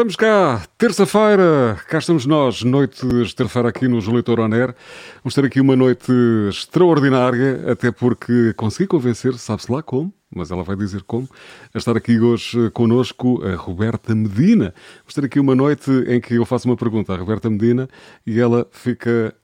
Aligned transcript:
Estamos 0.00 0.16
cá, 0.16 0.62
terça-feira, 0.78 1.78
cá 1.86 1.98
estamos 1.98 2.24
nós, 2.24 2.62
noite 2.62 3.06
de 3.06 3.36
terça-feira 3.36 3.68
aqui 3.68 3.86
no 3.86 4.00
Julitor 4.00 4.40
Oner. 4.40 4.74
Vamos 5.22 5.34
ter 5.34 5.44
aqui 5.44 5.60
uma 5.60 5.76
noite 5.76 6.10
extraordinária, 6.48 7.70
até 7.70 7.92
porque 7.92 8.54
consegui 8.54 8.86
convencer, 8.86 9.34
sabe-se 9.34 9.70
lá 9.70 9.82
como, 9.82 10.10
mas 10.34 10.50
ela 10.50 10.62
vai 10.62 10.74
dizer 10.74 11.02
como, 11.02 11.28
a 11.74 11.76
estar 11.76 11.98
aqui 11.98 12.18
hoje 12.18 12.70
connosco 12.70 13.44
a 13.44 13.54
Roberta 13.56 14.14
Medina. 14.14 14.72
Vamos 15.00 15.12
ter 15.12 15.26
aqui 15.26 15.38
uma 15.38 15.54
noite 15.54 15.90
em 16.08 16.18
que 16.18 16.36
eu 16.36 16.46
faço 16.46 16.66
uma 16.66 16.78
pergunta 16.78 17.12
à 17.12 17.18
Roberta 17.18 17.50
Medina 17.50 17.86
e 18.26 18.40
ela 18.40 18.66
fica 18.72 19.34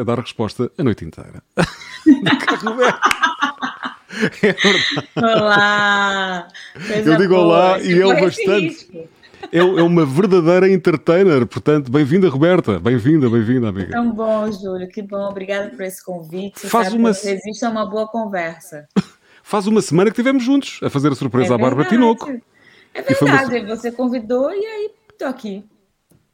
a 0.00 0.04
dar 0.04 0.20
a 0.20 0.22
resposta 0.22 0.72
a 0.78 0.82
noite 0.82 1.04
inteira. 1.04 1.42
É 4.42 4.54
olá! 5.16 6.48
eu 7.04 7.16
digo 7.16 7.34
boa. 7.34 7.44
olá 7.44 7.78
e 7.80 7.92
ele 7.92 8.20
bastante. 8.20 8.88
É, 9.52 9.58
é, 9.58 9.82
uma 9.82 10.06
verdadeira 10.06 10.66
entertainer, 10.66 11.46
portanto, 11.46 11.92
bem-vinda, 11.92 12.26
Roberta. 12.30 12.80
Bem-vinda, 12.80 13.28
bem-vinda, 13.28 13.68
amiga. 13.68 13.90
Tão 13.90 14.10
bom, 14.10 14.50
Júlio, 14.50 14.88
que 14.88 15.02
bom. 15.02 15.28
Obrigada 15.28 15.68
por 15.68 15.82
esse 15.82 16.02
convite. 16.02 16.66
Faz 16.66 16.94
uma... 16.94 17.10
Existe 17.10 17.62
uma 17.66 17.84
boa 17.84 18.08
conversa. 18.08 18.88
Faz 19.44 19.66
uma 19.66 19.82
semana 19.82 20.10
que 20.10 20.14
estivemos 20.14 20.42
juntos 20.42 20.80
a 20.82 20.88
fazer 20.88 21.12
a 21.12 21.14
surpresa 21.14 21.52
é 21.52 21.54
à 21.54 21.58
Bárbara 21.58 21.86
Tinoco. 21.86 22.30
É 22.94 23.02
verdade, 23.02 23.58
uma... 23.58 23.76
você 23.76 23.92
convidou 23.92 24.50
e 24.50 24.64
aí 24.64 24.90
estou 25.10 25.28
aqui. 25.28 25.62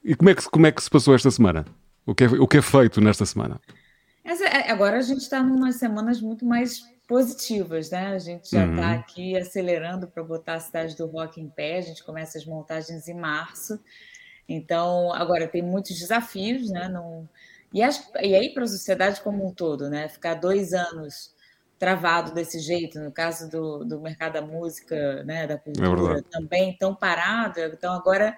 E 0.05 0.15
como 0.15 0.31
é, 0.31 0.35
que, 0.37 0.49
como 0.49 0.67
é 0.69 0.71
que 0.71 0.81
se 0.81 0.89
passou 0.89 1.13
esta 1.13 1.31
semana? 1.33 1.65
O 2.07 2.15
que 2.15 2.23
é, 2.23 2.29
o 2.29 2.47
que 2.47 2.59
é 2.59 2.63
feito 2.63 3.01
nesta 3.01 3.27
semana? 3.27 3.61
Essa, 4.23 4.45
é, 4.45 4.71
agora 4.71 4.97
a 4.97 5.03
gente 5.03 5.23
está 5.23 5.41
em 5.41 5.51
umas 5.51 5.75
semanas 5.75 6.21
muito 6.21 6.47
mais 6.47 6.85
positivas, 7.09 7.91
né? 7.91 8.09
A 8.09 8.19
gente 8.19 8.51
já 8.51 8.67
está 8.67 8.93
uhum. 8.93 9.01
aqui 9.01 9.37
acelerando 9.37 10.07
para 10.07 10.23
botar 10.23 10.55
a 10.55 10.61
cidade 10.61 10.95
do 10.95 11.07
rock 11.07 11.41
em 11.41 11.49
pé. 11.49 11.79
A 11.79 11.81
gente 11.81 12.05
começa 12.05 12.37
as 12.37 12.45
montagens 12.45 13.09
em 13.09 13.15
março. 13.15 13.81
Então, 14.47 15.13
agora 15.15 15.49
tem 15.49 15.63
muitos 15.63 15.99
desafios, 15.99 16.71
né? 16.71 16.87
Não... 16.89 17.27
E, 17.73 17.83
acho... 17.83 18.03
e 18.21 18.35
aí 18.35 18.53
para 18.53 18.65
a 18.65 18.69
sociedade 18.69 19.23
como 19.23 19.45
um 19.45 19.53
todo, 19.53 19.89
né? 19.89 20.07
Ficar 20.09 20.35
dois 20.35 20.75
anos 20.75 21.35
travado 21.79 22.35
desse 22.35 22.59
jeito, 22.59 22.99
no 22.99 23.13
caso 23.13 23.49
do, 23.49 23.85
do 23.85 24.01
mercado 24.01 24.35
da 24.35 24.43
música, 24.43 25.25
né? 25.25 25.47
Da 25.47 25.57
cultura, 25.57 26.19
é 26.19 26.23
também 26.31 26.77
tão 26.79 26.95
parado. 26.95 27.59
Então, 27.59 27.95
agora 27.95 28.37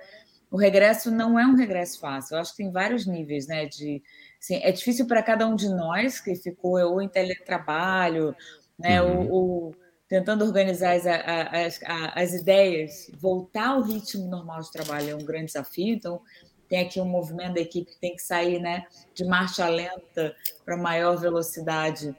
o 0.48 0.56
regresso 0.56 1.10
não 1.10 1.38
é 1.38 1.44
um 1.44 1.56
regresso 1.56 1.98
fácil. 1.98 2.36
Eu 2.36 2.40
acho 2.40 2.52
que 2.52 2.58
tem 2.58 2.70
vários 2.70 3.04
níveis, 3.04 3.48
né? 3.48 3.66
De, 3.66 4.00
assim, 4.40 4.60
é 4.62 4.70
difícil 4.70 5.08
para 5.08 5.22
cada 5.22 5.46
um 5.46 5.56
de 5.56 5.68
nós 5.68 6.20
que 6.20 6.36
ficou 6.36 6.78
ou 6.78 7.02
em 7.02 7.08
teletrabalho 7.08 8.36
né? 8.80 9.02
Uhum. 9.02 9.30
O, 9.30 9.68
o, 9.68 9.74
tentando 10.08 10.44
organizar 10.44 10.94
as, 10.94 11.06
as, 11.06 11.80
as, 12.14 12.32
ideias, 12.34 13.10
voltar 13.18 13.68
ao 13.68 13.82
ritmo 13.82 14.26
normal 14.28 14.60
de 14.60 14.72
trabalho 14.72 15.10
é 15.10 15.14
um 15.14 15.24
grande 15.24 15.46
desafio. 15.46 15.94
Então, 15.94 16.20
tem 16.68 16.80
aqui 16.80 17.00
um 17.00 17.04
movimento 17.04 17.54
da 17.54 17.60
equipe 17.60 17.90
que 17.90 18.00
tem 18.00 18.14
que 18.14 18.22
sair 18.22 18.60
né, 18.60 18.84
de 19.14 19.24
marcha 19.24 19.68
lenta 19.68 20.34
para 20.64 20.76
maior 20.76 21.16
velocidade, 21.16 22.14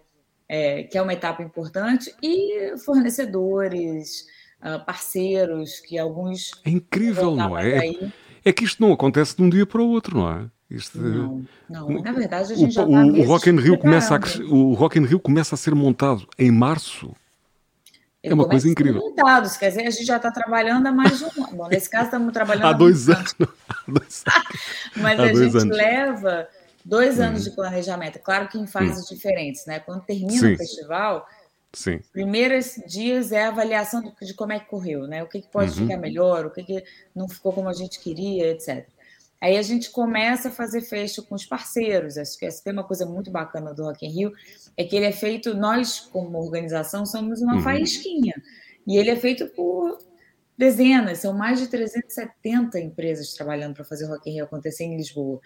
é, 0.48 0.84
que 0.84 0.98
é 0.98 1.02
uma 1.02 1.14
etapa 1.14 1.42
importante, 1.42 2.14
e 2.22 2.78
fornecedores, 2.78 4.26
ah, 4.62 4.78
parceiros, 4.78 5.80
que 5.80 5.98
alguns. 5.98 6.52
É 6.64 6.70
incrível, 6.70 7.36
não 7.36 7.58
é? 7.58 7.88
É, 7.88 8.12
é 8.46 8.54
que 8.54 8.64
isto 8.64 8.82
não 8.82 8.94
acontece 8.94 9.36
de 9.36 9.42
um 9.42 9.50
dia 9.50 9.66
para 9.66 9.82
o 9.82 9.90
outro, 9.90 10.20
não 10.20 10.32
é? 10.32 10.50
Isto, 10.72 11.00
não, 11.00 11.46
não, 11.70 11.90
na 12.02 12.14
verdade 12.14 12.54
a 12.54 12.56
gente 12.56 12.70
o, 12.70 12.72
já 12.72 12.84
está 12.84 12.96
o, 12.96 13.20
o 13.20 13.24
Rock 13.26 13.50
in 13.50 13.58
Rio 13.58 13.78
começa 13.78 14.16
a, 14.16 14.20
o 14.50 14.74
Rock 14.74 14.98
in 14.98 15.06
Rio 15.06 15.20
começa 15.20 15.54
a 15.54 15.58
ser 15.58 15.76
montado 15.76 16.26
em 16.40 16.50
março. 16.50 17.14
É 18.24 18.34
uma 18.34 18.48
coisa 18.48 18.70
incrível. 18.70 19.02
Montados, 19.02 19.58
quer 19.58 19.70
dizer, 19.70 19.88
a 19.88 19.90
gente 19.90 20.06
já 20.06 20.16
está 20.16 20.32
trabalhando 20.32 20.88
há 20.88 20.92
mais 20.92 21.18
de 21.18 21.26
um 21.26 21.44
ano. 21.44 21.58
Bom, 21.58 21.68
nesse 21.68 21.90
caso 21.90 22.06
estamos 22.06 22.32
trabalhando 22.32 22.68
há 22.68 22.74
dois 22.74 23.10
anos. 23.10 23.36
Mas 24.96 25.20
há 25.20 25.24
a 25.24 25.34
gente 25.34 25.58
anos. 25.58 25.76
leva 25.76 26.48
dois 26.86 27.18
uhum. 27.18 27.26
anos 27.26 27.42
hum. 27.42 27.50
de 27.50 27.56
planejamento. 27.56 28.20
Claro 28.20 28.48
que 28.48 28.58
em 28.58 28.68
fases 28.68 29.12
hum. 29.12 29.14
diferentes, 29.14 29.66
né? 29.66 29.80
Quando 29.80 30.06
termina 30.06 30.40
Sim. 30.40 30.54
o 30.54 30.58
festival, 30.58 31.28
Sim. 31.74 32.00
primeiros 32.14 32.76
dias 32.88 33.34
é 33.34 33.46
a 33.46 33.50
avaliação 33.50 34.02
de 34.22 34.34
como 34.36 34.54
é 34.54 34.60
que 34.60 34.70
correu, 34.70 35.06
né? 35.06 35.22
O 35.22 35.28
que, 35.28 35.42
que 35.42 35.48
pode 35.50 35.72
uhum. 35.72 35.88
ficar 35.88 35.98
melhor, 35.98 36.46
o 36.46 36.52
que, 36.52 36.64
que 36.64 36.84
não 37.14 37.28
ficou 37.28 37.52
como 37.52 37.68
a 37.68 37.74
gente 37.74 38.00
queria, 38.00 38.52
etc. 38.52 38.88
Aí 39.42 39.58
a 39.58 39.62
gente 39.64 39.90
começa 39.90 40.50
a 40.50 40.52
fazer 40.52 40.82
fecho 40.82 41.24
com 41.24 41.34
os 41.34 41.46
parceiros. 41.46 42.16
Acho 42.18 42.38
que 42.38 42.46
essa 42.46 42.64
tem 42.64 42.72
uma 42.72 42.84
coisa 42.84 43.08
muito 43.08 43.32
bacana 43.32 43.74
do 43.74 43.84
Rock 43.84 44.06
in 44.06 44.10
Rio, 44.10 44.32
é 44.78 44.84
que 44.84 44.96
ele 44.96 45.06
é 45.06 45.12
feito, 45.12 45.56
nós 45.56 46.00
como 46.00 46.38
organização 46.38 47.06
somos 47.06 47.42
uma 47.42 47.56
uhum. 47.56 47.62
faísquinha, 47.62 48.36
e 48.86 48.98
ele 48.98 49.10
é 49.10 49.16
feito 49.16 49.48
por 49.48 49.98
dezenas, 50.56 51.18
são 51.20 51.34
mais 51.34 51.60
de 51.60 51.68
370 51.68 52.80
empresas 52.80 53.34
trabalhando 53.34 53.74
para 53.74 53.84
fazer 53.84 54.06
o 54.06 54.10
Rock 54.10 54.30
in 54.30 54.34
Rio 54.34 54.44
acontecer 54.44 54.84
em 54.84 54.96
Lisboa. 54.96 55.40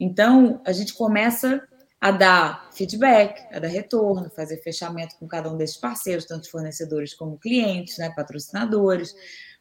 Então, 0.00 0.62
a 0.64 0.72
gente 0.72 0.94
começa 0.94 1.62
a 2.00 2.10
dar 2.10 2.70
feedback, 2.72 3.46
a 3.54 3.58
dar 3.58 3.68
retorno, 3.68 4.30
fazer 4.30 4.56
fechamento 4.62 5.14
com 5.20 5.28
cada 5.28 5.52
um 5.52 5.58
desses 5.58 5.76
parceiros, 5.76 6.24
tanto 6.24 6.50
fornecedores 6.50 7.12
como 7.14 7.38
clientes, 7.38 7.98
né, 7.98 8.10
patrocinadores, 8.16 9.14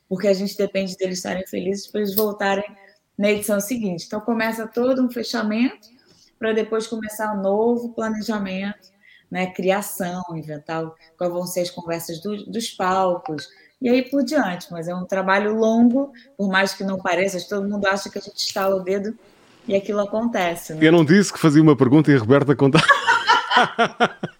porque 0.07 0.27
a 0.27 0.33
gente 0.33 0.57
depende 0.57 0.95
deles 0.95 1.17
estarem 1.17 1.45
felizes 1.45 1.87
para 1.87 2.01
eles 2.01 2.15
voltarem 2.15 2.65
na 3.17 3.31
edição 3.31 3.59
seguinte. 3.59 4.05
Então, 4.05 4.19
começa 4.19 4.67
todo 4.67 5.03
um 5.03 5.11
fechamento 5.11 5.89
para 6.39 6.53
depois 6.53 6.87
começar 6.87 7.33
um 7.33 7.41
novo 7.41 7.89
planejamento, 7.93 8.89
né, 9.29 9.47
criação, 9.47 10.23
inventar 10.33 10.91
quais 11.17 11.31
vão 11.31 11.45
ser 11.45 11.61
as 11.61 11.69
conversas 11.69 12.19
do, 12.21 12.45
dos 12.47 12.71
palcos, 12.71 13.47
e 13.81 13.89
aí 13.89 14.09
por 14.09 14.23
diante. 14.23 14.67
Mas 14.71 14.87
é 14.87 14.95
um 14.95 15.05
trabalho 15.05 15.55
longo, 15.55 16.11
por 16.37 16.49
mais 16.49 16.73
que 16.73 16.83
não 16.83 16.97
pareça, 16.97 17.39
todo 17.47 17.69
mundo 17.69 17.85
acha 17.85 18.09
que 18.09 18.17
a 18.17 18.21
gente 18.21 18.37
estala 18.37 18.75
o 18.75 18.83
dedo 18.83 19.17
e 19.67 19.75
aquilo 19.75 19.99
acontece. 19.99 20.73
Né? 20.73 20.79
Eu 20.81 20.91
não 20.91 21.05
disse 21.05 21.31
que 21.31 21.39
fazia 21.39 21.61
uma 21.61 21.75
pergunta 21.75 22.11
e 22.11 22.15
a 22.15 22.19
Roberta 22.19 22.55
contava. 22.55 22.85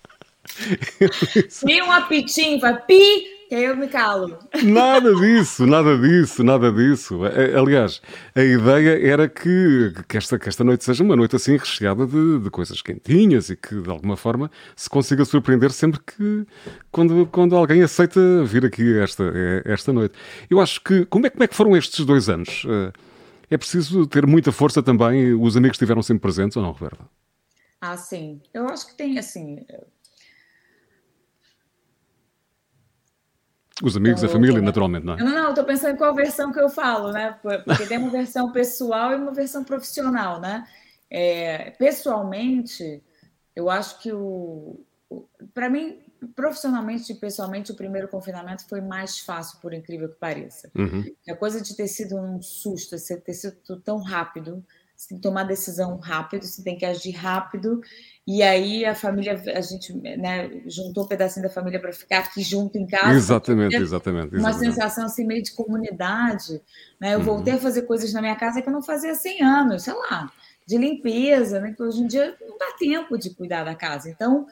Tem 1.66 1.82
um 1.84 1.92
apitinho, 1.92 2.60
vai 2.60 2.80
pi, 2.82 3.26
aí 3.56 3.66
eu 3.66 3.76
me 3.76 3.88
calo. 3.88 4.38
Nada 4.64 5.14
disso, 5.16 5.66
nada 5.66 5.98
disso, 5.98 6.44
nada 6.44 6.72
disso. 6.72 7.20
Aliás, 7.58 8.02
a 8.34 8.42
ideia 8.42 9.06
era 9.06 9.28
que, 9.28 9.94
que, 10.08 10.18
esta, 10.18 10.40
que 10.40 10.48
esta 10.48 10.64
noite 10.64 10.84
seja 10.84 11.04
uma 11.04 11.16
noite 11.16 11.36
assim 11.36 11.58
recheada 11.58 12.06
de, 12.06 12.40
de 12.40 12.50
coisas 12.50 12.82
quentinhas 12.82 13.50
e 13.50 13.56
que 13.56 13.82
de 13.82 13.90
alguma 13.90 14.16
forma 14.16 14.50
se 14.76 14.90
consiga 14.90 15.26
surpreender 15.26 15.72
sempre 15.72 16.00
que 16.00 16.46
quando, 16.92 17.26
quando 17.28 17.56
alguém 17.56 17.82
aceita 17.84 18.44
vir 18.44 18.66
aqui 18.66 18.98
esta, 19.00 19.24
esta 19.66 19.92
noite. 19.92 20.16
Eu 20.50 20.60
acho 20.60 20.82
que. 20.82 21.06
Como 21.06 21.26
é, 21.26 21.30
como 21.30 21.44
é 21.44 21.48
que 21.48 21.56
foram 21.56 21.76
estes 21.76 22.06
dois 22.06 22.30
anos? 22.30 22.66
Eh, 22.68 22.92
é 23.50 23.58
preciso 23.58 24.08
ter 24.08 24.26
muita 24.26 24.52
força 24.52 24.82
também. 24.82 25.34
Os 25.34 25.58
amigos 25.58 25.76
estiveram 25.76 26.02
sempre 26.02 26.22
presentes 26.22 26.56
ou 26.56 26.64
não, 26.64 26.72
Roberta? 26.72 27.04
Ah, 27.82 27.98
sim. 27.98 28.42
Eu 28.54 28.68
acho 28.70 28.88
que 28.88 28.96
tem, 28.96 29.18
assim, 29.18 29.66
Os 33.82 33.98
amigos, 33.98 34.22
então, 34.22 34.30
a 34.30 34.34
família, 34.34 34.62
naturalmente, 34.62 35.06
não 35.06 35.14
é? 35.14 35.24
Não, 35.24 35.32
não, 35.34 35.50
estou 35.50 35.64
pensando 35.64 35.94
em 35.94 35.98
qual 35.98 36.14
versão 36.14 36.52
que 36.52 36.60
eu 36.60 36.70
falo, 36.70 37.12
né? 37.12 37.38
Porque 37.42 37.86
tem 37.86 37.98
uma 37.98 38.10
versão 38.10 38.52
pessoal 38.52 39.12
e 39.12 39.16
uma 39.16 39.34
versão 39.34 39.64
profissional, 39.64 40.40
né? 40.40 40.68
É, 41.10 41.72
pessoalmente, 41.72 43.04
eu 43.56 43.70
acho 43.70 44.00
que 44.00 44.12
o. 44.12 44.80
o 45.10 45.28
Para 45.54 45.70
mim, 45.70 46.00
profissionalmente 46.36 47.12
e 47.12 47.16
pessoalmente, 47.16 47.72
o 47.72 47.76
primeiro 47.76 48.08
confinamento 48.08 48.68
foi 48.68 48.82
mais 48.82 49.20
fácil, 49.20 49.60
por 49.60 49.74
incrível 49.74 50.10
que 50.10 50.20
pareça. 50.20 50.70
Uhum. 50.76 51.04
A 51.28 51.36
coisa 51.36 51.60
de 51.62 51.76
ter 51.76 51.88
sido 51.88 52.16
um 52.18 52.42
susto, 52.42 52.96
ter 53.26 53.34
sido 53.34 53.80
tão 53.82 53.98
rápido, 54.02 54.64
você 55.02 55.08
tem 55.10 55.18
que 55.18 55.24
tomar 55.24 55.46
decisão 55.46 55.98
rápido, 55.98 56.46
você 56.46 56.64
tem 56.64 56.78
que 56.78 56.86
agir 56.86 57.14
rápido. 57.14 57.82
E 58.28 58.44
aí 58.44 58.86
a 58.86 58.94
família, 58.94 59.34
a 59.34 59.62
gente 59.62 59.92
né, 59.94 60.62
juntou 60.68 61.06
um 61.06 61.08
pedacinho 61.08 61.42
da 61.44 61.52
família 61.52 61.80
para 61.80 61.92
ficar 61.92 62.20
aqui 62.20 62.44
junto 62.44 62.78
em 62.78 62.86
casa. 62.86 63.18
Exatamente, 63.18 63.76
exatamente. 63.78 64.36
Uma 64.36 64.54
sensação 64.54 65.06
assim 65.06 65.26
meio 65.26 65.42
de 65.42 65.54
comunidade. 65.54 66.62
Né? 67.00 67.16
Eu 67.16 67.18
uhum. 67.18 67.26
voltei 67.26 67.54
a 67.54 67.58
fazer 67.58 67.82
coisas 67.84 68.14
na 68.14 68.22
minha 68.22 68.36
casa 68.36 68.62
que 68.62 68.70
eu 68.70 68.74
não 68.74 68.84
fazia 68.84 69.12
há 69.12 69.16
100 69.16 69.42
anos, 69.42 69.84
sei 69.84 69.94
lá, 69.94 70.32
de 70.68 70.78
limpeza, 70.78 71.60
né? 71.60 71.74
que 71.76 71.82
hoje 71.82 72.04
em 72.04 72.08
dia 72.08 72.36
não 72.40 72.56
dá 72.60 72.72
tempo 72.78 73.18
de 73.18 73.32
cuidar 73.32 73.64
da 73.64 73.74
casa. 73.74 74.08
Então, 74.08 74.46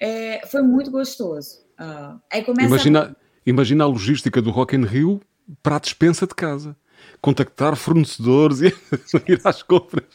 é, 0.00 0.46
foi 0.46 0.62
muito 0.62 0.88
gostoso. 0.92 1.64
Uh, 1.80 2.20
aí 2.32 2.44
começa 2.44 2.68
imagina, 2.68 3.02
a... 3.02 3.16
imagina 3.44 3.82
a 3.82 3.88
logística 3.88 4.40
do 4.40 4.52
Rock 4.52 4.76
in 4.76 4.84
Rio 4.84 5.20
para 5.64 5.76
a 5.76 5.80
dispensa 5.80 6.28
de 6.28 6.34
casa 6.36 6.76
contactar 7.20 7.76
fornecedores 7.76 8.60
e 8.60 8.66
ir 9.28 9.40
às 9.44 9.62
compras. 9.62 10.06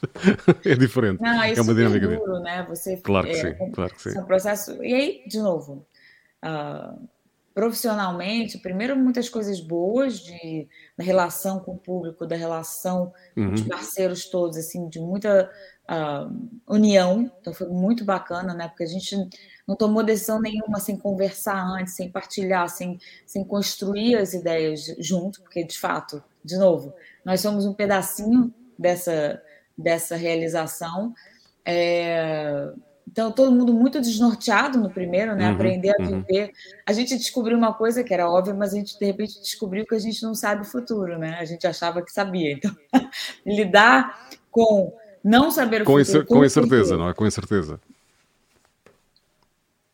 É 0.66 0.76
diferente. 0.76 1.22
Não, 1.22 1.44
é 1.44 1.62
uma 1.62 1.74
dinâmica 1.74 2.06
é 2.06 2.16
duro, 2.16 2.40
né? 2.40 2.66
Você, 2.70 2.98
claro 2.98 3.28
que 3.28 3.34
é, 3.34 3.54
sim, 3.54 3.72
claro 3.72 3.94
que 3.94 4.02
sim. 4.02 4.18
É 4.18 4.22
um 4.22 4.26
processo. 4.26 4.84
E 4.84 4.94
aí, 4.94 5.24
de 5.28 5.40
novo, 5.40 5.86
uh, 6.44 7.08
profissionalmente, 7.54 8.58
primeiro 8.58 8.96
muitas 8.96 9.28
coisas 9.30 9.60
boas 9.60 10.20
de 10.20 10.68
da 10.98 11.04
relação 11.04 11.60
com 11.60 11.74
o 11.74 11.78
público, 11.78 12.26
da 12.26 12.36
relação 12.36 13.12
uhum. 13.36 13.50
com 13.50 13.54
os 13.54 13.62
uhum. 13.62 13.68
parceiros 13.68 14.26
todos, 14.26 14.58
assim, 14.58 14.88
de 14.88 15.00
muita 15.00 15.50
uh, 15.90 16.50
união. 16.68 17.32
Então 17.42 17.54
foi 17.54 17.68
muito 17.68 18.06
bacana, 18.06 18.54
né? 18.54 18.68
Porque 18.68 18.84
a 18.84 18.88
gente 18.88 19.16
não 19.68 19.76
tomou 19.76 20.04
decisão 20.04 20.40
nenhuma 20.40 20.80
sem 20.80 20.98
conversar 20.98 21.62
antes, 21.62 21.96
sem 21.96 22.10
partilhar, 22.10 22.70
sem, 22.70 23.00
sem 23.26 23.44
construir 23.44 24.16
as 24.16 24.34
ideias 24.34 24.86
junto, 25.00 25.42
porque 25.42 25.64
de 25.64 25.78
fato, 25.78 26.24
de 26.44 26.58
novo, 26.58 26.94
nós 27.24 27.42
somos 27.42 27.66
um 27.66 27.74
pedacinho 27.74 28.54
dessa 28.78 29.42
dessa 29.78 30.16
realização. 30.16 31.14
É, 31.66 32.72
então, 33.12 33.32
todo 33.32 33.52
mundo 33.52 33.74
muito 33.74 34.00
desnorteado 34.00 34.80
no 34.80 34.90
primeiro, 34.90 35.36
né? 35.36 35.48
Uhum, 35.48 35.56
Aprender 35.56 35.90
a 35.90 36.02
uhum. 36.02 36.22
viver. 36.22 36.46
Uhum. 36.46 36.80
A 36.86 36.94
gente 36.94 37.18
descobriu 37.18 37.58
uma 37.58 37.74
coisa 37.74 38.04
que 38.04 38.14
era 38.14 38.30
óbvia, 38.30 38.54
mas 38.54 38.74
a 38.74 38.78
gente, 38.78 38.98
de 38.98 39.06
repente, 39.06 39.40
descobriu 39.42 39.86
que 39.86 39.96
a 39.96 40.00
gente 40.00 40.24
não 40.24 40.34
sabe 40.34 40.62
o 40.62 40.66
futuro, 40.66 41.18
né? 41.18 41.38
A 41.40 41.46
gente 41.46 41.68
achava 41.68 42.02
que 42.02 42.12
sabia. 42.12 42.54
Então, 42.54 42.72
lidar 43.46 44.30
com 44.50 44.94
não 45.24 45.52
saber 45.52 45.82
o 45.82 45.86
com 45.86 45.98
futuro. 46.04 46.26
Com 46.26 46.46
incerteza, 46.46 46.98
não 46.98 47.10
é? 47.10 47.14
Com 47.14 47.28
incerteza. 47.28 47.80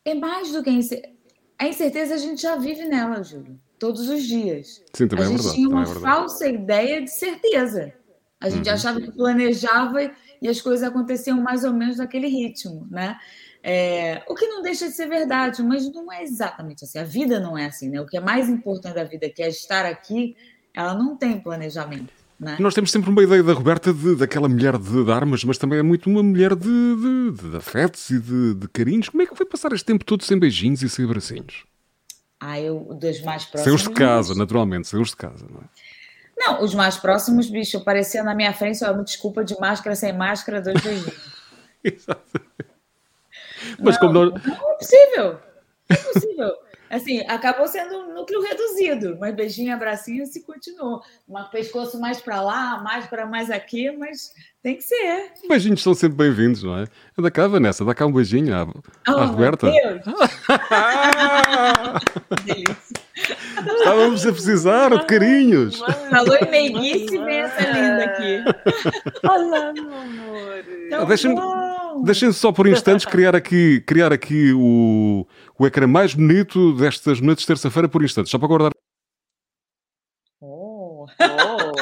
É 0.04 0.14
mais 0.14 0.52
do 0.52 0.62
que 0.62 0.70
a 0.70 0.72
incerteza. 0.72 1.14
A 1.58 1.66
incerteza 1.66 2.14
a 2.14 2.18
gente 2.18 2.40
já 2.40 2.54
vive 2.54 2.84
nela, 2.84 3.20
Júlio, 3.24 3.58
todos 3.78 4.08
os 4.08 4.22
dias. 4.22 4.82
Sim, 4.94 5.08
também 5.08 5.24
a 5.24 5.28
é 5.28 5.30
gente 5.30 5.42
verdade, 5.42 5.56
tinha 5.56 5.68
uma 5.68 5.82
é 5.82 5.86
falsa 5.86 6.48
ideia 6.48 7.02
de 7.02 7.10
certeza. 7.10 7.92
A 8.40 8.48
gente 8.48 8.68
uhum. 8.68 8.74
achava 8.74 9.00
que 9.00 9.10
planejava 9.10 10.10
e 10.40 10.48
as 10.48 10.60
coisas 10.60 10.86
aconteciam 10.86 11.40
mais 11.40 11.64
ou 11.64 11.72
menos 11.72 11.96
naquele 11.96 12.28
ritmo, 12.28 12.86
né? 12.90 13.16
É, 13.62 14.22
o 14.28 14.34
que 14.34 14.46
não 14.46 14.62
deixa 14.62 14.86
de 14.86 14.94
ser 14.94 15.08
verdade, 15.08 15.62
mas 15.62 15.90
não 15.92 16.12
é 16.12 16.22
exatamente 16.22 16.84
assim. 16.84 16.98
A 16.98 17.04
vida 17.04 17.40
não 17.40 17.58
é 17.58 17.66
assim, 17.66 17.88
né? 17.88 18.00
O 18.00 18.06
que 18.06 18.16
é 18.16 18.20
mais 18.20 18.48
importante 18.48 18.94
da 18.94 19.04
vida, 19.04 19.28
que 19.28 19.42
é 19.42 19.48
estar 19.48 19.84
aqui, 19.84 20.36
ela 20.72 20.94
não 20.94 21.16
tem 21.16 21.40
planejamento. 21.40 22.12
Né? 22.38 22.56
Nós 22.60 22.72
temos 22.72 22.92
sempre 22.92 23.10
uma 23.10 23.22
ideia 23.22 23.42
da 23.42 23.52
Roberta 23.52 23.92
de, 23.92 24.14
daquela 24.14 24.48
mulher 24.48 24.78
de, 24.78 25.04
de, 25.04 25.10
armas, 25.10 25.42
mas 25.42 25.58
também 25.58 25.80
é 25.80 25.82
muito 25.82 26.08
uma 26.08 26.22
mulher 26.22 26.54
de, 26.54 26.68
de, 26.68 27.50
de 27.50 27.56
afetos 27.56 28.08
e 28.10 28.20
de, 28.20 28.54
de 28.54 28.68
carinhos. 28.68 29.08
Como 29.08 29.22
é 29.22 29.26
que 29.26 29.34
foi 29.34 29.44
passar 29.44 29.72
este 29.72 29.84
tempo 29.84 30.04
todo 30.04 30.22
sem 30.22 30.38
beijinhos 30.38 30.82
e 30.82 30.88
sem 30.88 31.04
abracinhos? 31.04 31.64
Ah, 32.40 32.60
eu, 32.60 32.80
dos 32.94 33.20
mais 33.22 33.44
próximos. 33.44 33.64
Sem 33.64 33.72
os 33.74 33.82
de 33.82 33.90
casa, 33.90 34.34
naturalmente, 34.34 34.88
sem 34.88 35.00
os 35.00 35.10
de 35.10 35.16
casa, 35.16 35.46
não 35.50 35.60
é? 35.60 35.64
Não, 36.38 36.62
os 36.62 36.72
mais 36.72 36.96
próximos, 36.96 37.50
bicho, 37.50 37.78
aparecia 37.78 38.22
na 38.22 38.34
minha 38.34 38.52
frente, 38.52 38.78
só 38.78 38.94
me 38.94 39.02
desculpa 39.02 39.44
de 39.44 39.58
máscara, 39.58 39.96
sem 39.96 40.12
máscara, 40.12 40.60
dois 40.60 40.80
beijinhos. 40.80 41.36
Mas 43.80 43.94
não, 43.94 44.00
como 44.00 44.12
não... 44.12 44.30
não 44.30 44.36
é 44.36 44.74
possível. 44.76 45.40
Não 45.90 45.96
é 45.96 45.96
possível. 45.96 46.67
Assim, 46.90 47.20
acabou 47.28 47.66
sendo 47.66 47.96
um 47.98 48.14
núcleo 48.14 48.40
reduzido, 48.40 49.16
mas 49.20 49.34
beijinho, 49.34 49.74
abracinho 49.74 50.26
se 50.26 50.42
continuou. 50.42 51.02
Um 51.28 51.42
pescoço 51.44 52.00
mais 52.00 52.20
para 52.20 52.40
lá, 52.40 52.80
mais 52.82 53.06
para 53.06 53.26
mais 53.26 53.50
aqui, 53.50 53.90
mas 53.90 54.32
tem 54.62 54.76
que 54.76 54.82
ser. 54.82 55.32
Beijinhos 55.48 55.82
são 55.82 55.94
sempre 55.94 56.16
bem-vindos, 56.16 56.62
não 56.62 56.78
é? 56.78 56.86
Anda 57.16 57.30
cá, 57.30 57.46
Vanessa, 57.46 57.84
dá 57.84 57.94
cá 57.94 58.06
um 58.06 58.12
beijinho 58.12 58.54
à, 58.54 58.66
oh, 59.08 59.10
à 59.10 59.24
Roberta. 59.26 59.70
Meu 59.70 59.98
Deus. 59.98 60.30
delícia. 62.44 63.07
Estávamos 63.66 64.26
a 64.26 64.32
precisar 64.32 64.90
de 64.90 65.06
carinhos. 65.06 65.80
Falou 66.10 66.36
em 66.36 66.50
meiguice, 66.50 67.18
vem 67.18 67.38
essa 67.38 67.62
linda 67.62 68.04
aqui. 68.04 68.44
Olá, 69.26 69.72
meu 69.72 69.92
amor. 69.92 70.64
Então, 70.86 71.06
Deixem-me 71.06 71.40
deixem 72.04 72.32
só 72.32 72.52
por 72.52 72.66
instantes 72.66 73.04
criar 73.04 73.34
aqui, 73.34 73.80
criar 73.80 74.12
aqui 74.12 74.52
o, 74.52 75.26
o 75.58 75.66
ecrã 75.66 75.86
mais 75.86 76.14
bonito 76.14 76.72
destas 76.74 77.20
noites 77.20 77.42
de 77.42 77.48
terça-feira 77.48 77.88
por 77.88 78.04
instantes, 78.04 78.30
só 78.30 78.38
para 78.38 78.48
guardar. 78.48 78.70
Oh! 80.40 81.06
oh. 81.20 81.78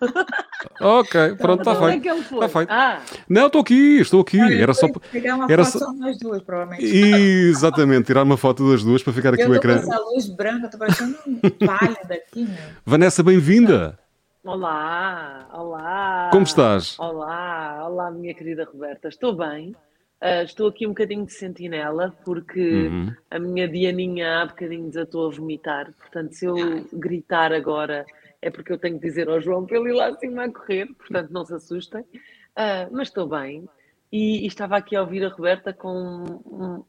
Ok, 0.80 1.34
pronto, 1.36 1.60
está 1.60 1.74
feito. 1.74 2.08
É 2.08 2.18
está 2.18 2.48
feito. 2.48 2.70
Ah. 2.70 3.02
Não, 3.28 3.46
estou 3.46 3.60
aqui, 3.60 4.00
estou 4.00 4.20
aqui. 4.22 4.40
era 4.40 4.72
só 4.72 4.88
pegar 5.12 5.36
uma 5.36 5.46
era 5.50 5.64
foto 5.64 5.78
só... 5.78 5.92
nós 5.92 6.18
duas, 6.18 6.42
provavelmente. 6.42 6.84
Exatamente, 6.84 8.06
tirar 8.06 8.22
uma 8.22 8.36
foto 8.36 8.70
das 8.70 8.82
duas 8.82 9.02
para 9.02 9.12
ficar 9.12 9.34
aqui 9.34 9.42
eu 9.42 9.50
o 9.50 9.54
ecrã. 9.54 9.82
Com 9.82 9.92
essa 9.92 10.00
luz 10.00 10.28
branca, 10.28 10.66
estou 10.66 10.80
parecendo 10.80 11.18
um 11.26 11.38
pálida 11.38 12.14
aqui, 12.14 12.44
meu. 12.44 12.56
Vanessa, 12.84 13.22
bem-vinda. 13.22 13.98
Olá, 14.42 15.46
olá. 15.52 16.30
Como 16.32 16.44
estás? 16.44 16.98
Olá, 16.98 17.86
olá, 17.86 18.10
minha 18.10 18.32
querida 18.32 18.64
Roberta. 18.64 19.08
Estou 19.08 19.36
bem. 19.36 19.76
Uh, 20.22 20.44
estou 20.44 20.68
aqui 20.68 20.86
um 20.86 20.90
bocadinho 20.90 21.26
de 21.26 21.32
sentinela 21.32 22.14
porque 22.24 22.88
uhum. 22.88 23.14
a 23.30 23.38
minha 23.38 23.66
Dianinha 23.68 24.40
há 24.40 24.46
bocadinho 24.46 24.88
desatou 24.88 25.26
a 25.26 25.30
vomitar. 25.30 25.92
Portanto, 25.98 26.32
se 26.32 26.46
eu 26.46 26.56
gritar 26.92 27.52
agora 27.52 28.06
é 28.42 28.50
porque 28.50 28.72
eu 28.72 28.78
tenho 28.78 28.98
que 28.98 29.06
dizer 29.06 29.28
ao 29.28 29.40
João 29.40 29.66
para 29.66 29.78
ele 29.78 29.90
ir 29.90 29.92
lá 29.92 30.08
acima 30.08 30.44
a 30.44 30.52
correr, 30.52 30.86
portanto 30.94 31.30
não 31.30 31.44
se 31.44 31.54
assustem. 31.54 32.02
Uh, 32.02 32.90
mas 32.90 33.08
estou 33.08 33.28
bem. 33.28 33.68
E, 34.10 34.44
e, 34.44 34.46
estava 34.46 34.76
aqui 34.76 34.96
a 34.96 35.02
ouvir 35.02 35.24
a 35.24 35.28
Roberta 35.28 35.72
com 35.72 36.24
um, 36.46 36.84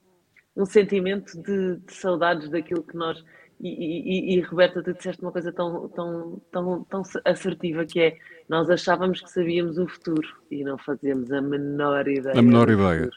um 0.55 0.65
sentimento 0.65 1.39
de, 1.41 1.77
de, 1.77 1.93
saudades 1.93 2.49
daquilo 2.49 2.83
que 2.83 2.95
nós. 2.95 3.23
E, 3.59 3.69
e, 3.69 4.35
e, 4.35 4.41
Roberta, 4.41 4.81
tu 4.81 4.91
disseste 4.91 5.21
uma 5.21 5.31
coisa 5.31 5.51
tão, 5.51 5.87
tão, 5.89 6.41
tão, 6.51 6.83
tão 6.85 7.03
assertiva 7.23 7.85
que 7.85 7.99
é 7.99 8.17
nós 8.49 8.69
achávamos 8.71 9.21
que 9.21 9.29
sabíamos 9.29 9.77
o 9.77 9.87
futuro 9.87 10.27
e 10.49 10.63
não 10.63 10.79
fazíamos 10.79 11.31
a 11.31 11.41
menor 11.41 12.07
ideia. 12.07 12.39
A 12.39 12.41
menor 12.41 12.71
ideia. 12.71 13.07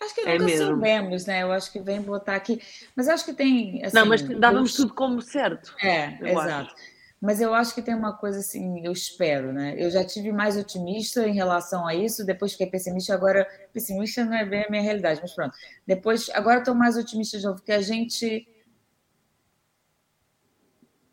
Acho 0.00 0.14
que 0.14 0.20
é 0.22 0.32
nunca 0.32 0.44
mesmo. 0.46 0.66
soubemos, 0.66 1.26
né? 1.26 1.42
Eu 1.42 1.52
acho 1.52 1.70
que 1.70 1.80
vem 1.80 2.00
botar 2.00 2.36
aqui. 2.36 2.58
Mas 2.96 3.06
acho 3.06 3.26
que 3.26 3.34
tem. 3.34 3.84
Assim, 3.84 3.96
não, 3.96 4.06
mas 4.06 4.22
dávamos 4.22 4.74
tudo 4.74 4.94
como 4.94 5.20
certo. 5.20 5.74
É, 5.82 6.30
exato. 6.30 6.72
Acho. 6.72 6.99
Mas 7.20 7.40
eu 7.40 7.52
acho 7.52 7.74
que 7.74 7.82
tem 7.82 7.94
uma 7.94 8.16
coisa 8.16 8.38
assim, 8.38 8.84
eu 8.84 8.92
espero, 8.92 9.52
né? 9.52 9.74
Eu 9.76 9.90
já 9.90 10.02
tive 10.02 10.32
mais 10.32 10.56
otimista 10.56 11.28
em 11.28 11.34
relação 11.34 11.86
a 11.86 11.94
isso, 11.94 12.24
depois 12.24 12.52
fiquei 12.52 12.66
pessimista, 12.66 13.12
agora 13.12 13.46
pessimista 13.74 14.24
não 14.24 14.34
é 14.34 14.44
bem 14.44 14.64
a 14.64 14.70
minha 14.70 14.82
realidade, 14.82 15.20
mas 15.20 15.34
pronto. 15.34 15.54
Depois, 15.86 16.30
agora 16.30 16.60
estou 16.60 16.74
mais 16.74 16.96
otimista 16.96 17.36
de 17.38 17.44
novo, 17.44 17.58
porque 17.58 17.72
a 17.72 17.82
gente 17.82 18.48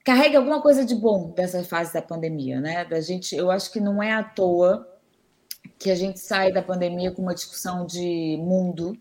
carrega 0.05 0.37
alguma 0.37 0.61
coisa 0.61 0.85
de 0.85 0.95
bom 0.95 1.31
dessa 1.31 1.61
fase 1.65 1.93
da 1.93 2.01
pandemia, 2.01 2.61
né? 2.61 2.85
Da 2.85 3.01
gente, 3.01 3.35
eu 3.35 3.51
acho 3.51 3.69
que 3.69 3.81
não 3.81 4.01
é 4.01 4.13
à 4.13 4.23
toa 4.23 4.87
que 5.77 5.91
a 5.91 5.95
gente 5.95 6.21
sai 6.21 6.53
da 6.53 6.61
pandemia 6.61 7.11
com 7.11 7.21
uma 7.21 7.35
discussão 7.35 7.85
de 7.85 8.37
mundo, 8.39 8.97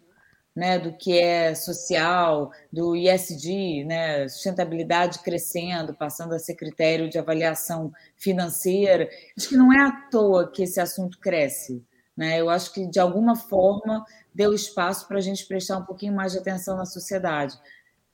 né, 0.57 0.79
do 0.79 0.97
que 0.97 1.19
é 1.19 1.55
social, 1.55 2.51
do 2.73 2.97
ISD, 2.97 3.85
né, 3.85 4.27
sustentabilidade 4.27 5.19
crescendo, 5.19 5.93
passando 5.93 6.33
a 6.33 6.39
ser 6.39 6.55
critério 6.55 7.11
de 7.11 7.19
avaliação 7.19 7.93
financeira. 8.17 9.07
Acho 9.37 9.51
que 9.51 9.57
não 9.57 9.71
é 9.71 9.81
à 9.83 9.93
toa 10.11 10.51
que 10.51 10.63
esse 10.63 10.81
assunto 10.81 11.21
cresce. 11.21 11.85
Né? 12.17 12.41
Eu 12.41 12.49
acho 12.49 12.73
que, 12.73 12.87
de 12.87 12.99
alguma 12.99 13.37
forma, 13.37 14.03
deu 14.35 14.55
espaço 14.55 15.07
para 15.07 15.19
a 15.19 15.21
gente 15.21 15.47
prestar 15.47 15.77
um 15.77 15.85
pouquinho 15.85 16.15
mais 16.15 16.33
de 16.33 16.39
atenção 16.39 16.75
na 16.75 16.87
sociedade. 16.87 17.55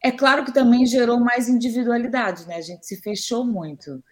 É 0.02 0.10
claro 0.10 0.44
que 0.44 0.52
também 0.52 0.84
gerou 0.84 1.20
mais 1.20 1.48
individualidade, 1.48 2.44
né? 2.48 2.56
a 2.56 2.60
gente 2.60 2.84
se 2.84 3.00
fechou 3.00 3.44
muito. 3.44 4.02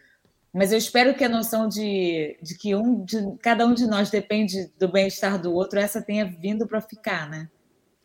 Mas 0.53 0.71
eu 0.71 0.79
espero 0.79 1.15
que 1.15 1.25
a 1.25 1.29
noção 1.29 1.69
de, 1.69 2.39
de 2.41 2.57
que 2.57 2.77
um 2.77 3.05
de, 3.05 3.37
cada 3.39 3.67
um 3.67 3.75
de 3.75 3.89
nós 3.89 4.09
depende 4.09 4.71
do 4.79 4.87
bem-estar 4.87 5.41
do 5.41 5.53
outro, 5.53 5.81
essa 5.81 6.01
tenha 6.01 6.25
vindo 6.25 6.67
para 6.67 6.81
ficar, 6.81 7.29
né? 7.29 7.49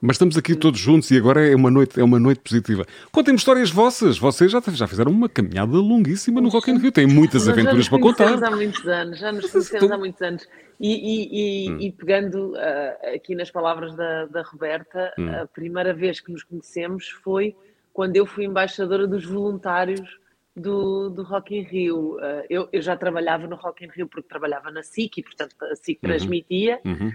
Mas 0.06 0.18
estamos 0.18 0.38
aqui 0.38 0.56
todos 0.56 0.80
juntos 0.80 1.10
e 1.10 1.18
agora 1.18 1.48
é 1.48 1.56
uma 1.56 1.72
noite, 1.72 2.00
é 2.00 2.04
uma 2.04 2.20
noite 2.20 2.40
positiva. 2.40 2.86
Contem-me 3.12 3.40
histórias 3.40 3.72
vossas. 3.72 4.20
Vocês 4.20 4.52
já, 4.52 4.62
já 4.68 4.86
fizeram 4.86 5.12
uma 5.12 5.28
caminhada 5.28 5.72
longuíssima 5.72 6.40
no 6.40 6.50
Rock 6.50 6.70
in 6.70 6.78
Rio. 6.78 6.92
Têm 6.92 7.08
muitas 7.08 7.48
aventuras 7.50 7.90
para 7.90 8.00
contar. 8.00 8.38
Já 8.38 8.52
nos 8.52 8.52
conhecemos 8.52 8.54
há 8.54 8.56
muitos 8.56 8.88
anos. 8.88 9.20
Já 9.20 9.32
nos 9.32 9.52
conhecemos 9.52 9.92
há 9.92 9.98
muitos 9.98 10.22
anos. 10.22 10.48
E, 10.80 10.94
e, 10.94 11.66
e, 11.66 11.72
hum. 11.72 11.78
e 11.80 11.92
pegando 11.92 12.52
uh, 12.52 13.16
aqui 13.16 13.34
nas 13.34 13.50
palavras 13.50 13.96
da, 13.96 14.26
da 14.28 14.44
Roberta, 14.44 15.12
hum. 15.18 15.28
a 15.42 15.48
primeira 15.48 15.92
vez 15.92 16.20
que 16.20 16.32
nos 16.32 16.44
conhecemos 16.44 17.10
foi 17.24 17.56
quando 17.92 18.16
eu 18.16 18.28
fui 18.28 18.46
embaixadora 18.46 19.08
dos 19.08 19.26
voluntários 19.26 20.20
do, 20.56 21.10
do 21.10 21.24
Rock 21.24 21.56
in 21.56 21.64
Rio. 21.64 22.18
Uh, 22.18 22.46
eu, 22.48 22.70
eu, 22.72 22.82
já 22.82 22.96
trabalhava 22.96 23.48
no 23.48 23.56
Rock 23.56 23.84
in 23.84 23.90
Rio 23.90 24.08
porque 24.08 24.30
trabalhava 24.30 24.70
na 24.70 24.84
SIC 24.84 25.18
e, 25.18 25.24
portanto, 25.24 25.56
a 25.64 25.76
SIC 25.76 25.98
uhum. 26.04 26.10
transmitia. 26.10 26.80
Uhum 26.86 27.12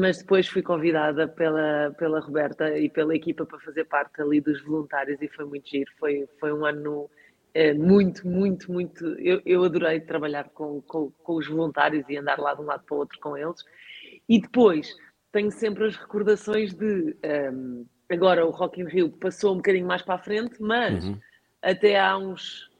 mas 0.00 0.18
depois 0.18 0.48
fui 0.48 0.62
convidada 0.62 1.28
pela, 1.28 1.94
pela 1.98 2.20
Roberta 2.20 2.78
e 2.78 2.88
pela 2.88 3.14
equipa 3.14 3.44
para 3.44 3.58
fazer 3.60 3.84
parte 3.84 4.22
ali 4.22 4.40
dos 4.40 4.62
voluntários 4.62 5.20
e 5.20 5.28
foi 5.28 5.44
muito 5.44 5.68
giro. 5.68 5.90
Foi, 5.98 6.26
foi 6.40 6.52
um 6.52 6.64
ano 6.64 7.10
é, 7.54 7.74
muito, 7.74 8.26
muito, 8.26 8.72
muito. 8.72 9.04
Eu, 9.18 9.42
eu 9.44 9.62
adorei 9.64 10.00
trabalhar 10.00 10.48
com, 10.50 10.80
com, 10.82 11.10
com, 11.10 11.34
os 11.34 11.46
voluntários 11.46 12.04
e 12.08 12.16
andar 12.16 12.38
lá 12.38 12.54
de 12.54 12.62
um 12.62 12.64
lado 12.64 12.84
para 12.84 12.94
o 12.94 12.98
outro 12.98 13.18
com 13.20 13.36
eles. 13.36 13.62
E 14.28 14.40
depois 14.40 14.94
tenho 15.30 15.50
sempre 15.50 15.86
as 15.86 15.96
recordações 15.96 16.72
de. 16.72 16.84
Um, 16.84 17.16
ehm, 17.22 17.84
agora 18.10 18.46
o 18.46 18.50
Rock 18.50 18.80
in 18.80 18.84
Rio 18.84 19.10
passou 19.10 19.52
um 19.52 19.56
bocadinho 19.56 19.86
mais 19.86 20.02
para 20.02 20.14
a 20.14 20.18
frente, 20.18 20.56
mas 20.60 21.04
uhum. 21.04 21.18
até 21.60 21.98
há 21.98 22.16
uns 22.16 22.70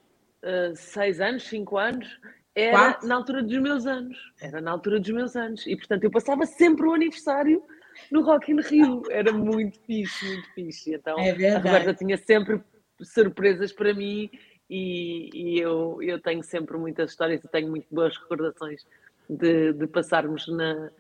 uh, 0.43 0.75
seis 0.75 1.21
anos, 1.21 1.43
cinco 1.45 1.77
anos, 1.79 2.19
era 2.55 2.71
Quatro? 2.71 3.09
na 3.09 3.15
altura 3.15 3.43
dos 3.43 3.59
meus 3.59 3.87
anos. 3.87 4.19
Era 4.41 4.61
na 4.61 4.71
altura 4.71 5.01
dos 5.01 5.11
meus 5.11 5.37
anos. 5.37 5.67
E, 5.67 5.77
portanto, 5.77 6.05
eu 6.05 6.11
passava 6.11 6.45
sempre 6.45 6.87
o 6.87 6.93
aniversário 6.93 7.63
no 8.11 8.23
Rock 8.23 8.53
in 8.53 8.61
Rio. 8.61 9.03
Era 9.11 9.33
muito 9.33 9.79
fixe, 9.81 10.25
muito 10.27 10.55
fixe. 10.55 10.95
Então, 10.95 11.19
é 11.19 11.31
a 11.31 11.57
Roberta 11.59 11.95
tinha 11.95 12.17
sempre 12.17 12.63
surpresas 13.01 13.73
para 13.73 13.93
mim 13.95 14.31
e, 14.71 15.29
e, 15.35 15.61
eu, 15.61 15.99
eu 16.01 16.21
tenho 16.21 16.43
sempre 16.43 16.77
muitas 16.79 17.11
histórias 17.11 17.43
e 17.45 17.49
tenho 17.49 17.69
muito 17.69 17.87
boas 17.91 18.17
recordações 18.17 18.87
de, 19.29 19.73
de 19.73 19.87
passarmos 19.87 20.47
na, 20.49 20.91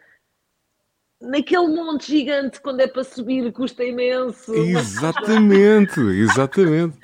naquele 1.20 1.68
monte 1.68 2.10
gigante 2.10 2.60
quando 2.60 2.80
é 2.80 2.86
para 2.86 3.04
subir 3.04 3.52
custa 3.52 3.84
imenso. 3.84 4.52
Exatamente, 4.54 6.00
exatamente. 6.00 6.98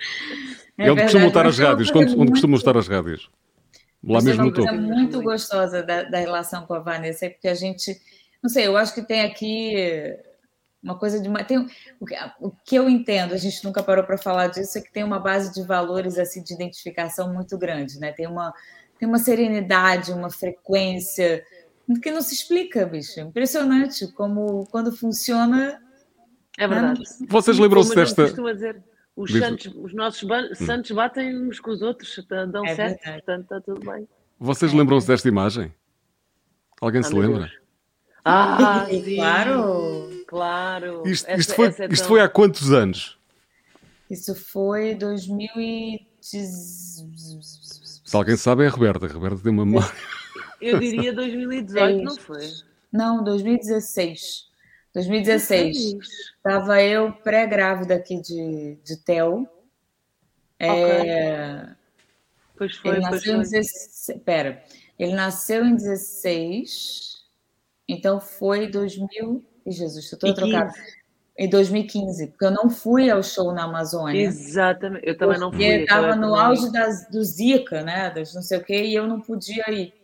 É, 0.77 0.89
é 0.89 0.93
onde 0.93 1.03
costumam 1.03 1.29
estar 1.29 1.47
as 1.47 1.59
rádios, 1.59 1.91
onde, 1.95 2.17
onde 2.17 2.31
costumam 2.33 2.57
estar 2.57 2.77
as 2.77 2.89
rádios. 2.89 3.31
Lá 4.03 4.21
mesmo 4.21 4.45
no 4.45 4.53
topo. 4.53 4.69
É 4.69 4.73
muito 4.73 5.21
gostosa 5.23 5.83
da, 5.83 6.05
da 6.05 6.19
relação 6.19 6.67
com 6.67 6.75
a 6.75 6.79
Vanessa, 6.79 7.29
porque 7.29 7.49
a 7.49 7.55
gente, 7.55 8.01
não 8.43 8.49
sei, 8.49 8.67
eu 8.67 8.77
acho 8.77 8.95
que 8.95 9.03
tem 9.03 9.23
aqui 9.23 10.17
uma 10.83 10.97
coisa 10.97 11.21
de 11.21 11.29
tem, 11.45 11.59
o, 12.01 12.07
que, 12.07 12.15
o 12.41 12.51
que 12.65 12.77
eu 12.77 12.89
entendo, 12.89 13.35
a 13.35 13.37
gente 13.37 13.65
nunca 13.65 13.83
parou 13.83 14.05
para 14.05 14.17
falar 14.17 14.47
disso, 14.47 14.79
é 14.79 14.81
que 14.81 14.93
tem 14.93 15.03
uma 15.03 15.19
base 15.19 15.53
de 15.53 15.67
valores 15.67 16.19
assim 16.19 16.43
de 16.43 16.55
identificação 16.55 17.33
muito 17.33 17.59
grande, 17.59 17.99
né? 17.99 18.13
Tem 18.13 18.27
uma 18.27 18.55
tem 18.99 19.09
uma 19.09 19.19
serenidade, 19.19 20.13
uma 20.13 20.29
frequência 20.29 21.45
que 22.03 22.11
não 22.11 22.21
se 22.21 22.35
explica, 22.35 22.85
bicho. 22.85 23.21
Impressionante 23.21 24.07
como 24.13 24.67
quando 24.67 24.95
funciona. 24.95 25.81
É 26.59 26.67
verdade. 26.67 27.03
Vocês 27.29 27.59
lembram-se 27.59 27.95
desta. 27.95 28.25
Os, 29.19 29.33
santos, 29.33 29.75
os 29.75 29.93
nossos 29.93 30.23
hum. 30.23 30.55
santos 30.55 30.93
batem 30.93 31.37
uns 31.37 31.59
com 31.59 31.73
os 31.73 31.83
outros, 31.83 32.25
dão 32.29 32.65
é 32.65 32.77
certo, 32.77 33.03
verdade. 33.03 33.25
portanto 33.25 33.43
está 33.43 33.61
tudo 33.61 33.91
bem. 33.91 34.09
Vocês 34.39 34.73
lembram-se 34.73 35.09
desta 35.09 35.27
imagem? 35.27 35.75
Alguém 36.81 37.03
se 37.03 37.13
lembra? 37.13 37.41
Deus. 37.41 37.53
Ah, 38.25 38.87
sim. 38.91 39.17
claro, 39.17 40.25
claro. 40.29 41.03
Isto, 41.05 41.29
isto, 41.33 41.55
foi, 41.55 41.67
é 41.67 41.89
isto 41.91 42.07
foi 42.07 42.21
há 42.21 42.29
quantos 42.29 42.73
anos? 42.73 43.19
Isso 44.09 44.37
foi 44.37 44.95
2000 44.95 45.49
Se 46.21 47.05
alguém 48.13 48.37
sabe 48.37 48.63
é 48.63 48.69
a 48.69 48.71
Roberta. 48.71 49.07
A 49.07 49.09
Roberta 49.09 49.43
tem 49.43 49.51
uma 49.51 49.67
memória. 49.67 49.93
Eu 50.61 50.79
diria 50.79 51.13
2018, 51.13 52.05
não 52.05 52.17
foi? 52.17 52.49
Não, 52.93 53.25
2016. 53.25 54.48
2016. 54.95 55.97
Estava 56.37 56.83
eu 56.83 57.13
pré-grávida 57.13 57.95
aqui 57.95 58.21
de, 58.21 58.79
de 58.83 58.97
Theo. 58.97 59.49
Okay. 60.61 60.69
É... 60.69 61.69
Pois 62.57 62.77
foi, 62.77 62.91
ele 62.91 63.01
nasceu 63.01 63.37
pois 63.37 63.53
em 63.53 63.61
16. 63.61 64.21
Pera, 64.25 64.65
ele 64.99 65.15
nasceu 65.15 65.65
em 65.65 65.77
16, 65.77 67.25
então 67.87 68.21
foi 68.21 68.67
2000. 68.67 69.45
Ih, 69.65 69.71
Jesus, 69.71 70.13
estou 70.13 70.35
trocada. 70.35 70.73
Em 71.41 71.49
2015, 71.49 72.27
porque 72.29 72.45
eu 72.45 72.51
não 72.51 72.69
fui 72.69 73.09
ao 73.09 73.23
show 73.23 73.53
na 73.55 73.63
Amazônia. 73.63 74.21
Exatamente, 74.21 75.07
eu 75.07 75.17
também 75.17 75.39
não 75.39 75.53
fui. 75.53 75.61
Porque 75.61 75.83
estava 75.83 76.17
no 76.17 76.35
auge 76.35 76.73
das, 76.73 77.09
do 77.09 77.23
Zika, 77.23 77.81
né? 77.83 78.11
Das 78.11 78.35
não 78.35 78.43
sei 78.43 78.59
o 78.59 78.65
quê, 78.65 78.83
e 78.83 78.95
eu 78.97 79.07
não 79.07 79.21
podia 79.21 79.71
ir. 79.71 79.95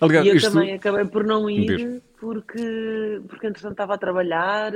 Aliás, 0.00 0.24
e 0.24 0.30
eu 0.30 0.36
isto... 0.36 0.50
também 0.50 0.72
acabei 0.72 1.04
por 1.04 1.24
não 1.24 1.50
ir 1.50 2.02
porque, 2.20 3.20
porque 3.28 3.46
entretanto 3.46 3.72
estava 3.72 3.94
a 3.94 3.98
trabalhar, 3.98 4.72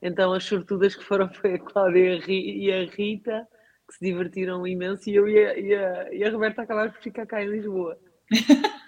então 0.00 0.32
as 0.32 0.44
sortudas 0.44 0.94
que 0.94 1.04
foram 1.04 1.28
foi 1.32 1.54
a 1.54 1.58
Cláudia 1.58 2.20
e 2.26 2.72
a 2.72 2.84
Rita, 2.84 3.46
que 3.88 3.94
se 3.94 4.04
divertiram 4.04 4.66
imenso, 4.66 5.08
e 5.08 5.14
eu 5.14 5.28
e 5.28 5.38
a, 5.38 5.58
e 5.58 5.74
a, 5.74 6.14
e 6.14 6.24
a 6.24 6.30
Roberta 6.30 6.62
acabaram 6.62 6.90
por 6.90 7.02
ficar 7.02 7.26
cá 7.26 7.42
em 7.42 7.48
Lisboa. 7.48 7.96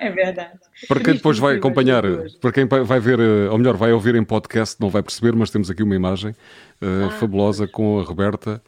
É 0.00 0.10
verdade. 0.10 0.58
Para 0.88 1.00
quem 1.00 1.14
depois 1.14 1.38
vai 1.38 1.56
acompanhar, 1.56 2.02
para 2.40 2.52
quem 2.52 2.66
vai 2.66 3.00
ver, 3.00 3.20
eh, 3.20 3.50
ou 3.50 3.58
melhor, 3.58 3.76
vai 3.76 3.92
ouvir 3.92 4.14
em 4.14 4.24
podcast, 4.24 4.80
não 4.80 4.88
vai 4.88 5.02
perceber, 5.02 5.36
mas 5.36 5.50
temos 5.50 5.70
aqui 5.70 5.82
uma 5.82 5.94
imagem 5.94 6.30
uh, 6.30 7.06
ah, 7.06 7.10
fabulosa 7.10 7.64
pois. 7.64 7.72
com 7.72 8.00
a 8.00 8.02
Roberta 8.02 8.62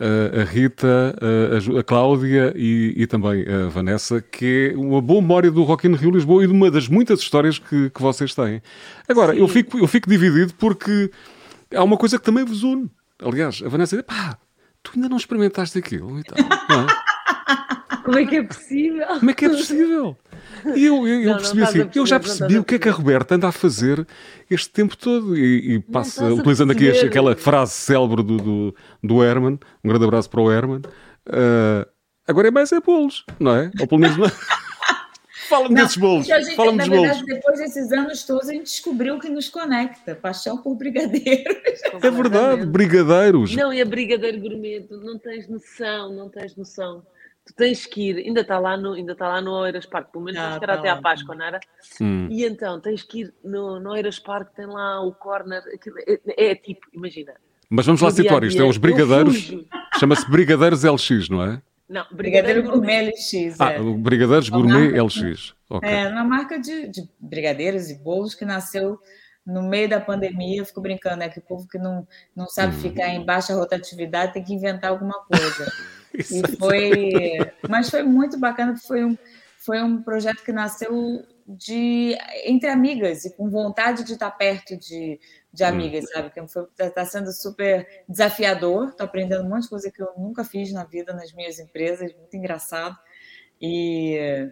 a 0.00 0.44
Rita, 0.44 1.14
a 1.78 1.82
Cláudia 1.82 2.52
e, 2.56 2.94
e, 2.96 3.06
também 3.06 3.44
a 3.46 3.68
Vanessa, 3.68 4.20
que 4.20 4.72
é 4.72 4.78
uma 4.78 5.00
boa 5.00 5.20
memória 5.20 5.50
do 5.50 5.62
Rock 5.62 5.86
in 5.86 5.94
Rio 5.94 6.10
Lisboa 6.10 6.42
e 6.42 6.46
de 6.46 6.52
uma 6.52 6.70
das 6.70 6.88
muitas 6.88 7.20
histórias 7.20 7.58
que, 7.58 7.90
que 7.90 8.00
vocês 8.00 8.34
têm. 8.34 8.62
Agora, 9.08 9.34
eu 9.34 9.46
fico, 9.46 9.78
eu 9.78 9.86
fico 9.86 10.08
dividido 10.08 10.54
porque 10.54 11.10
há 11.74 11.84
uma 11.84 11.96
coisa 11.96 12.18
que 12.18 12.24
também 12.24 12.44
vos 12.44 12.62
une. 12.62 12.90
Aliás, 13.22 13.62
a 13.64 13.68
Vanessa 13.68 13.96
diz, 13.96 14.04
pá, 14.06 14.38
tu 14.82 14.92
ainda 14.94 15.08
não 15.08 15.16
experimentaste 15.16 15.78
aquilo 15.78 16.18
e 16.18 16.24
tal. 16.24 16.38
Não 16.68 16.80
é? 16.82 17.10
Como 18.02 18.18
é 18.18 18.26
que 18.26 18.36
é 18.36 18.42
possível? 18.42 19.06
Como 19.06 19.30
é 19.30 19.34
que 19.34 19.44
é 19.44 19.48
possível? 19.48 20.16
E 20.74 20.86
eu, 20.86 21.06
eu, 21.06 21.22
eu 21.22 21.36
percebi 21.36 21.62
assim, 21.62 21.72
perceber, 21.72 21.98
eu 21.98 22.06
já 22.06 22.20
percebi 22.20 22.58
o 22.58 22.64
que 22.64 22.74
é 22.74 22.78
que 22.78 22.88
a 22.88 22.92
Roberta 22.92 23.34
anda 23.34 23.48
a 23.48 23.52
fazer 23.52 24.06
este 24.50 24.70
tempo 24.70 24.96
todo 24.96 25.36
e, 25.36 25.74
e 25.74 25.80
passa, 25.80 26.24
utilizando 26.26 26.72
aqui 26.72 26.90
aquela 26.90 27.36
frase 27.36 27.72
célebre 27.72 28.22
do, 28.22 28.36
do, 28.36 28.74
do 29.02 29.22
Herman, 29.22 29.58
um 29.84 29.88
grande 29.88 30.04
abraço 30.04 30.28
para 30.28 30.40
o 30.40 30.50
Herman, 30.50 30.80
uh, 31.28 31.88
agora 32.26 32.48
é 32.48 32.50
mais 32.50 32.72
é 32.72 32.80
bolos, 32.80 33.24
não 33.38 33.54
é? 33.54 33.70
Ou 33.80 33.86
pelo 33.86 34.00
menos 34.00 34.16
não 34.16 34.26
é? 34.26 34.30
Fala-me 35.50 35.74
desses 35.74 35.96
bolos. 35.96 36.28
Fala-me 36.54 36.78
dos 36.78 36.88
bolos. 36.88 37.08
Verdade, 37.08 37.26
depois 37.26 37.58
desses 37.58 37.90
anos 37.90 38.22
todos, 38.22 38.48
a 38.48 38.52
gente 38.52 38.66
descobriu 38.66 39.16
o 39.16 39.18
que 39.18 39.28
nos 39.28 39.48
conecta: 39.48 40.14
paixão 40.14 40.58
por 40.58 40.76
brigadeiros. 40.76 41.82
É 42.00 42.08
verdade, 42.08 42.66
brigadeiros. 42.66 43.56
Não, 43.56 43.72
e 43.72 43.80
a 43.80 43.84
brigadeiro 43.84 44.38
gourmet, 44.38 44.86
não 44.88 45.18
tens 45.18 45.48
noção, 45.48 46.14
não 46.14 46.28
tens 46.28 46.54
noção 46.54 47.02
tu 47.50 47.54
tens 47.56 47.84
que 47.84 48.10
ir, 48.10 48.16
ainda 48.18 48.40
está 48.42 48.58
lá 48.58 48.76
no, 48.76 48.92
ainda 48.92 49.12
está 49.12 49.28
lá 49.28 49.40
no 49.40 49.52
Oeiras 49.52 49.86
Parque, 49.86 50.12
pelo 50.12 50.24
menos 50.24 50.40
ah, 50.40 50.58
era 50.62 50.74
tá 50.74 50.80
até 50.80 50.88
à 50.88 50.96
Páscoa, 50.96 51.34
não 51.34 51.44
era? 51.44 51.60
Hum. 52.00 52.28
E 52.30 52.44
então 52.44 52.80
tens 52.80 53.02
que 53.02 53.22
ir 53.22 53.34
no, 53.44 53.80
no 53.80 53.90
Oeiras 53.90 54.18
Parque, 54.18 54.54
tem 54.54 54.66
lá 54.66 55.04
o 55.04 55.12
corner, 55.12 55.62
é, 56.06 56.50
é, 56.50 56.54
tipo, 56.54 56.86
imagina. 56.92 57.34
Mas 57.68 57.86
vamos 57.86 58.00
lá 58.00 58.10
situar 58.10 58.42
isto, 58.44 58.60
é 58.60 58.64
os 58.64 58.78
brigadeiros, 58.78 59.52
chama-se 59.98 60.28
Brigadeiros 60.30 60.82
LX, 60.84 61.28
não 61.28 61.42
é? 61.42 61.62
Não, 61.88 62.06
Brigadeiro, 62.12 62.62
Gourmet 62.62 63.10
LX. 63.10 63.60
Ah, 63.60 63.72
é. 63.72 63.80
Brigadeiros 63.80 64.48
Gourmet 64.48 65.00
LX. 65.00 65.54
Okay. 65.68 65.88
É, 65.88 66.08
uma 66.08 66.24
marca 66.24 66.58
de, 66.58 66.88
de 66.88 67.02
brigadeiros 67.18 67.90
e 67.90 67.98
bolos 67.98 68.34
que 68.34 68.44
nasceu 68.44 68.98
no 69.46 69.62
meio 69.62 69.88
da 69.88 70.00
pandemia, 70.00 70.58
eu 70.58 70.66
fico 70.66 70.80
brincando, 70.80 71.16
né? 71.16 71.28
Que 71.28 71.38
o 71.38 71.42
povo 71.42 71.66
que 71.66 71.78
não, 71.78 72.06
não 72.34 72.46
sabe 72.46 72.76
hum. 72.76 72.80
ficar 72.80 73.08
em 73.08 73.24
baixa 73.24 73.54
rotatividade 73.54 74.34
tem 74.34 74.44
que 74.44 74.54
inventar 74.54 74.90
alguma 74.90 75.24
coisa. 75.24 75.72
e 76.14 76.56
foi, 76.56 77.38
mas 77.68 77.90
foi 77.90 78.02
muito 78.02 78.38
bacana, 78.38 78.76
foi 78.76 79.04
um, 79.04 79.16
foi 79.58 79.82
um 79.82 80.02
projeto 80.02 80.42
que 80.44 80.52
nasceu 80.52 81.24
de 81.46 82.16
entre 82.44 82.68
amigas 82.68 83.24
e 83.24 83.34
com 83.34 83.50
vontade 83.50 84.04
de 84.04 84.12
estar 84.12 84.30
perto 84.30 84.76
de, 84.76 85.18
de 85.52 85.64
hum. 85.64 85.66
amigas, 85.66 86.08
sabe? 86.10 86.30
Que 86.30 86.40
está 86.40 86.90
tá 86.90 87.04
sendo 87.04 87.32
super 87.32 87.86
desafiador, 88.08 88.90
estou 88.90 89.04
aprendendo 89.04 89.44
um 89.44 89.48
monte 89.48 89.64
de 89.64 89.70
coisa 89.70 89.90
que 89.90 90.02
eu 90.02 90.12
nunca 90.16 90.44
fiz 90.44 90.72
na 90.72 90.84
vida 90.84 91.12
nas 91.12 91.32
minhas 91.32 91.58
empresas, 91.58 92.14
muito 92.14 92.36
engraçado. 92.36 92.96
E 93.60 94.48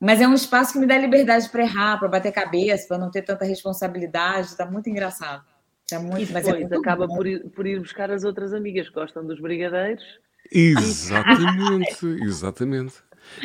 mas 0.00 0.20
é 0.20 0.28
um 0.28 0.34
espaço 0.34 0.72
que 0.72 0.78
me 0.78 0.86
dá 0.86 0.96
liberdade 0.98 1.48
para 1.48 1.62
errar, 1.62 1.98
para 1.98 2.08
bater 2.08 2.32
cabeça, 2.32 2.86
para 2.88 2.98
não 2.98 3.10
ter 3.10 3.22
tanta 3.22 3.44
responsabilidade, 3.44 4.48
está 4.48 4.64
muito 4.66 4.88
engraçado. 4.88 5.44
Tá 5.88 5.98
muito, 5.98 6.30
e 6.30 6.36
é 6.36 6.40
depois 6.40 6.70
é 6.70 6.76
acaba 6.76 7.08
por 7.08 7.26
ir, 7.26 7.48
por 7.50 7.66
ir 7.66 7.80
buscar 7.80 8.10
as 8.10 8.22
outras 8.22 8.52
amigas 8.52 8.88
que 8.88 8.94
gostam 8.94 9.26
dos 9.26 9.40
brigadeiros 9.40 10.04
Exatamente, 10.50 12.06
exatamente. 12.22 12.94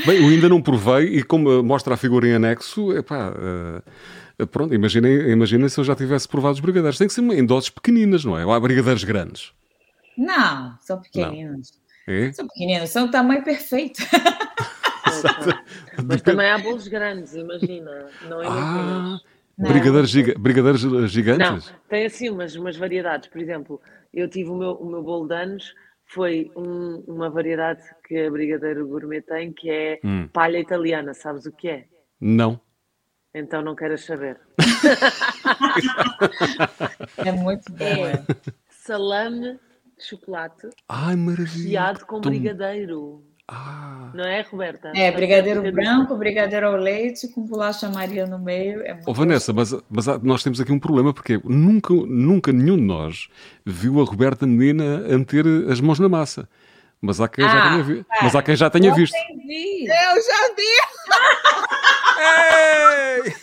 Bem, 0.05 0.22
eu 0.22 0.29
ainda 0.29 0.48
não 0.48 0.62
provei 0.62 1.17
e 1.17 1.24
como 1.24 1.62
mostra 1.62 1.95
a 1.95 1.98
figura 1.98 2.27
em 2.27 2.33
anexo, 2.33 2.95
epá, 2.95 3.31
uh, 3.31 4.48
pronto, 4.48 4.74
imaginem, 4.74 5.29
imaginem 5.31 5.67
se 5.67 5.79
eu 5.79 5.83
já 5.83 5.95
tivesse 5.95 6.27
provado 6.27 6.53
os 6.53 6.60
brigadeiros. 6.60 6.98
Tem 6.98 7.07
que 7.07 7.13
ser 7.13 7.22
em 7.22 7.45
doses 7.45 7.69
pequeninas, 7.69 8.24
não 8.24 8.38
é? 8.38 8.45
Ou 8.45 8.53
há 8.53 8.60
brigadeiros 8.60 9.03
grandes? 9.03 9.51
Não, 10.17 10.77
são 10.81 11.01
pequeninos. 11.01 11.72
Não. 12.07 12.13
É? 12.13 12.31
São 12.33 12.48
pequeninos, 12.48 12.89
são 12.89 13.05
o 13.05 13.12
tamanho 13.12 13.43
perfeito. 13.43 14.01
Mas 16.06 16.22
também 16.22 16.50
há 16.50 16.58
bolos 16.58 16.88
grandes, 16.88 17.36
imagina. 17.36 18.08
Não 18.30 18.42
é 18.42 18.48
ah, 18.48 19.20
brigadeiros, 19.58 20.10
giga 20.10 20.34
brigadeiros 20.38 21.12
gigantes? 21.12 21.70
Não, 21.70 21.80
tem 21.89 22.06
assim 22.06 22.30
umas, 22.30 22.56
umas 22.56 22.77
variedades. 22.77 23.30
Por 23.30 23.42
exemplo, 23.42 23.82
eu 24.13 24.30
tive 24.30 24.50
o 24.50 24.56
meu, 24.56 24.72
o 24.74 24.89
meu 24.89 25.01
bolo 25.01 25.27
de 25.27 25.36
anos 25.36 25.74
foi 26.06 26.51
um, 26.56 27.03
uma 27.08 27.30
variedade 27.30 27.82
que 28.08 28.25
a 28.25 28.30
Brigadeiro 28.30 28.88
Gourmet 28.88 29.22
tem, 29.22 29.51
que 29.51 29.70
é 29.70 30.00
hum. 30.03 30.27
palha 30.32 30.60
italiana. 30.60 31.13
Sabes 31.13 31.46
o 31.46 31.51
que 31.51 31.70
é? 31.70 31.86
Não. 32.20 32.60
Então 33.34 33.63
não 33.63 33.75
queres 33.75 34.06
saber. 34.06 34.39
é 37.18 37.32
muito 37.32 37.72
bom. 37.72 38.06
É 38.06 38.24
salame 38.70 39.60
de 39.98 40.03
chocolate 40.03 40.70
Ai, 40.88 41.15
maravilha. 41.15 41.96
com 42.06 42.22
brigadeiro. 42.22 43.25
Ah. 43.50 44.10
Não 44.14 44.24
é, 44.24 44.42
Roberta? 44.42 44.94
É, 44.96 45.12
brigadeiro 45.12 45.70
branco, 45.72 46.16
brigadeiro 46.16 46.68
ao 46.68 46.76
leite, 46.76 47.28
com 47.28 47.42
bolacha 47.42 47.90
Maria 47.90 48.26
no 48.26 48.40
meio. 48.40 48.82
É 48.84 48.98
oh, 49.06 49.14
Vanessa, 49.14 49.52
mas, 49.52 49.76
mas, 49.90 50.06
nós 50.22 50.42
temos 50.44 50.62
aqui 50.62 50.72
um 50.72 50.80
problema, 50.80 51.14
porque 51.14 51.42
nunca, 51.44 51.94
nunca 51.94 52.54
nenhum 52.54 52.78
de 52.78 52.84
nós 52.84 53.28
viu 53.66 54.00
a 54.02 54.06
Roberta 54.06 54.48
Menina 54.48 55.06
a 55.14 55.18
meter 55.18 55.46
as 55.70 55.82
mãos 55.82 56.00
na 56.00 56.08
massa. 56.08 56.48
Mas 57.02 57.20
há 57.20 57.28
quem 57.28 57.44
ah, 57.44 57.50
já 57.50 57.70
tenha, 57.70 57.84
vi... 57.84 58.06
mas 58.22 58.34
há 58.34 58.42
quem 58.42 58.56
já 58.56 58.70
tenha 58.70 58.90
eu 58.90 58.96
visto. 58.96 59.14
Vi. 59.46 59.88
Eu 59.88 60.22
já 60.24 60.54
vi! 60.56 60.64
Ei! 63.28 63.36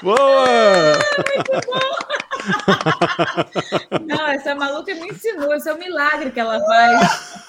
Boa! 0.00 0.96
muito 1.26 1.66
bom! 1.66 1.80
Não, 4.06 4.28
essa 4.28 4.54
maluca 4.54 4.94
me 4.94 5.08
ensinou, 5.08 5.52
esse 5.54 5.68
é 5.68 5.74
um 5.74 5.78
milagre 5.78 6.30
que 6.30 6.38
ela 6.38 6.60
faz. 6.60 7.47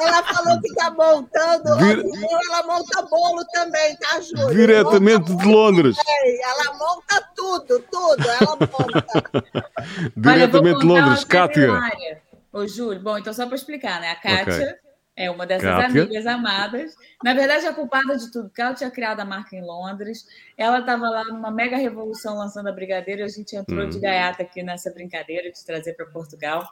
Ela 0.00 0.22
falou 0.22 0.60
que 0.60 0.68
está 0.68 0.90
montando, 0.90 1.76
Vir... 1.78 2.04
ela 2.50 2.62
monta 2.66 3.02
bolo 3.02 3.44
também, 3.52 3.96
tá, 3.96 4.20
Júlia? 4.20 4.54
Diretamente 4.54 5.34
de 5.34 5.46
Londres. 5.46 5.96
Bem. 5.96 6.40
Ela 6.42 6.74
monta 6.74 7.28
tudo, 7.34 7.80
tudo, 7.90 8.28
ela 8.28 8.56
monta. 8.56 9.70
Diretamente 10.16 10.80
de 10.80 10.86
Londres, 10.86 11.24
Kátia. 11.24 11.70
Ô, 12.52 12.66
Júlio, 12.66 13.00
bom, 13.00 13.18
então 13.18 13.32
só 13.32 13.46
para 13.46 13.56
explicar, 13.56 14.00
né? 14.00 14.10
A 14.10 14.16
Kátia 14.16 14.54
okay. 14.54 14.74
é 15.16 15.30
uma 15.30 15.46
dessas 15.46 15.68
Kátia. 15.68 16.02
amigas 16.04 16.26
amadas. 16.26 16.94
Na 17.22 17.34
verdade, 17.34 17.66
a 17.66 17.74
culpada 17.74 18.16
de 18.16 18.30
tudo, 18.30 18.48
porque 18.48 18.62
ela 18.62 18.74
tinha 18.74 18.90
criado 18.90 19.20
a 19.20 19.24
marca 19.24 19.56
em 19.56 19.62
Londres. 19.62 20.26
Ela 20.56 20.80
estava 20.80 21.08
lá 21.08 21.24
numa 21.24 21.50
mega 21.50 21.76
revolução 21.76 22.36
lançando 22.36 22.68
a 22.68 22.72
Brigadeiro 22.72 23.22
e 23.22 23.24
a 23.24 23.28
gente 23.28 23.56
entrou 23.56 23.84
hum. 23.84 23.90
de 23.90 23.98
gaiata 23.98 24.42
aqui 24.42 24.62
nessa 24.62 24.90
brincadeira 24.90 25.50
de 25.50 25.64
trazer 25.64 25.94
para 25.94 26.06
Portugal. 26.06 26.66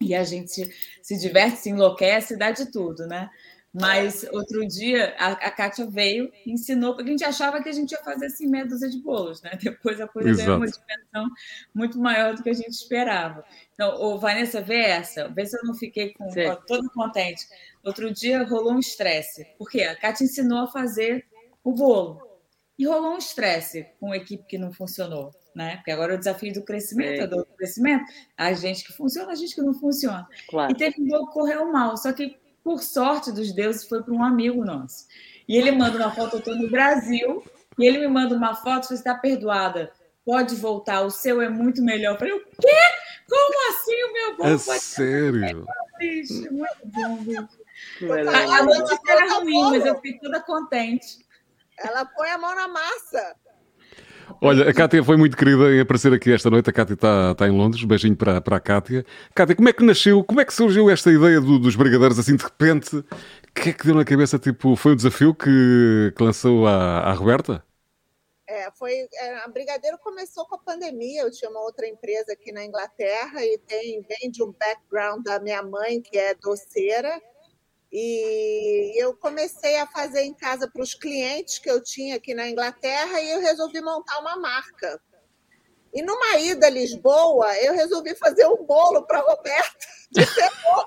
E 0.00 0.14
a 0.14 0.24
gente 0.24 0.70
se 1.02 1.18
diverte, 1.18 1.58
se 1.58 1.70
enlouquece, 1.70 2.36
dá 2.36 2.50
de 2.50 2.70
tudo, 2.70 3.06
né? 3.06 3.30
Mas 3.78 4.24
outro 4.32 4.66
dia 4.66 5.14
a, 5.18 5.32
a 5.32 5.50
Kátia 5.50 5.86
veio 5.86 6.32
e 6.46 6.52
ensinou, 6.52 6.94
porque 6.94 7.10
a 7.10 7.12
gente 7.12 7.24
achava 7.24 7.62
que 7.62 7.68
a 7.68 7.72
gente 7.72 7.92
ia 7.92 8.02
fazer 8.02 8.26
assim 8.26 8.46
meia 8.46 8.64
dúzia 8.66 8.88
de 8.88 8.98
bolos, 9.02 9.42
né? 9.42 9.50
Depois 9.62 10.00
a 10.00 10.08
coisa 10.08 10.34
ganhou 10.34 10.56
uma 10.56 10.66
dimensão 10.66 11.28
muito 11.74 11.98
maior 11.98 12.34
do 12.34 12.42
que 12.42 12.48
a 12.48 12.54
gente 12.54 12.70
esperava. 12.70 13.44
Então, 13.74 14.00
ô, 14.00 14.18
Vanessa, 14.18 14.62
vê 14.62 14.80
essa, 14.80 15.28
vê 15.28 15.44
se 15.44 15.58
eu 15.58 15.64
não 15.64 15.74
fiquei 15.74 16.14
com, 16.14 16.24
ó, 16.24 16.56
todo 16.56 16.90
contente. 16.90 17.46
Outro 17.84 18.10
dia 18.10 18.44
rolou 18.44 18.72
um 18.72 18.78
estresse, 18.78 19.46
porque 19.58 19.82
a 19.82 19.94
Kátia 19.94 20.24
ensinou 20.24 20.60
a 20.60 20.68
fazer 20.68 21.26
o 21.62 21.74
bolo. 21.74 22.26
E 22.78 22.86
rolou 22.86 23.12
um 23.12 23.18
estresse 23.18 23.86
com 24.00 24.10
a 24.12 24.16
equipe 24.16 24.46
que 24.46 24.56
não 24.56 24.72
funcionou 24.72 25.32
né? 25.56 25.76
Porque 25.76 25.90
agora 25.90 26.12
é 26.12 26.16
o 26.16 26.18
desafio 26.18 26.52
do 26.52 26.62
crescimento, 26.62 27.22
é. 27.22 27.26
do 27.26 27.46
crescimento, 27.56 28.04
a 28.36 28.52
gente 28.52 28.84
que 28.84 28.92
funciona, 28.92 29.32
a 29.32 29.34
gente 29.34 29.54
que 29.54 29.62
não 29.62 29.72
funciona. 29.72 30.28
Claro. 30.50 30.70
E 30.70 30.76
teve 30.76 31.00
um 31.00 31.08
jogo 31.08 31.28
que 31.28 31.32
correu 31.32 31.72
mal, 31.72 31.96
só 31.96 32.12
que, 32.12 32.36
por 32.62 32.82
sorte 32.82 33.32
dos 33.32 33.52
deuses, 33.54 33.88
foi 33.88 34.02
para 34.02 34.12
um 34.12 34.22
amigo 34.22 34.62
nosso. 34.62 35.06
E 35.48 35.56
ele 35.56 35.72
manda 35.72 35.96
uma 35.96 36.14
foto, 36.14 36.36
eu 36.36 36.38
estou 36.40 36.54
no 36.54 36.70
Brasil, 36.70 37.42
e 37.78 37.86
ele 37.86 37.98
me 37.98 38.06
manda 38.06 38.36
uma 38.36 38.54
foto, 38.54 38.86
você 38.86 38.94
está 38.94 39.14
perdoada, 39.14 39.90
pode 40.26 40.54
voltar, 40.56 41.00
o 41.00 41.10
seu 41.10 41.40
é 41.40 41.48
muito 41.48 41.82
melhor. 41.82 42.12
Eu 42.12 42.18
falei, 42.18 42.34
o 42.34 42.44
quê? 42.44 42.78
Como 43.26 43.70
assim 43.70 44.04
o 44.04 44.12
meu 44.12 44.36
bom 44.36 44.44
é 44.44 44.58
pode 44.58 44.80
sério? 44.80 45.66
É 45.66 45.96
triste, 45.96 46.50
muito 46.50 46.76
bom, 46.84 47.16
bicho. 47.24 47.48
A, 48.28 48.58
a 48.58 48.62
notícia 48.62 49.00
era 49.08 49.34
ruim, 49.38 49.70
mas 49.70 49.86
eu 49.86 49.94
fiquei 49.96 50.18
toda 50.18 50.38
contente. 50.40 51.24
Ela 51.78 52.04
põe 52.04 52.28
a 52.28 52.38
mão 52.38 52.54
na 52.54 52.68
massa. 52.68 53.36
Olha, 54.40 54.68
a 54.68 54.74
Cátia 54.74 55.02
foi 55.02 55.16
muito 55.16 55.36
querida 55.36 55.72
em 55.74 55.80
aparecer 55.80 56.12
aqui 56.12 56.32
esta 56.32 56.50
noite. 56.50 56.68
A 56.68 56.72
Cátia 56.72 56.94
está, 56.94 57.32
está 57.32 57.46
em 57.46 57.50
Londres. 57.50 57.84
Beijinho 57.84 58.16
para, 58.16 58.40
para 58.40 58.56
a 58.56 58.60
Cátia. 58.60 59.04
Cátia, 59.34 59.56
como 59.56 59.68
é 59.68 59.72
que 59.72 59.84
nasceu, 59.84 60.22
como 60.24 60.40
é 60.40 60.44
que 60.44 60.52
surgiu 60.52 60.90
esta 60.90 61.10
ideia 61.10 61.40
do, 61.40 61.58
dos 61.58 61.76
brigadeiros 61.76 62.18
assim 62.18 62.36
de 62.36 62.42
repente? 62.42 62.96
O 62.96 63.04
que 63.54 63.70
é 63.70 63.72
que 63.72 63.86
deu 63.86 63.94
na 63.94 64.04
cabeça? 64.04 64.38
Tipo, 64.38 64.76
foi 64.76 64.92
o 64.92 64.96
desafio 64.96 65.34
que, 65.34 66.12
que 66.16 66.22
lançou 66.22 66.66
a, 66.66 67.00
a 67.00 67.12
Roberta? 67.12 67.64
É, 68.48 68.70
foi, 68.72 69.08
é, 69.14 69.38
a 69.38 69.48
Brigadeiro 69.48 69.98
começou 69.98 70.46
com 70.46 70.54
a 70.54 70.58
pandemia. 70.58 71.22
Eu 71.22 71.30
tinha 71.30 71.50
uma 71.50 71.60
outra 71.62 71.86
empresa 71.86 72.32
aqui 72.32 72.52
na 72.52 72.64
Inglaterra 72.64 73.44
e 73.44 73.58
tem, 73.58 74.02
vem 74.02 74.30
de 74.30 74.42
um 74.42 74.52
background 74.52 75.24
da 75.24 75.40
minha 75.40 75.62
mãe, 75.62 76.00
que 76.00 76.16
é 76.16 76.34
doceira. 76.34 77.20
E 77.98 78.92
eu 79.02 79.16
comecei 79.16 79.78
a 79.78 79.86
fazer 79.86 80.20
em 80.20 80.34
casa 80.34 80.68
para 80.70 80.82
os 80.82 80.92
clientes 80.92 81.58
que 81.58 81.70
eu 81.70 81.82
tinha 81.82 82.16
aqui 82.16 82.34
na 82.34 82.46
Inglaterra 82.46 83.18
e 83.22 83.30
eu 83.30 83.40
resolvi 83.40 83.80
montar 83.80 84.18
uma 84.18 84.36
marca. 84.36 85.00
E 85.94 86.02
numa 86.02 86.36
ida 86.36 86.66
a 86.66 86.70
Lisboa, 86.70 87.56
eu 87.56 87.72
resolvi 87.72 88.14
fazer 88.14 88.44
um 88.48 88.66
bolo 88.66 89.06
para 89.06 89.20
Roberto 89.20 89.86
de 90.12 90.26
cebola. 90.26 90.84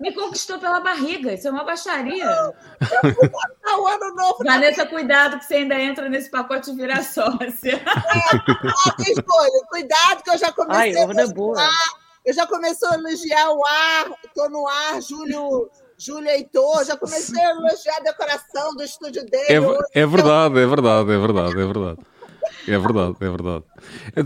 Me 0.00 0.14
conquistou 0.14 0.58
pela 0.58 0.80
barriga, 0.80 1.34
isso 1.34 1.46
é 1.46 1.50
uma 1.50 1.64
baixaria. 1.64 2.24
Eu 2.24 3.14
fui 3.14 3.28
passar 3.28 3.78
o 3.78 3.86
ano 3.86 4.14
novo. 4.14 4.42
Vanessa, 4.42 4.86
cuidado 4.86 5.38
que 5.38 5.44
você 5.44 5.56
ainda 5.56 5.78
entra 5.78 6.08
nesse 6.08 6.30
pacote 6.30 6.70
e 6.70 6.74
vira 6.74 7.02
sócia. 7.02 7.74
É, 7.74 9.10
escolha. 9.12 9.66
Cuidado 9.68 10.22
que 10.22 10.30
eu 10.30 10.38
já 10.38 10.50
comecei 10.52 10.96
Ai, 10.96 11.06
a 11.06 11.22
é 11.22 11.26
boa. 11.26 11.68
Eu 12.26 12.34
já 12.34 12.44
comecei 12.44 12.88
a 12.88 12.94
elogiar 12.94 13.52
o 13.52 13.64
ar, 13.64 14.10
estou 14.24 14.50
no 14.50 14.66
ar, 14.66 15.00
Júlio. 15.00 15.70
Júlio 15.96 16.28
Heitor, 16.28 16.84
já 16.84 16.96
comecei 16.96 17.40
a 17.40 17.50
elogiar 17.52 17.98
a 17.98 18.00
decoração 18.00 18.74
do 18.74 18.82
estúdio 18.82 19.24
dele. 19.24 19.78
É, 19.94 20.00
é 20.00 20.06
verdade, 20.06 20.58
é 20.58 20.66
verdade, 20.66 21.12
é 21.12 21.18
verdade, 21.18 21.52
é 21.52 21.64
verdade. 21.64 21.98
É 22.68 22.78
verdade, 22.78 23.16
é 23.20 23.30
verdade. 23.30 23.64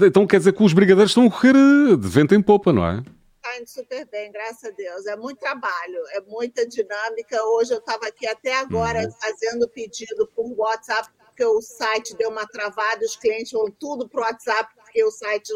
Então 0.07 0.27
quer 0.27 0.39
dizer 0.39 0.55
que 0.55 0.63
os 0.63 0.73
brigadeiros 0.73 1.11
estão 1.11 1.27
a 1.27 1.31
correr 1.31 1.53
de 1.53 2.09
vento 2.09 2.35
em 2.35 2.43
popa, 2.43 2.73
não 2.73 2.87
é? 2.87 3.03
Está 3.37 3.59
indo 3.59 3.69
super 3.69 4.09
bem, 4.11 4.33
graças 4.33 4.65
a 4.65 4.71
Deus. 4.71 5.07
É 5.07 5.17
muito 5.17 5.39
trabalho, 5.39 6.01
é 6.13 6.23
muita 6.23 6.67
dinâmica. 6.67 7.45
Hoje 7.45 7.75
eu 7.75 7.79
estava 7.79 8.07
aqui 8.07 8.27
até 8.27 8.57
agora 8.57 9.05
uhum. 9.05 9.13
fazendo 9.13 9.69
pedido 9.69 10.27
por 10.35 10.51
WhatsApp, 10.57 11.11
porque 11.27 11.45
o 11.45 11.61
site 11.61 12.17
deu 12.17 12.31
uma 12.31 12.47
travada, 12.47 13.05
os 13.05 13.17
clientes 13.17 13.53
vão 13.53 13.71
tudo 13.71 14.09
para 14.09 14.21
o 14.21 14.25
WhatsApp, 14.25 14.75
porque 14.75 15.05
o 15.05 15.11
site 15.11 15.53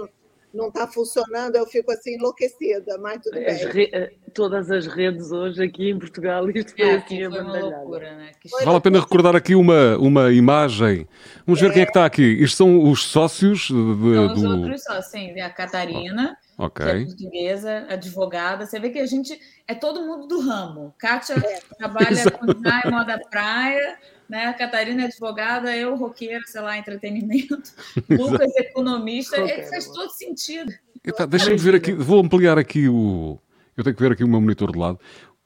não 0.55 0.69
está 0.69 0.87
funcionando, 0.87 1.57
eu 1.57 1.67
fico 1.67 1.91
assim 1.91 2.15
enlouquecida, 2.15 2.97
mas 2.99 3.21
tudo 3.21 3.39
as 3.39 3.65
bem. 3.65 3.73
Re... 3.73 3.91
Eh, 3.93 4.13
todas 4.33 4.71
as 4.71 4.87
redes 4.87 5.33
hoje 5.33 5.63
aqui 5.63 5.91
em 5.91 5.99
Portugal, 5.99 6.49
isto 6.49 6.75
foi 6.75 6.89
é, 6.89 6.95
assim 6.97 7.29
foi 7.29 7.41
uma 7.41 7.59
loucura, 7.59 8.17
né? 8.17 8.33
Vale 8.63 8.77
a 8.77 8.81
pena 8.81 9.01
recordar 9.01 9.35
aqui 9.35 9.55
uma, 9.55 9.99
uma 9.99 10.33
imagem. 10.33 11.09
Vamos 11.45 11.61
ver 11.61 11.71
é. 11.71 11.73
quem 11.73 11.83
é 11.83 11.85
que 11.85 11.91
está 11.91 12.07
aqui. 12.07 12.23
Isto 12.23 12.57
são 12.59 12.91
os 12.91 13.05
sócios 13.05 13.63
de, 13.63 13.69
são 13.69 14.29
do... 14.29 14.35
os 14.35 14.45
outros 14.45 14.83
sócios, 14.83 15.07
sim. 15.07 15.41
A 15.41 15.51
Catarina, 15.51 16.37
okay. 16.57 16.85
que 16.85 16.91
é 16.91 17.05
portuguesa, 17.05 17.87
advogada. 17.89 18.67
Você 18.67 18.79
vê 18.79 18.91
que 18.91 19.01
a 19.01 19.07
gente 19.07 19.39
é 19.67 19.75
todo 19.75 20.03
mundo 20.03 20.27
do 20.27 20.41
ramo. 20.41 20.95
Kátia 20.99 21.35
é. 21.35 21.61
trabalha 21.77 22.31
com 22.31 22.47
design, 22.47 22.91
moda 22.91 23.21
praia, 23.31 23.99
né? 24.35 24.47
A 24.47 24.53
Catarina 24.53 25.03
é 25.03 25.05
advogada, 25.07 25.75
eu 25.77 25.95
roqueira, 25.95 26.43
sei 26.45 26.61
lá, 26.61 26.77
entretenimento. 26.77 27.73
Lucas 28.11 28.55
economista, 28.57 29.37
é, 29.37 29.63
faz 29.63 29.87
todo 29.87 30.11
sentido. 30.11 30.73
Eita, 31.05 31.25
Deixa-me 31.25 31.57
ver 31.57 31.77
aqui, 31.77 31.93
vou 31.93 32.21
ampliar 32.21 32.59
aqui 32.59 32.89
o. 32.89 33.39
Eu 33.77 33.85
tenho 33.85 33.95
que 33.95 34.03
ver 34.03 34.13
aqui 34.13 34.25
o 34.25 34.29
meu 34.29 34.41
monitor 34.41 34.73
de 34.73 34.79
lado. 34.79 34.99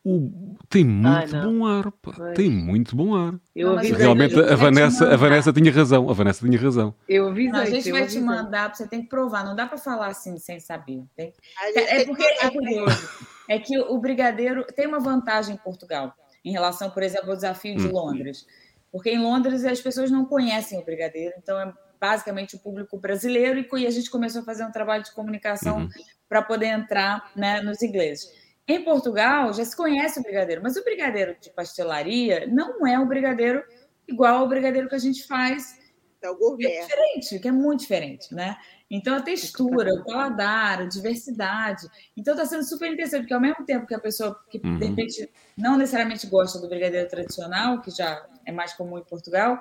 O... 0.04 0.56
Tem 0.70 0.84
muito 0.84 1.36
Ai, 1.36 1.42
bom 1.42 1.66
ar, 1.66 1.92
pá. 1.92 2.32
Tem 2.34 2.48
muito 2.48 2.96
bom 2.96 3.14
ar. 3.14 3.34
Eu 3.54 3.76
Realmente 3.76 4.38
a 4.38 4.54
Vanessa, 4.54 5.12
a 5.12 5.16
Vanessa 5.16 5.52
tinha 5.52 5.70
razão. 5.70 6.08
A 6.08 6.12
Vanessa 6.14 6.46
tinha 6.46 6.58
razão. 6.58 6.94
Eu 7.06 7.28
avisei. 7.28 7.52
Não, 7.52 7.60
a 7.60 7.66
gente 7.66 7.90
vai 7.90 8.06
te 8.06 8.18
mandar, 8.18 8.74
você 8.74 8.86
tem 8.86 9.02
que 9.02 9.08
provar. 9.08 9.44
Não 9.44 9.54
dá 9.54 9.66
para 9.66 9.76
falar 9.76 10.06
assim 10.06 10.38
sem 10.38 10.60
saber. 10.60 11.02
Tem... 11.14 11.34
É 11.74 12.04
porque 12.06 12.22
é 12.22 12.50
curioso. 12.50 13.08
É 13.48 13.58
que 13.58 13.78
o 13.78 13.98
brigadeiro 13.98 14.64
tem 14.74 14.86
uma 14.86 15.00
vantagem 15.00 15.56
em 15.56 15.58
Portugal 15.58 16.14
em 16.44 16.52
relação, 16.52 16.90
por 16.90 17.02
exemplo, 17.02 17.30
ao 17.30 17.36
desafio 17.36 17.76
de 17.76 17.86
hum. 17.86 17.92
Porque 18.90 19.10
em 19.10 19.18
Londres 19.18 19.64
as 19.64 19.80
pessoas 19.80 20.10
não 20.10 20.24
conhecem 20.24 20.78
o 20.78 20.84
brigadeiro, 20.84 21.34
então 21.38 21.60
é 21.60 21.72
basicamente 22.00 22.56
o 22.56 22.58
público 22.58 22.98
brasileiro 22.98 23.66
e 23.76 23.86
a 23.86 23.90
gente 23.90 24.10
começou 24.10 24.42
a 24.42 24.44
fazer 24.44 24.64
um 24.64 24.70
trabalho 24.70 25.02
de 25.02 25.12
comunicação 25.12 25.78
uhum. 25.78 25.88
para 26.28 26.42
poder 26.42 26.66
entrar 26.66 27.32
né, 27.34 27.60
nos 27.60 27.82
ingleses. 27.82 28.28
Em 28.66 28.84
Portugal 28.84 29.52
já 29.52 29.64
se 29.64 29.76
conhece 29.76 30.20
o 30.20 30.22
brigadeiro, 30.22 30.62
mas 30.62 30.76
o 30.76 30.84
brigadeiro 30.84 31.36
de 31.40 31.50
pastelaria 31.50 32.46
não 32.46 32.86
é 32.86 32.98
o 32.98 33.06
brigadeiro 33.06 33.62
igual 34.06 34.38
ao 34.38 34.48
brigadeiro 34.48 34.88
que 34.88 34.94
a 34.94 34.98
gente 34.98 35.26
faz. 35.26 35.76
É 36.20 36.28
o 36.28 36.36
gourmet. 36.36 36.66
É 36.66 36.80
diferente, 36.82 37.38
que 37.38 37.48
é 37.48 37.52
muito 37.52 37.80
diferente, 37.80 38.34
né? 38.34 38.56
Então, 38.90 39.16
a 39.16 39.20
textura, 39.20 39.92
o 39.94 40.04
paladar, 40.04 40.80
a 40.80 40.86
diversidade. 40.86 41.86
Então, 42.16 42.34
está 42.34 42.46
sendo 42.46 42.64
super 42.64 42.90
interessante, 42.90 43.22
porque 43.22 43.34
ao 43.34 43.40
mesmo 43.40 43.64
tempo 43.66 43.86
que 43.86 43.94
a 43.94 43.98
pessoa 43.98 44.38
que, 44.50 44.60
uhum. 44.64 44.78
de 44.78 44.86
repente, 44.86 45.30
não 45.56 45.76
necessariamente 45.76 46.26
gosta 46.26 46.58
do 46.58 46.68
brigadeiro 46.68 47.08
tradicional, 47.08 47.80
que 47.82 47.90
já 47.90 48.24
é 48.46 48.52
mais 48.52 48.72
comum 48.72 48.98
em 48.98 49.04
Portugal, 49.04 49.60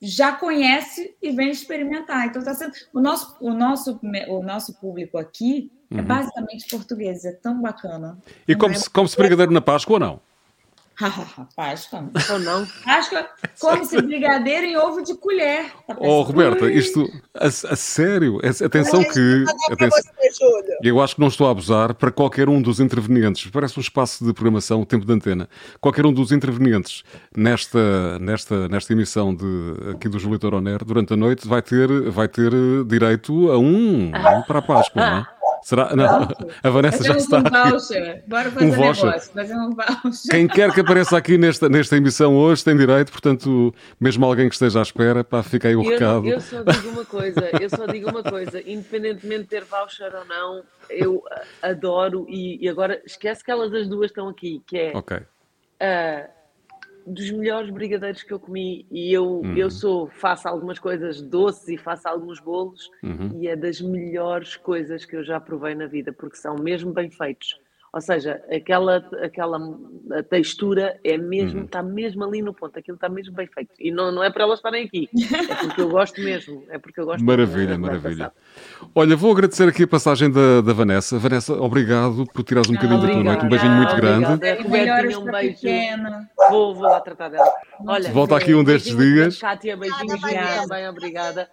já 0.00 0.32
conhece 0.32 1.16
e 1.22 1.30
vem 1.30 1.50
experimentar. 1.50 2.26
Então, 2.26 2.40
está 2.40 2.54
sendo. 2.54 2.72
O 2.92 3.00
nosso, 3.00 3.36
o, 3.40 3.54
nosso, 3.54 3.98
o 4.28 4.42
nosso 4.42 4.74
público 4.74 5.16
aqui 5.16 5.72
é 5.90 5.94
uhum. 5.94 6.00
é 6.00 6.02
basicamente 6.02 6.68
português, 6.68 7.24
é 7.24 7.32
tão 7.32 7.62
bacana. 7.62 8.18
E 8.46 8.54
come-se 8.54 8.90
come 8.90 9.08
brigadeiro 9.16 9.52
na 9.52 9.60
Páscoa 9.60 9.94
ou 9.94 10.00
não? 10.00 10.31
Páscoa. 11.56 12.10
Ou 12.30 12.38
não? 12.38 12.66
Páscoa 12.84 13.26
come-se 13.60 14.00
brigadeiro 14.00 14.66
em 14.66 14.76
ovo 14.76 15.02
de 15.02 15.14
colher. 15.14 15.72
Tá 15.86 15.96
oh, 15.98 16.22
Roberta, 16.22 16.70
isto, 16.70 17.08
a, 17.34 17.46
a 17.46 17.76
sério, 17.76 18.40
atenção 18.64 19.02
que. 19.04 19.44
Atenção, 19.70 20.00
eu 20.82 21.00
acho 21.00 21.14
que 21.14 21.20
não 21.20 21.28
estou 21.28 21.46
a 21.46 21.50
abusar 21.50 21.94
para 21.94 22.10
qualquer 22.10 22.48
um 22.48 22.60
dos 22.60 22.80
intervenientes. 22.80 23.50
Parece 23.50 23.78
um 23.78 23.80
espaço 23.82 24.24
de 24.24 24.32
programação, 24.32 24.84
tempo 24.84 25.06
de 25.06 25.12
antena. 25.12 25.48
Qualquer 25.80 26.06
um 26.06 26.12
dos 26.12 26.32
intervenientes 26.32 27.02
nesta, 27.36 28.18
nesta, 28.18 28.68
nesta 28.68 28.92
emissão 28.92 29.34
de, 29.34 29.44
aqui 29.94 30.08
do 30.08 30.18
Júlio 30.18 30.38
Toroner, 30.38 30.84
durante 30.84 31.12
a 31.14 31.16
noite, 31.16 31.46
vai 31.46 31.62
ter, 31.62 32.10
vai 32.10 32.28
ter 32.28 32.52
direito 32.86 33.50
a 33.50 33.58
um, 33.58 34.06
um 34.08 34.42
para 34.46 34.58
a 34.58 34.62
Páscoa, 34.62 35.10
não 35.10 35.18
é? 35.18 35.41
Será? 35.62 35.94
Não, 35.94 36.28
a 36.62 36.70
Vanessa 36.70 37.04
já 37.04 37.16
está. 37.16 37.38
Um 37.38 37.70
voucher. 37.70 38.24
Bora 38.26 38.50
fazer 38.50 38.66
um 38.66 38.70
voucher. 38.72 39.04
negócio, 39.04 39.32
fazer 39.32 39.54
um 39.54 39.70
voucher. 39.70 40.30
Quem 40.30 40.48
quer 40.48 40.72
que 40.72 40.80
apareça 40.80 41.16
aqui 41.16 41.38
nesta, 41.38 41.68
nesta 41.68 41.96
emissão 41.96 42.36
hoje 42.36 42.64
tem 42.64 42.76
direito, 42.76 43.12
portanto, 43.12 43.72
mesmo 44.00 44.24
alguém 44.26 44.48
que 44.48 44.54
esteja 44.54 44.80
à 44.80 44.82
espera, 44.82 45.22
pá, 45.22 45.42
fica 45.42 45.68
aí 45.68 45.76
o 45.76 45.82
eu, 45.84 45.90
recado. 45.90 46.26
Eu 46.26 46.40
só 46.40 46.62
digo 46.62 46.88
uma 46.88 47.04
coisa, 47.04 47.50
eu 47.60 47.70
só 47.70 47.86
digo 47.86 48.10
uma 48.10 48.22
coisa, 48.22 48.60
independentemente 48.60 49.42
de 49.42 49.48
ter 49.48 49.64
voucher 49.64 50.12
ou 50.14 50.24
não, 50.24 50.64
eu 50.90 51.22
adoro 51.62 52.26
e, 52.28 52.64
e 52.64 52.68
agora 52.68 53.00
esquece 53.06 53.44
que 53.44 53.50
elas 53.50 53.72
as 53.72 53.88
duas 53.88 54.10
estão 54.10 54.28
aqui, 54.28 54.62
que 54.66 54.78
é. 54.78 54.92
Ok. 54.96 55.16
Uh, 55.16 56.41
dos 57.06 57.30
melhores 57.30 57.70
brigadeiros 57.70 58.22
que 58.22 58.32
eu 58.32 58.38
comi 58.38 58.86
e 58.90 59.12
eu, 59.12 59.40
uhum. 59.40 59.56
eu 59.56 59.70
sou, 59.70 60.08
faço 60.08 60.48
algumas 60.48 60.78
coisas 60.78 61.20
doces 61.20 61.68
e 61.68 61.76
faço 61.76 62.08
alguns 62.08 62.40
bolos 62.40 62.90
uhum. 63.02 63.40
e 63.40 63.48
é 63.48 63.56
das 63.56 63.80
melhores 63.80 64.56
coisas 64.56 65.04
que 65.04 65.16
eu 65.16 65.24
já 65.24 65.40
provei 65.40 65.74
na 65.74 65.86
vida, 65.86 66.12
porque 66.12 66.36
são 66.36 66.56
mesmo 66.56 66.92
bem 66.92 67.10
feitos. 67.10 67.58
Ou 67.94 68.00
seja, 68.00 68.42
aquela, 68.50 69.04
aquela 69.22 69.58
textura 70.30 70.98
é 71.04 71.18
mesmo, 71.18 71.58
uhum. 71.58 71.64
está 71.66 71.82
mesmo 71.82 72.24
ali 72.24 72.40
no 72.40 72.54
ponto, 72.54 72.78
aquilo 72.78 72.94
está 72.94 73.06
mesmo 73.06 73.34
bem 73.34 73.46
feito. 73.46 73.70
E 73.78 73.90
não, 73.90 74.10
não 74.10 74.24
é 74.24 74.30
para 74.30 74.44
elas 74.44 74.60
estarem 74.60 74.86
aqui, 74.86 75.10
é 75.50 75.54
porque 75.56 75.80
eu 75.82 75.90
gosto 75.90 76.18
mesmo. 76.22 76.64
É 76.70 76.78
porque 76.78 77.00
eu 77.00 77.04
gosto 77.04 77.22
maravilha, 77.22 77.76
mesmo, 77.76 77.84
maravilha. 77.84 78.32
Olha, 78.94 79.14
vou 79.14 79.30
agradecer 79.30 79.68
aqui 79.68 79.82
a 79.82 79.86
passagem 79.86 80.30
da, 80.30 80.62
da 80.62 80.72
Vanessa. 80.72 81.18
Vanessa, 81.18 81.52
obrigado 81.52 82.24
por 82.32 82.42
tirares 82.42 82.70
um 82.70 82.74
bocadinho 82.74 83.02
da 83.02 83.08
tua 83.08 83.22
noite. 83.22 83.44
Um 83.44 83.48
beijinho 83.50 83.72
muito 83.72 83.96
grande. 83.96 84.26
Robertinha, 84.26 85.18
um 85.18 85.24
beijo. 85.24 85.58
Vou, 86.48 86.74
vou 86.74 86.84
lá 86.84 87.00
tratar 87.00 87.28
dela. 87.28 87.52
Olha, 87.86 88.10
Volta 88.10 88.38
aqui 88.38 88.54
um 88.54 88.64
destes 88.64 88.96
dias. 88.96 89.38
Kátia, 89.38 89.76
beijinhos 89.76 90.18
também, 90.18 90.88
obrigada. 90.88 91.46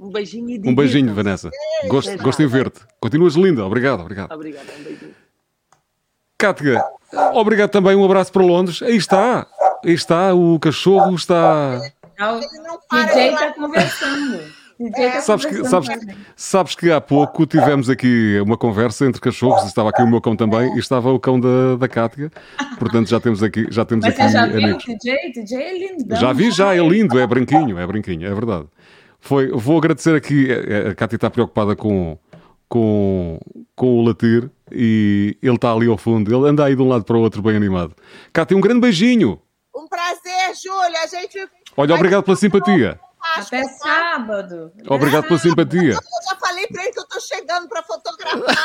Um 0.00 0.10
beijinho 0.10 0.50
e 0.50 0.68
Um 0.68 0.74
beijinho, 0.74 1.14
Vanessa. 1.14 1.48
Gosto, 1.86 2.16
gosto 2.20 2.42
em 2.42 2.46
ver-te. 2.48 2.80
Continuas 2.98 3.36
linda. 3.36 3.64
Obrigado, 3.64 4.00
obrigado. 4.00 4.32
Obrigada, 4.32 4.66
um 4.80 4.82
beijinho. 4.82 5.25
Cátia, 6.38 6.84
obrigado 7.32 7.70
também, 7.70 7.96
um 7.96 8.04
abraço 8.04 8.30
para 8.30 8.42
Londres. 8.42 8.82
Aí 8.82 8.96
está, 8.96 9.46
aí 9.84 9.92
está, 9.92 10.34
o 10.34 10.58
cachorro 10.58 11.14
está. 11.14 11.80
O 12.20 12.96
DJ 13.06 13.32
está 13.32 13.52
conversando. 13.54 14.40
É. 14.94 15.20
Sabes, 15.22 15.46
que, 15.46 15.64
sabes, 15.64 15.88
sabes 16.36 16.74
que 16.74 16.92
há 16.92 17.00
pouco 17.00 17.46
tivemos 17.46 17.88
aqui 17.88 18.38
uma 18.44 18.58
conversa 18.58 19.06
entre 19.06 19.22
cachorros, 19.22 19.64
estava 19.64 19.88
aqui 19.88 20.02
o 20.02 20.06
meu 20.06 20.20
cão 20.20 20.36
também 20.36 20.74
e 20.74 20.78
estava 20.78 21.10
o 21.10 21.18
cão 21.18 21.40
da, 21.40 21.76
da 21.76 21.88
Cátia, 21.88 22.30
portanto 22.78 23.08
já 23.08 23.18
temos 23.18 23.42
aqui 23.42 23.66
já 23.70 23.86
temos 23.86 24.04
Mas 24.04 24.12
aqui 24.12 24.22
você 24.22 24.32
já 24.34 24.46
viu 24.46 24.76
o 24.76 24.78
DJ? 24.78 25.32
DJ 25.32 25.62
é 25.62 25.78
lindo. 25.78 26.16
Já 26.16 26.32
vi, 26.34 26.50
já, 26.50 26.74
é 26.74 26.86
lindo, 26.86 27.18
é 27.18 27.26
branquinho, 27.26 27.78
é 27.78 27.86
branquinho, 27.86 28.26
é 28.26 28.34
verdade. 28.34 28.66
Foi, 29.18 29.48
vou 29.48 29.78
agradecer 29.78 30.14
aqui, 30.14 30.50
a 30.52 30.94
Cátia 30.94 31.16
está 31.16 31.30
preocupada 31.30 31.74
com, 31.74 32.18
com, 32.68 33.40
com 33.74 33.98
o 33.98 34.04
latir 34.04 34.50
e 34.70 35.36
ele 35.42 35.54
está 35.54 35.72
ali 35.72 35.88
ao 35.88 35.96
fundo. 35.96 36.34
Ele 36.34 36.48
anda 36.48 36.64
aí 36.64 36.74
de 36.74 36.82
um 36.82 36.88
lado 36.88 37.04
para 37.04 37.16
o 37.16 37.20
outro 37.20 37.42
bem 37.42 37.56
animado. 37.56 37.94
Cátia, 38.32 38.56
um 38.56 38.60
grande 38.60 38.80
beijinho. 38.80 39.40
Um 39.74 39.86
prazer, 39.88 40.54
Júlia. 40.62 41.02
A 41.02 41.06
gente. 41.06 41.48
Olha, 41.76 41.94
obrigado 41.94 42.24
pela 42.24 42.36
simpatia. 42.36 42.98
Até 43.36 43.64
sábado. 43.64 44.72
Obrigado 44.88 45.24
pela 45.24 45.38
simpatia. 45.38 45.92
Eu 45.92 46.28
já 46.28 46.36
falei 46.36 46.66
para 46.68 46.82
ele 46.82 46.92
que 46.92 46.98
eu 46.98 47.02
estou 47.02 47.20
chegando 47.20 47.68
para 47.68 47.82
fotografar. 47.82 48.56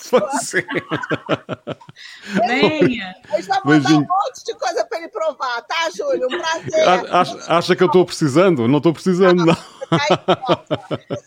Você. 0.00 0.66
Venha. 2.46 3.14
Eu 3.32 3.42
já 3.42 3.60
vou 3.64 3.80
dar 3.80 3.90
um 3.92 4.00
monte 4.00 4.44
de 4.44 4.54
coisa 4.54 4.84
para 4.84 4.98
ele 4.98 5.08
provar, 5.08 5.62
tá, 5.62 5.90
Júlio? 5.96 6.26
Um 6.26 6.38
prazer. 6.38 6.88
Acha, 6.88 7.38
acha 7.48 7.76
que 7.76 7.82
eu 7.82 7.86
estou 7.86 8.04
precisando? 8.04 8.66
Não 8.66 8.78
estou 8.78 8.92
precisando, 8.92 9.46
não. 9.46 9.56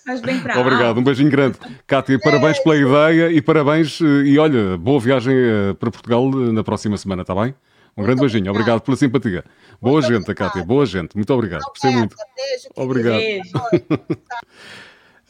Faz 0.05 0.21
bem 0.21 0.39
para 0.39 0.59
Obrigado, 0.59 0.99
um 0.99 1.03
beijinho 1.03 1.29
grande. 1.29 1.57
Cátia, 1.85 2.19
parabéns 2.19 2.59
pela 2.59 2.75
ideia 2.75 3.31
e 3.31 3.41
parabéns. 3.41 3.99
Eh, 4.01 4.25
e 4.25 4.39
olha, 4.39 4.77
boa 4.77 4.99
viagem 4.99 5.35
eh, 5.35 5.73
para 5.73 5.91
Portugal 5.91 6.25
eh, 6.33 6.51
na 6.51 6.63
próxima 6.63 6.97
semana, 6.97 7.21
está 7.21 7.35
bem? 7.35 7.53
Um 7.95 8.01
muito 8.01 8.05
grande 8.07 8.21
beijinho, 8.21 8.51
obrigado 8.51 8.81
pela 8.81 8.97
simpatia. 8.97 9.43
Boa 9.81 10.01
muito 10.01 10.13
gente, 10.13 10.33
Cátia, 10.33 10.63
boa 10.63 10.85
gente, 10.85 11.15
muito 11.15 11.33
obrigado. 11.33 11.63
Gostei 11.63 11.91
muito. 11.91 12.15
Beijo, 12.35 12.69
obrigado. 12.75 13.17
Beijo. 13.17 13.51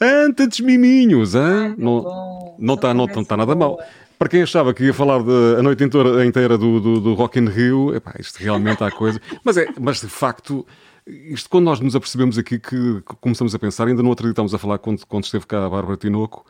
Antes 0.00 0.60
miminhos, 0.60 1.34
hein? 1.34 1.74
não 1.76 2.56
não 2.58 2.74
está 2.74 2.94
não, 2.94 3.06
não 3.06 3.24
tá 3.24 3.36
nada 3.36 3.54
mal. 3.54 3.78
Para 4.18 4.28
quem 4.28 4.42
achava 4.42 4.72
que 4.72 4.84
ia 4.84 4.94
falar 4.94 5.22
de, 5.22 5.56
a 5.58 5.62
noite 5.62 5.82
inteira, 5.82 6.24
inteira 6.24 6.56
do, 6.56 6.80
do, 6.80 7.00
do 7.00 7.14
Rock 7.14 7.38
in 7.38 7.46
Rio, 7.46 7.94
epá, 7.94 8.14
isto 8.18 8.38
realmente 8.38 8.82
há 8.82 8.90
coisa. 8.90 9.20
Mas, 9.42 9.56
é, 9.56 9.66
mas 9.78 10.00
de 10.00 10.06
facto, 10.06 10.66
isto 11.06 11.50
quando 11.50 11.64
nós 11.64 11.80
nos 11.80 11.94
apercebemos 11.94 12.38
aqui 12.38 12.58
que, 12.58 13.02
começamos 13.20 13.54
a 13.54 13.58
pensar, 13.58 13.86
ainda 13.86 14.02
não 14.02 14.12
acreditamos 14.12 14.54
a 14.54 14.58
falar 14.58 14.78
quando, 14.78 15.04
quando 15.06 15.24
esteve 15.24 15.46
cá 15.46 15.64
a 15.64 15.68
Bárbara 15.68 15.96
Tinoco, 15.96 16.46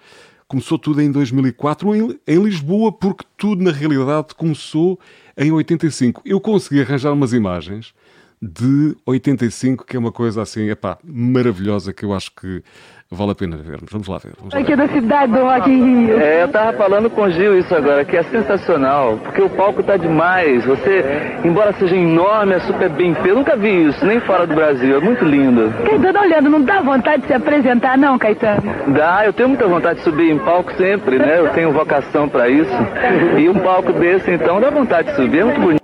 começou 0.46 0.78
tudo 0.78 1.00
em 1.00 1.10
2004 1.10 1.94
em, 1.94 2.20
em 2.26 2.42
Lisboa, 2.42 2.92
porque 2.92 3.24
tudo 3.36 3.62
na 3.62 3.72
realidade 3.72 4.34
começou 4.36 4.98
em 5.36 5.50
85. 5.50 6.22
Eu 6.24 6.40
consegui 6.40 6.80
arranjar 6.80 7.12
umas 7.12 7.32
imagens 7.32 7.92
de 8.40 8.94
85, 9.06 9.84
que 9.84 9.96
é 9.96 9.98
uma 9.98 10.12
coisa 10.12 10.42
assim, 10.42 10.68
epá, 10.68 10.98
maravilhosa, 11.02 11.92
que 11.92 12.04
eu 12.04 12.12
acho 12.12 12.30
que 12.34 12.62
vale 13.14 13.32
a 13.32 13.34
pena 13.34 13.56
vermos. 13.56 13.90
Vamos 13.90 14.08
lá 14.08 14.18
ver. 14.18 14.32
Vamos 14.38 14.54
lá 14.54 14.60
Aqui 14.60 14.72
é 14.72 14.76
da 14.76 14.88
cidade 14.88 15.32
do 15.32 15.40
Rock 15.40 15.70
in 15.70 16.06
Rio. 16.06 16.20
É, 16.20 16.42
eu 16.42 16.48
tava 16.48 16.72
falando 16.74 17.10
com 17.10 17.22
o 17.22 17.30
Gil 17.30 17.58
isso 17.58 17.74
agora, 17.74 18.04
que 18.04 18.16
é 18.16 18.22
sensacional, 18.24 19.18
porque 19.22 19.42
o 19.42 19.48
palco 19.48 19.82
tá 19.82 19.96
demais. 19.96 20.64
Você, 20.64 21.04
embora 21.44 21.72
seja 21.74 21.96
enorme, 21.96 22.54
é 22.54 22.60
super 22.60 22.88
bem 22.90 23.14
feito. 23.14 23.28
Eu 23.28 23.36
nunca 23.36 23.56
vi 23.56 23.88
isso, 23.88 24.04
nem 24.04 24.20
fora 24.20 24.46
do 24.46 24.54
Brasil. 24.54 24.96
É 24.96 25.00
muito 25.00 25.24
lindo. 25.24 25.72
Caetano, 25.84 26.20
olhando, 26.20 26.50
não 26.50 26.60
dá 26.62 26.80
vontade 26.80 27.22
de 27.22 27.28
se 27.28 27.34
apresentar, 27.34 27.96
não, 27.96 28.18
Caetano? 28.18 28.62
Dá, 28.88 29.24
eu 29.24 29.32
tenho 29.32 29.48
muita 29.48 29.66
vontade 29.66 29.98
de 29.98 30.04
subir 30.04 30.30
em 30.30 30.38
palco 30.38 30.72
sempre, 30.74 31.18
né? 31.18 31.38
Eu 31.38 31.48
tenho 31.50 31.72
vocação 31.72 32.28
para 32.28 32.48
isso. 32.48 32.72
E 33.38 33.48
um 33.48 33.58
palco 33.58 33.92
desse, 33.92 34.30
então, 34.30 34.60
dá 34.60 34.70
vontade 34.70 35.10
de 35.10 35.16
subir. 35.16 35.38
É 35.40 35.44
muito 35.44 35.60
bonito. 35.60 35.83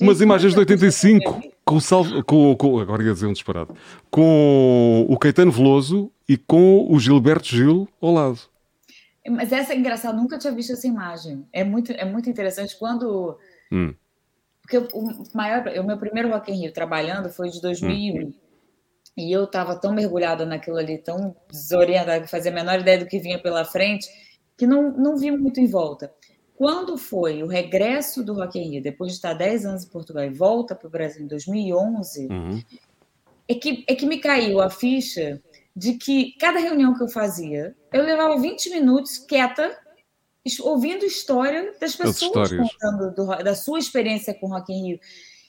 Umas 0.00 0.20
imagens 0.20 0.52
de 0.54 0.58
85 0.58 1.42
com 1.64 1.76
o 1.76 1.80
Salvo, 1.80 2.24
com, 2.24 2.56
com, 2.56 2.80
agora 2.80 3.02
ia 3.02 3.12
dizer 3.12 3.26
um 3.26 3.32
disparado, 3.32 3.76
com 4.10 5.06
o 5.08 5.18
Caetano 5.18 5.52
Veloso 5.52 6.10
e 6.28 6.36
com 6.36 6.86
o 6.90 6.98
Gilberto 6.98 7.46
Gil 7.46 7.88
ao 8.00 8.12
lado. 8.12 8.40
Mas 9.28 9.52
essa 9.52 9.72
é 9.72 9.76
engraçada, 9.76 10.16
nunca 10.16 10.38
tinha 10.38 10.52
visto 10.52 10.72
essa 10.72 10.86
imagem. 10.86 11.46
É 11.52 11.62
muito, 11.62 11.92
é 11.92 12.04
muito 12.04 12.28
interessante 12.28 12.76
quando. 12.78 13.38
Hum. 13.70 13.94
Porque 14.62 14.78
o 14.78 15.24
maior, 15.34 15.66
o 15.78 15.84
meu 15.84 15.98
primeiro 15.98 16.30
Rock 16.30 16.50
in 16.50 16.62
Rio 16.62 16.72
trabalhando 16.72 17.28
foi 17.28 17.50
de 17.50 17.60
2001. 17.60 18.26
Hum. 18.26 18.32
E 19.16 19.30
eu 19.32 19.44
estava 19.44 19.76
tão 19.76 19.92
mergulhada 19.92 20.46
naquilo 20.46 20.76
ali, 20.76 20.98
tão 20.98 21.36
desorientada, 21.50 22.20
que 22.20 22.30
fazia 22.30 22.50
a 22.50 22.54
menor 22.54 22.80
ideia 22.80 22.98
do 22.98 23.06
que 23.06 23.18
vinha 23.18 23.40
pela 23.40 23.64
frente, 23.64 24.08
que 24.56 24.66
não, 24.66 24.90
não 24.92 25.16
vi 25.16 25.30
muito 25.30 25.60
em 25.60 25.66
volta. 25.66 26.12
Quando 26.60 26.98
foi 26.98 27.42
o 27.42 27.46
regresso 27.46 28.22
do 28.22 28.34
Rock 28.34 28.58
in 28.58 28.72
Rio, 28.72 28.82
depois 28.82 29.12
de 29.12 29.16
estar 29.16 29.32
10 29.32 29.64
anos 29.64 29.82
em 29.82 29.88
Portugal 29.88 30.24
e 30.24 30.28
volta 30.28 30.74
para 30.74 30.88
o 30.88 30.90
Brasil 30.90 31.24
em 31.24 31.26
2011, 31.26 32.28
uhum. 32.30 32.62
é, 33.48 33.54
que, 33.54 33.82
é 33.88 33.94
que 33.94 34.04
me 34.04 34.18
caiu 34.18 34.60
a 34.60 34.68
ficha 34.68 35.40
de 35.74 35.94
que 35.94 36.36
cada 36.38 36.58
reunião 36.58 36.94
que 36.94 37.02
eu 37.02 37.08
fazia, 37.08 37.74
eu 37.90 38.04
levava 38.04 38.38
20 38.38 38.68
minutos 38.68 39.16
quieta, 39.16 39.74
ouvindo 40.60 41.06
história 41.06 41.72
das 41.80 41.96
pessoas 41.96 42.50
contando 42.50 43.14
do, 43.14 43.42
da 43.42 43.54
sua 43.54 43.78
experiência 43.78 44.34
com 44.34 44.44
o 44.44 44.50
Rock 44.50 44.70
in 44.70 44.88
Rio. 44.88 45.00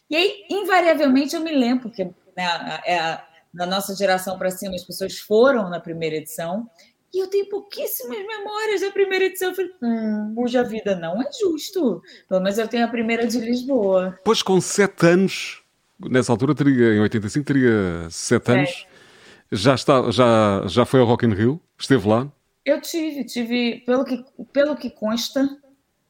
E 0.09 0.15
aí, 0.15 0.45
invariavelmente, 0.49 1.35
eu 1.35 1.41
me 1.41 1.51
lembro, 1.51 1.89
porque 1.89 2.05
né, 2.05 2.81
é, 2.85 3.21
na 3.53 3.65
nossa 3.65 3.93
geração 3.97 4.37
para 4.37 4.49
cima, 4.49 4.75
as 4.75 4.85
pessoas 4.85 5.17
foram 5.17 5.69
na 5.69 5.81
primeira 5.81 6.15
edição, 6.15 6.69
e 7.13 7.19
eu 7.19 7.27
tenho 7.27 7.47
pouquíssimas 7.49 8.17
memórias 8.17 8.81
da 8.81 8.91
primeira 8.91 9.25
edição. 9.25 9.49
Eu 9.49 9.55
falei, 9.55 9.71
hum, 9.81 10.33
puxa 10.35 10.63
vida, 10.63 10.95
não 10.95 11.21
é 11.21 11.29
justo. 11.31 12.01
Pelo 12.27 12.41
menos 12.41 12.57
eu 12.57 12.67
tenho 12.67 12.85
a 12.85 12.87
primeira 12.87 13.27
de 13.27 13.39
Lisboa. 13.39 14.17
Pois 14.23 14.41
com 14.41 14.61
sete 14.61 15.05
anos, 15.05 15.61
nessa 15.99 16.31
altura 16.31 16.55
teria, 16.55 16.95
em 16.95 16.99
85, 17.01 17.45
teria 17.45 18.07
sete 18.09 18.51
é. 18.51 18.53
anos. 18.53 18.87
Já, 19.51 19.75
está, 19.75 20.09
já, 20.11 20.63
já 20.67 20.85
foi 20.85 21.01
ao 21.01 21.05
Rock 21.05 21.25
in 21.25 21.33
Rio? 21.33 21.59
Esteve 21.77 22.07
lá? 22.07 22.31
Eu 22.65 22.79
tive, 22.79 23.25
tive, 23.25 23.83
pelo 23.85 24.05
que, 24.05 24.23
pelo 24.53 24.77
que 24.77 24.89
consta, 24.89 25.49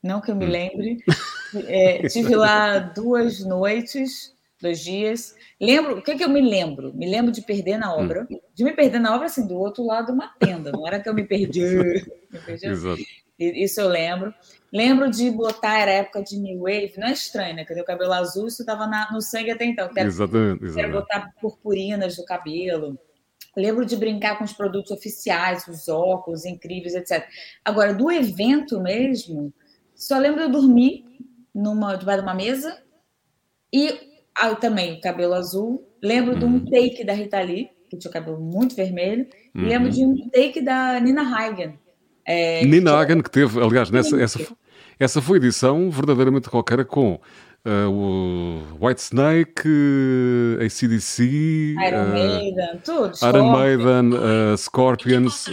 não 0.03 0.21
que 0.21 0.29
eu 0.29 0.35
me 0.35 0.45
hum. 0.45 0.49
lembre, 0.49 0.97
é, 1.67 2.07
tive 2.07 2.35
lá 2.35 2.77
duas 2.77 3.43
noites, 3.43 4.35
dois 4.61 4.79
dias. 4.79 5.35
Lembro, 5.59 5.97
o 5.97 6.01
que, 6.01 6.11
é 6.11 6.17
que 6.17 6.23
eu 6.23 6.29
me 6.29 6.41
lembro? 6.41 6.93
Me 6.93 7.09
lembro 7.09 7.31
de 7.31 7.41
perder 7.41 7.77
na 7.77 7.93
obra, 7.93 8.27
hum. 8.29 8.39
de 8.53 8.63
me 8.63 8.73
perder 8.73 8.99
na 8.99 9.15
obra 9.15 9.25
assim, 9.25 9.47
do 9.47 9.55
outro 9.55 9.85
lado 9.85 10.07
de 10.07 10.11
uma 10.11 10.27
tenda, 10.39 10.71
não 10.71 10.87
era 10.87 10.99
que 10.99 11.09
eu 11.09 11.13
me 11.13 11.23
perdi. 11.23 11.61
me 11.61 12.39
perdi 12.45 12.67
Exato. 12.67 13.01
Isso 13.39 13.81
eu 13.81 13.87
lembro. 13.87 14.33
Lembro 14.71 15.09
de 15.09 15.29
botar, 15.31 15.79
era 15.79 15.91
época 15.91 16.21
de 16.23 16.37
New 16.37 16.59
Wave, 16.59 16.93
não 16.97 17.07
é 17.07 17.11
estranho, 17.11 17.55
né? 17.55 17.65
O 17.69 17.83
cabelo 17.83 18.13
azul? 18.13 18.47
Isso 18.47 18.61
estava 18.61 18.87
no 19.11 19.19
sangue 19.19 19.51
até 19.51 19.65
então. 19.65 19.89
Quero, 19.89 20.07
exatamente, 20.07 20.63
exatamente. 20.63 20.75
Quero 20.75 20.91
botar 20.91 21.33
purpurinas 21.41 22.17
no 22.17 22.23
cabelo. 22.23 22.97
Lembro 23.57 23.85
de 23.85 23.97
brincar 23.97 24.37
com 24.37 24.45
os 24.45 24.53
produtos 24.53 24.91
oficiais, 24.91 25.67
os 25.67 25.89
óculos 25.89 26.45
incríveis, 26.45 26.95
etc. 26.95 27.27
Agora, 27.65 27.93
do 27.93 28.09
evento 28.09 28.79
mesmo, 28.79 29.51
só 29.93 30.17
lembro 30.17 30.45
de 30.45 30.51
dormir 30.51 31.05
numa, 31.53 31.97
debaixo 31.97 32.21
de 32.21 32.27
uma 32.27 32.33
mesa 32.33 32.81
e 33.73 34.10
ah, 34.35 34.55
também 34.55 34.93
o 34.93 35.01
cabelo 35.01 35.33
azul. 35.33 35.87
Lembro 36.01 36.33
uhum. 36.33 36.39
de 36.39 36.45
um 36.45 36.53
uhum. 36.53 36.65
take 36.65 37.03
da 37.03 37.13
Rita 37.13 37.41
Lee, 37.41 37.69
que 37.89 37.97
tinha 37.97 38.09
o 38.09 38.13
cabelo 38.13 38.39
muito 38.39 38.75
vermelho. 38.75 39.27
Uhum. 39.55 39.63
E 39.63 39.67
lembro 39.67 39.89
de 39.89 40.05
um 40.05 40.29
take 40.29 40.61
da 40.61 40.99
Nina 40.99 41.23
Hagen, 41.23 41.77
É, 42.25 42.65
Nina 42.65 42.93
Hagen, 42.93 43.21
que 43.21 43.29
teve, 43.29 43.61
aliás, 43.61 43.91
nessa, 43.91 44.21
essa, 44.21 44.39
essa 44.99 45.21
foi 45.21 45.37
edição 45.37 45.89
verdadeiramente 45.89 46.47
rockera 46.47 46.85
com 46.85 47.19
uh, 47.65 47.89
o 47.89 48.85
White 48.85 49.01
Snake, 49.01 49.67
uh, 49.67 50.63
ACDC, 50.63 51.23
Iron 51.87 52.03
uh, 52.03 52.13
Maiden, 52.13 52.81
tudo. 52.83 53.11
Iron 53.23 53.51
Maiden, 53.51 54.13
uh, 54.13 54.57
Scorpions. 54.57 55.49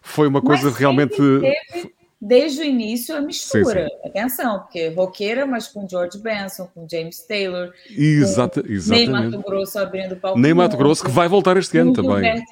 Foi 0.00 0.26
uma 0.28 0.42
coisa 0.42 0.64
Mas 0.64 0.76
realmente. 0.76 1.16
Teve, 1.16 2.01
desde 2.22 2.60
o 2.60 2.64
início, 2.64 3.16
a 3.16 3.20
mistura. 3.20 3.88
Sim, 3.88 3.96
sim. 4.02 4.08
Atenção, 4.08 4.60
porque 4.60 4.88
roqueira, 4.90 5.44
mas 5.44 5.66
com 5.66 5.88
George 5.88 6.18
Benson, 6.18 6.68
com 6.72 6.86
James 6.88 7.20
Taylor. 7.26 7.72
Exata, 7.90 8.62
com 8.62 8.68
exatamente. 8.72 9.10
Nem 9.10 9.30
Mato 9.30 9.42
Grosso 9.42 9.78
abrindo 9.78 10.12
o 10.12 10.16
palco. 10.16 10.38
Nem 10.38 10.54
Mato 10.54 10.76
Grosso, 10.76 11.04
que 11.04 11.10
vai 11.10 11.26
voltar 11.28 11.56
este 11.56 11.76
ano 11.78 11.92
também 11.92 12.42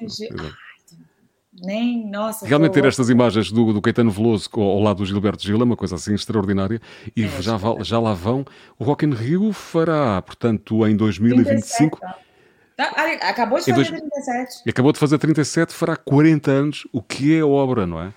nem, 1.63 2.09
nossa. 2.09 2.45
Realmente 2.45 2.73
ter 2.73 2.85
estas 2.85 3.09
imagens 3.09 3.51
do, 3.51 3.71
do 3.71 3.81
Caetano 3.81 4.09
Veloso 4.09 4.49
ao 4.55 4.79
lado 4.79 4.97
do 4.97 5.05
Gilberto 5.05 5.43
Gil 5.43 5.59
é 5.59 5.63
uma 5.63 5.77
coisa 5.77 5.95
assim 5.95 6.13
extraordinária 6.13 6.81
e 7.15 7.23
é, 7.23 7.41
já, 7.41 7.55
é. 7.55 7.83
já 7.83 7.99
lá 7.99 8.13
vão. 8.13 8.43
O 8.79 8.83
Rock 8.83 9.05
in 9.05 9.13
Rio 9.13 9.53
fará, 9.53 10.21
portanto, 10.21 10.85
em 10.87 10.95
2025. 10.95 11.99
37, 11.99 12.31
tá, 12.75 13.29
acabou 13.29 13.59
de 13.59 13.65
fazer 13.65 13.75
dois, 13.75 13.89
37. 13.89 14.69
Acabou 14.69 14.91
de 14.91 14.99
fazer 14.99 15.17
37, 15.19 15.73
fará 15.73 15.95
40 15.95 16.51
anos, 16.51 16.87
o 16.91 17.01
que 17.01 17.37
é 17.37 17.43
obra, 17.43 17.85
não 17.85 18.01
é? 18.01 18.11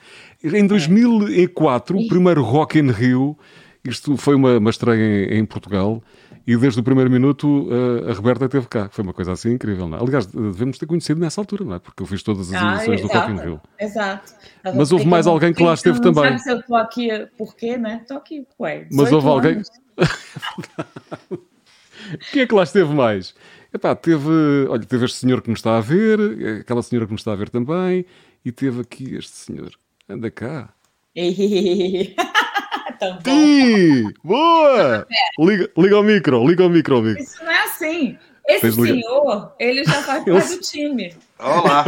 Em 0.44 0.66
2004, 0.66 1.96
é. 1.96 2.00
o 2.00 2.06
primeiro 2.06 2.42
Rock 2.42 2.78
in 2.78 2.90
Rio, 2.90 3.36
isto 3.82 4.16
foi 4.18 4.34
uma, 4.34 4.58
uma 4.58 4.68
estreia 4.68 5.34
em, 5.34 5.38
em 5.38 5.44
Portugal, 5.46 6.02
e 6.46 6.54
desde 6.54 6.78
o 6.78 6.82
primeiro 6.82 7.10
minuto 7.10 7.66
uh, 7.68 8.10
a 8.10 8.12
Roberta 8.12 8.44
esteve 8.44 8.66
cá. 8.66 8.90
Foi 8.90 9.02
uma 9.02 9.14
coisa 9.14 9.32
assim 9.32 9.52
incrível, 9.52 9.88
não 9.88 9.96
é? 9.96 10.02
Aliás, 10.02 10.26
devemos 10.26 10.76
ter 10.76 10.84
conhecido 10.84 11.18
nessa 11.18 11.40
altura, 11.40 11.64
não 11.64 11.74
é? 11.76 11.78
Porque 11.78 12.02
eu 12.02 12.06
fiz 12.06 12.22
todas 12.22 12.52
as 12.52 12.62
ah, 12.62 12.74
edições 12.74 13.00
do 13.00 13.06
Rock 13.06 13.32
in 13.32 13.36
Rio. 13.36 13.60
Exato. 13.80 14.34
Mas 14.74 14.92
houve 14.92 15.06
mais 15.06 15.26
alguém 15.26 15.54
que 15.54 15.62
lá 15.62 15.72
esteve 15.72 16.02
também. 16.02 16.32
Não 16.32 16.38
sabe 16.38 16.42
se 16.42 16.50
eu 16.50 16.58
estou 16.58 16.76
aqui 16.76 17.08
porquê, 17.38 17.78
né? 17.78 18.00
Estou 18.02 18.18
aqui, 18.18 18.46
ué. 18.60 18.86
Mas 18.92 19.10
houve 19.10 19.26
alguém... 19.26 19.62
Quem 22.30 22.42
é 22.42 22.46
que 22.46 22.54
lá 22.54 22.64
esteve 22.64 22.92
mais? 22.92 23.34
Epá, 23.72 23.94
teve, 23.94 24.28
olha, 24.68 24.84
teve 24.84 25.06
este 25.06 25.16
senhor 25.16 25.40
que 25.40 25.48
nos 25.48 25.60
está 25.60 25.78
a 25.78 25.80
ver, 25.80 26.20
aquela 26.60 26.82
senhora 26.82 27.06
que 27.06 27.12
nos 27.12 27.22
está 27.22 27.32
a 27.32 27.36
ver 27.36 27.48
também, 27.48 28.04
e 28.44 28.52
teve 28.52 28.82
aqui 28.82 29.16
este 29.16 29.32
senhor. 29.32 29.72
Anda 30.06 30.30
cá. 30.30 30.68
Tão 33.00 33.18
Sim! 33.24 34.12
Boa! 34.22 35.06
Liga, 35.38 35.70
liga 35.78 35.98
o 35.98 36.02
micro, 36.02 36.46
liga 36.46 36.66
o 36.66 36.68
micro, 36.68 36.98
amigo. 36.98 37.18
Isso 37.18 37.42
não 37.42 37.50
é 37.50 37.62
assim. 37.64 38.18
Esse 38.46 38.60
Tens 38.60 38.74
senhor, 38.74 38.92
liga... 38.92 39.52
ele 39.58 39.82
já 39.82 40.02
faz 40.02 40.24
parte 40.28 40.56
do 40.56 40.60
time. 40.60 41.14
Olá! 41.38 41.84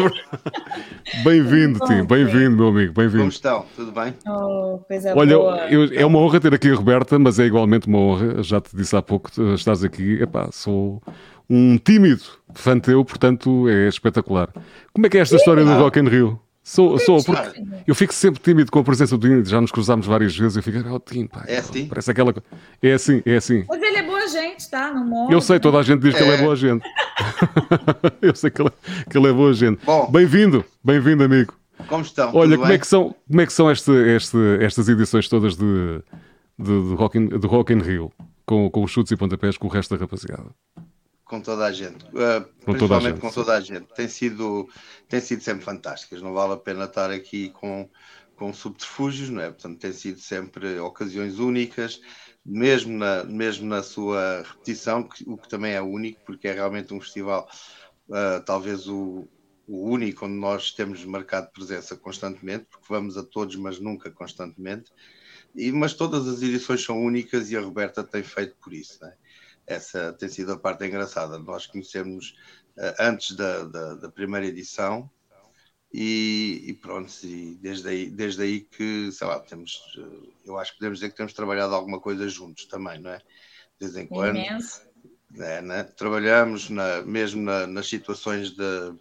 Bem-vindo, 1.24 1.78
Tim, 1.80 2.04
bem-vindo, 2.04 2.56
meu 2.56 2.68
amigo, 2.68 2.94
bem-vindo. 2.94 3.18
Como 3.18 3.28
estão? 3.28 3.66
Tudo 3.76 3.92
bem? 3.92 4.14
Oh, 4.26 4.78
coisa 4.88 5.14
Olha, 5.14 5.36
boa. 5.36 5.68
Eu, 5.68 5.84
é 5.92 6.06
uma 6.06 6.18
honra 6.18 6.40
ter 6.40 6.54
aqui 6.54 6.70
a 6.70 6.74
Roberta, 6.74 7.18
mas 7.18 7.38
é 7.38 7.44
igualmente 7.44 7.86
uma 7.86 7.98
honra, 7.98 8.42
já 8.42 8.62
te 8.62 8.74
disse 8.74 8.96
há 8.96 9.02
pouco, 9.02 9.30
estás 9.54 9.84
aqui, 9.84 10.22
epá, 10.22 10.48
sou 10.50 11.02
um 11.50 11.76
tímido 11.76 12.22
fã 12.54 12.78
teu, 12.78 13.04
portanto 13.04 13.68
é 13.68 13.88
espetacular. 13.88 14.48
Como 14.94 15.06
é 15.06 15.10
que 15.10 15.18
é 15.18 15.20
esta 15.20 15.36
história 15.36 15.64
do 15.64 15.74
Rock 15.74 16.00
in 16.00 16.08
Rio? 16.08 16.40
Sou, 16.66 16.98
sou, 16.98 17.22
porque 17.22 17.62
eu 17.86 17.94
fico 17.94 18.12
sempre 18.12 18.42
tímido 18.42 18.72
com 18.72 18.80
a 18.80 18.82
presença 18.82 19.16
do 19.16 19.24
Índio, 19.24 19.44
já 19.48 19.60
nos 19.60 19.70
cruzámos 19.70 20.04
várias 20.04 20.36
vezes, 20.36 20.56
eu 20.56 20.62
fico, 20.64 20.76
oh, 20.92 20.98
Tim, 20.98 21.28
pá, 21.28 21.44
é 21.46 21.58
assim? 21.58 21.86
parece 21.86 22.10
aquela 22.10 22.34
É 22.82 22.92
assim, 22.92 23.22
é 23.24 23.36
assim. 23.36 23.64
Mas 23.68 23.80
ele 23.80 23.98
é 23.98 24.02
boa 24.02 24.26
gente, 24.26 24.68
tá? 24.68 24.92
No 24.92 25.04
morro, 25.04 25.32
eu 25.32 25.40
sei, 25.40 25.60
toda 25.60 25.78
a 25.78 25.82
gente 25.84 26.00
diz 26.00 26.12
é. 26.12 26.18
que 26.18 26.24
ele 26.24 26.32
é 26.32 26.42
boa 26.42 26.56
gente. 26.56 26.84
eu 28.20 28.34
sei 28.34 28.50
que 28.50 28.60
ele, 28.60 28.72
que 29.08 29.16
ele 29.16 29.28
é 29.28 29.32
boa 29.32 29.54
gente. 29.54 29.80
Bem-vindo, 30.10 30.64
bem-vindo, 30.82 31.22
amigo. 31.22 31.54
Como 31.86 32.02
estão? 32.02 32.34
Olha, 32.34 32.58
como 32.58 32.72
é, 32.72 32.78
que 32.78 32.86
são, 32.88 33.14
como 33.28 33.40
é 33.40 33.46
que 33.46 33.52
são 33.52 33.70
este, 33.70 33.92
este, 33.92 34.36
estas 34.60 34.88
edições 34.88 35.28
todas 35.28 35.56
de, 35.56 36.02
de, 36.58 36.88
de, 36.88 36.94
Rock 36.96 37.16
in, 37.16 37.28
de 37.28 37.46
Rock 37.46 37.72
in 37.72 37.78
Rio, 37.78 38.10
com, 38.44 38.68
com 38.68 38.82
os 38.82 38.90
chutes 38.90 39.12
e 39.12 39.16
pontapés 39.16 39.56
com 39.56 39.68
o 39.68 39.70
resto 39.70 39.94
da 39.94 40.00
rapaziada? 40.00 40.50
Com 41.26 41.40
toda 41.40 41.66
a 41.66 41.72
gente, 41.72 42.04
uh, 42.06 42.44
com 42.64 42.72
principalmente 42.72 42.78
toda 42.78 43.00
gente. 43.00 43.20
com 43.20 43.30
toda 43.30 43.54
a 43.54 43.60
gente. 43.60 43.86
Tem 43.94 44.08
sido, 44.08 44.68
tem 45.08 45.20
sido 45.20 45.42
sempre 45.42 45.64
fantásticas, 45.64 46.22
não 46.22 46.32
vale 46.32 46.54
a 46.54 46.56
pena 46.56 46.84
estar 46.84 47.10
aqui 47.10 47.50
com, 47.50 47.90
com 48.36 48.54
subterfúgios, 48.54 49.28
não 49.28 49.42
é? 49.42 49.50
Portanto, 49.50 49.80
tem 49.80 49.92
sido 49.92 50.20
sempre 50.20 50.78
ocasiões 50.78 51.40
únicas, 51.40 52.00
mesmo 52.44 52.96
na, 52.96 53.24
mesmo 53.24 53.66
na 53.66 53.82
sua 53.82 54.44
repetição, 54.46 55.02
que, 55.02 55.28
o 55.28 55.36
que 55.36 55.48
também 55.48 55.72
é 55.72 55.82
único, 55.82 56.20
porque 56.24 56.46
é 56.46 56.52
realmente 56.52 56.94
um 56.94 57.00
festival, 57.00 57.48
uh, 58.08 58.40
talvez 58.44 58.86
o, 58.86 59.28
o 59.66 59.90
único 59.90 60.26
onde 60.26 60.36
nós 60.36 60.70
temos 60.70 61.04
marcado 61.04 61.50
presença 61.50 61.96
constantemente, 61.96 62.66
porque 62.70 62.86
vamos 62.88 63.18
a 63.18 63.24
todos, 63.24 63.56
mas 63.56 63.80
nunca 63.80 64.12
constantemente. 64.12 64.92
E, 65.56 65.72
mas 65.72 65.92
todas 65.92 66.28
as 66.28 66.40
edições 66.40 66.84
são 66.84 67.02
únicas 67.02 67.50
e 67.50 67.56
a 67.56 67.60
Roberta 67.60 68.04
tem 68.04 68.22
feito 68.22 68.54
por 68.62 68.72
isso. 68.72 68.98
Não 69.00 69.08
é? 69.08 69.16
Essa 69.66 70.12
tem 70.12 70.28
sido 70.28 70.52
a 70.52 70.58
parte 70.58 70.84
engraçada. 70.84 71.38
Nós 71.38 71.66
conhecemos 71.66 72.36
uh, 72.76 72.94
antes 73.00 73.34
da, 73.34 73.64
da, 73.64 73.94
da, 73.94 74.08
primeira 74.08 74.46
edição 74.46 75.10
e, 75.92 76.62
e, 76.66 76.74
pronto, 76.74 77.10
e 77.24 77.56
desde, 77.60 77.88
aí, 77.88 78.10
desde 78.10 78.42
aí 78.42 78.60
que, 78.60 79.10
sei 79.10 79.26
lá, 79.26 79.40
temos, 79.40 79.74
uh, 79.98 80.32
eu 80.44 80.58
acho 80.58 80.72
que 80.72 80.78
podemos 80.78 80.98
dizer 80.98 81.10
que 81.10 81.16
temos 81.16 81.32
trabalhado 81.32 81.74
alguma 81.74 82.00
coisa 82.00 82.28
juntos 82.28 82.66
também, 82.66 83.00
não 83.00 83.10
é? 83.10 83.18
De 83.18 83.86
vez 83.86 83.96
em 83.96 84.06
quando. 84.06 84.38
É, 85.38 85.60
né? 85.60 85.82
Trabalhamos 85.82 86.70
na, 86.70 87.02
mesmo 87.02 87.42
na, 87.42 87.66
nas 87.66 87.88
situações 87.88 88.52
de, 88.52 88.94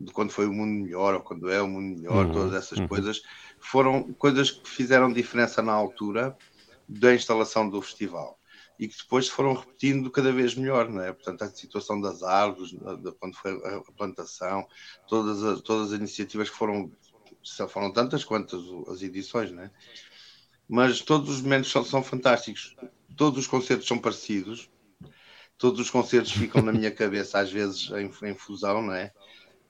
de, 0.00 0.10
quando 0.12 0.32
foi 0.32 0.46
o 0.46 0.52
mundo 0.52 0.84
melhor 0.84 1.14
ou 1.14 1.20
quando 1.20 1.50
é 1.50 1.60
o 1.60 1.68
mundo 1.68 2.00
melhor, 2.00 2.26
uhum, 2.26 2.32
todas 2.32 2.54
essas 2.54 2.78
uhum. 2.78 2.88
coisas 2.88 3.22
foram 3.60 4.12
coisas 4.14 4.50
que 4.50 4.68
fizeram 4.68 5.12
diferença 5.12 5.62
na 5.62 5.72
altura 5.72 6.36
da 6.88 7.14
instalação 7.14 7.68
do 7.68 7.82
festival 7.82 8.35
e 8.78 8.88
que 8.88 8.96
depois 8.96 9.28
foram 9.28 9.54
repetindo 9.54 10.10
cada 10.10 10.32
vez 10.32 10.54
melhor, 10.54 10.88
não 10.88 11.02
é? 11.02 11.12
Portanto, 11.12 11.42
a 11.42 11.48
situação 11.48 12.00
das 12.00 12.22
árvores, 12.22 12.70
de 12.70 13.12
quando 13.12 13.34
foi 13.34 13.52
a 13.52 13.80
plantação, 13.96 14.66
todas 15.08 15.42
as, 15.42 15.60
todas 15.62 15.92
as 15.92 15.98
iniciativas 15.98 16.50
que 16.50 16.56
foram, 16.56 16.90
foram 17.68 17.92
tantas 17.92 18.24
quantas 18.24 18.60
as 18.88 19.02
edições, 19.02 19.50
não 19.50 19.62
é? 19.62 19.70
Mas 20.68 21.00
todos 21.00 21.30
os 21.30 21.40
momentos 21.40 21.70
são, 21.70 21.84
são 21.84 22.02
fantásticos, 22.02 22.76
todos 23.16 23.38
os 23.40 23.46
concertos 23.46 23.86
são 23.86 23.98
parecidos, 23.98 24.68
todos 25.56 25.80
os 25.80 25.90
concertos 25.90 26.32
ficam 26.32 26.60
na 26.62 26.72
minha 26.72 26.90
cabeça, 26.90 27.38
às 27.38 27.50
vezes 27.50 27.90
em, 27.90 28.10
em 28.28 28.34
fusão, 28.34 28.82
não 28.82 28.92
é? 28.92 29.12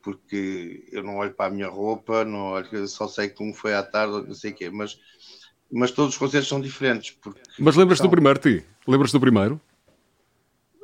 Porque 0.03 0.88
eu 0.90 1.03
não 1.03 1.16
olho 1.16 1.35
para 1.35 1.47
a 1.47 1.51
minha 1.51 1.69
roupa, 1.69 2.25
não 2.25 2.53
olho, 2.53 2.88
só 2.88 3.07
sei 3.07 3.29
que 3.29 3.42
um 3.42 3.53
foi 3.53 3.75
à 3.75 3.83
tarde, 3.83 4.27
não 4.27 4.35
sei 4.35 4.53
o 4.53 4.55
quê, 4.55 4.71
mas 4.71 4.99
mas 5.72 5.90
todos 5.90 6.14
os 6.14 6.18
concertos 6.18 6.48
são 6.48 6.61
diferentes. 6.61 7.11
Porque 7.11 7.40
mas 7.59 7.76
lembras-te 7.76 8.02
são... 8.02 8.09
do 8.09 8.11
primeiro, 8.11 8.38
Ti? 8.38 8.64
Lembras-te 8.87 9.12
do 9.12 9.20
primeiro? 9.20 9.61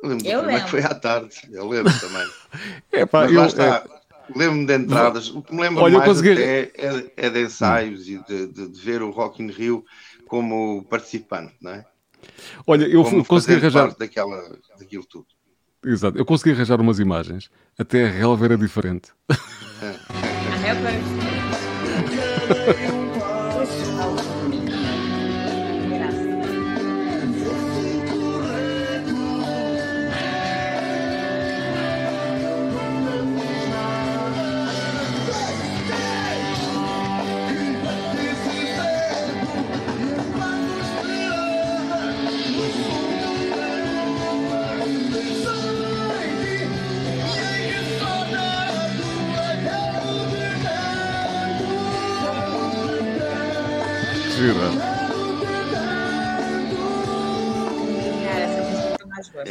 Lembro 0.03 0.27
eu 0.27 0.41
lembro. 0.45 0.63
que 0.65 0.69
foi 0.69 0.83
à 0.83 0.93
tarde, 0.93 1.33
eu 1.51 1.67
lembro 1.67 1.93
também. 1.99 2.27
é 2.91 3.05
pá, 3.05 3.25
eu, 3.25 3.45
está. 3.45 3.77
É... 3.77 4.03
Lembro-me 4.35 4.65
de 4.65 4.75
entradas. 4.75 5.29
O 5.29 5.41
que 5.41 5.53
me 5.53 5.61
lembro 5.61 5.83
Olha, 5.83 5.97
mais 5.97 6.09
consegui... 6.09 6.41
é, 6.41 6.71
é, 6.75 7.11
é, 7.17 7.29
de 7.29 7.43
ensaios 7.43 8.07
hum. 8.07 8.11
e 8.11 8.23
de, 8.23 8.47
de, 8.47 8.69
de, 8.69 8.79
ver 8.79 9.01
o 9.01 9.11
Rock 9.11 9.41
in 9.43 9.47
Rio 9.47 9.85
como 10.27 10.83
participante, 10.85 11.53
não 11.61 11.71
é? 11.71 11.85
Olha, 12.65 12.85
eu 12.85 13.03
como 13.03 13.25
consegui 13.25 13.57
arranjar. 13.57 13.93
Daquela, 13.97 14.57
daquilo 14.79 15.05
tudo. 15.05 15.27
Exato, 15.85 16.17
eu 16.17 16.25
consegui 16.25 16.51
arranjar 16.51 16.79
umas 16.79 16.99
imagens. 16.99 17.49
Até 17.77 18.05
a 18.05 18.09
relva 18.09 18.45
era 18.45 18.57
diferente. 18.57 19.11
a 19.29 20.55
relva 20.55 20.89
era 20.89 20.99
diferente. 20.99 22.93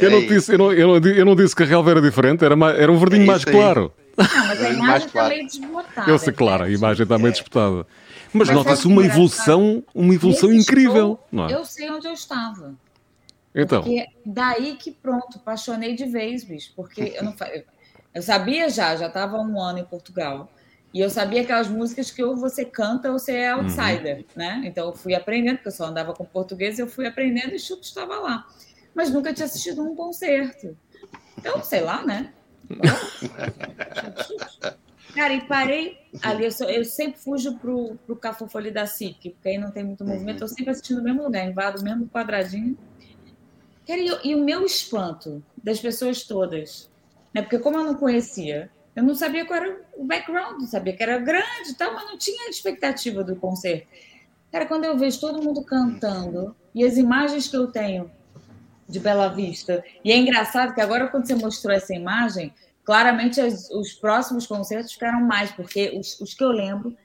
Eu 0.03 0.11
não, 0.11 0.27
disse, 0.27 0.53
eu, 0.53 0.57
não, 0.57 0.73
eu, 0.73 0.87
não, 0.87 1.09
eu 1.09 1.25
não 1.25 1.35
disse 1.35 1.55
que 1.55 1.63
a 1.63 1.65
relva 1.65 1.91
era 1.91 2.01
diferente, 2.01 2.43
era, 2.43 2.55
mais, 2.55 2.79
era 2.79 2.91
um 2.91 2.97
verdinho 2.97 3.23
é 3.23 3.25
mais 3.27 3.45
claro. 3.45 3.93
Não, 4.17 4.47
mas 4.47 4.61
a 4.61 4.69
imagem 4.69 5.07
está 5.07 5.29
meio 5.29 5.45
desbotada. 5.47 6.11
Eu 6.11 6.19
sei, 6.19 6.33
claro, 6.33 6.63
a 6.63 6.69
imagem 6.69 7.03
está 7.03 7.17
meio 7.17 7.31
disputada. 7.31 7.87
Mas, 8.33 8.47
mas 8.47 8.51
nota-se 8.51 8.87
uma 8.87 9.05
evolução, 9.05 9.83
uma 9.93 10.13
evolução 10.13 10.51
incrível. 10.51 11.19
não 11.31 11.47
é? 11.47 11.53
Eu 11.53 11.65
sei 11.65 11.89
onde 11.91 12.07
eu 12.07 12.13
estava. 12.13 12.73
Então. 13.55 13.83
Porque 13.83 14.05
daí 14.25 14.75
que 14.75 14.91
pronto, 14.91 15.37
apaixonei 15.37 15.95
de 15.95 16.05
vez, 16.05 16.43
bicho. 16.43 16.71
Porque 16.75 17.13
eu 17.15 17.23
não 17.23 17.35
eu 18.13 18.21
sabia 18.21 18.69
já, 18.69 18.95
já 18.95 19.07
estava 19.07 19.37
um 19.37 19.59
ano 19.59 19.79
em 19.79 19.85
Portugal. 19.85 20.51
E 20.93 20.99
eu 20.99 21.09
sabia 21.09 21.41
aquelas 21.41 21.67
músicas 21.67 22.11
que 22.11 22.23
ou 22.23 22.35
você 22.35 22.63
canta 22.63 23.11
ou 23.11 23.17
você 23.17 23.35
é 23.35 23.55
uhum. 23.55 23.63
outsider, 23.63 24.17
uhum. 24.17 24.23
né? 24.35 24.61
Então 24.63 24.87
eu 24.87 24.93
fui 24.93 25.15
aprendendo, 25.15 25.55
porque 25.55 25.69
eu 25.69 25.73
só 25.73 25.85
andava 25.85 26.13
com 26.13 26.23
português, 26.23 26.77
eu 26.77 26.87
fui 26.87 27.07
aprendendo 27.07 27.55
e 27.55 27.59
Chuto 27.59 27.81
estava 27.81 28.19
lá. 28.19 28.45
Mas 28.93 29.11
nunca 29.11 29.33
tinha 29.33 29.45
assistido 29.45 29.83
um 29.83 29.95
concerto. 29.95 30.77
Então, 31.37 31.63
sei 31.63 31.81
lá, 31.81 32.05
né? 32.05 32.33
Cara, 35.13 35.33
e 35.33 35.41
parei 35.41 35.97
ali, 36.23 36.45
eu, 36.45 36.51
sou, 36.51 36.67
eu 36.67 36.83
sempre 36.83 37.19
fujo 37.19 37.59
pro, 37.59 37.95
pro 38.05 38.15
Cafofoli 38.15 38.71
da 38.71 38.87
SIC, 38.87 39.31
porque 39.31 39.49
aí 39.49 39.57
não 39.59 39.69
tem 39.69 39.83
muito 39.83 40.03
movimento, 40.03 40.41
eu 40.41 40.47
sempre 40.47 40.71
assistindo 40.71 40.97
no 40.97 41.03
mesmo 41.03 41.23
lugar, 41.23 41.47
invado 41.47 41.79
o 41.79 41.83
mesmo 41.83 42.09
quadradinho. 42.09 42.75
Cara, 43.85 43.99
e, 43.99 44.09
e, 44.23 44.35
o 44.35 44.43
meu 44.43 44.65
espanto 44.65 45.43
das 45.61 45.79
pessoas 45.79 46.23
todas, 46.23 46.89
né? 47.33 47.43
Porque 47.43 47.59
como 47.59 47.77
eu 47.77 47.83
não 47.83 47.95
conhecia, 47.95 48.71
eu 48.95 49.03
não 49.03 49.13
sabia 49.13 49.45
qual 49.45 49.61
era 49.61 49.81
o 49.95 50.03
background, 50.03 50.61
não 50.61 50.67
sabia 50.67 50.95
que 50.95 51.03
era 51.03 51.19
grande 51.19 51.71
e 51.71 51.75
tal, 51.75 51.93
mas 51.93 52.05
não 52.05 52.17
tinha 52.17 52.49
expectativa 52.49 53.23
do 53.23 53.35
concerto. 53.35 53.87
Cara, 54.51 54.65
quando 54.65 54.85
eu 54.85 54.97
vejo 54.97 55.19
todo 55.19 55.43
mundo 55.43 55.63
cantando 55.63 56.55
e 56.73 56.83
as 56.83 56.97
imagens 56.97 57.47
que 57.47 57.57
eu 57.57 57.67
tenho 57.67 58.09
de 58.87 58.99
Bela 58.99 59.27
Vista, 59.29 59.83
e 60.03 60.11
é 60.11 60.17
engraçado 60.17 60.73
que 60.73 60.81
agora 60.81 61.07
quando 61.07 61.25
você 61.25 61.35
mostrou 61.35 61.73
essa 61.73 61.93
imagem, 61.93 62.53
claramente 62.83 63.39
as, 63.39 63.69
os 63.69 63.93
próximos 63.93 64.45
concertos 64.45 64.93
ficaram 64.93 65.21
mais, 65.21 65.51
porque 65.51 65.97
os, 65.97 66.19
os 66.19 66.33
que 66.33 66.43
eu 66.43 66.49
lembro 66.49 66.95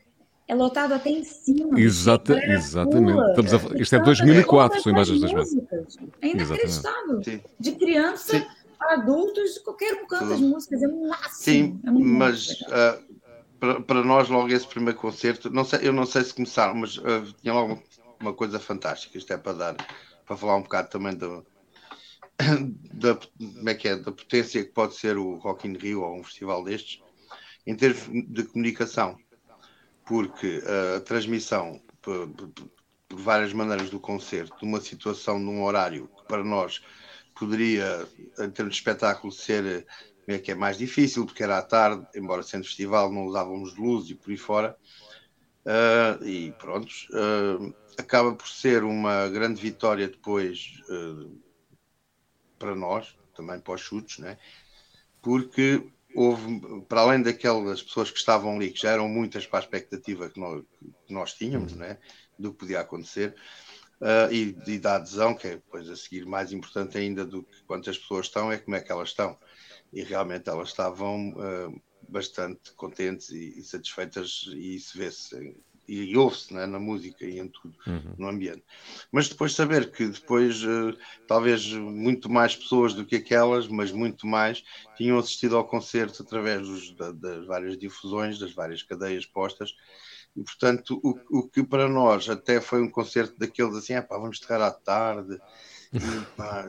é 0.49 0.55
lotado 0.55 0.95
até 0.95 1.11
em 1.11 1.23
cima. 1.23 1.79
Exata, 1.79 2.43
exatamente. 2.51 3.21
Estamos 3.29 3.55
a, 3.55 3.79
isto 3.79 3.97
é 3.97 3.99
2004, 4.01 4.81
são 4.81 4.93
imagens 4.93 5.21
das 5.21 5.33
músicas. 5.33 5.97
É 6.23 6.29
inacreditável. 6.29 7.21
De 7.61 7.73
criança 7.73 8.39
Sim. 8.39 8.47
a 8.81 8.95
adultos, 8.95 9.59
qualquer 9.59 9.95
um 10.03 10.07
canta 10.07 10.35
as 10.35 10.41
músicas, 10.41 10.83
é 10.83 10.89
um 10.89 11.09
máximo. 11.09 11.33
Sim, 11.33 11.81
é 11.87 11.91
mas 11.91 12.49
uh, 12.63 13.09
para, 13.61 13.81
para 13.83 14.03
nós, 14.03 14.31
logo 14.31 14.49
esse 14.49 14.67
primeiro 14.67 14.99
concerto, 14.99 15.51
não 15.51 15.65
sei, 15.65 15.81
eu 15.83 15.93
não 15.93 16.07
sei 16.07 16.25
se 16.25 16.33
começaram, 16.33 16.75
mas 16.75 16.97
uh, 16.97 17.31
tinha 17.43 17.53
logo 17.53 17.83
uma 18.19 18.33
coisa 18.33 18.59
fantástica. 18.59 19.19
Isto 19.19 19.35
é 19.35 19.37
para 19.37 19.53
dar, 19.53 19.77
para 20.27 20.37
falar 20.37 20.57
um 20.57 20.63
bocado 20.63 20.89
também 20.89 21.15
do, 21.15 21.45
da, 22.95 23.15
como 23.17 23.69
é 23.69 23.75
que 23.75 23.89
é, 23.89 23.97
da 23.97 24.13
potência 24.13 24.65
que 24.65 24.73
pode 24.73 24.95
ser 24.95 25.17
o 25.17 25.35
Rock 25.37 25.67
in 25.67 25.75
Rio 25.75 26.03
ou 26.03 26.19
um 26.19 26.25
festival 26.25 26.65
destes, 26.65 27.03
em 27.67 27.75
termos 27.75 28.03
de 28.29 28.45
comunicação, 28.45 29.19
porque 30.07 30.63
a 30.97 31.01
transmissão 31.01 31.83
por, 32.01 32.29
por 33.09 33.21
várias 33.21 33.53
maneiras 33.53 33.91
do 33.91 34.01
concerto, 34.01 34.57
de 34.59 34.65
uma 34.65 34.81
situação, 34.81 35.39
num 35.39 35.63
horário 35.63 36.09
que 36.17 36.27
para 36.27 36.43
nós 36.43 36.83
poderia, 37.39 38.09
em 38.39 38.51
termos 38.51 38.75
de 38.75 38.81
espetáculo, 38.81 39.33
ser 39.33 39.87
é 40.27 40.39
que 40.39 40.51
é 40.51 40.55
mais 40.55 40.77
difícil, 40.77 41.25
porque 41.25 41.43
era 41.43 41.57
à 41.57 41.63
tarde, 41.63 42.07
embora 42.15 42.43
sendo 42.43 42.65
festival, 42.65 43.11
não 43.11 43.25
usávamos 43.25 43.77
luz 43.77 44.11
e 44.11 44.15
por 44.15 44.31
aí 44.31 44.37
fora. 44.37 44.77
Uh, 45.65 46.25
e 46.25 46.53
pronto, 46.53 46.93
uh, 47.11 47.75
acaba 47.99 48.35
por 48.35 48.47
ser 48.47 48.85
uma 48.85 49.27
grande 49.29 49.61
vitória 49.61 50.07
depois 50.07 50.83
uh, 50.91 51.31
para 52.59 52.75
nós, 52.75 53.17
também 53.35 53.61
para 53.61 53.75
os 53.75 53.81
chutes, 53.81 54.19
né? 54.19 54.39
porque 55.23 55.83
houve, 56.15 56.61
para 56.89 57.03
além 57.03 57.23
daquelas 57.23 57.83
pessoas 57.83 58.11
que 58.11 58.19
estavam 58.19 58.57
ali, 58.57 58.71
que 58.71 58.81
já 58.81 58.91
eram 58.91 59.09
muitas 59.09 59.47
para 59.47 59.59
a 59.59 59.63
expectativa 59.63 60.29
que 60.29 60.41
nós, 60.41 60.65
que 61.07 61.13
nós 61.13 61.35
tínhamos, 61.35 61.75
né? 61.75 61.99
do 62.39 62.53
que 62.53 62.59
podia 62.59 62.81
acontecer, 62.81 63.35
uh, 64.01 64.33
e, 64.33 64.57
e, 64.67 64.79
da 64.79 64.97
adesão, 64.97 65.35
que 65.35 65.47
é 65.47 65.51
depois 65.57 65.89
a 65.89 65.97
seguir 65.97 66.25
mais 66.25 66.53
importante 66.53 66.97
ainda 66.99 67.25
do 67.25 67.43
que 67.43 67.63
quantas 67.65 67.99
pessoas 67.99 68.27
estão, 68.27 68.51
é 68.51 68.59
como 68.59 68.77
é 68.77 68.81
que 68.81 68.93
elas 68.93 69.11
estão. 69.11 69.37
E 69.93 70.03
realmente 70.03 70.49
elas 70.49 70.69
estavam 70.69 71.31
uh, 71.31 71.83
bastante 72.09 72.73
contentes 72.75 73.31
e, 73.31 73.59
e, 73.59 73.63
satisfeitas, 73.63 74.45
e 74.55 74.77
isso 74.77 74.97
vê-se 74.97 75.57
e 75.89 76.15
ouve-se 76.17 76.53
né, 76.53 76.67
na 76.67 76.79
música 76.79 77.25
e 77.25 77.39
em 77.39 77.49
tudo, 77.49 77.75
uhum. 77.87 78.15
no 78.19 78.29
ambiente. 78.29 78.63
Mas 79.11 79.29
depois 79.29 79.55
saber 79.55 79.91
que 79.91 80.07
depois, 80.07 80.63
uh, 80.63 80.95
talvez 81.27 81.73
muito 81.73 82.31
mais 82.31 82.55
pessoas 82.55 82.93
do 82.93 83.07
que 83.07 83.17
aquelas, 83.17 83.67
mas 83.67 83.91
muito 83.91 84.27
mais, 84.27 84.63
tinham 84.97 85.19
assistido 85.19 85.57
ao 85.57 85.67
concerto 85.67 86.23
através 86.23 86.69
dos, 86.69 86.95
da, 86.95 87.11
das 87.13 87.47
várias 87.47 87.79
difusões, 87.79 88.39
das 88.39 88.53
várias 88.53 88.83
cadeias 88.83 89.25
postas, 89.25 89.75
e 90.37 90.43
portanto, 90.43 91.01
o, 91.03 91.39
o 91.39 91.49
que 91.49 91.65
para 91.65 91.89
nós 91.89 92.29
até 92.29 92.61
foi 92.61 92.83
um 92.83 92.91
concerto 92.91 93.39
daqueles 93.39 93.75
assim, 93.75 93.95
ah, 93.95 94.03
pá, 94.03 94.19
vamos 94.19 94.39
tocar 94.39 94.61
à 94.61 94.71
tarde, 94.71 95.41
e, 95.93 95.99
pá, 96.37 96.67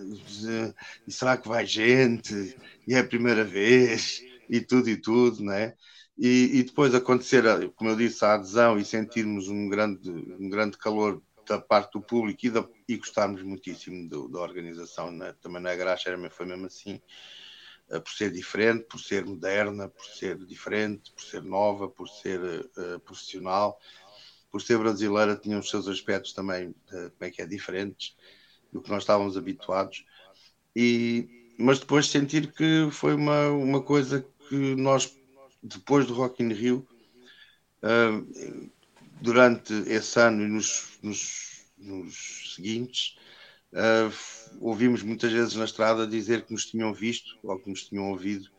e 1.06 1.12
será 1.12 1.36
que 1.36 1.48
vai 1.48 1.66
gente? 1.66 2.58
E 2.88 2.94
é 2.94 3.00
a 3.00 3.04
primeira 3.04 3.44
vez, 3.44 4.24
e 4.50 4.62
tudo 4.62 4.90
e 4.90 4.96
tudo, 4.96 5.44
né? 5.44 5.76
E, 6.22 6.60
e, 6.60 6.64
depois 6.64 6.94
acontecer, 6.94 7.44
como 7.78 7.92
eu 7.92 7.96
disse, 7.96 8.26
a 8.26 8.34
adesão 8.34 8.78
e 8.78 8.84
sentirmos 8.84 9.48
um 9.48 9.70
grande, 9.70 10.10
um 10.10 10.50
grande 10.50 10.78
calor 10.78 11.22
da 11.48 11.58
parte 11.58 11.94
do 11.94 12.02
público 12.02 12.46
e, 12.46 12.50
da, 12.50 12.68
e 12.90 12.98
gostarmos 12.98 13.42
muitíssimo 13.42 14.10
do, 14.10 14.28
da 14.28 14.40
organização, 14.40 15.12
né? 15.12 15.34
também 15.42 15.62
na 15.62 15.74
Graxa 15.76 16.12
foi 16.30 16.46
mesmo 16.46 16.66
assim, 16.66 17.02
uh, 17.90 18.02
por 18.02 18.12
ser 18.12 18.34
diferente, 18.34 18.84
por 18.84 19.00
ser 19.00 19.26
moderna, 19.26 19.88
por 19.88 20.06
ser 20.06 20.38
diferente, 20.46 21.10
por 21.14 21.24
ser 21.24 21.42
nova, 21.42 21.88
por 21.88 22.10
ser 22.10 22.42
uh, 22.42 23.00
profissional, 23.00 23.80
por 24.52 24.62
ser 24.62 24.78
brasileira, 24.78 25.38
tinha 25.38 25.58
os 25.58 25.70
seus 25.70 25.88
aspectos 25.88 26.34
também, 26.34 26.76
como 26.90 27.14
é 27.22 27.30
que 27.30 27.42
é, 27.42 27.46
diferentes 27.46 28.18
do 28.74 28.82
que 28.82 28.90
nós 28.90 29.04
estávamos 29.04 29.38
habituados, 29.38 30.04
e, 30.76 31.56
mas 31.58 31.80
depois 31.80 32.08
sentir 32.08 32.52
que 32.52 32.90
foi 32.92 33.14
uma, 33.14 33.50
uma 33.52 33.82
coisa 33.82 34.26
que 34.50 34.76
nós 34.76 35.19
depois 35.62 36.06
do 36.08 36.14
Rock 36.14 36.44
in 36.44 36.54
Rio, 36.54 36.88
uh, 37.84 38.72
durante 39.22 39.74
esse 39.88 40.20
ano 40.20 40.44
e 40.44 40.48
nos, 40.48 40.98
nos, 41.04 41.66
nos 41.78 42.56
seguintes, 42.56 43.18
uh, 43.74 44.58
ouvimos 44.60 45.04
muitas 45.04 45.32
vezes 45.32 45.56
na 45.56 45.66
estrada 45.66 46.08
dizer 46.08 46.46
que 46.46 46.54
nos 46.54 46.66
tinham 46.66 46.94
visto 46.94 47.38
ou 47.44 47.60
que 47.60 47.70
nos 47.70 47.84
tinham 47.84 48.10
ouvido 48.10 48.50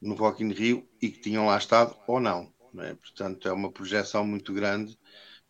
no 0.00 0.14
Rock 0.14 0.42
in 0.42 0.52
Rio 0.52 0.88
e 1.00 1.10
que 1.10 1.20
tinham 1.20 1.46
lá 1.46 1.58
estado 1.58 1.96
ou 2.06 2.20
não. 2.20 2.52
não 2.72 2.84
é? 2.84 2.94
Portanto, 2.94 3.48
é 3.48 3.52
uma 3.52 3.70
projeção 3.70 4.24
muito 4.24 4.52
grande 4.52 4.98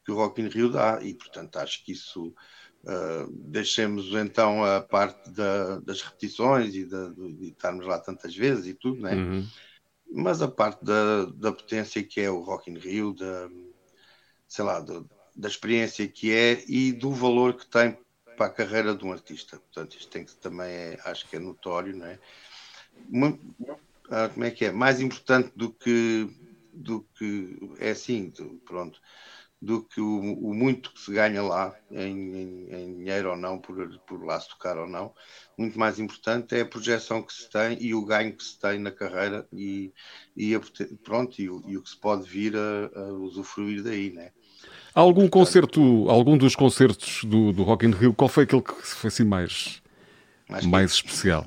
que 0.04 0.10
o 0.10 0.16
Rock 0.16 0.40
in 0.40 0.48
Rio 0.48 0.70
dá 0.70 1.00
e, 1.02 1.14
portanto, 1.14 1.56
acho 1.56 1.84
que 1.84 1.92
isso 1.92 2.28
uh, 2.28 3.30
deixemos 3.30 4.06
então 4.14 4.64
a 4.64 4.80
parte 4.80 5.30
da, 5.30 5.78
das 5.80 6.00
repetições 6.00 6.74
e 6.74 6.84
de, 6.84 7.14
de, 7.14 7.48
estarmos 7.50 7.86
lá 7.86 7.98
tantas 7.98 8.34
vezes 8.34 8.66
e 8.66 8.74
tudo, 8.74 9.02
não 9.02 9.08
é? 9.10 9.14
Uhum 9.14 9.46
mas 10.10 10.42
a 10.42 10.48
parte 10.48 10.84
da, 10.84 11.26
da 11.26 11.52
potência 11.52 12.02
que 12.02 12.20
é 12.20 12.30
o 12.30 12.40
Rock 12.40 12.70
in 12.70 12.78
Rio, 12.78 13.12
da, 13.12 13.48
sei 14.46 14.64
lá, 14.64 14.80
do, 14.80 15.08
da 15.36 15.48
experiência 15.48 16.06
que 16.08 16.32
é 16.32 16.64
e 16.66 16.92
do 16.92 17.10
valor 17.10 17.54
que 17.54 17.66
tem 17.66 17.96
para 18.36 18.46
a 18.46 18.50
carreira 18.50 18.94
de 18.94 19.04
um 19.04 19.12
artista. 19.12 19.58
Portanto, 19.58 19.96
isto 19.96 20.10
tem 20.10 20.24
que 20.24 20.34
também 20.36 20.68
é, 20.68 21.00
acho 21.04 21.28
que 21.28 21.36
é 21.36 21.38
notório, 21.38 21.96
não 21.96 22.06
é? 22.06 22.18
Ah, 24.10 24.28
como 24.28 24.44
é 24.44 24.50
que 24.50 24.64
é? 24.64 24.72
Mais 24.72 25.00
importante 25.00 25.52
do 25.54 25.72
que 25.72 26.28
do 26.72 27.02
que 27.16 27.58
é 27.80 27.90
assim, 27.90 28.32
pronto 28.64 29.00
do 29.60 29.82
que 29.82 30.00
o, 30.00 30.20
o, 30.40 30.54
muito 30.54 30.92
que 30.92 31.00
se 31.00 31.12
ganha 31.12 31.42
lá, 31.42 31.74
em, 31.90 31.98
em, 31.98 32.68
em, 32.70 32.96
dinheiro 32.98 33.30
ou 33.30 33.36
não, 33.36 33.58
por, 33.58 33.88
por 34.06 34.24
lá 34.24 34.38
se 34.40 34.48
tocar 34.48 34.78
ou 34.78 34.86
não. 34.86 35.12
Muito 35.56 35.78
mais 35.78 35.98
importante 35.98 36.54
é 36.54 36.60
a 36.60 36.66
projeção 36.66 37.22
que 37.22 37.32
se 37.32 37.50
tem 37.50 37.76
e 37.80 37.92
o 37.92 38.04
ganho 38.04 38.36
que 38.36 38.44
se 38.44 38.58
tem 38.58 38.78
na 38.78 38.92
carreira 38.92 39.46
e, 39.52 39.92
e, 40.36 40.54
a, 40.54 40.60
pronto, 41.02 41.42
e, 41.42 41.50
o, 41.50 41.62
e 41.66 41.76
o 41.76 41.82
que 41.82 41.90
se 41.90 41.96
pode 41.96 42.28
vir 42.28 42.54
a, 42.56 43.00
a 43.00 43.12
usufruir 43.14 43.82
daí, 43.82 44.10
né? 44.10 44.30
Há 44.94 45.00
algum 45.00 45.28
Portanto, 45.28 45.32
concerto, 45.32 46.10
algum 46.10 46.38
dos 46.38 46.54
concertos 46.54 47.24
do, 47.24 47.52
do 47.52 47.62
Rock 47.62 47.86
in 47.86 47.90
Rio, 47.90 48.14
qual 48.14 48.28
foi 48.28 48.44
aquele 48.44 48.62
que 48.62 48.74
foi 48.74 49.08
assim 49.08 49.24
mais, 49.24 49.82
mais, 50.48 50.66
mais 50.66 50.92
especial? 50.92 51.46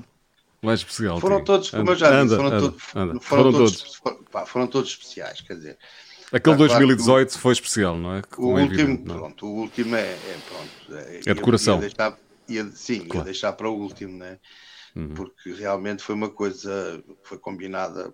Mais 0.62 0.80
especial. 0.80 1.18
Foram 1.18 1.42
todos, 1.42 1.70
como 1.70 1.82
anda, 1.82 1.92
eu 1.92 1.96
já 1.96 2.22
disse, 2.22 2.36
foram, 2.36 2.48
anda, 2.48 2.60
todos, 2.60 2.82
anda. 2.94 3.20
Foram, 3.20 3.20
foram, 3.20 3.52
todos, 3.52 4.00
todos. 4.00 4.48
foram 4.48 4.66
todos 4.68 4.90
especiais, 4.90 5.40
quer 5.40 5.54
dizer, 5.54 5.78
Aquele 6.32 6.56
2018 6.56 7.28
claro 7.28 7.42
foi 7.42 7.52
especial, 7.52 7.96
não 7.96 8.14
é? 8.14 8.22
o 8.38 8.58
é 8.58 8.62
último, 8.62 8.80
evidente, 8.80 9.10
é? 9.10 9.14
pronto, 9.14 9.46
o 9.46 9.50
último 9.50 9.96
é, 9.96 10.12
é 10.12 10.38
pronto. 10.48 10.96
É, 10.96 11.20
é 11.26 11.34
decoração. 11.34 11.74
Ia 11.74 11.80
deixar, 11.80 12.18
ia, 12.48 12.66
sim, 12.72 13.00
claro. 13.04 13.18
ia 13.18 13.24
deixar 13.24 13.52
para 13.52 13.68
o 13.68 13.78
último, 13.78 14.16
né? 14.16 14.38
Uhum. 14.96 15.14
Porque 15.14 15.52
realmente 15.52 16.02
foi 16.02 16.14
uma 16.14 16.30
coisa 16.30 17.02
que 17.06 17.28
foi 17.28 17.38
combinada 17.38 18.12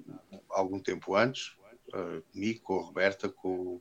algum 0.51 0.80
tempo 0.80 1.14
antes, 1.14 1.57
uh, 1.95 2.22
comigo, 2.32 2.61
com 2.62 2.80
a 2.80 2.82
Roberta, 2.82 3.28
com, 3.28 3.80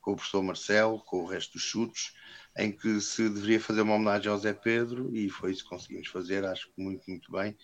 com 0.00 0.12
o 0.12 0.16
professor 0.16 0.42
Marcelo, 0.42 1.00
com 1.00 1.22
o 1.22 1.26
resto 1.26 1.54
dos 1.54 1.62
chutes, 1.62 2.12
em 2.56 2.72
que 2.72 3.00
se 3.00 3.28
deveria 3.28 3.60
fazer 3.60 3.82
uma 3.82 3.94
homenagem 3.94 4.30
ao 4.30 4.38
Zé 4.38 4.52
Pedro 4.52 5.14
e 5.14 5.28
foi 5.30 5.52
isso 5.52 5.64
que 5.64 5.70
conseguimos 5.70 6.08
fazer, 6.08 6.44
acho 6.44 6.66
que 6.66 6.82
muito, 6.82 7.08
muito 7.08 7.32
bem. 7.32 7.56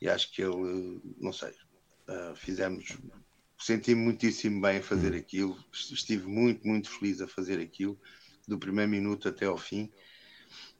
E 0.00 0.08
acho 0.08 0.32
que 0.32 0.42
ele, 0.42 1.00
não 1.18 1.32
sei, 1.32 1.50
uh, 1.50 2.34
fizemos 2.34 2.96
senti-me 3.60 4.00
muitíssimo 4.02 4.60
bem 4.60 4.78
a 4.78 4.82
fazer 4.82 5.12
hum. 5.12 5.18
aquilo, 5.18 5.56
estive 5.72 6.26
muito, 6.26 6.66
muito 6.66 6.90
feliz 6.90 7.20
a 7.20 7.28
fazer 7.28 7.60
aquilo, 7.60 7.98
do 8.48 8.58
primeiro 8.58 8.90
minuto 8.90 9.28
até 9.28 9.46
ao 9.46 9.58
fim, 9.58 9.90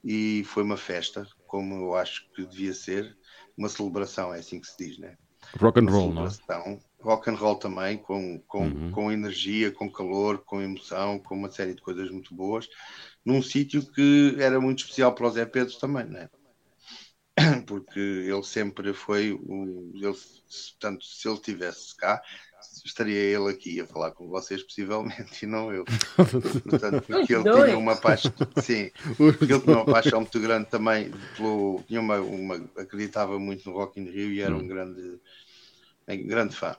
e 0.03 0.43
foi 0.47 0.62
uma 0.62 0.76
festa, 0.76 1.26
como 1.47 1.74
eu 1.74 1.95
acho 1.95 2.28
que 2.33 2.45
devia 2.47 2.72
ser, 2.72 3.16
uma 3.57 3.68
celebração, 3.68 4.35
é 4.35 4.39
assim 4.39 4.61
que 4.61 4.66
se 4.66 4.76
diz, 4.78 4.99
né? 4.99 5.16
Rock 5.59 5.81
and 5.81 5.91
roll, 5.91 6.12
não 6.12 6.26
é? 6.26 6.78
Rock 7.01 7.31
and 7.31 7.35
roll 7.35 7.57
também, 7.57 7.99
com, 7.99 8.39
com, 8.47 8.66
uhum. 8.66 8.91
com 8.91 9.12
energia, 9.12 9.70
com 9.70 9.91
calor, 9.91 10.39
com 10.39 10.61
emoção, 10.61 11.18
com 11.18 11.35
uma 11.35 11.51
série 11.51 11.74
de 11.74 11.83
coisas 11.83 12.11
muito 12.11 12.35
boas, 12.35 12.68
num 13.24 13.43
sítio 13.43 13.85
que 13.93 14.37
era 14.39 14.61
muito 14.61 14.81
especial 14.81 15.14
para 15.14 15.26
o 15.26 15.31
Zé 15.31 15.47
Pedro 15.47 15.78
também, 15.78 16.05
não 16.05 16.20
é? 16.20 16.31
Porque 17.66 17.99
ele 17.99 18.43
sempre 18.43 18.93
foi, 18.93 19.33
o, 19.33 19.93
ele, 19.95 20.16
tanto 20.78 21.05
se 21.05 21.28
ele 21.28 21.39
tivesse 21.39 21.97
cá, 21.97 22.20
estaria 22.84 23.18
ele 23.18 23.50
aqui 23.50 23.80
a 23.80 23.86
falar 23.86 24.11
com 24.12 24.28
vocês, 24.28 24.62
possivelmente, 24.62 25.44
e 25.44 25.46
não 25.46 25.72
eu. 25.72 25.84
Portanto, 26.68 27.02
porque 27.06 27.34
ele 27.34 27.42
tinha 27.42 27.78
uma 27.78 27.96
paixão, 27.96 28.32
sim, 28.62 28.90
porque 29.16 29.44
ele 29.44 29.61
tinha 29.61 29.76
uma 29.76 29.84
paixão 29.84 30.20
muito 30.20 30.40
grande 30.40 30.68
também, 30.68 31.11
pelo, 31.36 31.82
tinha 31.86 32.00
uma, 32.00 32.18
uma, 32.20 32.56
acreditava 32.76 33.38
muito 33.38 33.68
no 33.68 33.76
Rock 33.76 34.00
in 34.00 34.04
Rio 34.04 34.32
e 34.32 34.40
era 34.40 34.54
um 34.54 34.58
hum. 34.58 34.66
grande, 34.66 35.20
um 36.08 36.26
grande 36.26 36.54
fã. 36.54 36.76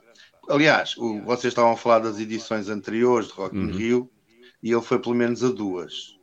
Aliás, 0.48 0.96
o, 0.96 1.22
vocês 1.22 1.52
estavam 1.52 1.72
a 1.72 1.76
falar 1.76 2.00
das 2.00 2.18
edições 2.18 2.68
anteriores 2.68 3.28
de 3.28 3.34
Rock 3.34 3.56
in 3.56 3.66
uhum. 3.66 3.76
Rio 3.76 4.10
e 4.62 4.72
ele 4.72 4.82
foi 4.82 4.98
pelo 4.98 5.14
menos 5.14 5.42
a 5.44 5.50
duas 5.50 6.18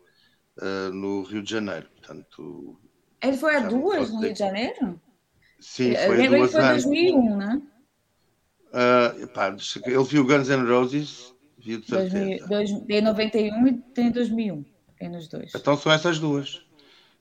uh, 0.57 0.91
no 0.93 1.23
Rio 1.23 1.41
de 1.41 1.49
Janeiro. 1.49 1.87
Portanto, 1.95 2.77
ele 3.21 3.37
foi 3.37 3.55
a 3.55 3.59
duas 3.59 4.09
no 4.11 4.21
Rio 4.21 4.33
de 4.33 4.39
Janeiro? 4.39 5.01
Sim, 5.59 5.93
foi 5.95 6.25
a 6.25 6.29
duas. 6.29 6.51
Foi 6.51 6.61
em 6.61 6.67
2001, 6.67 7.37
né? 7.37 7.61
Uh, 8.69 9.27
pá, 9.29 9.47
ele 9.47 10.03
viu 10.03 10.25
Guns 10.25 10.49
N' 10.49 10.67
Roses, 10.67 11.33
viu 11.57 11.79
de 11.79 11.87
certeza. 11.87 12.85
tem 12.85 13.01
91 13.01 13.67
e 13.67 13.73
tem 13.93 14.11
2001. 14.11 14.65
Tem 14.97 15.09
nos 15.09 15.27
dois. 15.27 15.51
Então 15.55 15.77
são 15.77 15.91
essas 15.91 16.19
duas. 16.19 16.61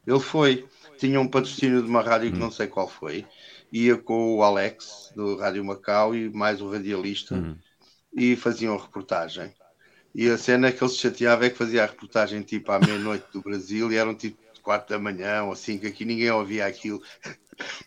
Ele 0.07 0.21
foi, 0.21 0.67
tinha 0.99 1.21
um 1.21 1.29
patrocínio 1.29 1.83
de 1.83 1.89
uma 1.89 2.03
rádio 2.03 2.31
que 2.31 2.37
hum. 2.37 2.41
não 2.41 2.51
sei 2.51 2.67
qual 2.67 2.89
foi, 2.89 3.27
ia 3.73 3.97
com 3.97 4.37
o 4.37 4.43
Alex 4.43 5.13
do 5.15 5.37
Rádio 5.37 5.65
Macau 5.65 6.15
e 6.15 6.31
mais 6.31 6.61
o 6.61 6.71
radialista 6.71 7.35
hum. 7.35 7.57
e 8.15 8.35
faziam 8.37 8.75
a 8.75 8.83
reportagem. 8.83 9.53
E 10.15 10.29
a 10.29 10.39
cena 10.39 10.73
que 10.73 10.83
ele 10.83 10.91
se 10.91 10.99
chateava 10.99 11.47
é 11.47 11.51
que 11.51 11.59
fazia 11.59 11.85
a 11.85 11.87
reportagem 11.87 12.43
tipo 12.43 12.73
à 12.73 12.79
meia-noite 12.79 13.27
do 13.33 13.43
Brasil 13.43 13.93
e 13.93 13.97
eram 13.97 14.15
tipo 14.15 14.39
4 14.69 14.87
da 14.87 14.99
manhã 15.03 15.45
ou 15.45 15.55
que 15.55 15.87
aqui 15.87 16.05
ninguém 16.05 16.31
ouvia 16.31 16.67
aquilo. 16.67 17.01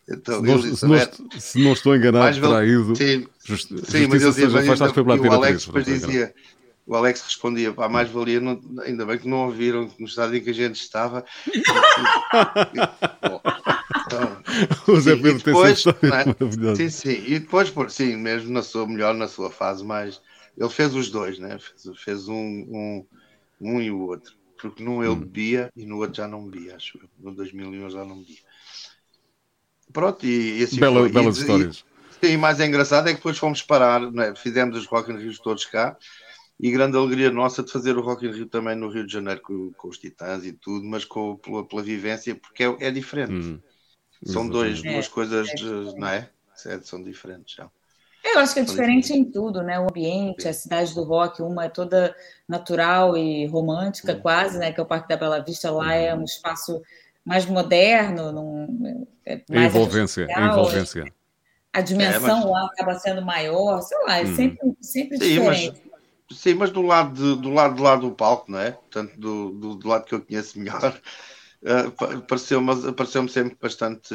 Então, 0.10 0.42
se, 0.42 0.46
não, 0.46 0.60
se, 0.60 0.86
não, 0.86 0.98
se, 1.40 1.64
não, 1.64 1.72
estou 1.72 1.96
enganado, 1.96 2.42
traído, 2.42 2.94
sim, 2.94 3.26
just, 3.46 3.70
sim 3.70 4.06
mas 4.06 4.22
ele 4.22 4.34
dizia, 4.34 4.50
o 4.50 5.32
Alex 5.32 5.66
depois 5.66 5.86
dizia, 5.86 6.36
o 6.86 6.94
Alex 6.94 7.22
respondia, 7.22 7.72
pá, 7.72 7.88
mais 7.88 8.10
valia, 8.10 8.42
não, 8.42 8.60
ainda 8.82 9.06
bem 9.06 9.18
que 9.18 9.30
não 9.30 9.46
ouviram 9.46 9.90
no 9.98 10.06
estado 10.06 10.36
em 10.36 10.42
que 10.42 10.50
a 10.50 10.54
gente 10.54 10.76
estava. 10.76 11.24
então, 14.08 14.44
o 14.90 15.00
Zé 15.00 15.16
Pedro 15.16 15.42
tem 15.42 15.54
depois, 15.54 15.86
é? 15.88 16.76
Sim, 16.76 16.90
sim, 16.90 17.24
e 17.26 17.40
depois, 17.40 17.70
por, 17.70 17.90
sim, 17.90 18.18
mesmo 18.18 18.52
na 18.52 18.64
sua 18.64 18.86
melhor, 18.86 19.14
na 19.14 19.30
sua 19.30 19.50
fase 19.50 19.86
mais, 19.86 20.20
ele 20.58 20.70
fez 20.70 20.94
os 20.94 21.10
dois, 21.10 21.40
né? 21.40 21.58
fez, 21.60 21.98
fez 21.98 22.28
um, 22.28 22.36
um, 22.36 23.06
um 23.62 23.82
e 23.82 23.90
o 23.90 24.02
outro, 24.02 24.34
porque 24.62 24.84
num 24.84 25.04
ele 25.04 25.12
hum. 25.14 25.20
bebia 25.20 25.72
e 25.76 25.86
no 25.86 25.98
outro 25.98 26.16
já 26.16 26.28
não 26.28 26.48
bebia, 26.48 26.76
acho 26.76 27.00
no 27.20 27.34
2001 27.34 27.90
já 27.90 28.06
não 28.06 28.20
bebia. 28.20 28.38
Pronto, 29.92 30.26
e, 30.26 30.60
e 30.60 30.64
assim 30.64 30.80
Bela, 30.80 31.00
foi. 31.02 31.10
Belas 31.10 31.38
e, 31.38 31.42
histórias. 31.42 31.86
E, 32.22 32.28
sim, 32.28 32.38
mais 32.38 32.60
é 32.60 32.66
engraçado 32.66 33.08
é 33.08 33.12
que 33.12 33.18
depois 33.18 33.38
fomos 33.38 33.62
parar, 33.62 34.12
né? 34.12 34.34
fizemos 34.36 34.78
os 34.78 34.86
Rock 34.86 35.12
in 35.12 35.18
Rio 35.18 35.38
todos 35.42 35.66
cá, 35.66 35.98
e 36.60 36.72
grande 36.72 36.96
alegria 36.96 37.32
nossa 37.32 37.64
de 37.64 37.72
fazer 37.72 37.98
o 37.98 38.02
Rock 38.02 38.26
in 38.26 38.32
Rio 38.32 38.46
também 38.46 38.76
no 38.76 38.90
Rio 38.90 39.06
de 39.06 39.12
Janeiro 39.12 39.42
com, 39.42 39.74
com 39.74 39.88
os 39.90 39.98
Titãs 39.98 40.46
e 40.46 40.54
tudo, 40.54 40.86
mas 40.86 41.04
com, 41.04 41.36
pela, 41.38 41.66
pela 41.66 41.82
vivência, 41.82 42.36
porque 42.36 42.64
é, 42.64 42.78
é 42.80 42.92
diferente. 42.92 43.34
Hum, 43.34 43.60
são 44.24 44.48
dois, 44.48 44.84
duas 44.84 45.08
é, 45.08 45.10
coisas, 45.10 45.50
é, 45.50 46.00
não 46.00 46.08
é? 46.08 46.30
São 46.84 47.02
diferentes 47.02 47.56
já. 47.56 47.70
Eu 48.24 48.40
acho 48.40 48.54
que 48.54 48.60
é 48.60 48.64
diferente 48.64 49.14
em 49.14 49.24
tudo, 49.24 49.64
né? 49.64 49.80
O 49.80 49.84
ambiente, 49.84 50.48
a 50.48 50.54
cidade 50.54 50.94
do 50.94 51.04
rock, 51.04 51.42
uma 51.42 51.66
é 51.66 51.70
toda 51.70 52.16
natural 52.48 53.18
e 53.18 53.48
romântica, 53.48 54.16
quase, 54.16 54.60
né? 54.60 54.72
Que 54.72 54.80
é 54.80 54.84
o 54.84 54.86
Parque 54.86 55.10
da 55.10 55.18
Bela 55.18 55.40
Vista, 55.40 55.72
lá 55.72 55.94
é 55.94 56.14
um 56.14 56.24
espaço 56.24 56.82
mais 57.26 57.46
moderno, 57.46 58.32
num, 58.32 59.08
é 59.26 59.42
mais 59.50 59.74
envolvência, 59.74 60.28
envolvência. 60.38 61.06
A 61.74 61.82
dimensão 61.82 62.40
é, 62.40 62.42
mas... 62.42 62.46
lá 62.46 62.66
acaba 62.66 63.00
sendo 63.00 63.22
maior, 63.22 63.82
sei 63.82 63.98
lá, 64.06 64.20
é 64.20 64.24
hum. 64.24 64.36
sempre, 64.36 64.78
sempre 64.82 65.18
sim, 65.18 65.30
diferente. 65.30 65.84
Mas, 66.30 66.40
sim, 66.40 66.54
mas 66.54 66.70
do 66.70 66.82
lado, 66.82 67.14
de, 67.14 67.42
do 67.42 67.50
lado 67.50 67.76
do 67.76 67.84
lado 67.84 68.02
do 68.10 68.16
palco, 68.16 68.52
não 68.52 68.60
é? 68.60 68.72
Portanto, 68.72 69.18
do, 69.18 69.52
do, 69.52 69.76
do 69.76 69.88
lado 69.88 70.06
que 70.06 70.14
eu 70.14 70.22
conheço 70.22 70.60
melhor, 70.60 71.00
uh, 71.64 72.22
pareceu-me 72.28 72.94
pareceu 72.94 73.28
sempre 73.28 73.58
bastante, 73.60 74.14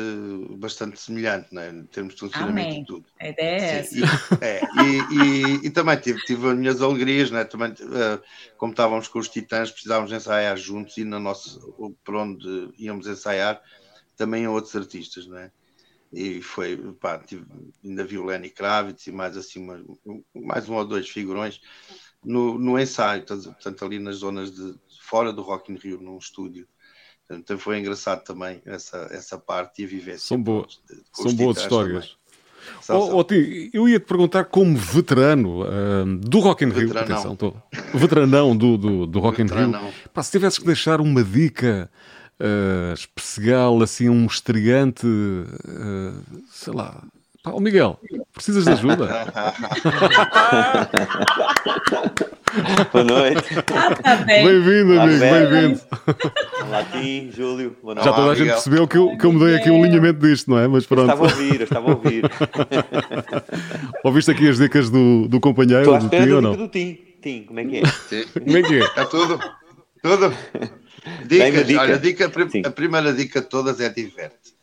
bastante 0.58 1.00
semelhante, 1.00 1.54
né? 1.54 1.70
em 1.70 1.84
termos 1.86 2.14
de 2.14 2.20
funcionamento 2.20 2.68
Amém. 2.68 2.82
e 2.82 2.86
tudo. 2.86 3.06
A 3.20 3.28
ideia 3.28 3.60
é 3.60 3.78
essa. 3.78 3.98
E, 3.98 4.02
é, 4.40 4.60
e, 4.60 5.62
e, 5.62 5.66
e, 5.66 5.70
também 5.70 5.96
tive, 5.98 6.20
tive 6.24 6.48
as 6.48 6.56
minhas 6.56 6.82
alegrias, 6.82 7.30
né? 7.30 7.44
também, 7.44 7.72
uh, 7.72 8.22
como 8.56 8.72
estávamos 8.72 9.08
com 9.08 9.18
os 9.18 9.28
titãs, 9.28 9.70
precisávamos 9.70 10.12
ensaiar 10.12 10.56
juntos 10.56 10.96
e 10.96 11.04
na 11.04 11.18
nossa, 11.18 11.60
por 12.04 12.14
onde 12.14 12.70
íamos 12.78 13.06
ensaiar, 13.06 13.60
também 14.16 14.48
outros 14.48 14.74
artistas, 14.74 15.26
né? 15.26 15.50
E 16.12 16.40
foi, 16.40 16.76
pá, 17.00 17.18
tive, 17.18 17.44
ainda 17.84 18.04
vi 18.04 18.16
o 18.16 18.24
Lenny 18.24 18.48
Kravitz 18.48 19.06
e 19.06 19.12
mais 19.12 19.36
assim, 19.36 19.60
uma, 19.60 19.84
mais 20.34 20.68
um 20.68 20.74
ou 20.74 20.84
dois 20.84 21.08
figurões 21.08 21.60
no, 22.24 22.58
no 22.58 22.78
ensaio, 22.78 23.24
portanto, 23.24 23.84
ali 23.84 23.98
nas 23.98 24.16
zonas 24.16 24.50
de 24.50 24.74
fora 25.02 25.32
do 25.32 25.42
Rock 25.42 25.72
in 25.72 25.76
Rio, 25.76 26.00
num 26.00 26.18
estúdio. 26.18 26.66
Então 27.30 27.58
foi 27.58 27.78
engraçado 27.78 28.22
também 28.22 28.62
essa, 28.64 29.08
essa 29.10 29.36
parte 29.36 29.82
e 29.82 29.84
a 29.84 29.88
vivência. 29.88 30.28
São, 30.28 30.40
boas, 30.40 30.78
são 31.12 31.34
boas 31.34 31.58
histórias. 31.58 32.16
Oh, 32.88 33.18
oh, 33.18 33.24
Tim, 33.24 33.70
eu 33.72 33.88
ia 33.88 34.00
te 34.00 34.06
perguntar, 34.06 34.44
como 34.44 34.76
veterano 34.76 35.62
uh, 35.62 36.16
do 36.18 36.40
Rock 36.40 36.64
in 36.64 36.70
Rio, 36.70 36.98
atenção, 36.98 37.36
tô, 37.36 37.54
veteranão 37.94 38.56
do, 38.56 38.76
do, 38.76 39.06
do 39.06 39.20
Rock 39.20 39.40
in 39.40 39.46
Rio, 39.46 39.72
pá, 40.12 40.22
se 40.22 40.32
tivesses 40.32 40.58
que 40.58 40.66
deixar 40.66 41.00
uma 41.00 41.22
dica 41.22 41.88
uh, 42.40 42.92
especial, 42.92 43.80
assim, 43.82 44.08
um 44.08 44.26
estreante, 44.26 45.06
uh, 45.06 46.42
sei 46.50 46.72
lá, 46.72 47.02
pá, 47.42 47.52
oh 47.54 47.60
Miguel, 47.60 48.00
precisas 48.32 48.64
de 48.64 48.70
ajuda? 48.70 49.06
Boa 52.92 53.04
noite. 53.04 53.44
Ah, 53.74 53.94
tá 53.94 54.16
bem-vindo, 54.16 55.00
amigo, 55.00 55.20
bem-vindo. 55.20 55.80
Olá, 56.66 56.84
Tim, 56.84 57.30
Júlio. 57.30 57.76
Boa 57.82 57.94
noite. 57.94 58.06
Já 58.06 58.12
toda 58.12 58.32
a 58.32 58.34
gente 58.34 58.48
percebeu 58.48 58.88
que 58.88 58.96
eu, 58.96 59.16
que 59.16 59.24
eu 59.26 59.32
mudei 59.32 59.56
aqui 59.56 59.70
um 59.70 59.82
alinhamento 59.82 60.20
disto, 60.20 60.50
não 60.50 60.58
é? 60.58 60.66
Mas 60.66 60.86
pronto. 60.86 61.10
Eu 61.10 61.14
estava 61.14 61.26
a 61.26 61.30
ouvir, 61.30 61.60
eu 61.60 61.64
estava 61.64 61.90
a 61.90 61.94
ouvir. 61.94 62.24
Ouviste 64.04 64.30
aqui 64.30 64.48
as 64.48 64.58
dicas 64.58 64.90
do, 64.90 65.28
do 65.28 65.40
companheiro, 65.40 65.94
Estou 65.94 65.98
do 65.98 66.08
Tim 66.08 66.30
ou 66.30 66.42
não? 66.42 66.56
do 66.56 66.68
Tim. 66.68 66.98
Tim, 67.20 67.42
como 67.44 67.60
é 67.60 67.64
que 67.64 67.76
é? 67.78 67.82
Como 68.40 68.56
é 68.56 68.62
que 68.62 68.74
é? 68.74 68.78
Está 68.78 69.04
tudo. 69.04 69.38
Tudo. 70.02 70.34
Dicas, 71.26 71.66
dica. 71.66 71.80
olha, 71.80 71.94
a, 71.94 71.98
dica, 71.98 72.32
a 72.64 72.70
primeira 72.70 73.12
dica 73.12 73.40
de 73.40 73.48
todas 73.48 73.80
é 73.80 73.88
diverte. 73.88 74.54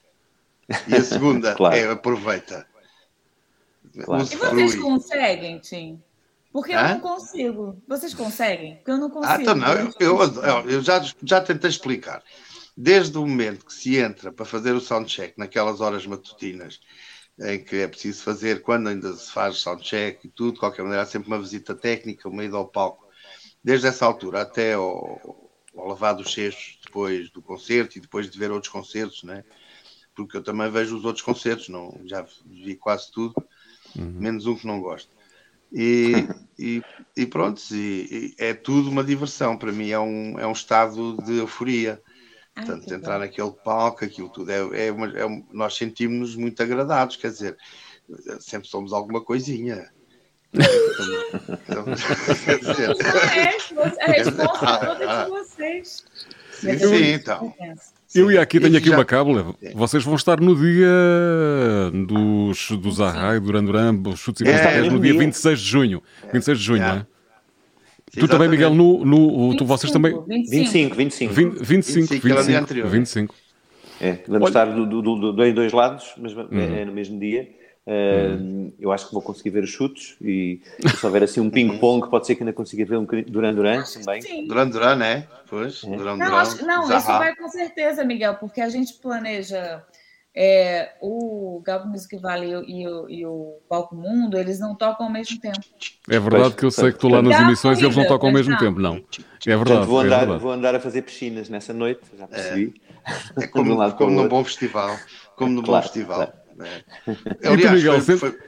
E 0.87 0.95
a 0.95 1.01
segunda 1.01 1.53
claro. 1.55 1.75
é 1.75 1.91
aproveita. 1.91 2.65
Claro. 4.03 4.23
E 4.23 4.35
vocês 4.35 4.75
conseguem, 4.75 5.59
Tim? 5.59 6.01
Porque 6.53 6.71
eu 6.71 6.81
não 6.81 6.99
consigo. 6.99 7.83
Vocês 7.87 8.13
conseguem? 8.13 8.75
Porque 8.75 8.91
eu 8.91 8.97
não 8.97 9.09
consigo. 9.09 9.33
Ah, 9.33 9.41
então 9.41 9.55
não. 9.55 9.73
Eu, 9.73 9.91
eu, 9.99 10.69
eu 10.69 10.81
já, 10.81 11.03
já 11.23 11.41
tentei 11.41 11.69
explicar. 11.69 12.23
Desde 12.77 13.17
o 13.17 13.25
momento 13.25 13.65
que 13.65 13.73
se 13.73 13.97
entra 13.97 14.31
para 14.31 14.45
fazer 14.45 14.73
o 14.73 14.79
soundcheck 14.79 15.33
naquelas 15.37 15.81
horas 15.81 16.05
matutinas 16.05 16.79
em 17.39 17.63
que 17.63 17.77
é 17.77 17.87
preciso 17.87 18.21
fazer, 18.23 18.61
quando 18.61 18.89
ainda 18.89 19.11
se 19.13 19.31
faz 19.31 19.57
soundcheck 19.57 20.27
e 20.27 20.29
tudo, 20.29 20.53
de 20.53 20.59
qualquer 20.59 20.83
maneira, 20.83 21.01
há 21.01 21.05
sempre 21.05 21.27
uma 21.27 21.39
visita 21.39 21.73
técnica, 21.73 22.29
uma 22.29 22.43
ida 22.45 22.55
ao 22.55 22.67
palco. 22.67 23.07
Desde 23.63 23.87
essa 23.87 24.05
altura 24.05 24.43
até 24.43 24.73
ao, 24.73 25.49
ao 25.75 25.87
lavar 25.87 26.13
dos 26.13 26.31
cestos 26.31 26.77
depois 26.85 27.31
do 27.31 27.41
concerto 27.41 27.97
e 27.97 28.01
depois 28.01 28.29
de 28.29 28.37
ver 28.37 28.51
outros 28.51 28.71
concertos, 28.71 29.23
né? 29.23 29.43
porque 30.15 30.37
eu 30.37 30.43
também 30.43 30.69
vejo 30.69 30.97
os 30.97 31.05
outros 31.05 31.23
concertos, 31.23 31.69
não, 31.69 31.99
já 32.05 32.25
vi 32.45 32.75
quase 32.75 33.11
tudo, 33.11 33.33
uhum. 33.95 34.11
menos 34.11 34.45
um 34.45 34.55
que 34.55 34.67
não 34.67 34.79
gosto. 34.79 35.09
E, 35.73 36.27
e, 36.57 36.81
e, 37.17 37.25
pronto, 37.25 37.61
e, 37.71 38.35
e 38.37 38.43
é 38.43 38.53
tudo 38.53 38.89
uma 38.89 39.03
diversão. 39.03 39.57
Para 39.57 39.71
mim 39.71 39.89
é 39.89 39.99
um, 39.99 40.39
é 40.39 40.45
um 40.45 40.51
estado 40.51 41.17
de 41.23 41.37
euforia. 41.37 42.01
Portanto, 42.55 42.93
entrar 42.93 43.15
bom. 43.15 43.19
naquele 43.19 43.51
palco, 43.51 44.05
aquilo 44.05 44.29
tudo. 44.29 44.51
É, 44.51 44.87
é, 44.87 44.91
uma, 44.91 45.07
é 45.07 45.43
nós 45.51 45.75
sentimos-nos 45.75 46.35
muito 46.35 46.61
agradados, 46.61 47.15
quer 47.15 47.31
dizer, 47.31 47.57
sempre 48.39 48.67
somos 48.67 48.93
alguma 48.93 49.23
coisinha. 49.23 49.91
Então, 51.67 51.85
é, 53.97 54.05
a 54.05 54.11
resposta 54.11 54.77
toda 54.85 55.03
é 55.03 55.23
de 55.23 55.29
vocês. 55.31 56.05
Sim, 56.63 56.77
sim, 56.77 57.13
então. 57.13 57.53
Eu 58.15 58.31
e 58.31 58.37
aqui 58.37 58.59
tenho 58.59 58.77
aqui 58.77 58.89
já... 58.89 58.95
uma 58.95 59.05
cábula. 59.05 59.55
Vocês 59.73 60.03
vão 60.03 60.15
estar 60.15 60.39
no 60.39 60.55
dia 60.55 60.87
dos, 62.07 62.71
dos 62.71 63.01
Arrai, 63.01 63.39
Duran 63.39 63.63
Duran, 63.63 64.01
os 64.07 64.19
chutes 64.19 64.41
e 64.41 64.49
é, 64.49 64.81
no 64.89 64.99
dia 64.99 65.17
26 65.17 65.59
de 65.59 65.65
junho. 65.65 66.03
26 66.31 66.57
de 66.57 66.63
junho, 66.63 66.83
é. 66.83 66.87
não 66.87 66.95
é? 66.97 67.05
Tu 68.19 68.27
também, 68.27 68.47
Miguel, 68.47 68.75
no, 68.75 69.03
no, 69.03 69.49
25, 69.49 69.57
tu, 69.57 69.65
vocês 69.65 69.91
também. 69.91 70.13
25, 70.27 70.95
25. 70.95 71.33
25, 71.33 71.63
25, 71.63 72.13
25, 72.13 72.87
25. 72.87 73.35
é. 73.99 74.19
Vamos 74.27 74.43
Olha... 74.43 74.49
estar 74.49 74.65
do, 74.65 74.85
do, 74.85 75.01
do, 75.01 75.33
do, 75.33 75.43
em 75.43 75.53
dois 75.53 75.73
lados, 75.73 76.13
mas 76.19 76.31
uhum. 76.33 76.47
é, 76.51 76.85
no 76.85 76.93
mesmo 76.93 77.19
dia. 77.19 77.49
Uh, 77.85 78.73
eu 78.79 78.93
acho 78.93 79.07
que 79.07 79.13
vou 79.13 79.21
conseguir 79.21 79.49
ver 79.49 79.63
os 79.65 79.69
chutes 79.69 80.15
e, 80.21 80.61
se 80.97 81.05
houver 81.05 81.23
assim 81.23 81.41
um 81.41 81.49
ping-pong, 81.49 82.09
pode 82.09 82.25
ser 82.25 82.35
que 82.35 82.43
ainda 82.43 82.53
consiga 82.53 82.85
ver 82.85 82.97
um 82.97 83.05
Duran 83.27 83.53
Duran 83.53 83.83
também. 83.83 84.47
Duran 84.47 84.69
Duran, 84.69 84.95
né? 84.95 85.27
Pois, 85.49 85.83
é. 85.83 85.97
Duran, 85.97 86.15
não, 86.15 86.37
acho, 86.37 86.65
não 86.65 86.83
isso 86.83 87.07
vai 87.07 87.35
com 87.35 87.49
certeza, 87.49 88.05
Miguel, 88.05 88.35
porque 88.35 88.61
a 88.61 88.69
gente 88.69 88.93
planeja 88.93 89.83
é, 90.35 90.93
o 91.01 91.61
Galp 91.63 91.85
Music 91.85 92.17
Valley 92.17 92.53
e 92.67 92.87
o, 92.87 93.09
e 93.09 93.25
o 93.25 93.57
Palco 93.67 93.95
Mundo, 93.95 94.37
eles 94.37 94.59
não 94.59 94.75
tocam 94.75 95.07
ao 95.07 95.11
mesmo 95.11 95.37
tempo. 95.39 95.59
É 96.09 96.19
verdade 96.19 96.43
pois, 96.43 96.55
que 96.55 96.65
eu 96.65 96.71
sei 96.71 96.89
que 96.89 96.97
estou 96.97 97.11
lá 97.11 97.21
nas 97.21 97.39
emissões 97.39 97.79
e 97.79 97.83
eles 97.83 97.97
não 97.97 98.07
tocam 98.07 98.29
ao 98.29 98.33
mesmo 98.33 98.57
tempo, 98.57 98.79
não. 98.79 99.03
É 99.45 99.55
verdade. 99.57 99.85
vou, 99.85 100.01
é 100.01 100.05
andar, 100.05 100.19
verdade. 100.19 100.41
vou 100.41 100.51
andar 100.51 100.75
a 100.75 100.79
fazer 100.79 101.01
piscinas 101.01 101.49
nessa 101.49 101.73
noite, 101.73 102.01
já 102.17 102.27
percebi. 102.27 102.81
É, 103.37 103.43
é 103.43 103.47
como, 103.47 103.75
um 103.83 103.91
como 103.91 104.11
num 104.11 104.27
bom 104.29 104.43
festival. 104.43 104.97
Como 105.35 105.51
num 105.51 105.61
claro, 105.61 105.83
bom 105.83 105.91
festival. 105.91 106.15
Claro. 106.15 106.42
É. 106.59 107.47
Aliás, 107.47 107.75
Miguel, 107.75 108.01
foi, 108.01 108.17
foi... 108.17 108.39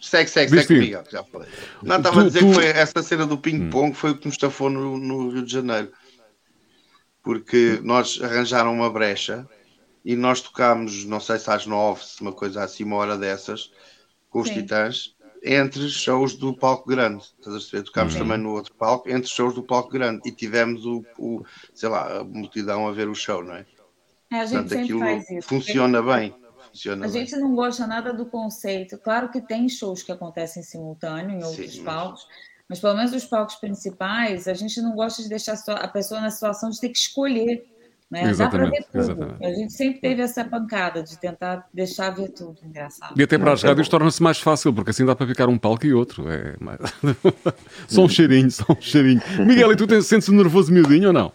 Segue, 0.00 0.30
segue, 0.30 0.50
segue 0.50 0.66
comigo, 0.66 1.02
já 1.10 1.22
falei. 1.24 1.48
Não, 1.82 1.96
estava 1.96 2.16
tu, 2.16 2.20
a 2.20 2.26
dizer 2.26 2.40
tu... 2.40 2.46
que 2.46 2.54
foi 2.54 2.66
essa 2.66 3.02
cena 3.02 3.26
do 3.26 3.36
ping-pong 3.36 3.90
hum. 3.90 3.94
foi 3.94 4.10
o 4.12 4.16
que 4.16 4.26
nos 4.26 4.34
estafou 4.34 4.70
no, 4.70 4.96
no, 4.96 5.30
Rio 5.30 5.44
de 5.44 5.52
Janeiro. 5.52 5.92
Porque 7.22 7.78
nós 7.82 8.18
arranjaram 8.22 8.72
uma 8.72 8.90
brecha 8.90 9.46
e 10.02 10.16
nós 10.16 10.40
tocámos, 10.40 11.04
não 11.04 11.20
sei 11.20 11.38
se 11.38 11.50
às 11.50 11.66
nove, 11.66 12.02
se 12.02 12.22
uma 12.22 12.32
coisa 12.32 12.64
assim, 12.64 12.84
uma 12.84 12.96
hora 12.96 13.18
dessas, 13.18 13.70
com 14.30 14.40
os 14.40 14.48
Sim. 14.48 14.54
Titãs, 14.54 15.14
entre 15.44 15.86
shows 15.90 16.34
do 16.34 16.56
palco 16.56 16.88
grande. 16.88 17.22
Estás 17.38 17.74
a 17.74 17.82
Tocámos 17.82 18.14
uhum. 18.14 18.20
também 18.20 18.38
no 18.38 18.52
outro 18.52 18.74
palco, 18.74 19.08
entre 19.10 19.28
shows 19.28 19.54
do 19.54 19.62
palco 19.62 19.90
grande. 19.90 20.22
E 20.26 20.32
tivemos 20.32 20.86
o, 20.86 21.04
o 21.18 21.44
sei 21.74 21.90
lá, 21.90 22.20
a 22.20 22.24
multidão 22.24 22.88
a 22.88 22.92
ver 22.92 23.08
o 23.08 23.14
show, 23.14 23.44
não 23.44 23.54
é? 23.54 23.66
é 24.32 24.40
a 24.40 24.46
gente 24.46 24.60
Portanto, 24.60 24.82
aquilo 24.82 25.00
faz 25.00 25.30
isso. 25.30 25.48
funciona 25.48 26.02
bem. 26.02 26.34
Funciona 26.72 27.06
a 27.06 27.08
bem. 27.08 27.20
gente 27.20 27.36
não 27.36 27.54
gosta 27.54 27.86
nada 27.86 28.12
do 28.12 28.26
conceito. 28.26 28.98
Claro 28.98 29.30
que 29.30 29.40
tem 29.40 29.68
shows 29.68 30.02
que 30.02 30.12
acontecem 30.12 30.62
simultâneo 30.62 31.38
em 31.38 31.44
outros 31.44 31.74
Sim, 31.74 31.84
palcos, 31.84 32.26
mas... 32.28 32.68
mas 32.68 32.80
pelo 32.80 32.94
menos 32.94 33.12
os 33.12 33.24
palcos 33.24 33.56
principais, 33.56 34.48
a 34.48 34.54
gente 34.54 34.80
não 34.80 34.94
gosta 34.94 35.22
de 35.22 35.28
deixar 35.28 35.58
a 35.68 35.88
pessoa 35.88 36.20
na 36.20 36.30
situação 36.30 36.70
de 36.70 36.80
ter 36.80 36.88
que 36.88 36.98
escolher. 36.98 37.66
Né? 38.10 38.24
Exatamente, 38.24 38.88
exatamente. 38.92 39.44
A 39.44 39.52
gente 39.52 39.72
sempre 39.72 40.00
teve 40.00 40.20
essa 40.20 40.44
pancada 40.44 41.00
de 41.00 41.16
tentar 41.16 41.68
deixar 41.72 42.10
ver 42.10 42.30
tudo. 42.30 42.58
Engraçado. 42.64 43.14
E 43.16 43.22
até 43.22 43.38
para 43.38 43.52
as 43.52 43.62
rádios 43.62 43.88
torna-se 43.88 44.20
mais 44.20 44.40
fácil, 44.40 44.72
porque 44.72 44.90
assim 44.90 45.06
dá 45.06 45.14
para 45.14 45.28
ficar 45.28 45.48
um 45.48 45.56
palco 45.56 45.86
e 45.86 45.94
outro. 45.94 46.28
É 46.28 46.56
mais... 46.58 46.80
só 47.86 48.02
um 48.02 48.08
cheirinho, 48.08 48.50
só 48.50 48.64
um 48.68 48.80
cheirinho. 48.80 49.22
Miguel, 49.46 49.70
e 49.72 49.76
tu 49.76 50.02
sentes-te 50.02 50.32
nervoso 50.32 50.72
miudinho 50.72 51.08
ou 51.08 51.12
não? 51.12 51.32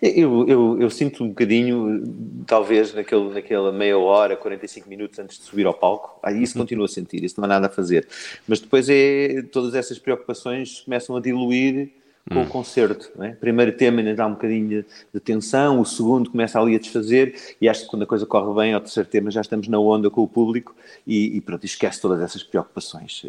Eu, 0.00 0.46
eu, 0.46 0.80
eu, 0.82 0.90
sinto 0.90 1.24
um 1.24 1.28
bocadinho, 1.28 2.44
talvez 2.46 2.92
naquele, 2.92 3.30
naquela 3.30 3.72
meia 3.72 3.96
hora, 3.96 4.36
45 4.36 4.88
minutos 4.88 5.18
antes 5.18 5.38
de 5.38 5.44
subir 5.44 5.66
ao 5.66 5.72
palco, 5.72 6.20
aí 6.22 6.42
isso 6.42 6.58
uhum. 6.58 6.64
continuo 6.64 6.84
a 6.84 6.88
sentir, 6.88 7.24
isso 7.24 7.40
não 7.40 7.46
há 7.46 7.48
nada 7.48 7.66
a 7.66 7.70
fazer. 7.70 8.06
Mas 8.46 8.60
depois 8.60 8.88
é, 8.90 9.42
todas 9.50 9.74
essas 9.74 9.98
preocupações 9.98 10.80
começam 10.80 11.16
a 11.16 11.20
diluir 11.20 11.90
com 12.28 12.40
hum. 12.40 12.42
o 12.42 12.46
concerto. 12.46 13.10
É? 13.22 13.30
Primeiro 13.30 13.72
tema 13.72 14.00
ainda 14.00 14.14
dá 14.14 14.26
um 14.26 14.32
bocadinho 14.32 14.84
de 15.14 15.20
tensão, 15.20 15.80
o 15.80 15.86
segundo 15.86 16.30
começa 16.30 16.60
ali 16.60 16.74
a 16.74 16.78
desfazer, 16.78 17.34
e 17.60 17.68
acho 17.68 17.84
que 17.84 17.88
quando 17.88 18.02
a 18.02 18.06
coisa 18.06 18.26
corre 18.26 18.54
bem, 18.54 18.74
ao 18.74 18.80
terceiro 18.80 19.08
tema 19.08 19.30
já 19.30 19.40
estamos 19.40 19.66
na 19.68 19.78
onda 19.78 20.10
com 20.10 20.22
o 20.22 20.28
público 20.28 20.74
e, 21.06 21.36
e 21.36 21.40
pronto, 21.40 21.64
esquece 21.64 22.00
todas 22.00 22.20
essas 22.20 22.42
preocupações. 22.42 23.24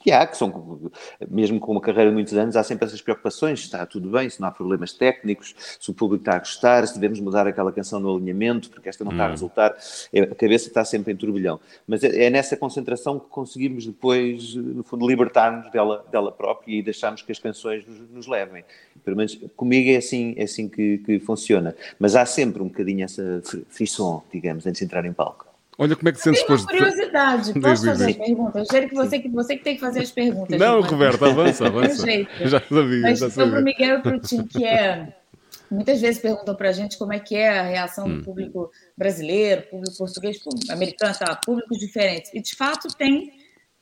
Que 0.00 0.12
há, 0.12 0.26
que 0.26 0.36
são, 0.36 0.90
mesmo 1.28 1.58
com 1.58 1.72
uma 1.72 1.80
carreira 1.80 2.10
de 2.10 2.14
muitos 2.14 2.32
anos, 2.34 2.56
há 2.56 2.62
sempre 2.62 2.86
essas 2.86 3.02
preocupações, 3.02 3.60
se 3.60 3.64
está 3.66 3.84
tudo 3.84 4.08
bem, 4.10 4.30
se 4.30 4.40
não 4.40 4.48
há 4.48 4.50
problemas 4.50 4.92
técnicos, 4.92 5.54
se 5.78 5.90
o 5.90 5.94
público 5.94 6.22
está 6.22 6.36
a 6.36 6.38
gostar, 6.38 6.86
se 6.86 6.94
devemos 6.94 7.18
mudar 7.18 7.46
aquela 7.46 7.72
canção 7.72 7.98
no 7.98 8.14
alinhamento, 8.14 8.70
porque 8.70 8.88
esta 8.88 9.04
não 9.04 9.10
está 9.10 9.24
a 9.24 9.28
hum. 9.28 9.30
resultar, 9.32 9.76
é, 10.12 10.20
a 10.20 10.34
cabeça 10.34 10.68
está 10.68 10.84
sempre 10.84 11.12
em 11.12 11.16
turbilhão. 11.16 11.58
Mas 11.86 12.04
é, 12.04 12.26
é 12.26 12.30
nessa 12.30 12.56
concentração 12.56 13.18
que 13.18 13.26
conseguimos 13.26 13.86
depois, 13.86 14.54
no 14.54 14.84
fundo, 14.84 15.06
libertar-nos 15.06 15.70
dela, 15.72 16.04
dela 16.10 16.30
própria 16.30 16.72
e 16.72 16.82
deixarmos 16.82 17.22
que 17.22 17.32
as 17.32 17.38
canções 17.38 17.86
nos, 17.86 18.10
nos 18.10 18.26
levem. 18.26 18.64
Pelo 19.04 19.16
menos 19.16 19.38
comigo 19.56 19.90
é 19.90 19.96
assim, 19.96 20.34
é 20.36 20.44
assim 20.44 20.68
que, 20.68 20.98
que 20.98 21.18
funciona. 21.18 21.74
Mas 21.98 22.14
há 22.14 22.24
sempre 22.24 22.62
um 22.62 22.68
bocadinho 22.68 23.04
essa 23.04 23.42
frisson, 23.68 24.22
digamos, 24.32 24.66
antes 24.66 24.78
de 24.78 24.84
entrar 24.84 25.04
em 25.04 25.12
palco. 25.12 25.47
Olha 25.80 25.94
como 25.94 26.08
é 26.08 26.12
que 26.12 26.18
se 26.18 26.24
sente 26.24 26.40
depois 26.40 26.60
de... 26.62 26.66
curiosidade. 26.66 27.52
Posso 27.60 27.86
fazer 27.86 28.10
as 28.10 28.16
perguntas? 28.16 28.68
Eu 28.72 28.88
que 28.88 28.94
você, 28.96 29.18
que 29.20 29.28
você 29.28 29.56
que 29.56 29.62
tem 29.62 29.74
que 29.76 29.80
fazer 29.80 30.00
as 30.00 30.10
perguntas. 30.10 30.58
Não, 30.58 30.80
Roberto, 30.80 31.24
avança, 31.24 31.66
avança. 31.68 32.04
já 32.40 32.60
sabia, 32.60 33.00
Mas 33.00 33.18
já 33.20 33.30
sabia. 33.30 33.44
Sobre 33.44 33.60
o 33.60 33.62
Miguel 33.64 33.98
e 33.98 34.02
para 34.02 34.16
o 34.16 34.20
Tim, 34.20 34.44
que 34.44 34.64
é... 34.64 35.14
Muitas 35.70 36.00
vezes 36.00 36.20
perguntam 36.20 36.54
para 36.56 36.70
a 36.70 36.72
gente 36.72 36.98
como 36.98 37.12
é 37.12 37.20
que 37.20 37.36
é 37.36 37.58
a 37.58 37.62
reação 37.62 38.06
hum. 38.06 38.18
do 38.18 38.24
público 38.24 38.70
brasileiro, 38.96 39.62
público 39.70 39.96
português, 39.96 40.42
público 40.42 40.72
americano, 40.72 41.14
tá, 41.14 41.36
públicos 41.36 41.78
diferentes. 41.78 42.32
E, 42.32 42.40
de 42.40 42.56
fato, 42.56 42.88
tem, 42.96 43.30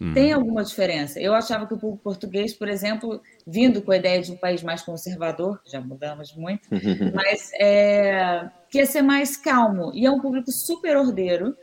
hum. 0.01 0.13
tem 0.13 0.33
alguma 0.33 0.65
diferença. 0.65 1.21
Eu 1.21 1.33
achava 1.33 1.65
que 1.67 1.75
o 1.75 1.79
público 1.79 2.03
português, 2.03 2.53
por 2.53 2.69
exemplo, 2.69 3.23
vindo 3.47 3.81
com 3.81 3.93
a 3.93 3.97
ideia 3.97 4.21
de 4.21 4.33
um 4.33 4.37
país 4.37 4.63
mais 4.65 4.83
conservador, 4.83 5.61
já 5.65 5.81
mudamos 5.81 6.35
muito, 6.35 6.69
mas 7.15 7.53
é, 7.55 8.51
que 8.69 8.79
ia 8.79 8.87
ser 8.87 9.03
mais 9.03 9.37
calmo. 9.37 9.93
E 9.95 10.05
é 10.05 10.11
um 10.11 10.21
público 10.21 10.51
super 10.51 10.97
ordeiro, 10.97 11.57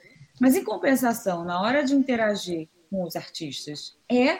mas, 0.43 0.57
em 0.57 0.63
compensação, 0.65 1.45
na 1.45 1.61
hora 1.61 1.85
de 1.85 1.95
interagir 1.95 2.67
com 2.89 3.01
os 3.05 3.15
artistas, 3.15 3.95
é 4.11 4.39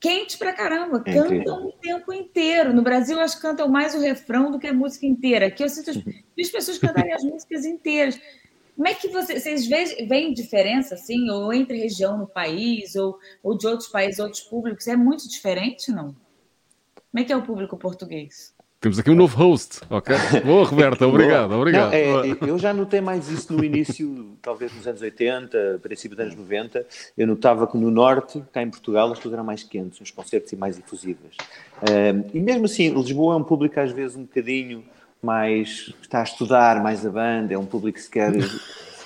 quente 0.00 0.38
pra 0.38 0.54
caramba. 0.54 1.02
É 1.04 1.12
cantam 1.12 1.66
o 1.66 1.72
tempo 1.72 2.14
inteiro. 2.14 2.72
No 2.72 2.80
Brasil, 2.80 3.18
elas 3.18 3.34
cantam 3.34 3.68
mais 3.68 3.94
o 3.94 4.00
refrão 4.00 4.50
do 4.50 4.58
que 4.58 4.66
a 4.66 4.72
música 4.72 5.04
inteira. 5.04 5.48
Aqui 5.48 5.62
eu 5.62 5.68
sinto 5.68 5.90
as, 5.92 5.98
as 5.98 6.48
pessoas 6.48 6.78
cantarem 6.78 7.12
as 7.12 7.22
músicas 7.22 7.66
inteiras. 7.66 8.18
Como 8.74 8.88
é 8.88 8.94
que 8.94 9.08
você, 9.08 9.38
vocês 9.38 9.66
veem 9.66 10.32
diferença, 10.32 10.94
assim, 10.94 11.28
ou 11.28 11.52
entre 11.52 11.76
região 11.76 12.16
no 12.16 12.26
país, 12.26 12.96
ou, 12.96 13.18
ou 13.42 13.54
de 13.54 13.66
outros 13.66 13.90
países, 13.90 14.18
outros 14.18 14.44
públicos? 14.44 14.88
É 14.88 14.96
muito 14.96 15.28
diferente, 15.28 15.92
não? 15.92 16.16
Como 16.94 17.22
é 17.22 17.24
que 17.24 17.34
é 17.34 17.36
o 17.36 17.44
público 17.44 17.76
português? 17.76 18.55
Temos 18.86 19.00
aqui 19.00 19.10
um 19.10 19.16
novo 19.16 19.36
host, 19.36 19.80
ok? 19.90 20.14
Boa, 20.46 20.64
Roberta, 20.64 21.08
obrigado, 21.08 21.50
obrigado. 21.50 21.90
Não, 21.90 21.92
é, 21.92 22.36
eu 22.48 22.56
já 22.56 22.72
notei 22.72 23.00
mais 23.00 23.28
isso 23.28 23.52
no 23.52 23.64
início, 23.64 24.38
talvez 24.40 24.72
nos 24.72 24.86
anos 24.86 25.02
80, 25.02 25.80
princípio 25.82 26.16
dos 26.16 26.24
anos 26.24 26.38
90. 26.38 26.86
Eu 27.18 27.26
notava 27.26 27.66
que 27.66 27.76
no 27.76 27.90
Norte, 27.90 28.44
cá 28.52 28.62
em 28.62 28.70
Portugal, 28.70 29.10
as 29.10 29.18
coisas 29.18 29.32
eram 29.32 29.42
mais 29.42 29.64
quentes, 29.64 30.00
os 30.00 30.12
concertos 30.12 30.52
e 30.52 30.56
mais 30.56 30.76
difusivas. 30.76 31.34
Um, 31.82 32.30
e 32.32 32.38
mesmo 32.38 32.66
assim, 32.66 32.94
Lisboa 32.94 33.34
é 33.34 33.38
um 33.38 33.42
público 33.42 33.80
às 33.80 33.90
vezes 33.90 34.16
um 34.16 34.22
bocadinho 34.22 34.84
mais. 35.20 35.92
está 36.00 36.20
a 36.20 36.22
estudar 36.22 36.80
mais 36.80 37.04
a 37.04 37.10
banda, 37.10 37.54
é 37.54 37.58
um 37.58 37.66
público 37.66 37.98
que 37.98 38.04
se 38.04 38.10
quer 38.10 38.30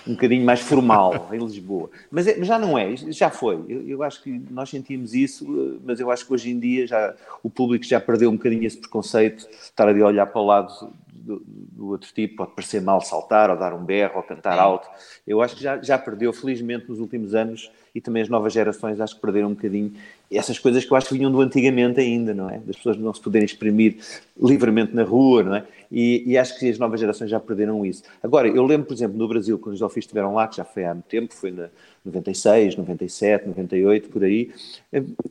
um 0.06 0.12
bocadinho 0.12 0.44
mais 0.44 0.60
formal 0.60 1.28
em 1.32 1.38
Lisboa. 1.38 1.90
Mas, 2.10 2.26
é, 2.26 2.36
mas, 2.36 2.46
já 2.46 2.58
não 2.58 2.78
é, 2.78 2.96
já 2.96 3.30
foi. 3.30 3.64
Eu, 3.68 3.88
eu, 3.88 4.02
acho 4.02 4.22
que 4.22 4.30
nós 4.50 4.70
sentimos 4.70 5.14
isso, 5.14 5.44
eh, 5.44 5.78
mas 5.84 6.00
eu 6.00 6.10
acho 6.10 6.26
que 6.26 6.32
hoje 6.32 6.50
em 6.50 6.58
dia 6.58 6.86
já, 6.86 7.14
o 7.42 7.50
público 7.50 7.84
já 7.84 8.00
perdeu 8.00 8.30
um 8.30 8.36
bocadinho 8.36 8.64
esse 8.64 8.78
preconceito, 8.78 9.46
estar 9.50 9.88
ali 9.88 10.02
a 10.02 10.06
olhar 10.06 10.26
para 10.26 10.40
o 10.40 10.46
lado 10.46 10.92
do, 11.12 11.42
do, 11.44 11.88
outro 11.88 12.10
tipo, 12.12 12.36
pode 12.36 12.52
parecer 12.52 12.80
mal 12.80 13.00
saltar, 13.00 13.50
ou 13.50 13.56
dar 13.56 13.74
um 13.74 13.84
berro, 13.84 14.16
ou 14.16 14.22
cantar 14.22 14.58
alto. 14.58 14.88
Eu 15.26 15.42
acho 15.42 15.56
que 15.56 15.62
já, 15.62 15.80
já 15.80 15.98
perdeu, 15.98 16.32
felizmente, 16.32 16.88
nos 16.88 16.98
últimos 16.98 17.34
anos, 17.34 17.70
e 17.94 18.00
também 18.00 18.22
as 18.22 18.28
novas 18.28 18.52
gerações 18.52 19.00
acho 19.00 19.14
que 19.14 19.20
perderam 19.20 19.48
um 19.48 19.54
bocadinho 19.54 19.92
essas 20.32 20.58
coisas 20.58 20.84
que 20.84 20.92
eu 20.92 20.96
acho 20.96 21.08
que 21.08 21.14
vinham 21.14 21.30
do 21.30 21.40
antigamente 21.40 21.98
ainda, 21.98 22.32
não 22.32 22.48
é? 22.48 22.58
Das 22.58 22.76
pessoas 22.76 22.96
não 22.96 23.12
se 23.12 23.20
poderem 23.20 23.44
exprimir 23.44 23.96
livremente 24.40 24.94
na 24.94 25.02
rua, 25.02 25.42
não 25.42 25.54
é? 25.56 25.64
E, 25.90 26.22
e, 26.24 26.38
acho 26.38 26.56
que 26.56 26.70
as 26.70 26.78
novas 26.78 27.00
gerações 27.00 27.28
já 27.28 27.40
perderam 27.40 27.84
isso. 27.84 28.04
Agora, 28.22 28.46
eu 28.46 28.64
lembro, 28.64 28.86
por 28.86 28.94
exemplo, 28.94 29.18
no 29.18 29.26
Brasil, 29.26 29.58
quando 29.58 29.74
os 29.74 29.80
Delfins 29.80 30.04
estiveram 30.04 30.34
lá, 30.34 30.46
que 30.46 30.56
já 30.56 30.64
foi 30.64 30.84
há 30.84 30.94
muito 30.94 31.06
tempo, 31.06 31.34
foi 31.34 31.50
na 31.50 31.68
96, 32.04 32.76
97, 32.76 33.48
98, 33.48 34.08
por 34.08 34.22
aí, 34.22 34.52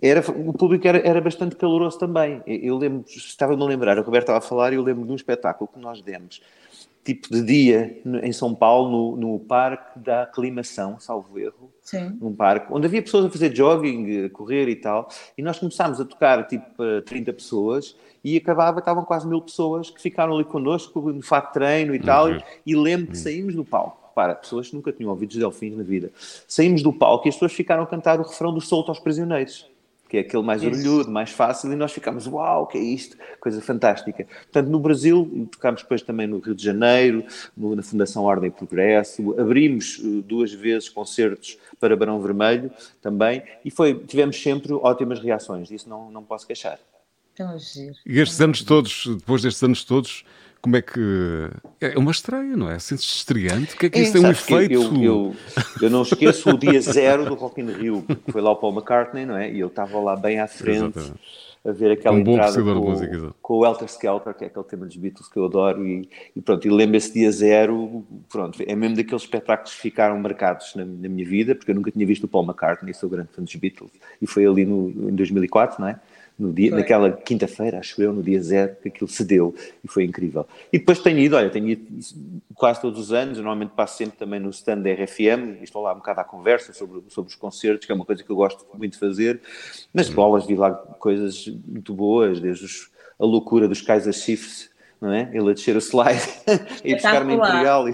era, 0.01 0.19
o 0.19 0.53
público 0.53 0.85
era, 0.85 0.99
era 0.99 1.21
bastante 1.21 1.55
caloroso 1.55 1.97
também. 1.97 2.41
Eu 2.45 2.77
lembro, 2.77 3.05
estava-me 3.07 3.63
a 3.63 3.65
lembrar, 3.65 3.97
o 3.97 4.03
Roberto 4.03 4.23
estava 4.23 4.39
a 4.39 4.41
falar 4.41 4.73
e 4.73 4.75
eu 4.75 4.83
lembro 4.83 5.05
de 5.05 5.11
um 5.11 5.15
espetáculo 5.15 5.69
que 5.73 5.79
nós 5.79 6.01
demos, 6.01 6.41
tipo 7.09 7.29
de 7.29 7.41
dia, 7.41 7.99
em 8.21 8.31
São 8.31 8.53
Paulo, 8.53 9.15
no, 9.15 9.17
no 9.17 9.39
Parque 9.39 9.97
da 9.99 10.23
Aclimação, 10.23 10.99
salvo 10.99 11.39
erro, 11.39 11.71
Sim. 11.81 12.17
num 12.21 12.33
parque, 12.33 12.71
onde 12.71 12.85
havia 12.85 13.01
pessoas 13.01 13.25
a 13.25 13.29
fazer 13.29 13.55
jogging, 13.55 14.25
a 14.25 14.29
correr 14.29 14.69
e 14.69 14.75
tal, 14.75 15.09
e 15.37 15.41
nós 15.41 15.57
começámos 15.57 15.99
a 15.99 16.05
tocar 16.05 16.47
tipo 16.47 16.65
para 16.77 17.01
30 17.01 17.33
pessoas 17.33 17.95
e 18.23 18.37
acabava, 18.37 18.79
estavam 18.79 19.03
quase 19.03 19.27
mil 19.27 19.41
pessoas 19.41 19.89
que 19.89 19.99
ficaram 19.99 20.35
ali 20.35 20.43
connosco 20.43 20.99
no 21.01 21.21
fato 21.23 21.47
de 21.47 21.53
treino 21.53 21.95
e 21.95 21.99
tal, 21.99 22.27
uhum. 22.27 22.39
e 22.65 22.75
lembro 22.75 23.07
que 23.07 23.17
uhum. 23.17 23.23
saímos 23.23 23.55
do 23.55 23.65
palco. 23.65 23.97
Para 24.13 24.35
pessoas 24.35 24.67
que 24.67 24.75
nunca 24.75 24.91
tinham 24.91 25.11
ouvido 25.11 25.29
os 25.29 25.37
delfins 25.37 25.77
na 25.77 25.83
vida. 25.83 26.11
Saímos 26.45 26.83
do 26.83 26.91
palco 26.91 27.25
e 27.25 27.29
as 27.29 27.35
pessoas 27.35 27.53
ficaram 27.53 27.83
a 27.83 27.87
cantar 27.87 28.19
o 28.19 28.23
refrão 28.23 28.53
do 28.53 28.59
Solto 28.59 28.89
aos 28.89 28.99
Prisioneiros 28.99 29.65
que 30.09 30.17
é 30.17 30.19
aquele 30.21 30.41
mais 30.41 30.63
orelhudo, 30.63 31.11
mais 31.11 31.29
fácil, 31.29 31.71
e 31.71 31.75
nós 31.75 31.91
ficámos, 31.91 32.25
uau, 32.25 32.63
o 32.63 32.65
que 32.65 32.79
é 32.79 32.81
isto? 32.81 33.15
Coisa 33.39 33.61
fantástica. 33.61 34.25
Portanto, 34.25 34.67
no 34.67 34.79
Brasil, 34.79 35.47
tocámos 35.51 35.83
depois 35.83 36.01
também 36.01 36.25
no 36.25 36.39
Rio 36.39 36.55
de 36.55 36.63
Janeiro, 36.63 37.23
no, 37.55 37.75
na 37.75 37.83
Fundação 37.83 38.23
Ordem 38.23 38.49
e 38.49 38.51
Progresso, 38.51 39.39
abrimos 39.39 39.99
uh, 39.99 40.23
duas 40.23 40.51
vezes 40.51 40.89
concertos 40.89 41.59
para 41.79 41.95
Barão 41.95 42.19
Vermelho 42.19 42.71
também, 42.99 43.43
e 43.63 43.69
foi, 43.69 43.93
tivemos 43.93 44.41
sempre 44.41 44.73
ótimas 44.73 45.19
reações, 45.19 45.67
disso 45.67 45.87
não, 45.87 46.09
não 46.09 46.23
posso 46.23 46.47
queixar. 46.47 46.79
Tão 47.35 47.57
giro. 47.59 47.95
E 48.05 48.19
estes 48.19 48.41
anos 48.41 48.63
todos, 48.63 49.05
depois 49.05 49.43
destes 49.43 49.61
anos 49.61 49.83
todos, 49.83 50.25
como 50.61 50.75
é 50.77 50.81
que. 50.81 51.49
É 51.79 51.97
uma 51.97 52.11
estreia, 52.11 52.55
não 52.55 52.69
é? 52.69 52.77
Sentes 52.79 53.05
estreante? 53.05 53.75
O 53.75 53.77
que 53.77 53.85
é 53.85 53.89
que 53.89 53.99
é, 53.99 54.01
isso 54.03 54.13
tem 54.13 54.25
um 54.25 54.29
efeito? 54.29 54.73
Eu, 54.73 55.03
eu, 55.03 55.35
eu, 55.81 55.89
não 55.89 56.01
esqueço 56.01 56.49
o 56.49 56.57
dia 56.57 56.81
zero 56.81 57.25
do 57.25 57.35
Rock 57.35 57.61
in 57.61 57.71
Rio, 57.71 58.03
que 58.03 58.31
foi 58.31 58.41
lá 58.41 58.51
o 58.51 58.55
Paul 58.55 58.73
McCartney, 58.73 59.25
não 59.25 59.37
é? 59.37 59.51
E 59.51 59.59
eu 59.59 59.67
estava 59.67 59.99
lá 59.99 60.15
bem 60.15 60.39
à 60.39 60.47
frente. 60.47 60.97
Exatamente 60.97 61.49
a 61.65 61.71
ver 61.71 61.91
aquela 61.91 62.15
um 62.15 62.19
entrada 62.19 62.61
com, 62.61 62.73
música, 62.75 63.35
com 63.41 63.53
o 63.55 63.59
Welter 63.59 63.87
Skelter, 63.87 64.33
que 64.33 64.43
é 64.45 64.47
aquele 64.47 64.65
tema 64.65 64.85
dos 64.85 64.95
Beatles 64.95 65.27
que 65.27 65.37
eu 65.37 65.45
adoro, 65.45 65.85
e, 65.85 66.09
e 66.35 66.41
pronto, 66.41 66.65
e 66.65 66.71
lembro 66.71 66.95
esse 66.95 67.13
dia 67.13 67.31
zero, 67.31 68.05
pronto, 68.29 68.63
é 68.65 68.75
mesmo 68.75 68.95
daqueles 68.95 69.23
espetáculos 69.23 69.73
que 69.73 69.81
ficaram 69.81 70.17
marcados 70.19 70.73
na, 70.75 70.85
na, 70.85 71.09
minha 71.09 71.27
vida, 71.27 71.55
porque 71.55 71.71
eu 71.71 71.75
nunca 71.75 71.91
tinha 71.91 72.05
visto 72.05 72.23
o 72.23 72.27
Paul 72.27 72.45
McCartney, 72.45 72.93
sou 72.93 73.09
grande 73.09 73.29
fã 73.33 73.43
dos 73.43 73.53
Beatles, 73.55 73.91
e 74.21 74.27
foi 74.27 74.45
ali 74.45 74.65
no, 74.65 75.09
em 75.09 75.15
2004, 75.15 75.81
não 75.81 75.89
é? 75.89 75.99
No 76.39 76.53
dia, 76.53 76.71
naquela 76.71 77.11
quinta-feira, 77.11 77.79
acho 77.79 78.01
eu, 78.01 78.13
no 78.13 78.23
dia 78.23 78.41
zero, 78.41 78.75
que 78.81 78.87
aquilo 78.87 79.09
se 79.09 79.25
deu 79.25 79.53
e 79.83 79.87
foi 79.87 80.05
incrível. 80.05 80.47
E 80.71 80.79
depois 80.79 80.99
tenho 80.99 81.19
ido, 81.19 81.35
olha, 81.35 81.49
tenho 81.49 81.67
ido 81.67 81.85
quase 82.55 82.81
todos 82.81 82.97
os 82.97 83.11
anos, 83.11 83.37
normalmente 83.37 83.71
passo 83.71 83.97
sempre 83.97 84.17
também 84.17 84.39
no 84.39 84.49
stand 84.49 84.81
da 84.81 84.89
RFM, 84.91 85.61
estou 85.61 85.81
lá 85.81 85.91
um 85.93 85.97
bocado 85.97 86.21
à 86.21 86.23
conversa 86.23 86.71
sobre, 86.71 87.03
sobre 87.09 87.29
os 87.29 87.35
concertos, 87.35 87.85
que 87.85 87.91
é 87.91 87.95
uma 87.95 88.05
coisa 88.05 88.23
que 88.23 88.29
eu 88.29 88.35
gosto 88.37 88.65
muito 88.73 88.93
de 88.93 88.99
fazer, 88.99 89.41
mas 89.93 90.09
bolas 90.09 90.45
vi 90.45 90.55
lá 90.55 90.71
coisas 90.71 91.45
muito 91.67 91.93
boas, 91.93 92.39
desde 92.39 92.63
os, 92.63 92.89
a 93.19 93.25
loucura 93.25 93.67
dos 93.67 93.81
Kaiser 93.81 94.13
Chiefs, 94.13 94.69
não 95.01 95.13
é? 95.13 95.29
Ele 95.33 95.49
a 95.49 95.53
descer 95.53 95.75
o 95.75 95.79
slide 95.79 96.21
e 96.83 96.93
buscar 96.93 97.23
uma 97.23 97.33
Imperial. 97.33 97.85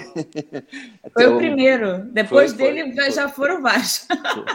Foi 1.14 1.28
o 1.28 1.38
primeiro. 1.38 2.00
Depois 2.12 2.54
foi, 2.54 2.74
dele 2.74 2.94
foi, 2.94 3.12
já 3.12 3.30
foram 3.30 3.62
vários. 3.62 4.08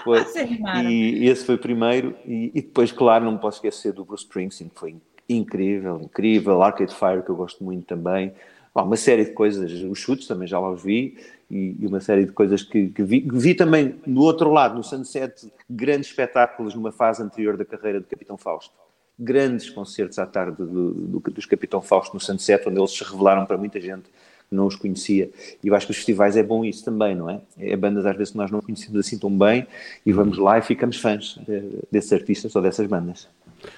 Foi. 0.03 0.25
e, 0.85 1.29
esse 1.29 1.45
foi 1.45 1.55
o 1.55 1.59
primeiro. 1.59 2.17
E, 2.25 2.51
e, 2.55 2.63
depois, 2.63 2.91
claro, 2.91 3.25
não 3.25 3.33
me 3.33 3.39
posso 3.39 3.59
esquecer 3.59 3.93
do 3.93 4.05
Bruce 4.05 4.25
Springsteen, 4.25 4.69
que 4.69 4.79
foi 4.79 4.97
incrível, 5.29 6.01
incrível. 6.03 6.61
Arcade 6.63 6.95
Fire, 6.95 7.23
que 7.23 7.31
eu 7.31 7.37
gosto 7.37 7.63
muito 7.63 7.87
também. 7.87 8.33
Bom, 8.75 8.85
uma 8.85 8.97
série 8.97 9.25
de 9.25 9.33
coisas. 9.33 9.71
Os 9.83 9.99
chutes 9.99 10.27
também 10.27 10.49
já 10.49 10.59
lá 10.59 10.71
os 10.71 10.83
vi. 10.83 11.19
E, 11.49 11.77
e 11.81 11.87
uma 11.87 12.01
série 12.01 12.25
de 12.25 12.33
coisas 12.33 12.63
que, 12.65 12.89
que 12.89 13.03
vi. 13.05 13.29
Vi 13.33 13.55
também, 13.55 13.95
do 14.05 14.23
outro 14.23 14.51
lado, 14.51 14.75
no 14.75 14.83
Sunset, 14.83 15.53
grandes 15.69 16.09
espetáculos 16.09 16.75
numa 16.75 16.91
fase 16.91 17.23
anterior 17.23 17.57
da 17.57 17.65
carreira 17.65 18.01
de 18.01 18.07
Capitão 18.07 18.37
Fausto 18.37 18.75
grandes 19.21 19.69
concertos 19.69 20.19
à 20.19 20.27
tarde 20.27 20.57
do, 20.57 20.93
do, 20.93 21.21
dos 21.31 21.45
Capitão 21.45 21.83
Fausto 21.83 22.15
no 22.15 22.21
Sunset, 22.21 22.67
onde 22.67 22.81
eles 22.81 22.91
se 22.91 23.05
revelaram 23.05 23.45
para 23.45 23.59
muita 23.59 23.79
gente 23.81 24.05
que 24.49 24.57
não 24.57 24.67
os 24.67 24.75
conhecia. 24.75 25.31
E 25.63 25.69
eu 25.69 25.75
acho 25.75 25.87
que 25.87 25.93
os 25.93 25.99
festivais 25.99 26.37
é 26.37 26.43
bom 26.43 26.65
isso 26.65 26.85
também, 26.85 27.15
não 27.15 27.29
é? 27.31 27.41
É 27.59 27.77
bandas 27.77 28.07
às 28.07 28.17
vezes 28.17 28.33
que 28.33 28.39
nós 28.39 28.51
não 28.51 28.61
conhecemos 28.61 28.99
assim 28.99 29.19
tão 29.19 29.31
bem 29.31 29.67
e 30.05 30.13
vamos 30.13 30.39
lá 30.39 30.59
e 30.59 30.63
ficamos 30.63 30.97
fãs 30.97 31.39
de, 31.47 31.63
desses 31.93 32.13
artistas 32.13 32.57
ou 32.57 32.63
dessas 32.63 32.87
bandas. 32.87 33.29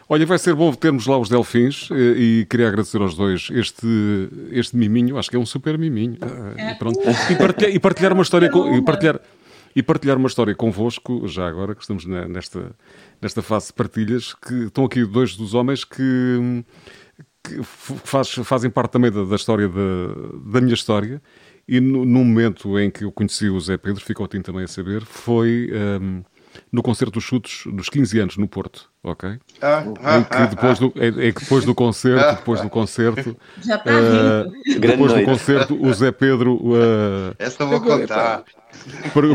Olha, 0.09 0.25
vai 0.25 0.39
ser 0.39 0.55
bom 0.55 0.73
termos 0.73 1.07
lá 1.07 1.19
os 1.19 1.29
Delfins 1.29 1.89
eh, 1.91 1.95
e 1.95 2.47
queria 2.49 2.69
agradecer 2.69 3.01
aos 3.01 3.17
dois 3.17 3.49
este, 3.51 4.29
este 4.53 4.77
miminho, 4.77 5.19
acho 5.19 5.29
que 5.29 5.37
é 5.37 5.39
um 5.39 5.45
super 5.45 5.77
miminho. 5.77 6.17
Eh, 6.57 6.71
e, 6.71 6.75
pronto. 6.77 7.01
e, 7.31 7.35
partilhar, 7.35 7.75
e 7.75 7.79
partilhar 7.81 8.13
uma 8.13 8.23
história 8.23 8.49
com, 8.49 8.75
e 8.75 8.81
partilhar, 8.81 9.21
e 9.75 9.83
partilhar 9.83 10.17
uma 10.17 10.29
história 10.29 10.55
convosco, 10.55 11.27
já 11.27 11.47
agora 11.49 11.75
que 11.75 11.83
estamos 11.83 12.05
nesta, 12.05 12.75
nesta 13.21 13.43
fase 13.43 13.69
de 13.69 13.73
partilhas, 13.75 14.35
que 14.35 14.65
estão 14.65 14.85
aqui 14.85 15.05
dois 15.05 15.37
dos 15.37 15.55
homens 15.55 15.85
que, 15.85 16.65
que 17.43 17.63
faz, 17.63 18.31
fazem 18.31 18.71
parte 18.71 18.93
também 18.93 19.11
da, 19.11 19.25
da 19.25 19.37
história 19.37 19.69
da, 19.69 20.53
da, 20.53 20.61
minha 20.61 20.75
história. 20.75 21.23
E 21.67 21.81
no, 21.81 22.05
no, 22.05 22.25
momento 22.25 22.79
em 22.79 22.91
que 22.91 23.05
eu 23.05 23.13
conheci 23.13 23.49
o 23.49 23.61
Zé 23.61 23.77
Pedro, 23.77 24.05
ficou 24.05 24.27
o 24.27 24.29
também 24.29 24.65
a 24.65 24.69
saber, 24.69 25.05
foi 25.05 25.71
um, 25.73 26.23
no 26.71 26.83
concerto 26.83 27.13
dos 27.13 27.25
chutos 27.25 27.65
dos 27.67 27.89
15 27.89 28.19
anos 28.19 28.37
no 28.37 28.49
Porto, 28.49 28.91
ok? 29.03 29.39
Ah, 29.61 29.85
ah, 30.03 30.19
em 30.19 30.25
que 30.25 30.55
depois 30.55 30.79
do, 30.79 30.93
é, 30.97 31.29
é 31.29 31.33
que 31.33 31.41
depois 31.41 31.65
do 31.65 31.75
concerto, 31.75 32.37
depois 32.37 32.61
do 32.61 32.69
concerto, 32.69 33.37
Já 33.63 33.77
está 33.77 33.91
uh, 33.91 34.81
depois 34.81 35.13
do 35.13 35.25
concerto, 35.25 35.81
o 35.81 35.93
Zé 35.95 36.11
Pedro. 36.11 36.57
Uh, 36.57 37.35
Essa 37.39 37.65
vou 37.65 37.81
contar. 37.81 38.45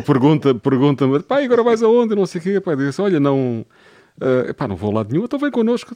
Pergunta, 0.05 0.55
pergunta-me, 0.55 1.21
pá, 1.21 1.43
agora 1.43 1.63
vais 1.63 1.83
aonde? 1.83 2.15
Não 2.15 2.25
sei 2.25 2.39
o 2.39 2.43
quê. 2.43 2.61
Pá, 2.61 2.75
disse, 2.75 3.01
olha, 3.01 3.19
não. 3.19 3.65
Uh, 4.19 4.49
epá, 4.49 4.67
não 4.67 4.75
vou 4.75 4.91
lá 4.91 5.03
de 5.03 5.11
nenhum, 5.11 5.25
então 5.25 5.37
vem 5.37 5.51
connosco, 5.51 5.95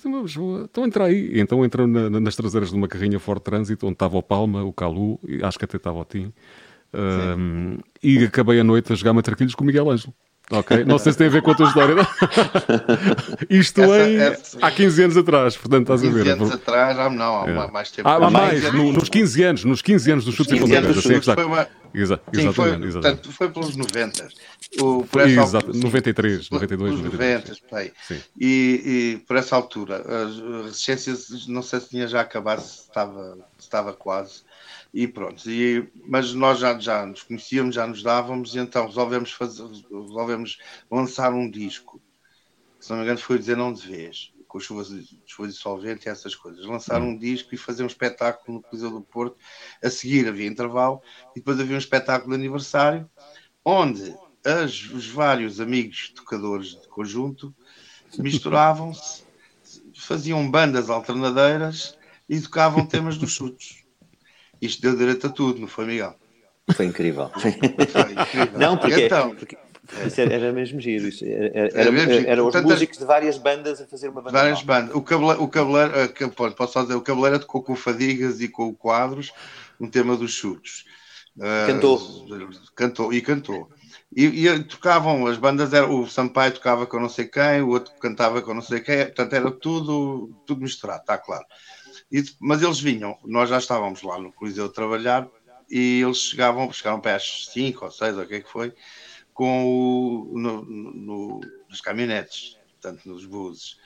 então, 0.63 0.85
entra 0.85 1.05
aí. 1.05 1.39
Então 1.39 1.65
entrou 1.65 1.87
na, 1.87 2.07
nas 2.07 2.35
traseiras 2.35 2.69
de 2.69 2.75
uma 2.75 2.87
carrinha 2.87 3.19
Ford 3.19 3.41
Transit, 3.41 3.83
onde 3.83 3.93
estava 3.93 4.15
o 4.15 4.21
Palma, 4.21 4.63
o 4.63 4.71
Calu, 4.71 5.19
e 5.27 5.43
acho 5.43 5.57
que 5.57 5.65
até 5.65 5.77
estava 5.77 5.97
o 5.97 6.05
Tim. 6.05 6.31
Uh, 6.93 7.81
e 8.03 8.23
acabei 8.23 8.59
a 8.59 8.63
noite 8.63 8.93
a 8.93 8.95
jogar 8.95 9.13
matraquilhos 9.13 9.55
com 9.55 9.63
o 9.63 9.67
Miguel 9.67 9.89
Ângelo. 9.89 10.13
Ok? 10.49 10.83
Não 10.83 10.97
sei 10.97 11.13
se 11.13 11.17
tem 11.17 11.27
a 11.27 11.29
ver 11.29 11.41
com 11.41 11.51
a 11.51 11.55
tua 11.55 11.67
história. 11.67 11.95
Isto 13.49 13.81
essa, 13.83 14.09
em, 14.09 14.17
essa, 14.17 14.57
há 14.61 14.69
15 14.69 15.03
anos 15.03 15.17
atrás, 15.17 15.55
portanto 15.55 15.81
estás 15.83 16.03
a 16.03 16.13
ver. 16.13 16.23
15 16.23 16.29
anos 16.29 16.51
atrás, 16.51 16.99
há, 16.99 17.09
não, 17.09 17.43
há 17.43 17.47
é. 17.47 17.71
mais 17.71 17.91
tempo. 17.91 18.09
Há, 18.09 18.15
há 18.15 18.29
mais, 18.29 18.73
no, 18.73 18.91
nos 18.91 19.07
15 19.07 19.43
anos, 19.43 19.63
nos 19.63 19.81
15 19.81 20.11
anos 20.11 20.25
dos 20.25 20.35
chutes 20.35 20.53
e 20.53 20.59
pontapés. 20.59 20.97
Assim 20.97 21.09
é 21.09 21.13
que 21.13 21.19
está. 21.19 21.35
Foi 21.35 21.45
uma... 21.45 21.67
Exa 21.93 22.21
Sim, 22.33 22.41
exatamente, 22.41 22.55
foi, 22.55 22.87
exatamente. 22.87 22.91
Portanto, 22.93 23.31
foi 23.33 23.49
pelos 23.49 23.75
90. 23.75 24.27
O, 24.79 25.05
por 25.05 25.21
essa 25.21 25.29
Exato, 25.29 25.67
altura, 25.67 25.77
93, 25.83 26.49
92, 26.49 27.01
93. 27.01 27.61
90, 27.69 27.93
sim. 28.07 28.21
E, 28.39 29.17
e 29.19 29.25
por 29.27 29.35
essa 29.35 29.55
altura, 29.55 29.97
as 29.97 30.65
resistências, 30.65 31.47
não 31.47 31.61
sei 31.61 31.81
se 31.81 31.89
tinha 31.89 32.07
já 32.07 32.21
acabado, 32.21 32.61
se 32.61 32.83
estava, 32.83 33.37
se 33.57 33.65
estava 33.65 33.93
quase 33.93 34.43
e 34.93 35.07
pronto. 35.07 35.49
E, 35.49 35.89
mas 36.07 36.33
nós 36.33 36.59
já, 36.59 36.77
já 36.77 37.05
nos 37.05 37.23
conhecíamos, 37.23 37.75
já 37.75 37.87
nos 37.87 38.03
dávamos, 38.03 38.55
e 38.55 38.59
então 38.59 38.85
resolvemos, 38.87 39.31
fazer, 39.31 39.63
resolvemos 39.89 40.59
lançar 40.89 41.33
um 41.33 41.49
disco. 41.49 42.01
Se 42.79 42.89
não 42.89 42.97
me 42.97 43.03
engano, 43.03 43.19
foi 43.19 43.37
dizer 43.37 43.55
não 43.55 43.71
de 43.71 43.87
vez, 43.87 44.33
com 44.47 44.59
chuvas, 44.59 44.89
chuva 45.25 45.47
dissolvente 45.47 46.07
e 46.07 46.09
essas 46.09 46.35
coisas. 46.35 46.65
Lançar 46.65 47.01
um 47.01 47.17
disco 47.17 47.53
e 47.53 47.57
fazer 47.57 47.83
um 47.83 47.87
espetáculo 47.87 48.57
no 48.57 48.63
Coliseu 48.63 48.91
do 48.91 49.01
Porto. 49.01 49.37
A 49.83 49.89
seguir 49.89 50.27
havia 50.27 50.47
intervalo, 50.47 51.01
e 51.35 51.39
depois 51.39 51.59
havia 51.59 51.75
um 51.75 51.79
espetáculo 51.79 52.31
de 52.31 52.39
aniversário, 52.39 53.09
onde 53.63 54.13
as, 54.43 54.89
os 54.89 55.07
vários 55.07 55.61
amigos 55.61 56.09
tocadores 56.09 56.81
de 56.81 56.87
conjunto 56.87 57.55
misturavam-se, 58.17 59.23
faziam 59.95 60.49
bandas 60.49 60.89
alternadeiras 60.89 61.97
e 62.27 62.41
tocavam 62.41 62.85
temas 62.85 63.17
dos 63.17 63.31
chutos. 63.31 63.80
Isto 64.61 64.81
deu 64.81 64.95
direito 64.95 65.27
a 65.27 65.29
tudo, 65.29 65.59
não 65.59 65.67
foi, 65.67 65.85
Miguel? 65.85 66.15
Foi 66.75 66.85
incrível. 66.85 67.31
Foi 67.39 67.51
incrível. 67.51 68.59
Não, 68.59 68.77
porque, 68.77 69.05
então, 69.05 69.35
porque 69.35 69.57
isso 70.05 70.21
era, 70.21 70.51
mesmo 70.53 70.79
giro. 70.79 71.07
Isso 71.07 71.25
era, 71.25 71.47
era, 71.53 71.71
era, 71.73 71.91
mesmo 71.91 72.13
giro. 72.13 72.29
eram 72.29 72.47
os 72.47 72.53
Portanto, 72.53 72.71
músicos 72.71 72.97
de 72.97 73.05
várias 73.05 73.37
bandas 73.37 73.81
a 73.81 73.87
fazer 73.87 74.09
uma 74.09 74.21
banda. 74.21 74.37
Várias 74.37 74.61
bandas. 74.61 74.95
O 74.95 75.01
cabeleiro, 75.01 75.43
o 75.43 75.47
cabeleiro 75.47 75.93
uh, 75.93 76.51
posso 76.55 76.73
só 76.73 76.83
dizer, 76.83 76.95
o 76.95 77.01
cabeleiro 77.01 77.39
tocou 77.39 77.63
com 77.63 77.73
o 77.73 77.75
Fadigas 77.75 78.39
e 78.41 78.47
com 78.47 78.73
Quadros 78.73 79.31
um 79.79 79.89
tema 79.89 80.15
dos 80.15 80.31
chutos. 80.31 80.85
Uh, 81.35 81.67
cantou. 81.67 82.27
Cantou 82.75 83.13
e 83.13 83.21
cantou. 83.21 83.69
E, 84.15 84.47
e, 84.47 84.63
tocavam, 84.63 85.25
as 85.25 85.37
bandas, 85.37 85.73
era, 85.73 85.87
o 85.87 86.07
Sampaio 86.07 86.53
tocava 86.53 86.85
com 86.85 86.99
não 86.99 87.09
sei 87.09 87.25
quem, 87.25 87.61
o 87.61 87.69
outro 87.69 87.93
cantava 87.99 88.41
com 88.41 88.53
não 88.53 88.61
sei 88.61 88.81
quem, 88.81 89.05
portanto 89.05 89.33
era 89.33 89.49
tudo, 89.49 90.29
tudo 90.45 90.61
misturado, 90.61 90.99
está 91.01 91.17
claro. 91.17 91.45
E, 92.11 92.23
mas 92.39 92.61
eles 92.61 92.79
vinham, 92.79 93.17
nós 93.23 93.49
já 93.49 93.57
estávamos 93.57 94.01
lá 94.03 94.19
no 94.19 94.33
Coliseu 94.33 94.65
a 94.65 94.69
trabalhar 94.69 95.29
e 95.69 96.01
eles 96.01 96.17
chegavam, 96.17 96.71
chegaram 96.73 96.99
para 96.99 97.15
as 97.15 97.47
5 97.53 97.85
ou 97.85 97.91
6, 97.91 98.17
ou 98.17 98.23
o 98.23 98.27
que 98.27 98.35
é 98.35 98.41
que 98.41 98.49
foi, 98.49 98.73
com 99.33 99.65
o, 99.65 100.37
no, 100.37 100.65
no, 100.65 101.41
nos 101.69 101.79
caminhonetes, 101.79 102.57
portanto 102.81 103.05
nos 103.05 103.25
buses. 103.25 103.79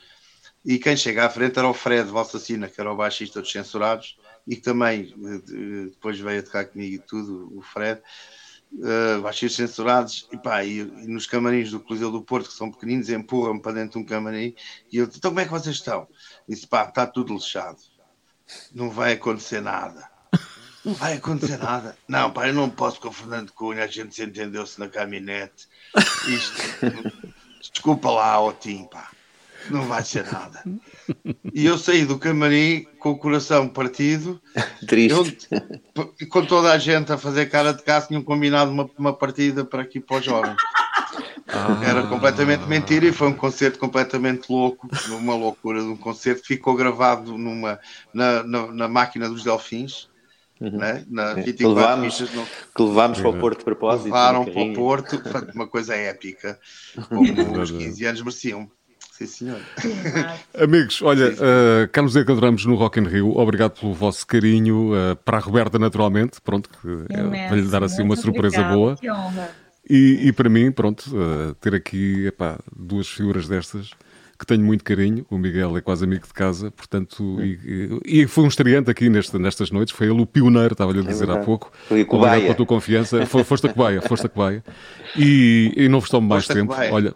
E 0.65 0.79
quem 0.79 0.97
chega 0.97 1.25
à 1.25 1.29
frente 1.29 1.59
era 1.59 1.67
o 1.67 1.73
Fred 1.75 2.09
Valsacina, 2.09 2.67
que 2.67 2.81
era 2.81 2.91
o 2.91 2.95
baixista 2.95 3.39
dos 3.39 3.51
Censurados, 3.51 4.17
e 4.47 4.55
que 4.55 4.63
também 4.63 5.13
eh, 5.23 5.89
depois 5.91 6.19
veio 6.19 6.39
a 6.39 6.43
tocar 6.43 6.65
comigo 6.65 6.95
e 6.95 6.99
tudo, 6.99 7.55
o 7.55 7.61
Fred, 7.61 8.01
uh, 8.73 9.21
baixistas 9.21 9.53
censurados, 9.55 10.27
e 10.31 10.37
pá, 10.37 10.63
e, 10.63 10.79
e, 10.79 11.07
nos 11.07 11.27
camarins 11.27 11.69
do 11.69 11.79
Coliseu 11.79 12.11
do 12.11 12.23
Porto, 12.23 12.49
que 12.49 12.55
são 12.55 12.71
pequeninos, 12.71 13.09
empurram-me 13.09 13.61
para 13.61 13.73
dentro 13.73 13.99
de 13.99 14.05
um 14.05 14.05
camarim, 14.05 14.55
e 14.91 14.97
eu, 14.97 15.05
então 15.05 15.31
como 15.31 15.39
é 15.39 15.45
que 15.45 15.51
vocês 15.51 15.75
estão? 15.75 16.07
E 16.47 16.53
disse, 16.53 16.67
pá, 16.67 16.87
está 16.87 17.05
tudo 17.05 17.33
lixado 17.33 17.77
não 18.73 18.89
vai 18.89 19.13
acontecer 19.13 19.61
nada. 19.61 20.09
Não 20.83 20.93
vai 20.93 21.13
acontecer 21.13 21.57
nada. 21.57 21.97
Não, 22.07 22.29
pá, 22.31 22.47
eu 22.47 22.53
não 22.53 22.69
posso 22.69 22.99
com 22.99 23.07
o 23.07 23.11
Fernando 23.11 23.51
Cunha, 23.51 23.83
a 23.83 23.87
gente 23.87 24.13
se 24.13 24.23
entendeu-se 24.23 24.79
na 24.79 24.87
caminhonete. 24.87 25.67
Isto, 26.27 26.61
desculpa 27.59 28.11
lá, 28.11 28.39
Otim, 28.39 28.85
pá. 28.85 29.09
Não 29.69 29.87
vai 29.87 30.03
ser 30.03 30.31
nada. 30.31 30.63
E 31.53 31.65
eu 31.65 31.77
saí 31.77 32.05
do 32.05 32.19
camarim 32.19 32.85
com 32.99 33.11
o 33.11 33.17
coração 33.17 33.67
partido. 33.67 34.39
Triste. 34.87 35.47
Eu, 35.95 36.13
com 36.29 36.45
toda 36.45 36.71
a 36.71 36.77
gente 36.77 37.11
a 37.11 37.17
fazer 37.17 37.47
cara 37.47 37.73
de 37.73 37.81
caça, 37.81 38.07
tinham 38.07 38.23
combinado 38.23 38.69
uma, 38.69 38.87
uma 38.97 39.13
partida 39.13 39.65
para 39.65 39.81
aqui 39.81 39.99
para 39.99 40.17
os 40.17 40.25
jovens. 40.25 40.57
Ah. 41.47 41.79
Era 41.83 42.07
completamente 42.07 42.65
mentira 42.67 43.05
e 43.05 43.11
foi 43.11 43.27
um 43.27 43.33
concerto 43.33 43.77
completamente 43.77 44.51
louco, 44.51 44.89
uma 45.09 45.35
loucura 45.35 45.79
de 45.79 45.87
um 45.87 45.97
concerto 45.97 46.41
que 46.41 46.47
ficou 46.47 46.75
gravado 46.75 47.37
numa, 47.37 47.79
na, 48.13 48.43
na, 48.43 48.67
na 48.71 48.87
máquina 48.87 49.29
dos 49.29 49.43
Delfins. 49.43 50.09
Uhum. 50.59 50.77
Né? 50.77 51.03
Na 51.09 51.33
24 51.33 51.57
que 51.57 51.67
levámos, 51.67 52.19
no... 52.33 52.45
que 52.75 52.81
levámos 52.81 53.19
para 53.19 53.29
o 53.29 53.37
Porto 53.37 53.59
de 53.59 53.65
propósito. 53.65 54.05
Levaram 54.05 54.45
para 54.45 54.61
o 54.61 54.73
Porto, 54.73 55.21
uma 55.53 55.67
coisa 55.67 55.93
épica, 55.95 56.57
como 57.09 57.61
os 57.61 57.71
15 57.71 58.05
anos 58.05 58.21
mereciam. 58.21 58.71
Sim, 59.11 59.27
senhor. 59.27 59.61
Amigos, 60.61 61.01
olha, 61.01 61.31
uh, 61.33 61.87
cá 61.91 62.01
nos 62.01 62.15
encontramos 62.15 62.65
no 62.65 62.75
Rock 62.75 62.99
in 62.99 63.03
Rio. 63.03 63.37
Obrigado 63.37 63.79
pelo 63.79 63.93
vosso 63.93 64.25
carinho 64.27 64.91
uh, 64.93 65.15
para 65.17 65.37
a 65.37 65.39
Roberta, 65.39 65.77
naturalmente. 65.77 66.41
Pronto, 66.41 66.69
que 66.69 67.13
é, 67.13 67.47
para 67.47 67.55
lhe 67.55 67.67
dar 67.69 67.83
assim 67.83 68.03
uma 68.03 68.15
surpresa 68.15 68.57
obrigado, 68.59 68.75
boa. 68.75 68.95
Que 68.97 69.09
honra. 69.09 69.64
E, 69.89 70.27
e 70.27 70.31
para 70.31 70.49
mim, 70.49 70.71
pronto, 70.71 71.03
uh, 71.15 71.53
ter 71.55 71.75
aqui 71.75 72.27
epá, 72.27 72.59
duas 72.75 73.07
figuras 73.07 73.47
destas 73.47 73.91
que 74.37 74.45
tenho 74.45 74.63
muito 74.63 74.83
carinho. 74.83 75.25
O 75.29 75.37
Miguel 75.37 75.77
é 75.77 75.81
quase 75.81 76.03
amigo 76.03 76.27
de 76.27 76.33
casa, 76.33 76.71
portanto, 76.71 77.39
e, 77.41 77.99
e 78.05 78.27
foi 78.27 78.43
um 78.43 78.47
estreante 78.47 78.89
aqui 78.89 79.09
neste, 79.09 79.37
nestas 79.37 79.71
noites. 79.71 79.93
Foi 79.93 80.07
ele 80.07 80.21
o 80.21 80.25
pioneiro, 80.25 80.73
estava-lhe 80.73 80.99
a 80.99 81.03
é 81.03 81.05
dizer 81.05 81.29
é 81.29 81.33
há 81.33 81.37
pouco. 81.37 81.71
Foi 81.87 82.01
a 82.01 82.05
cobaia. 82.05 82.31
Obrigado 82.31 82.41
pela 82.43 82.55
tua 82.55 82.65
confiança. 82.65 83.25
Foste 83.25 83.67
a 83.67 83.69
cobaia, 83.69 84.01
foste 84.01 84.25
a 84.25 84.29
cobaia. 84.29 84.63
E, 85.15 85.71
e 85.75 85.87
não 85.87 85.99
vos 85.99 86.09
tomo 86.09 86.27
mais 86.27 86.47
tempo. 86.47 86.73
Olha, 86.91 87.15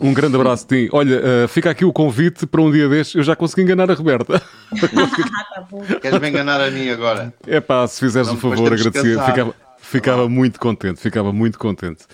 um 0.00 0.12
grande 0.12 0.36
abraço, 0.36 0.66
Tim. 0.66 0.88
Olha, 0.92 1.44
uh, 1.44 1.48
fica 1.48 1.70
aqui 1.70 1.84
o 1.84 1.92
convite 1.92 2.46
para 2.46 2.60
um 2.60 2.70
dia 2.70 2.88
destes. 2.88 3.14
Eu 3.14 3.22
já 3.22 3.36
consegui 3.36 3.62
enganar 3.62 3.90
a 3.90 3.94
Roberta. 3.94 4.42
Queres 6.02 6.20
me 6.20 6.28
enganar 6.28 6.60
a 6.60 6.70
mim 6.70 6.88
agora? 6.88 7.32
É 7.46 7.60
pá, 7.60 7.86
se 7.86 8.00
fizeres 8.00 8.28
o 8.28 8.32
um 8.32 8.36
favor, 8.36 8.72
agradecer. 8.72 9.24
Ficava, 9.24 9.54
ficava 9.88 10.28
muito 10.28 10.58
contente, 10.60 11.00
ficava 11.00 11.32
muito 11.32 11.58
contente. 11.58 12.04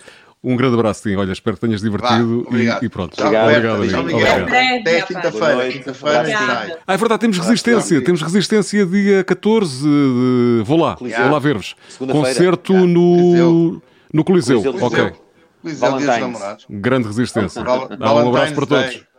Um 0.43 0.57
grande 0.57 0.75
abraço, 0.75 1.03
Tim. 1.03 1.15
Olha, 1.15 1.31
espero 1.31 1.55
que 1.55 1.61
tenhas 1.61 1.79
divertido 1.79 2.45
Vá, 2.49 2.57
e, 2.57 2.85
e, 2.85 2.89
pronto. 2.89 3.13
obrigado, 3.17 3.49
obrigado, 3.49 3.75
amigo. 3.75 3.99
Obrigado. 3.99 4.43
Até 4.43 5.01
quinta-feira. 5.03 5.71
Quinta-feira 5.71 6.79
Ah, 6.85 6.93
é 6.93 6.97
verdade, 6.97 7.21
temos 7.21 7.37
resistência. 7.37 8.03
Temos 8.03 8.21
resistência 8.21 8.85
dia 8.85 9.23
14. 9.23 9.81
De... 9.87 10.63
Vou 10.65 10.77
lá, 10.77 10.97
Coliseu. 10.97 11.21
vou 11.21 11.31
lá 11.31 11.39
ver-vos. 11.39 11.75
Concerto 11.97 12.73
no, 12.73 13.81
no 14.13 14.23
Coliseu. 14.25 14.61
Coliseu. 14.61 14.85
Ok. 14.85 15.13
Coliseu, 15.61 15.97
dia 15.97 16.07
dos 16.07 16.19
namorados. 16.19 16.65
Grande 16.69 17.07
resistência. 17.07 17.63
Val 17.63 17.87
um 18.25 18.29
abraço 18.29 18.53
para 18.53 18.65
todos. 18.65 19.12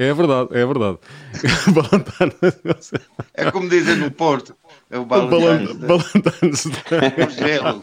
É 0.00 0.14
verdade, 0.14 0.48
é 0.52 0.64
verdade. 0.64 0.96
é 3.34 3.50
como 3.50 3.68
dizem 3.68 3.96
no 3.96 4.10
Porto. 4.10 4.56
É 4.90 4.98
o 4.98 5.04
Valentine's 5.04 6.64
Day. 6.64 7.26
o 7.26 7.30
gelo. 7.30 7.82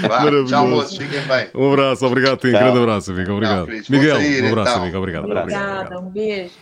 Vá, 0.00 0.44
tchau, 0.48 0.66
moços. 0.66 0.98
Fiquem 0.98 1.20
bem. 1.28 1.50
Um 1.54 1.72
abraço, 1.72 2.04
obrigado, 2.06 2.38
Tim. 2.40 2.50
Grande 2.50 2.78
abraço, 2.78 3.12
amigo. 3.12 3.34
Obrigado. 3.34 3.68
Não, 3.68 3.76
Miguel, 3.88 4.16
sair, 4.16 4.42
um 4.42 4.48
abraço, 4.48 4.70
então. 4.70 4.82
amigo. 4.82 4.98
Obrigado. 4.98 5.30
Obrigada, 5.30 6.00
um 6.00 6.10
beijo. 6.10 6.54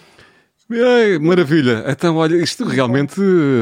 Ei, 0.70 1.18
maravilha. 1.18 1.84
Então, 1.86 2.16
olha, 2.16 2.36
isto 2.36 2.64
realmente, 2.64 3.20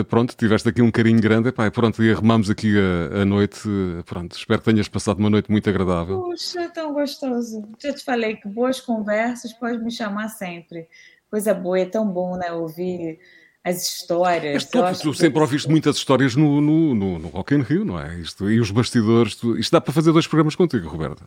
pronto, 0.08 0.34
tiveste 0.36 0.68
aqui 0.68 0.80
um 0.80 0.90
carinho 0.90 1.20
grande. 1.20 1.48
Epá, 1.48 1.70
pronto, 1.70 2.02
e 2.02 2.12
arrumamos 2.12 2.48
aqui 2.50 2.74
a, 2.78 3.22
a, 3.22 3.24
noite. 3.24 3.68
Pronto, 4.06 4.36
espero 4.36 4.60
que 4.60 4.70
tenhas 4.70 4.88
passado 4.88 5.18
uma 5.18 5.30
noite 5.30 5.50
muito 5.50 5.68
agradável. 5.68 6.20
Puxa, 6.22 6.68
tão 6.68 6.92
gostoso. 6.92 7.68
Já 7.78 7.92
te 7.92 8.04
falei 8.04 8.36
que 8.36 8.48
boas 8.48 8.80
conversas, 8.80 9.52
pode 9.52 9.78
me 9.78 9.90
chamar 9.90 10.28
sempre. 10.28 10.86
Coisa 11.30 11.54
boa, 11.54 11.78
é 11.78 11.86
tão 11.86 12.06
bom, 12.06 12.36
né? 12.36 12.52
Ouvir 12.52 13.18
as 13.62 13.82
histórias. 13.82 14.54
Mas 14.72 14.98
tu, 14.98 15.10
tu 15.10 15.14
sempre 15.14 15.40
ouviste 15.40 15.68
muitas 15.68 15.96
histórias 15.96 16.34
no, 16.34 16.60
no, 16.60 16.94
no, 16.94 17.18
no 17.18 17.28
Rock 17.28 17.54
in 17.54 17.62
Rio, 17.62 17.84
não 17.84 18.00
é? 18.00 18.18
Isto, 18.18 18.50
e 18.50 18.58
os 18.58 18.70
bastidores. 18.70 19.34
Tu, 19.34 19.58
isto 19.58 19.72
dá 19.72 19.80
para 19.80 19.92
fazer 19.92 20.12
dois 20.12 20.26
programas 20.26 20.56
contigo, 20.56 20.88
Roberta. 20.88 21.24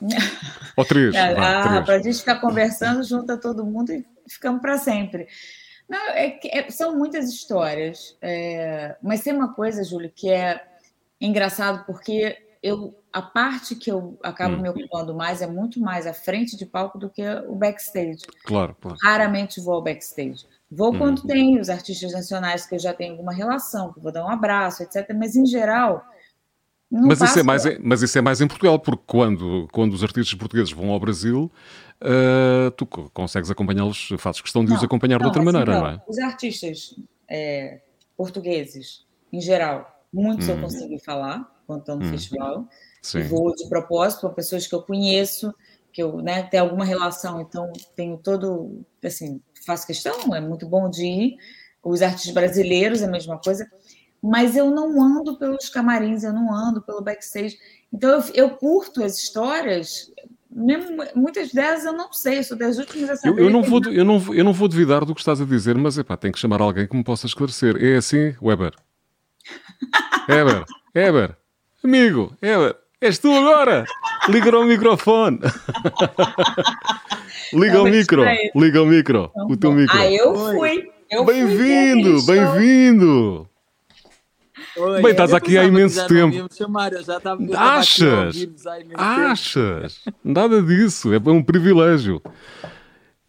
Ou 0.76 0.84
três. 0.84 1.14
Ah, 1.14 1.68
três. 1.68 1.84
para 1.84 1.94
a 1.94 2.02
gente 2.02 2.18
ficar 2.18 2.40
conversando, 2.40 3.04
junta 3.04 3.36
todo 3.36 3.64
mundo 3.64 3.92
e 3.92 4.04
ficamos 4.28 4.60
para 4.60 4.78
sempre. 4.78 5.28
Não, 5.88 5.98
é, 6.10 6.38
é, 6.44 6.70
são 6.70 6.96
muitas 6.96 7.28
histórias, 7.28 8.16
é, 8.22 8.96
mas 9.02 9.20
tem 9.20 9.34
uma 9.34 9.52
coisa, 9.52 9.84
Júlio, 9.84 10.10
que 10.14 10.30
é 10.30 10.62
engraçado 11.20 11.84
porque 11.84 12.36
eu 12.62 12.94
a 13.12 13.22
parte 13.22 13.74
que 13.74 13.90
eu 13.90 14.18
acabo 14.22 14.56
hum. 14.56 14.62
me 14.62 14.68
ocupando 14.68 15.14
mais 15.14 15.42
é 15.42 15.46
muito 15.46 15.78
mais 15.80 16.06
a 16.06 16.14
frente 16.14 16.56
de 16.56 16.64
palco 16.64 16.98
do 16.98 17.10
que 17.10 17.22
o 17.46 17.54
backstage. 17.54 18.22
Claro, 18.44 18.76
claro. 18.80 18.96
Raramente 19.02 19.60
vou 19.60 19.74
ao 19.74 19.82
backstage. 19.82 20.46
Vou 20.70 20.96
quando 20.96 21.20
hum. 21.20 21.26
tem 21.26 21.60
os 21.60 21.68
artistas 21.68 22.12
nacionais 22.12 22.64
que 22.64 22.74
eu 22.74 22.78
já 22.78 22.94
tenho 22.94 23.12
alguma 23.12 23.32
relação, 23.32 23.92
que 23.92 24.00
vou 24.00 24.10
dar 24.10 24.24
um 24.24 24.30
abraço, 24.30 24.82
etc. 24.82 25.14
Mas 25.14 25.36
em 25.36 25.44
geral 25.44 26.04
mas 26.92 27.22
isso, 27.22 27.38
é 27.38 27.42
mais, 27.42 27.62
mas 27.80 28.02
isso 28.02 28.18
é 28.18 28.20
mais 28.20 28.42
em 28.42 28.46
Portugal, 28.46 28.78
porque 28.78 29.02
quando, 29.06 29.66
quando 29.72 29.94
os 29.94 30.02
artistas 30.02 30.34
portugueses 30.34 30.70
vão 30.72 30.90
ao 30.90 31.00
Brasil, 31.00 31.50
uh, 32.02 32.70
tu 32.72 32.84
consegues 32.84 33.50
acompanhá-los, 33.50 34.10
fazes 34.18 34.42
questão 34.42 34.62
de 34.62 34.72
não, 34.72 34.76
os 34.76 34.84
acompanhar 34.84 35.14
não, 35.14 35.22
de 35.22 35.26
outra 35.26 35.42
maneira, 35.42 35.72
não, 35.72 35.80
não, 35.80 35.88
é? 35.88 36.02
Os 36.06 36.18
artistas 36.18 36.94
é, 37.30 37.80
portugueses, 38.14 39.06
em 39.32 39.40
geral, 39.40 40.04
muitos 40.12 40.46
hum. 40.48 40.52
eu 40.52 40.60
consegui 40.60 40.98
falar 40.98 41.50
quando 41.66 41.80
estão 41.80 41.96
no 41.96 42.04
hum. 42.04 42.10
festival. 42.10 42.68
Sim. 43.02 43.22
Vou 43.24 43.54
de 43.54 43.68
propósito 43.68 44.20
para 44.20 44.30
pessoas 44.30 44.66
que 44.66 44.74
eu 44.74 44.82
conheço, 44.82 45.52
que 45.92 46.02
eu 46.02 46.22
né, 46.22 46.44
tenho 46.44 46.62
alguma 46.62 46.84
relação, 46.84 47.40
então 47.40 47.70
tenho 47.94 48.16
todo, 48.16 48.80
assim, 49.04 49.40
faço 49.66 49.86
questão, 49.86 50.34
é 50.34 50.40
muito 50.40 50.66
bom 50.66 50.88
de 50.88 51.04
ir. 51.04 51.36
Os 51.82 52.00
artistas 52.00 52.32
brasileiros, 52.32 53.02
a 53.02 53.08
mesma 53.08 53.38
coisa 53.38 53.68
mas 54.22 54.54
eu 54.54 54.70
não 54.70 55.02
ando 55.02 55.36
pelos 55.36 55.68
camarins, 55.68 56.22
eu 56.22 56.32
não 56.32 56.54
ando 56.54 56.80
pelo 56.80 57.02
backstage. 57.02 57.58
Então 57.92 58.08
eu, 58.08 58.24
eu 58.34 58.50
curto 58.50 59.02
as 59.02 59.18
histórias, 59.18 60.12
mesmo, 60.48 61.02
muitas 61.16 61.50
delas 61.52 61.84
eu 61.84 61.92
não 61.92 62.12
sei, 62.12 62.38
eu 62.38 62.44
sou 62.44 62.56
das 62.56 62.78
últimas 62.78 63.10
a 63.10 63.16
saber. 63.16 63.40
Eu, 63.40 63.46
eu, 63.46 63.50
não 63.50 63.62
vou, 63.64 63.80
eu, 63.86 64.04
não, 64.04 64.34
eu 64.34 64.44
não 64.44 64.52
vou 64.52 64.68
duvidar 64.68 65.04
do 65.04 65.12
que 65.12 65.20
estás 65.20 65.40
a 65.40 65.44
dizer, 65.44 65.76
mas 65.76 65.98
epá, 65.98 66.16
tem 66.16 66.30
que 66.30 66.38
chamar 66.38 66.60
alguém 66.60 66.86
que 66.86 66.96
me 66.96 67.02
possa 67.02 67.26
esclarecer. 67.26 67.76
É 67.82 67.96
assim, 67.96 68.36
Weber? 68.40 68.74
Weber, 70.28 70.64
Weber, 70.94 71.36
amigo, 71.82 72.36
Weber, 72.40 72.76
és 73.02 73.18
tu 73.18 73.30
agora? 73.30 73.84
Liga 74.28 74.54
ao 74.54 74.64
microfone. 74.64 75.40
liga 77.52 77.78
ao 77.78 77.84
micro, 77.84 78.24
liga 78.54 78.78
ao 78.78 78.86
micro, 78.86 79.30
o 79.48 79.56
teu 79.56 79.72
micro. 79.72 79.98
Ah, 79.98 80.10
eu 80.10 80.34
fui. 80.34 80.88
Bem-vindo, 81.26 82.22
bem-vindo. 82.24 83.48
Oi, 84.76 85.02
Bem, 85.02 85.10
estás 85.10 85.34
aqui 85.34 85.58
há 85.58 85.64
imenso 85.64 86.06
tempo. 86.06 86.48
Chamar, 86.54 86.92
Achas? 87.54 88.48
Achas? 88.94 89.98
Tempo. 90.04 90.18
Nada 90.24 90.62
disso, 90.62 91.12
é 91.12 91.18
um 91.26 91.42
privilégio. 91.42 92.22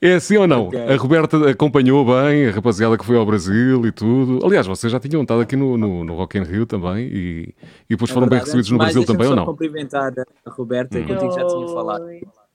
É 0.04 0.16
assim 0.16 0.36
ou 0.36 0.46
não? 0.46 0.68
Okay. 0.68 0.82
A 0.82 0.98
Roberta 0.98 1.50
acompanhou 1.50 2.04
bem 2.04 2.50
a 2.50 2.52
rapaziada 2.52 2.98
que 2.98 3.06
foi 3.06 3.16
ao 3.16 3.26
Brasil 3.26 3.86
e 3.86 3.92
tudo. 3.94 4.46
Aliás, 4.46 4.68
vocês 4.68 4.92
já 4.92 5.00
tinham 5.00 5.22
estado 5.22 5.40
aqui 5.40 5.56
no, 5.56 5.78
no, 5.78 6.04
no 6.04 6.14
Rock 6.18 6.38
in 6.38 6.44
Rio 6.44 6.66
também 6.66 7.08
e, 7.08 7.56
e 7.86 7.92
depois 7.92 8.12
é 8.12 8.14
foram 8.14 8.28
verdade, 8.28 8.30
bem 8.30 8.40
recebidos 8.40 8.72
no 8.72 8.78
Brasil 8.80 9.06
também 9.06 9.28
ou 9.28 9.36
não? 9.38 9.46
cumprimentar 9.46 10.12
a 10.46 10.50
Roberta, 10.50 11.00
hum. 11.00 11.08
contigo 11.08 11.32
já 11.32 11.48
tinha 11.48 11.68
falado. 11.70 12.06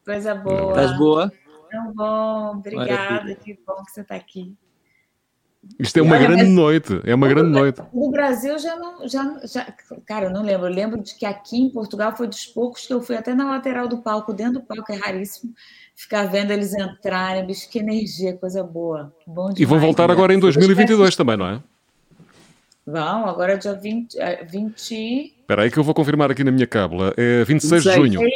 Coisa 0.05 0.35
boa. 0.35 0.69
Estás 0.69 0.99
boa? 0.99 1.33
Tão 1.71 1.93
bom, 1.95 2.59
obrigada, 2.59 3.35
que 3.37 3.59
bom 3.67 3.83
que 3.83 3.93
você 3.93 4.03
está 4.03 4.17
aqui. 4.17 4.55
Isto 5.79 6.01
é 6.01 6.03
uma 6.03 6.19
grande 6.19 6.45
noite, 6.45 7.01
é 7.05 7.15
uma 7.15 7.29
grande 7.29 7.49
noite. 7.49 7.81
No 7.95 8.11
Brasil 8.11 8.59
já 8.59 8.77
não, 8.77 9.09
já, 9.09 9.41
já, 9.45 9.75
cara, 10.07 10.27
eu 10.27 10.31
não 10.31 10.43
lembro. 10.43 10.67
Eu 10.67 10.73
lembro 10.73 11.03
de 11.03 11.15
que 11.15 11.25
aqui 11.25 11.63
em 11.63 11.71
Portugal 11.71 12.15
foi 12.15 12.27
dos 12.27 12.45
poucos 12.45 12.87
que 12.87 12.93
eu 12.93 13.01
fui 13.01 13.17
até 13.17 13.35
na 13.35 13.51
lateral 13.51 13.89
do 13.89 14.03
palco, 14.03 14.35
dentro 14.35 14.61
do 14.61 14.63
palco, 14.63 14.93
é 14.93 14.97
raríssimo 14.97 15.55
ficar 15.99 16.25
vendo 16.27 16.53
eles 16.53 16.73
entrarem, 16.73 17.45
bicho, 17.45 17.69
que 17.69 17.81
energia, 17.81 18.37
coisa 18.37 18.63
boa. 18.63 19.13
Bom 19.27 19.47
demais, 19.47 19.59
e 19.59 19.65
vão 19.65 19.81
voltar 19.81 20.07
né? 20.07 20.15
agora 20.15 20.33
em 20.33 20.39
2022 20.39 21.17
também, 21.17 21.37
não 21.37 21.49
é? 21.49 21.63
Vão, 22.87 23.27
agora 23.27 23.55
é 23.55 23.57
dia 23.57 23.75
20. 23.75 24.17
20... 24.49 25.35
Espera 25.41 25.63
aí 25.63 25.71
que 25.71 25.79
eu 25.79 25.83
vou 25.83 25.93
confirmar 25.93 26.31
aqui 26.31 26.45
na 26.45 26.53
minha 26.53 26.67
cábula. 26.67 27.13
É 27.17 27.43
26, 27.45 27.85
26. 27.85 28.11
de 28.11 28.17
junho. 28.17 28.31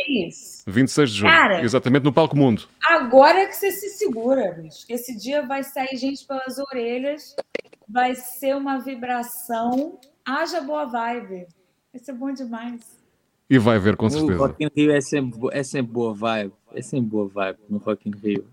26 0.67 1.11
de 1.11 1.17
junho. 1.19 1.31
Cara, 1.31 1.63
exatamente 1.63 2.03
no 2.03 2.13
Palco 2.13 2.37
Mundo. 2.37 2.65
Agora 2.85 3.39
é 3.39 3.47
que 3.47 3.55
você 3.55 3.71
se 3.71 3.91
segura, 3.91 4.53
bicho. 4.53 4.85
Que 4.85 4.95
esse 4.95 5.17
dia 5.17 5.47
vai 5.47 5.63
sair 5.63 5.97
gente 5.97 6.27
pelas 6.27 6.59
orelhas. 6.59 7.35
Vai 7.89 8.15
ser 8.15 8.57
uma 8.57 8.79
vibração. 8.79 9.99
Haja 10.27 10.61
boa 10.61 10.85
vibe. 10.85 11.47
Vai 11.93 12.03
ser 12.03 12.13
bom 12.13 12.33
demais. 12.33 12.81
E 13.49 13.59
vai 13.59 13.79
ver, 13.79 13.97
com 13.97 14.11
certeza. 14.11 14.35
O 14.35 14.39
Rock 14.39 14.65
in 14.65 14.69
Rio 14.75 14.93
é 14.93 15.01
sempre, 15.01 15.39
é 15.53 15.63
sempre 15.63 15.93
boa 15.93 16.13
vibe. 16.13 16.53
É 16.75 16.83
sempre 16.83 17.11
boa 17.11 17.29
vibe 17.29 17.59
no 17.69 17.79
Rock 17.79 18.09
in 18.09 18.13
Rio. 18.13 18.47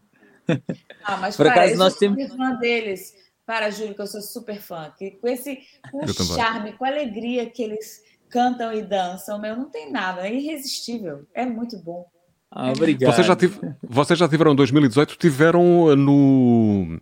Ah, 1.04 1.18
mas 1.18 1.38
Por 1.38 1.46
para, 1.46 1.62
acaso 1.62 1.78
nós 1.78 1.96
temos. 1.96 2.28
fã 2.34 2.56
deles. 2.56 3.14
Para, 3.46 3.70
Júlio, 3.70 3.96
que 3.96 4.02
eu 4.02 4.08
sou 4.08 4.22
super 4.22 4.60
fã. 4.60 4.92
Que 4.98 5.12
com 5.12 5.28
esse 5.28 5.60
com 5.92 6.04
o 6.04 6.14
charme, 6.14 6.74
com 6.74 6.86
a 6.86 6.88
alegria 6.88 7.50
que 7.50 7.64
eles 7.64 8.04
cantam 8.30 8.72
e 8.72 8.82
dançam, 8.82 9.40
meu, 9.40 9.56
não 9.56 9.70
tem 9.70 9.92
nada. 9.92 10.28
É 10.28 10.34
irresistível. 10.34 11.26
É 11.34 11.46
muito 11.46 11.78
bom. 11.78 12.08
Ah, 12.52 12.72
obrigado. 12.72 13.14
Vocês 13.14 13.28
já, 13.28 13.36
tive, 13.36 13.60
vocês 13.82 14.18
já 14.18 14.28
tiveram 14.28 14.56
2018, 14.56 15.18
tiveram 15.18 15.96
no. 15.96 17.00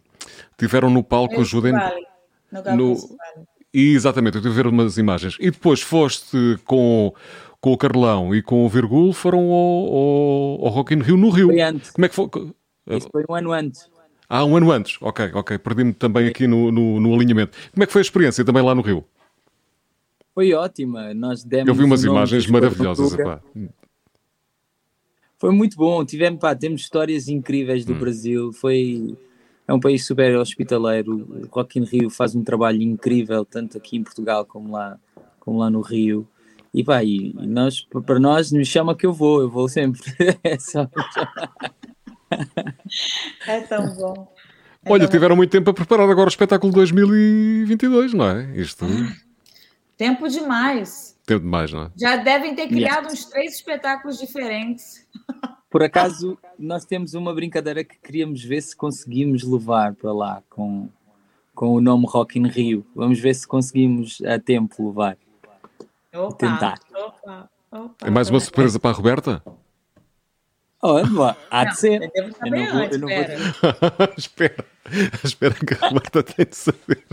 Tiveram 0.58 0.90
no 0.90 1.04
palco, 1.04 1.40
ajudem. 1.40 1.74
No, 2.52 2.76
no 2.76 3.18
Exatamente, 3.74 4.38
eu 4.38 4.42
tive 4.42 4.54
a 4.54 4.64
ver 4.64 4.68
umas 4.68 4.98
imagens. 4.98 5.38
E 5.40 5.52
depois 5.52 5.82
foste 5.82 6.58
com, 6.66 7.14
com 7.60 7.74
o 7.74 7.78
Carlão 7.78 8.34
e 8.36 8.42
com 8.42 8.66
o 8.66 8.70
Virgul, 8.70 9.14
foram 9.14 9.40
ao, 9.52 9.96
ao, 9.96 10.66
ao 10.66 10.70
Rock 10.70 10.94
in 10.94 11.00
Rio 11.00 11.18
no 11.18 11.30
Rio. 11.30 11.48
Foi 11.48 11.62
antes. 11.62 11.92
Como 11.92 12.06
é 12.06 12.10
que 12.10 12.16
foi? 12.16 12.30
Isso 12.90 13.10
foi 13.12 13.24
um 13.30 13.36
ano 13.36 13.52
antes. 13.52 13.90
Ah, 14.30 14.44
um 14.44 14.56
ano 14.56 14.72
antes. 14.72 14.98
Ok, 15.02 15.32
ok. 15.34 15.58
Perdi-me 15.58 15.94
também 15.94 16.28
aqui 16.28 16.48
no, 16.48 16.72
no, 16.72 17.00
no, 17.00 17.16
alinhamento. 17.16 17.58
Como 17.74 17.84
é 17.84 17.88
que 17.88 17.94
foi 17.94 18.02
a 18.02 18.04
experiência 18.04 18.44
também 18.44 18.64
lá 18.64 18.76
no 18.76 18.82
Rio? 18.82 19.04
Foi 20.34 20.54
ótima. 20.54 21.14
Nós 21.14 21.44
demos 21.44 21.68
Eu 21.68 21.74
vi 21.74 21.84
umas 21.84 22.04
imagens 22.04 22.46
maravilhosas. 22.48 23.16
Foi 25.38 25.52
muito 25.52 25.78
bom. 25.78 26.04
Tivemos, 26.04 26.40
pá, 26.40 26.56
temos 26.56 26.82
histórias 26.82 27.28
incríveis 27.28 27.86
do 27.86 27.94
hum. 27.94 28.00
Brasil. 28.00 28.54
Foi, 28.54 29.16
é 29.68 29.74
um 29.74 29.80
país 29.80 30.06
super 30.06 30.36
hospitaleiro. 30.38 31.14
O 31.14 31.48
Rock 31.50 31.80
in 31.80 31.86
Rio 31.86 32.10
faz 32.10 32.36
um 32.36 32.44
trabalho 32.44 32.82
incrível, 32.82 33.46
tanto 33.46 33.78
aqui 33.78 33.98
em 33.98 34.04
Portugal 34.04 34.46
como 34.46 34.74
lá, 34.74 35.00
como 35.40 35.60
lá 35.60 35.70
no 35.70 35.82
Rio. 35.82 36.28
E 36.78 36.84
pá, 36.84 37.04
e, 37.04 37.32
e 37.32 37.48
nós, 37.48 37.82
para 38.06 38.20
nós, 38.20 38.52
me 38.52 38.64
chama 38.64 38.96
que 38.96 39.04
eu 39.04 39.12
vou, 39.12 39.42
eu 39.42 39.50
vou 39.50 39.68
sempre. 39.68 40.00
é 40.44 40.60
só 40.60 40.88
É 43.48 43.62
tão 43.62 43.96
bom. 43.96 44.32
É 44.86 44.92
Olha, 44.92 45.06
tão 45.06 45.12
tiveram 45.12 45.34
bom. 45.34 45.38
muito 45.38 45.50
tempo 45.50 45.72
a 45.72 45.74
preparar 45.74 46.08
agora 46.08 46.28
o 46.28 46.30
espetáculo 46.30 46.72
2022, 46.72 48.14
não 48.14 48.30
é? 48.30 48.56
Isto. 48.56 48.86
Tempo 49.98 50.30
demais. 50.30 51.18
Tempo 51.26 51.46
demais, 51.46 51.74
não 51.74 51.86
é? 51.86 51.92
Já 52.00 52.18
devem 52.18 52.54
ter 52.54 52.68
criado 52.68 53.06
yes. 53.06 53.14
uns 53.14 53.26
três 53.26 53.56
espetáculos 53.56 54.20
diferentes. 54.20 55.08
Por 55.72 55.82
acaso, 55.82 56.38
nós 56.60 56.86
temos 56.86 57.16
uma 57.16 57.34
brincadeira 57.34 57.84
que 57.84 57.98
queríamos 57.98 58.44
ver 58.44 58.62
se 58.62 58.76
conseguimos 58.76 59.42
levar 59.42 59.96
para 59.96 60.14
lá 60.14 60.44
com, 60.48 60.90
com 61.56 61.72
o 61.72 61.82
nome 61.82 62.06
Rock 62.08 62.38
in 62.38 62.46
Rio. 62.46 62.86
Vamos 62.94 63.20
ver 63.20 63.34
se 63.34 63.48
conseguimos 63.48 64.22
a 64.22 64.38
tempo 64.38 64.90
levar. 64.90 65.18
Opa, 66.18 66.36
tentar. 66.36 66.80
Opa, 66.94 67.50
opa, 67.72 68.08
é 68.08 68.10
mais 68.10 68.30
uma 68.30 68.40
surpresa 68.40 68.80
para 68.80 68.90
a 68.90 68.94
Roberta? 68.94 69.44
Oh, 70.82 70.98
há 71.52 71.66
de 71.66 71.80
ser. 71.80 72.12
Eu, 72.16 72.24
eu 72.24 72.52
não 72.52 72.74
vou, 72.74 72.84
eu 72.84 73.00
não 73.00 73.08
vou... 73.08 74.10
espera, 74.18 74.66
espera 75.24 75.54
que 75.54 75.74
a 75.74 75.90
Roberta 75.90 76.24
tem 76.24 76.46
de 76.46 76.56
saber. 76.56 77.06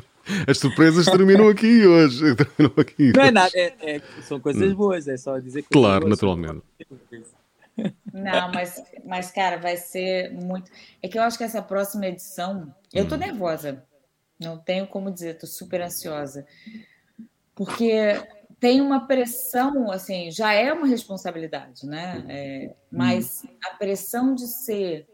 As 0.48 0.58
surpresas 0.58 1.04
terminam 1.04 1.48
aqui 1.48 1.86
hoje. 1.86 2.34
Terminam 2.36 2.72
aqui 2.78 3.12
não 3.14 3.22
é 3.22 3.30
nada, 3.30 3.50
é, 3.54 3.74
é, 3.96 4.00
são 4.22 4.40
coisas 4.40 4.72
hum. 4.72 4.74
boas, 4.74 5.06
é 5.06 5.16
só 5.18 5.38
dizer 5.38 5.62
que. 5.62 5.68
Claro, 5.68 6.08
naturalmente. 6.08 6.62
Não, 8.12 8.52
mas, 8.52 8.82
mas, 9.04 9.30
cara, 9.30 9.58
vai 9.58 9.76
ser 9.76 10.32
muito. 10.32 10.70
É 11.02 11.08
que 11.08 11.18
eu 11.18 11.22
acho 11.22 11.36
que 11.36 11.44
essa 11.44 11.60
próxima 11.60 12.06
edição. 12.06 12.74
Eu 12.92 13.06
tô 13.06 13.16
hum. 13.16 13.18
nervosa. 13.18 13.84
Não 14.40 14.56
tenho 14.56 14.86
como 14.86 15.10
dizer, 15.10 15.38
tô 15.38 15.46
super 15.46 15.82
ansiosa. 15.82 16.46
Porque 17.54 18.20
tem 18.64 18.80
uma 18.80 19.06
pressão, 19.06 19.90
assim, 19.90 20.30
já 20.30 20.54
é 20.54 20.72
uma 20.72 20.86
responsabilidade, 20.86 21.84
né? 21.84 22.24
É, 22.26 22.74
mas 22.90 23.46
a 23.62 23.74
pressão 23.74 24.34
de 24.34 24.46
ser 24.46 25.06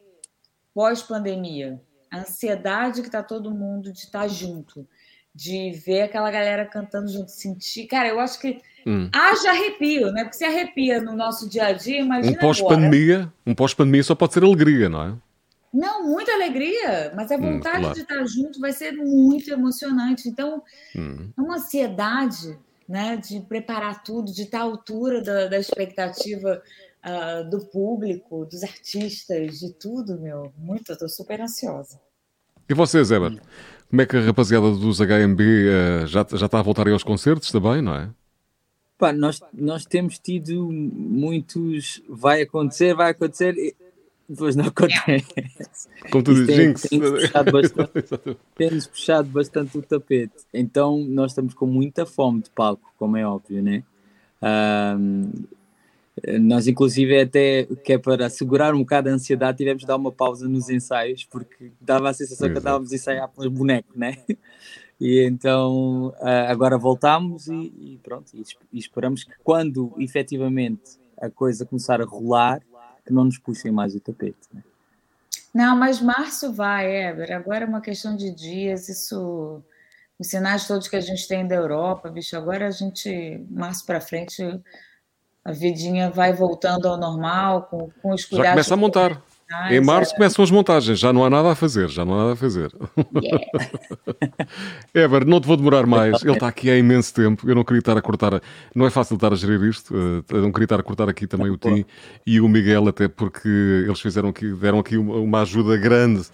pós-pandemia, 0.72 1.82
a 2.12 2.20
ansiedade 2.20 3.00
que 3.00 3.08
está 3.08 3.24
todo 3.24 3.50
mundo 3.50 3.92
de 3.92 3.98
estar 3.98 4.20
tá 4.20 4.28
junto, 4.28 4.86
de 5.34 5.72
ver 5.84 6.02
aquela 6.02 6.30
galera 6.30 6.64
cantando 6.64 7.10
junto, 7.10 7.28
sentir. 7.28 7.88
Cara, 7.88 8.06
eu 8.06 8.20
acho 8.20 8.38
que 8.38 8.60
hum. 8.86 9.10
haja 9.12 9.50
arrepio, 9.50 10.12
né? 10.12 10.22
Porque 10.22 10.36
se 10.36 10.44
arrepia 10.44 11.02
no 11.02 11.16
nosso 11.16 11.48
dia 11.48 11.66
a 11.66 11.72
dia, 11.72 11.98
imagina. 11.98 12.36
Um 12.36 12.40
pós-pandemia, 12.40 13.32
um 13.44 13.52
pós-pandemia 13.52 14.04
só 14.04 14.14
pode 14.14 14.32
ser 14.32 14.44
alegria, 14.44 14.88
não 14.88 15.02
é? 15.02 15.14
Não, 15.74 16.06
muita 16.06 16.32
alegria, 16.32 17.12
mas 17.16 17.32
a 17.32 17.34
hum, 17.34 17.40
vontade 17.40 17.78
hum, 17.78 17.80
claro. 17.80 17.94
de 17.96 18.02
estar 18.02 18.24
junto 18.26 18.60
vai 18.60 18.70
ser 18.70 18.92
muito 18.92 19.50
emocionante. 19.50 20.28
Então, 20.28 20.62
hum. 20.94 21.32
é 21.36 21.40
uma 21.40 21.56
ansiedade 21.56 22.56
né, 22.90 23.16
de 23.16 23.38
preparar 23.38 24.02
tudo, 24.02 24.32
de 24.32 24.42
estar 24.42 24.58
à 24.58 24.62
altura 24.62 25.22
da, 25.22 25.46
da 25.46 25.56
expectativa 25.56 26.60
uh, 27.04 27.48
do 27.48 27.64
público, 27.66 28.44
dos 28.44 28.64
artistas, 28.64 29.60
de 29.60 29.72
tudo, 29.74 30.20
meu. 30.20 30.52
Muito, 30.58 30.90
estou 30.90 31.08
super 31.08 31.40
ansiosa. 31.40 32.00
E 32.68 32.74
vocês, 32.74 33.12
Eber? 33.12 33.40
Como 33.88 34.02
é 34.02 34.06
que 34.06 34.16
a 34.16 34.20
rapaziada 34.20 34.72
dos 34.72 34.98
HMB 34.98 35.40
uh, 35.40 36.06
já, 36.08 36.26
já 36.32 36.46
está 36.46 36.58
a 36.58 36.62
voltar 36.62 36.88
aos 36.88 37.04
concertos 37.04 37.52
também, 37.52 37.80
não 37.80 37.94
é? 37.94 38.10
Pá, 38.98 39.12
nós, 39.12 39.40
nós 39.54 39.84
temos 39.84 40.18
tido 40.18 40.68
muitos. 40.68 42.02
Vai 42.08 42.42
acontecer, 42.42 42.92
vai 42.92 43.12
acontecer. 43.12 43.54
Depois 44.30 44.54
não 44.54 44.66
acontece. 44.66 45.88
Como 46.08 46.22
tu 46.22 46.32
dizes, 46.32 46.54
Jinx. 46.54 46.82
Tem-nos 48.54 48.86
puxado 48.86 49.28
bastante 49.28 49.76
o 49.76 49.82
tapete. 49.82 50.46
Então 50.54 50.98
nós 50.98 51.32
estamos 51.32 51.52
com 51.52 51.66
muita 51.66 52.06
fome 52.06 52.40
de 52.42 52.50
palco, 52.50 52.94
como 52.96 53.16
é 53.16 53.26
óbvio, 53.26 53.60
né? 53.60 53.82
Um, 54.40 55.32
nós, 56.42 56.68
inclusive, 56.68 57.20
até 57.20 57.66
que 57.82 57.94
é 57.94 57.98
para 57.98 58.30
segurar 58.30 58.72
um 58.72 58.80
bocado 58.80 59.08
a 59.08 59.12
ansiedade, 59.12 59.58
tivemos 59.58 59.80
de 59.80 59.88
dar 59.88 59.96
uma 59.96 60.12
pausa 60.12 60.48
nos 60.48 60.70
ensaios, 60.70 61.24
porque 61.24 61.72
dava 61.80 62.08
a 62.08 62.14
sensação 62.14 62.46
Exato. 62.46 62.52
que 62.52 62.58
estávamos 62.58 62.92
a 62.92 62.94
ensaiar 62.94 63.28
pelos 63.28 63.52
bonecos, 63.52 63.96
né? 63.96 64.16
E 65.02 65.26
então 65.26 66.12
agora 66.20 66.76
voltamos 66.76 67.46
e, 67.48 67.54
e 67.54 68.00
pronto, 68.02 68.32
e 68.36 68.78
esperamos 68.78 69.24
que 69.24 69.32
quando 69.42 69.94
efetivamente 69.98 71.00
a 71.18 71.30
coisa 71.30 71.64
começar 71.64 72.02
a 72.02 72.04
rolar, 72.04 72.60
que 73.04 73.12
não 73.12 73.24
nos 73.24 73.38
puxem 73.38 73.70
mais 73.70 73.94
o 73.94 74.00
tapete. 74.00 74.48
Né? 74.52 74.62
Não, 75.54 75.76
mas 75.76 76.00
março 76.00 76.52
vai, 76.52 76.90
Éber. 76.90 77.32
Agora 77.32 77.64
é 77.64 77.68
uma 77.68 77.80
questão 77.80 78.16
de 78.16 78.30
dias. 78.30 78.88
Isso, 78.88 79.62
os 80.18 80.26
sinais 80.26 80.66
todos 80.66 80.88
que 80.88 80.96
a 80.96 81.00
gente 81.00 81.26
tem 81.26 81.46
da 81.46 81.56
Europa, 81.56 82.08
bicho. 82.08 82.36
Agora 82.36 82.68
a 82.68 82.70
gente, 82.70 83.44
março 83.50 83.84
para 83.84 84.00
frente, 84.00 84.42
a 85.44 85.52
vidinha 85.52 86.10
vai 86.10 86.32
voltando 86.32 86.86
ao 86.86 86.96
normal, 86.96 87.62
com, 87.64 87.90
com 88.00 88.12
os 88.12 88.24
cuidados. 88.24 88.46
Já 88.46 88.52
começa 88.52 88.74
a 88.74 88.76
montar. 88.76 89.22
Em 89.68 89.80
março 89.80 90.12
é... 90.12 90.16
começam 90.16 90.44
as 90.44 90.50
montagens, 90.50 90.98
já 90.98 91.12
não 91.12 91.24
há 91.24 91.30
nada 91.30 91.50
a 91.50 91.54
fazer, 91.54 91.88
já 91.88 92.04
não 92.04 92.14
há 92.14 92.18
nada 92.18 92.32
a 92.32 92.36
fazer. 92.36 92.70
Yeah. 93.20 93.46
Ever, 94.94 95.26
não 95.26 95.40
te 95.40 95.46
vou 95.46 95.56
demorar 95.56 95.86
mais, 95.86 96.22
ele 96.22 96.32
está 96.32 96.46
aqui 96.48 96.70
há 96.70 96.76
imenso 96.76 97.12
tempo, 97.12 97.48
eu 97.48 97.54
não 97.54 97.64
queria 97.64 97.80
estar 97.80 97.96
a 97.96 98.02
cortar, 98.02 98.40
não 98.74 98.86
é 98.86 98.90
fácil 98.90 99.14
estar 99.14 99.32
a 99.32 99.36
gerir 99.36 99.62
isto, 99.64 99.94
eh, 99.94 100.34
eu 100.34 100.42
não 100.42 100.52
queria 100.52 100.66
estar 100.66 100.78
a 100.78 100.82
cortar 100.82 101.08
aqui 101.08 101.26
também 101.26 101.50
o 101.50 101.56
Tim 101.56 101.84
e 102.24 102.40
o 102.40 102.48
Miguel, 102.48 102.88
até 102.88 103.08
porque 103.08 103.48
eles 103.48 104.00
fizeram 104.00 104.28
aqui, 104.28 104.52
deram 104.52 104.78
aqui 104.78 104.96
uma 104.96 105.42
ajuda 105.42 105.76
grande 105.76 106.28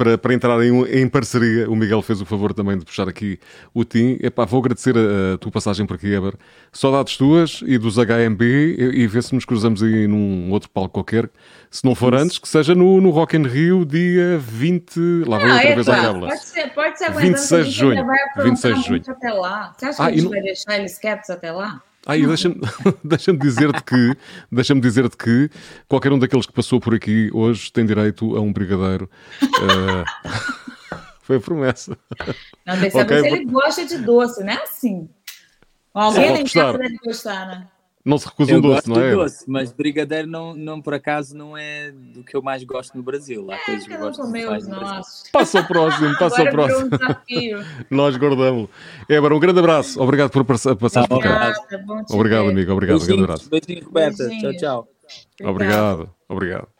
para, 0.00 0.16
para 0.16 0.32
entrar 0.32 0.64
em, 0.64 0.82
em, 0.84 1.06
parceria. 1.06 1.68
O 1.70 1.76
Miguel 1.76 2.00
fez 2.00 2.22
o 2.22 2.24
favor 2.24 2.54
também 2.54 2.78
de 2.78 2.86
puxar 2.86 3.06
aqui 3.06 3.38
o 3.74 3.84
Tim. 3.84 4.16
Epá, 4.22 4.46
vou 4.46 4.60
agradecer 4.60 4.94
a, 4.96 5.34
a 5.34 5.38
tua 5.38 5.52
passagem 5.52 5.84
por 5.84 5.96
aqui, 5.96 6.14
Eber. 6.14 6.32
Saudades 6.72 7.18
tuas 7.18 7.60
e 7.66 7.76
dos 7.76 7.96
HMB 7.96 8.42
e, 8.42 9.02
e 9.02 9.06
ver 9.06 9.22
se 9.22 9.34
nos 9.34 9.44
cruzamos 9.44 9.82
aí 9.82 10.06
num 10.06 10.50
outro 10.52 10.70
palco 10.70 10.94
qualquer. 10.94 11.28
Se 11.70 11.84
não 11.84 11.94
for 11.94 12.14
Isso. 12.14 12.24
antes, 12.24 12.38
que 12.38 12.48
seja 12.48 12.74
no, 12.74 12.98
no 12.98 13.10
Rock 13.10 13.36
in 13.36 13.42
Rio, 13.42 13.84
dia 13.84 14.38
20. 14.38 15.24
Lá 15.26 15.36
vai 15.36 15.52
outra 15.52 15.74
vez 15.74 15.88
à 15.90 15.96
Câmara. 15.96 16.26
Pode 16.28 16.44
ser, 16.46 16.74
pode 16.74 16.98
ser 16.98 17.10
26 17.12 17.66
de 17.66 17.72
junho. 17.72 18.06
26 18.42 18.76
de 18.76 18.88
junho. 18.88 19.02
Até 19.06 19.32
lá. 19.34 19.74
Você 19.76 19.84
acha 19.84 19.96
que 19.96 20.02
ah, 20.02 20.06
a 20.06 20.10
gente 20.12 20.22
não... 20.22 20.30
vai 20.30 20.40
deixar 20.40 20.78
eles 20.78 20.98
quietos 20.98 21.28
até 21.28 21.52
lá? 21.52 21.82
E 22.08 22.26
deixa-me 22.26 22.60
deixa 23.04 23.32
dizer-te 23.32 23.82
que, 23.82 24.16
deixa-me 24.50 24.80
dizer-te 24.80 25.16
que 25.16 25.50
qualquer 25.86 26.12
um 26.12 26.18
daqueles 26.18 26.46
que 26.46 26.52
passou 26.52 26.80
por 26.80 26.94
aqui 26.94 27.30
hoje 27.32 27.70
tem 27.72 27.84
direito 27.84 28.36
a 28.36 28.40
um 28.40 28.52
brigadeiro. 28.52 29.08
Uh... 29.42 30.30
Foi 31.30 31.36
a 31.36 31.40
promessa. 31.40 31.96
Não, 32.66 32.76
dessa 32.80 33.02
okay, 33.02 33.18
ele 33.18 33.44
gosta 33.44 33.86
de 33.86 33.98
doce, 33.98 34.42
não 34.42 34.52
é 34.52 34.62
assim? 34.64 35.08
Alguém 35.94 36.32
nem 36.32 36.44
casa 36.44 36.76
deve 36.76 36.96
gostar, 37.04 37.46
né? 37.46 37.68
Não 38.10 38.18
se 38.18 38.26
recusa 38.26 38.56
um 38.56 38.60
doce, 38.60 38.88
não 38.90 39.00
é? 39.00 39.14
doce, 39.14 39.44
mas 39.46 39.72
brigadeiro 39.72 40.26
não, 40.26 40.52
não, 40.54 40.82
por 40.82 40.94
acaso, 40.94 41.36
não 41.36 41.56
é 41.56 41.92
do 41.92 42.24
que 42.24 42.36
eu 42.36 42.42
mais 42.42 42.64
gosto 42.64 42.96
no 42.96 43.04
Brasil. 43.04 43.48
Há 43.50 43.54
é, 43.54 43.58
coisas 43.58 43.86
que 43.86 43.92
eu 43.92 43.98
gosto 43.98 44.22
nossos. 44.68 45.30
Passa 45.30 45.60
ao 45.60 45.66
próximo, 45.66 46.18
passa 46.18 46.42
ao 46.42 46.50
próximo. 46.50 46.90
Um 46.90 47.64
Nós 47.96 48.16
guardamos. 48.16 48.68
Ébora, 49.08 49.36
um 49.36 49.38
grande 49.38 49.60
abraço. 49.60 50.02
Obrigado 50.02 50.30
por 50.30 50.44
passar, 50.44 50.74
por 50.74 51.22
cá. 51.22 51.54
Obrigado, 52.10 52.48
amigo. 52.48 52.72
Obrigado. 52.72 53.00
um 53.00 53.06
grande 53.06 53.22
abraço. 53.22 53.48
Beijinho, 53.48 53.84
Roberta. 53.84 54.28
Tchau, 54.28 54.56
tchau. 54.56 54.88
Obrigado. 55.42 56.10
Obrigado. 56.28 56.79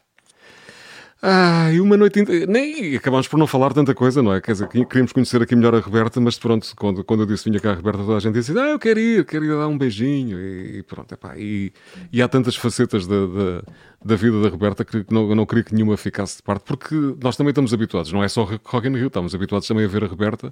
Ah, 1.23 1.71
e 1.71 1.79
uma 1.79 1.95
noite 1.95 2.19
inteira. 2.19 2.47
Nem 2.47 2.95
acabámos 2.95 3.27
por 3.27 3.37
não 3.37 3.45
falar 3.45 3.71
tanta 3.73 3.93
coisa, 3.93 4.23
não 4.23 4.33
é? 4.33 4.41
Quer 4.41 4.53
dizer, 4.53 4.67
queríamos 4.67 5.13
conhecer 5.13 5.39
aqui 5.39 5.55
melhor 5.55 5.75
a 5.75 5.79
Roberta, 5.79 6.19
mas 6.19 6.39
pronto, 6.39 6.67
quando, 6.75 7.03
quando 7.03 7.19
eu 7.21 7.25
disse 7.27 7.47
vinha 7.47 7.59
cá 7.59 7.71
a 7.73 7.75
Roberta, 7.75 7.99
toda 7.99 8.17
a 8.17 8.19
gente 8.19 8.33
disse: 8.33 8.57
Ah, 8.57 8.69
eu 8.71 8.79
quero 8.79 8.99
ir, 8.99 9.23
quero 9.25 9.45
ir 9.45 9.49
dar 9.55 9.67
um 9.67 9.77
beijinho. 9.77 10.39
E, 10.39 10.81
pronto, 10.81 11.13
epá, 11.13 11.37
e, 11.37 11.71
e 12.11 12.23
há 12.23 12.27
tantas 12.27 12.55
facetas 12.55 13.05
da, 13.05 13.27
da, 13.27 13.63
da 14.03 14.15
vida 14.15 14.41
da 14.41 14.49
Roberta 14.49 14.83
que 14.83 15.05
não, 15.11 15.29
eu 15.29 15.35
não 15.35 15.45
queria 15.45 15.63
que 15.63 15.75
nenhuma 15.75 15.95
ficasse 15.95 16.37
de 16.37 16.43
parte, 16.43 16.63
porque 16.63 16.95
nós 17.21 17.37
também 17.37 17.51
estamos 17.51 17.71
habituados, 17.71 18.11
não 18.11 18.23
é 18.23 18.27
só 18.27 18.43
Rock 18.65 18.87
in 18.87 18.95
Rio, 18.95 19.07
estamos 19.07 19.35
habituados 19.35 19.67
também 19.67 19.85
a 19.85 19.87
ver 19.87 20.03
a 20.03 20.07
Roberta 20.07 20.51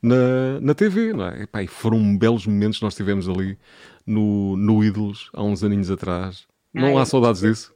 na, 0.00 0.60
na 0.62 0.74
TV, 0.74 1.12
não 1.12 1.26
é? 1.26 1.42
Epá, 1.42 1.62
e 1.62 1.66
foram 1.66 2.16
belos 2.16 2.46
momentos 2.46 2.78
que 2.78 2.84
nós 2.84 2.94
tivemos 2.94 3.28
ali 3.28 3.58
no, 4.06 4.56
no 4.56 4.82
Ídolos 4.82 5.30
há 5.34 5.42
uns 5.42 5.62
aninhos 5.62 5.90
atrás. 5.90 6.46
Não 6.72 6.96
Ai, 6.96 6.96
há 6.96 7.04
saudades 7.04 7.42
disso? 7.42 7.75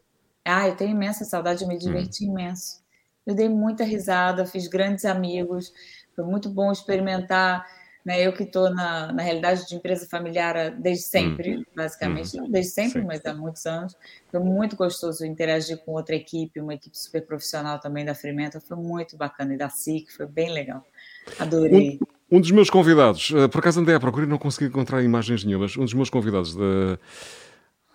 Ah, 0.51 0.69
eu 0.69 0.77
tenho 0.77 0.91
imensa 0.91 1.25
saudade, 1.25 1.63
eu 1.63 1.69
me 1.69 1.79
diverti 1.79 2.25
hum. 2.25 2.33
imenso. 2.33 2.81
Eu 3.27 3.35
dei 3.35 3.49
muita 3.49 3.85
risada, 3.85 4.47
fiz 4.47 4.67
grandes 4.67 5.05
amigos, 5.05 5.73
foi 6.15 6.25
muito 6.25 6.49
bom 6.49 6.73
experimentar. 6.73 7.65
Né? 8.05 8.27
Eu 8.27 8.33
que 8.33 8.45
estou 8.45 8.71
na, 8.75 9.13
na 9.13 9.23
realidade 9.23 9.67
de 9.69 9.75
empresa 9.75 10.07
familiar 10.09 10.71
desde 10.71 11.05
sempre, 11.05 11.59
hum. 11.59 11.65
basicamente, 11.77 12.37
hum. 12.37 12.43
não 12.43 12.51
desde 12.51 12.73
sempre, 12.73 13.01
Sim. 13.03 13.07
mas 13.07 13.25
há 13.25 13.35
muitos 13.35 13.65
anos. 13.67 13.95
Foi 14.31 14.41
muito 14.41 14.75
gostoso 14.75 15.25
interagir 15.25 15.79
com 15.85 15.93
outra 15.93 16.17
equipe, 16.17 16.61
uma 16.61 16.75
equipe 16.75 16.97
super 16.99 17.25
profissional 17.27 17.79
também 17.79 18.05
da 18.05 18.15
Frementa, 18.15 18.61
foi 18.61 18.77
muito 18.77 19.17
bacana, 19.17 19.55
e 19.55 19.59
da 19.59 19.69
SIC, 19.69 20.11
foi 20.11 20.27
bem 20.27 20.51
legal. 20.51 20.85
Adorei. 21.39 21.99
Um, 22.31 22.39
um 22.39 22.41
dos 22.41 22.51
meus 22.53 22.71
convidados, 22.71 23.33
eh, 23.37 23.49
por 23.49 23.59
acaso 23.59 23.81
andei 23.81 23.95
à 23.95 24.01
procura 24.01 24.25
e 24.25 24.29
não 24.29 24.39
consegui 24.39 24.67
encontrar 24.67 25.03
imagens 25.03 25.45
nenhumas, 25.45 25.77
um 25.77 25.85
dos 25.85 25.95
meus 25.95 26.09
convidados 26.09 26.55
da 26.55 26.99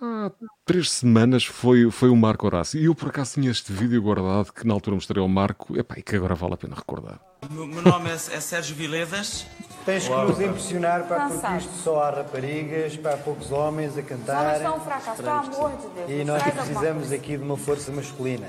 há 0.01 0.31
três 0.65 0.91
semanas 0.91 1.45
foi, 1.45 1.89
foi 1.91 2.09
o 2.09 2.15
Marco 2.15 2.45
Horácio. 2.45 2.79
E 2.79 2.85
eu 2.85 2.95
por 2.95 3.09
acaso 3.09 3.33
tinha 3.33 3.51
este 3.51 3.71
vídeo 3.71 4.01
guardado 4.01 4.51
que 4.51 4.65
na 4.65 4.73
altura 4.73 4.95
mostrei 4.95 5.21
ao 5.21 5.27
Marco 5.27 5.77
epá, 5.77 5.95
e 5.97 6.03
que 6.03 6.15
agora 6.15 6.35
vale 6.35 6.53
a 6.55 6.57
pena 6.57 6.75
recordar. 6.75 7.19
O 7.49 7.53
meu 7.53 7.81
nome 7.81 8.09
é, 8.09 8.13
é 8.13 8.17
Sérgio 8.17 8.75
Viledas. 8.75 9.45
Tens 9.85 10.07
que 10.07 10.15
nos 10.15 10.41
impressionar, 10.41 11.07
para 11.07 11.27
porque 11.27 11.57
isto 11.57 11.73
só 11.83 12.01
há 12.01 12.09
raparigas, 12.09 12.97
para 12.97 13.13
há 13.13 13.17
poucos 13.17 13.51
homens 13.51 13.95
a 13.97 14.01
cantar. 14.01 14.57
Só 14.57 14.63
não 14.63 14.79
fracasso, 14.79 15.17
pelo 15.17 15.29
amor 15.29 15.71
de 15.77 15.87
Deus. 15.89 16.09
E 16.09 16.23
nós 16.25 16.41
precisamos 16.41 17.11
aqui 17.11 17.37
de 17.37 17.43
uma 17.43 17.57
força 17.57 17.91
masculina. 17.91 18.47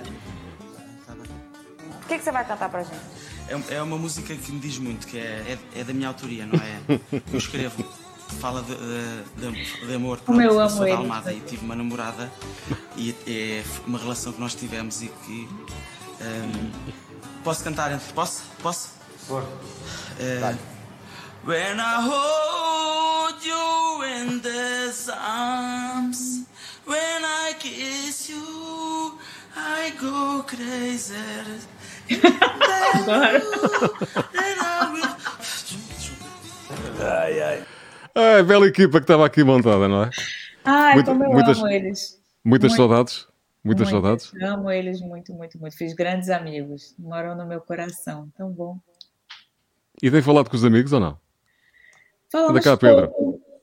O 2.03 2.09
que, 2.09 2.15
é 2.15 2.19
que 2.19 2.25
você 2.25 2.33
vai 2.33 2.47
cantar 2.47 2.71
para 2.71 2.85
gente? 2.85 3.01
É, 3.49 3.75
é 3.75 3.83
uma 3.83 3.99
música 3.99 4.35
que 4.35 4.53
me 4.53 4.61
diz 4.61 4.79
muito, 4.79 5.07
que 5.07 5.19
é, 5.19 5.59
é, 5.75 5.81
é 5.81 5.85
da 5.85 5.93
minha 5.93 6.09
autoria, 6.09 6.47
não 6.47 6.59
é? 6.59 7.01
Eu 7.33 7.39
escrevo 7.39 7.85
fala 8.41 8.63
de, 8.63 8.75
de, 9.37 9.87
de 9.87 9.95
amor. 9.95 10.19
Como 10.25 10.41
eu 10.41 10.59
amo 10.59 10.85
ele. 10.85 10.93
Almada 10.93 11.33
e 11.33 11.41
tive 11.41 11.65
uma 11.65 11.75
namorada 11.75 12.31
e 12.97 13.15
é 13.27 13.65
uma 13.87 13.99
relação 13.99 14.33
que 14.33 14.41
nós 14.41 14.55
tivemos 14.55 15.03
e 15.03 15.09
que. 15.09 15.49
Um, 16.21 16.71
posso 17.45 17.63
cantar? 17.63 17.99
Posso? 18.15 18.43
Posso? 18.63 18.91
Por. 19.27 19.43
Uh, 19.43 20.57
when 21.45 21.79
I 21.79 22.01
hold 22.01 23.45
you 23.45 24.05
in 24.05 24.41
these 24.41 25.11
arms, 25.11 26.47
when 26.87 27.25
I 27.25 27.55
kiss 27.59 28.29
you, 28.31 29.19
I 29.57 29.93
go 30.01 30.43
crazy. 30.45 31.15
Agora. 32.95 33.43
Ai, 36.99 37.43
ai. 37.43 37.76
Ah, 38.19 38.43
bela 38.43 38.67
equipa 38.67 38.99
que 38.99 39.05
estava 39.05 39.27
aqui 39.27 39.45
montada, 39.45 39.87
não 39.87 40.05
é? 40.05 40.11
Ai, 40.65 40.95
Muito, 40.95 41.11
como 41.11 41.23
eu 41.23 41.33
muitas, 41.33 41.59
amo 41.59 41.69
eles. 41.69 42.19
Muitas 42.43 42.71
muito, 42.71 42.81
saudades? 42.81 43.29
Muitas, 43.63 43.91
muitas 43.91 43.91
saudades? 43.91 44.33
Amo 44.43 44.71
eles 44.71 45.03
muito, 45.03 45.35
muito, 45.35 45.59
muito. 45.59 45.77
Fiz 45.77 45.93
grandes 45.93 46.31
amigos. 46.31 46.95
Moram 46.99 47.37
no 47.37 47.45
meu 47.45 47.61
coração. 47.61 48.33
Tão 48.35 48.51
bom. 48.51 48.79
E 50.03 50.11
tem 50.11 50.23
falado 50.23 50.49
com 50.49 50.57
os 50.57 50.65
amigos 50.65 50.95
ou 50.95 51.01
não? 51.01 51.19
Falamos 52.33 52.53
Anda 52.53 52.63
cá, 52.63 52.77
Pedro. 52.79 53.13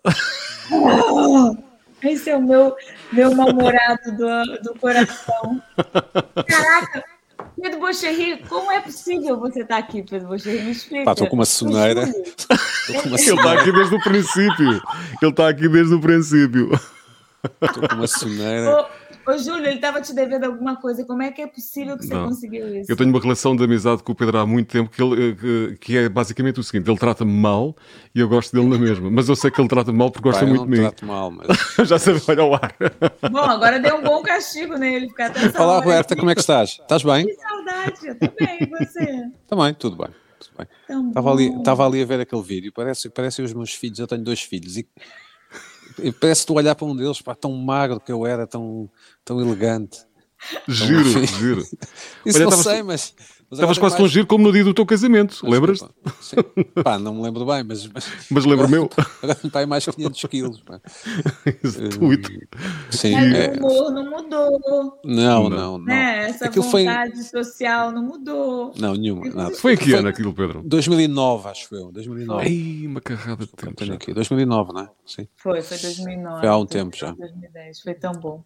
esse 2.03 2.29
é 2.29 2.37
o 2.37 2.41
meu, 2.41 2.75
meu 3.11 3.35
namorado 3.35 4.15
do, 4.15 4.61
do 4.61 4.79
coração. 4.79 5.59
Caraca, 6.47 7.03
Pedro 7.61 7.79
Bocherri, 7.79 8.43
como 8.49 8.71
é 8.71 8.81
possível 8.81 9.39
você 9.39 9.61
estar 9.61 9.75
tá 9.75 9.81
aqui, 9.81 10.03
Pedro 10.03 10.27
Bocherri? 10.27 10.61
Me 10.63 10.71
explica. 10.71 11.11
estou 11.11 11.27
com 11.27 11.35
uma 11.35 11.45
soneira. 11.45 12.03
Ele 12.03 13.15
está 13.15 13.53
aqui 13.53 13.71
desde 13.71 13.95
o 13.95 14.01
princípio. 14.01 14.81
Ele 15.21 15.31
está 15.31 15.47
aqui 15.49 15.69
desde 15.69 15.93
o 15.93 15.99
princípio. 15.99 16.71
Estou 17.61 17.87
com 17.87 17.95
uma 17.95 18.07
soneira. 18.07 18.87
Ô, 19.25 19.37
Júlio, 19.37 19.65
ele 19.65 19.75
estava 19.75 20.01
te 20.01 20.13
devendo 20.13 20.43
alguma 20.43 20.75
coisa. 20.75 21.05
Como 21.05 21.21
é 21.21 21.31
que 21.31 21.41
é 21.41 21.47
possível 21.47 21.97
que 21.97 22.05
você 22.05 22.13
não. 22.13 22.27
conseguiu 22.27 22.75
isso? 22.75 22.91
Eu 22.91 22.97
tenho 22.97 23.09
uma 23.09 23.19
relação 23.19 23.55
de 23.55 23.63
amizade 23.63 24.03
com 24.03 24.11
o 24.11 24.15
Pedro 24.15 24.37
há 24.37 24.45
muito 24.45 24.67
tempo 24.67 24.89
que, 24.89 25.01
ele, 25.01 25.31
eh, 25.31 25.77
que 25.79 25.97
é 25.97 26.09
basicamente 26.09 26.59
o 26.59 26.63
seguinte: 26.63 26.89
ele 26.89 26.97
trata-me 26.97 27.31
mal 27.31 27.75
e 28.13 28.19
eu 28.19 28.27
gosto 28.27 28.53
dele 28.53 28.67
na 28.67 28.77
mesma. 28.77 29.09
Mas 29.09 29.29
eu 29.29 29.35
sei 29.35 29.49
que 29.49 29.61
ele 29.61 29.69
trata-me 29.69 29.97
mal 29.97 30.11
porque 30.11 30.27
gosta 30.27 30.45
muito 30.45 30.65
de 30.65 30.71
mim. 30.71 30.77
Trato 30.77 31.05
mal, 31.05 31.31
mas... 31.31 31.47
Já 31.87 31.97
sabe, 31.97 32.21
olha 32.27 32.43
o 32.43 32.53
ar. 32.53 32.75
Bom, 33.31 33.39
agora 33.39 33.79
deu 33.79 33.95
um 33.95 34.03
bom 34.03 34.21
castigo 34.21 34.75
nele. 34.75 35.07
Ficar 35.07 35.27
até 35.27 35.61
Olá, 35.61 35.79
Roberta, 35.79 36.15
como 36.15 36.29
é 36.29 36.35
que 36.35 36.41
estás? 36.41 36.79
Estás 36.81 37.03
bem? 37.03 37.25
Que 37.25 37.35
saudade, 37.35 38.07
eu 38.07 38.13
estou 38.13 38.33
bem, 38.39 38.57
e 38.61 38.65
você? 38.65 39.31
Também, 39.47 39.73
tudo 39.73 39.95
bem. 39.95 40.09
Tudo 40.39 40.57
bem. 40.57 41.07
Estava 41.07 41.31
ali, 41.31 41.57
estava 41.57 41.85
ali 41.85 42.01
a 42.01 42.05
ver 42.05 42.19
aquele 42.19 42.41
vídeo, 42.41 42.73
parece, 42.73 43.09
parece 43.09 43.41
os 43.41 43.53
meus 43.53 43.73
filhos, 43.73 43.99
eu 43.99 44.07
tenho 44.07 44.23
dois 44.23 44.41
filhos, 44.41 44.75
e 44.77 44.85
Parece 46.19 46.45
tu 46.45 46.53
olhar 46.53 46.75
para 46.75 46.85
um 46.85 46.95
deles, 46.95 47.21
pá, 47.21 47.35
tão 47.35 47.51
magro 47.53 47.99
que 47.99 48.11
eu 48.11 48.25
era, 48.25 48.47
tão, 48.47 48.89
tão 49.23 49.39
elegante. 49.39 49.99
Giro, 50.67 51.25
giro. 51.25 51.61
Isso 52.25 52.37
Olha, 52.37 52.45
não 52.45 52.63
sei, 52.63 52.83
mas. 52.83 53.13
Estavas 53.53 53.77
quase 53.77 53.93
mais... 53.93 53.95
tão 53.95 54.07
giro 54.07 54.27
como 54.27 54.43
no 54.43 54.51
dia 54.51 54.63
do 54.63 54.73
teu 54.73 54.85
casamento, 54.85 55.39
lembras? 55.47 55.79
Sim. 56.21 56.37
Pá, 56.83 56.97
não 56.97 57.15
me 57.15 57.21
lembro 57.23 57.45
bem, 57.45 57.63
mas. 57.63 57.87
Mas, 57.87 58.09
mas 58.29 58.45
lembro 58.45 58.69
meu. 58.69 58.89
Agora 59.21 59.39
está 59.43 59.65
mais 59.67 59.85
500 59.85 60.23
quilos. 60.25 60.61
Pá. 60.61 60.81
Sim, 62.89 63.13
mas 63.13 63.33
é... 63.33 63.53
o 63.61 63.67
humor 63.67 63.91
não 63.91 64.09
mudou. 64.09 64.99
Não, 65.03 65.49
não, 65.49 65.77
não. 65.77 65.93
É, 65.93 66.29
essa 66.29 66.45
aquilo 66.45 66.63
vontade 66.63 67.29
foi... 67.29 67.43
social 67.43 67.91
não 67.91 68.03
mudou. 68.03 68.73
Não, 68.77 68.95
nenhuma. 68.95 69.29
Nada. 69.29 69.55
Foi 69.55 69.77
que 69.77 69.93
ano 69.93 70.09
aquilo, 70.09 70.33
Pedro? 70.33 70.61
2009, 70.63 71.49
acho 71.49 71.75
eu. 71.75 71.91
2009. 71.91 72.45
Ai, 72.45 72.87
uma 72.87 73.01
carrada 73.01 73.45
de 73.45 73.51
tempo. 73.51 73.93
Aqui. 73.93 74.13
2009, 74.13 74.73
não 74.73 74.81
é? 74.81 74.89
Sim. 75.05 75.27
Foi, 75.35 75.61
foi 75.61 75.77
2009. 75.77 76.39
Foi 76.39 76.49
há 76.49 76.57
um 76.57 76.65
tempo 76.65 76.95
já. 76.95 77.11
2010, 77.11 77.81
foi 77.81 77.93
tão 77.93 78.13
bom. 78.13 78.43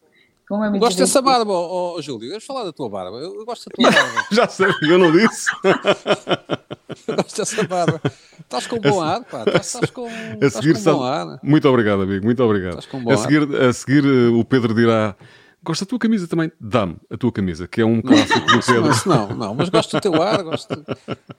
Como 0.48 0.64
é 0.64 0.80
gosto 0.80 0.98
dessa 0.98 1.22
barba, 1.22 1.52
oh, 1.52 1.95
oh, 1.98 2.02
Júlio. 2.02 2.30
Vamos 2.30 2.45
falar 2.45 2.64
da 2.64 2.72
tua 2.72 2.89
barba. 2.89 3.18
Eu, 3.18 3.36
eu 3.36 3.45
gosto 3.45 3.70
da 3.70 3.76
tua 3.76 3.91
barba. 3.91 4.28
Já 4.32 4.48
sei, 4.48 4.68
eu 4.84 4.98
não 4.98 5.12
disse. 5.12 5.48
eu 7.06 7.16
gosto 7.18 7.38
dessa 7.38 7.64
barba. 7.64 8.02
Estás 8.39 8.66
com 8.66 8.80
bom 8.80 9.02
ar, 9.02 9.26
pá. 9.26 9.43
Estás, 9.60 9.89
com, 9.89 10.08
a 10.08 10.50
seguir, 10.50 10.76
com 10.76 10.84
bom 10.84 11.04
ar. 11.04 11.38
Muito 11.43 11.68
obrigado, 11.68 12.04
amigo. 12.04 12.24
Muito 12.24 12.41
obrigado. 12.41 12.78
a, 12.78 13.18
seguir, 13.18 13.56
a 13.62 13.74
seguir, 13.74 14.06
o 14.06 14.45
Pedro 14.45 14.74
dirá. 14.74 15.18
Gosto 15.62 15.84
da 15.84 15.89
tua 15.89 16.00
camisa 16.00 16.30
também. 16.30 16.50
Dá-me 16.62 16.95
a 17.12 17.18
tua 17.18 17.32
camisa, 17.32 17.68
que 17.68 17.82
é 17.82 17.86
um 17.86 18.02
clássico 18.02 18.39
do 18.39 18.60
Pedro. 18.66 18.91
Não, 19.06 19.28
não, 19.36 19.54
mas 19.54 19.68
gosto 19.68 19.98
do 19.98 20.02
teu 20.02 20.22
ar. 20.22 20.43
Gosto... 20.43 20.74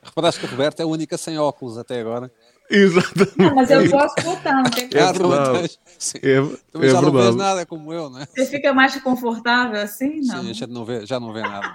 Reparaste 0.03 0.41
que 0.41 0.47
a 0.47 0.51
Roberta 0.51 0.83
é 0.83 0.85
a 0.85 0.87
única 0.87 1.17
sem 1.17 1.39
óculos 1.39 1.79
até 1.79 1.99
agora. 1.99 2.31
Exatamente. 2.71 3.39
Não, 3.39 3.55
mas 3.55 3.71
eu 3.71 3.89
posso 3.91 4.15
botar, 4.23 4.63
não 4.63 4.71
tem 4.71 4.85
é 4.85 5.13
verdade. 5.13 5.79
É, 6.23 6.31
é 6.33 6.43
Também 6.71 6.91
já 6.91 7.01
verdade. 7.01 7.05
não 7.05 7.13
vês 7.13 7.37
nada, 7.37 7.61
é 7.63 7.65
como 7.65 7.93
eu, 7.93 8.11
né? 8.11 8.27
Você 8.35 8.47
fica 8.47 8.75
mais 8.75 9.01
confortável 9.01 9.81
assim? 9.81 10.21
Não. 10.21 10.43
Sim, 10.43 10.51
a 10.51 10.53
gente 10.53 10.67
não 10.67 10.85
vê, 10.85 11.07
já 11.07 11.19
não 11.19 11.33
vê 11.33 11.41
nada. 11.41 11.75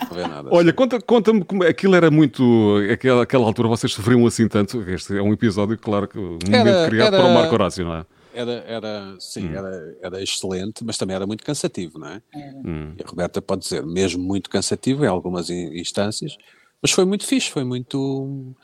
Não 0.00 0.16
vê 0.16 0.26
nada 0.26 0.48
Olha, 0.50 0.72
conta-me 0.72 1.02
conta 1.02 1.44
como 1.44 1.64
aquilo 1.64 1.94
era 1.94 2.10
muito. 2.10 2.78
Aquela, 2.90 3.22
aquela 3.24 3.44
altura 3.44 3.68
vocês 3.68 3.92
sofriam 3.92 4.26
assim 4.26 4.48
tanto. 4.48 4.82
Este 4.88 5.18
é 5.18 5.22
um 5.22 5.32
episódio, 5.32 5.78
claro, 5.78 6.08
um 6.14 6.38
era, 6.52 6.64
momento 6.64 6.88
criado 6.88 7.14
era... 7.14 7.22
para 7.22 7.30
o 7.30 7.34
Marco 7.34 7.54
Horácio, 7.54 7.84
não 7.84 7.96
é? 7.96 8.06
Era, 8.34 8.52
era, 8.66 9.16
sim, 9.20 9.50
hum. 9.50 9.54
era, 9.54 9.96
era 10.02 10.22
excelente, 10.22 10.82
mas 10.82 10.96
também 10.96 11.14
era 11.14 11.26
muito 11.26 11.44
cansativo, 11.44 11.98
não 11.98 12.08
é? 12.08 12.22
Hum. 12.34 12.94
E 12.98 13.02
a 13.02 13.06
Roberta 13.06 13.42
pode 13.42 13.62
dizer, 13.62 13.84
mesmo 13.84 14.22
muito 14.22 14.48
cansativo 14.48 15.04
em 15.04 15.08
algumas 15.08 15.50
instâncias, 15.50 16.38
mas 16.80 16.90
foi 16.90 17.04
muito 17.04 17.26
fixe, 17.26 17.50
foi 17.50 17.62
muito 17.62 18.56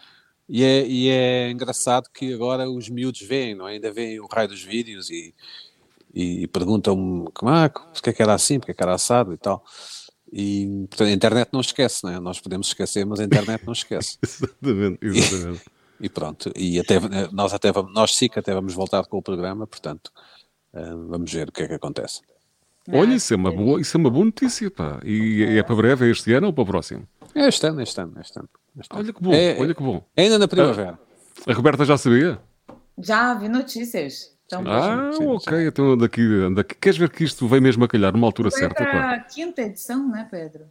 e 0.49 0.64
é, 0.64 0.86
e 0.86 1.09
é 1.09 1.51
engraçado 1.51 2.09
que 2.12 2.32
agora 2.32 2.68
os 2.68 2.88
miúdos 2.88 3.20
veem, 3.20 3.55
não 3.55 3.68
é? 3.68 3.72
ainda 3.72 3.92
veem 3.92 4.18
o 4.18 4.26
raio 4.26 4.49
dos 4.49 4.62
vídeos 4.62 5.11
e, 5.11 5.34
e 6.14 6.46
perguntam-me 6.46 7.30
como 7.32 7.53
é, 7.53 7.68
porque 7.68 8.11
é 8.11 8.12
que 8.12 8.22
era 8.22 8.34
assim, 8.34 8.59
porque 8.59 8.72
é 8.72 8.74
que 8.74 8.82
era 8.82 8.94
assado 8.94 9.32
e 9.34 9.36
tal. 9.36 9.62
E 10.32 10.86
portanto, 10.88 11.09
a 11.09 11.12
internet 11.12 11.51
não 11.53 11.61
esquece, 11.61 12.05
não 12.05 12.11
é? 12.11 12.20
Nós 12.20 12.40
podemos 12.40 12.68
esquecer, 12.68 13.05
mas 13.05 13.20
a 13.20 13.24
internet 13.24 13.64
não 13.64 13.72
esquece. 13.72 14.18
exatamente, 14.22 14.99
exatamente. 15.05 15.62
E, 16.01 16.07
e, 16.07 16.09
pronto, 16.09 16.53
e 16.57 16.78
até, 16.78 16.99
nós 17.32 17.53
até 17.53 17.70
vamos, 17.70 17.92
nós 17.92 18.14
sim 18.14 18.28
que 18.28 18.38
até 18.38 18.55
vamos 18.55 18.74
voltar 18.74 19.05
com 19.05 19.18
o 19.18 19.22
programa, 19.22 19.66
portanto, 19.66 20.11
uh, 20.72 21.09
vamos 21.09 21.32
ver 21.32 21.49
o 21.49 21.53
que 21.53 21.62
é 21.62 21.68
que 21.68 21.74
acontece. 21.74 22.20
Olha, 22.90 23.14
isso 23.14 23.34
é 23.34 23.36
uma 23.36 23.53
boa, 23.53 23.80
isso 23.80 23.96
é 23.96 24.01
uma 24.01 24.09
boa 24.09 24.24
notícia, 24.24 24.70
pá. 24.70 24.99
E 25.05 25.42
é 25.42 25.62
para 25.62 25.76
breve, 25.76 26.07
é 26.07 26.11
este 26.11 26.32
ano 26.32 26.46
ou 26.46 26.53
para 26.55 26.62
o 26.62 26.66
próximo? 26.66 27.07
É 27.34 27.46
este 27.46 27.66
ano, 27.66 27.82
este 27.82 28.01
ano, 28.01 28.14
este 28.18 28.38
ano. 28.38 28.49
Olha 28.91 29.12
que 29.12 29.22
bom, 29.22 29.33
é, 29.35 29.57
olha 29.59 29.74
que 29.74 29.83
bom. 29.83 30.05
É 30.16 30.22
ainda 30.22 30.39
na 30.39 30.49
primavera. 30.49 30.99
A, 31.47 31.51
a 31.51 31.55
Roberta 31.55 31.85
já 31.85 31.97
sabia? 31.97 32.39
Já 32.99 33.35
vi 33.35 33.49
notícias. 33.49 34.37
Então, 34.47 34.62
ah, 34.66 35.11
sim, 35.12 35.26
ok. 35.26 35.59
Sim. 35.59 35.66
Então 35.66 35.97
daqui, 35.97 36.22
daqui. 36.55 36.74
Queres 36.74 36.97
ver 36.97 37.11
que 37.11 37.22
isto 37.22 37.47
veio 37.47 37.62
mesmo 37.62 37.85
a 37.85 37.89
calhar 37.89 38.12
numa 38.12 38.26
altura 38.26 38.51
Foi 38.51 38.61
certa? 38.61 38.83
Foi 38.83 38.99
a 38.99 39.20
quinta 39.20 39.62
edição, 39.62 40.09
né, 40.09 40.26
Pedro? 40.31 40.66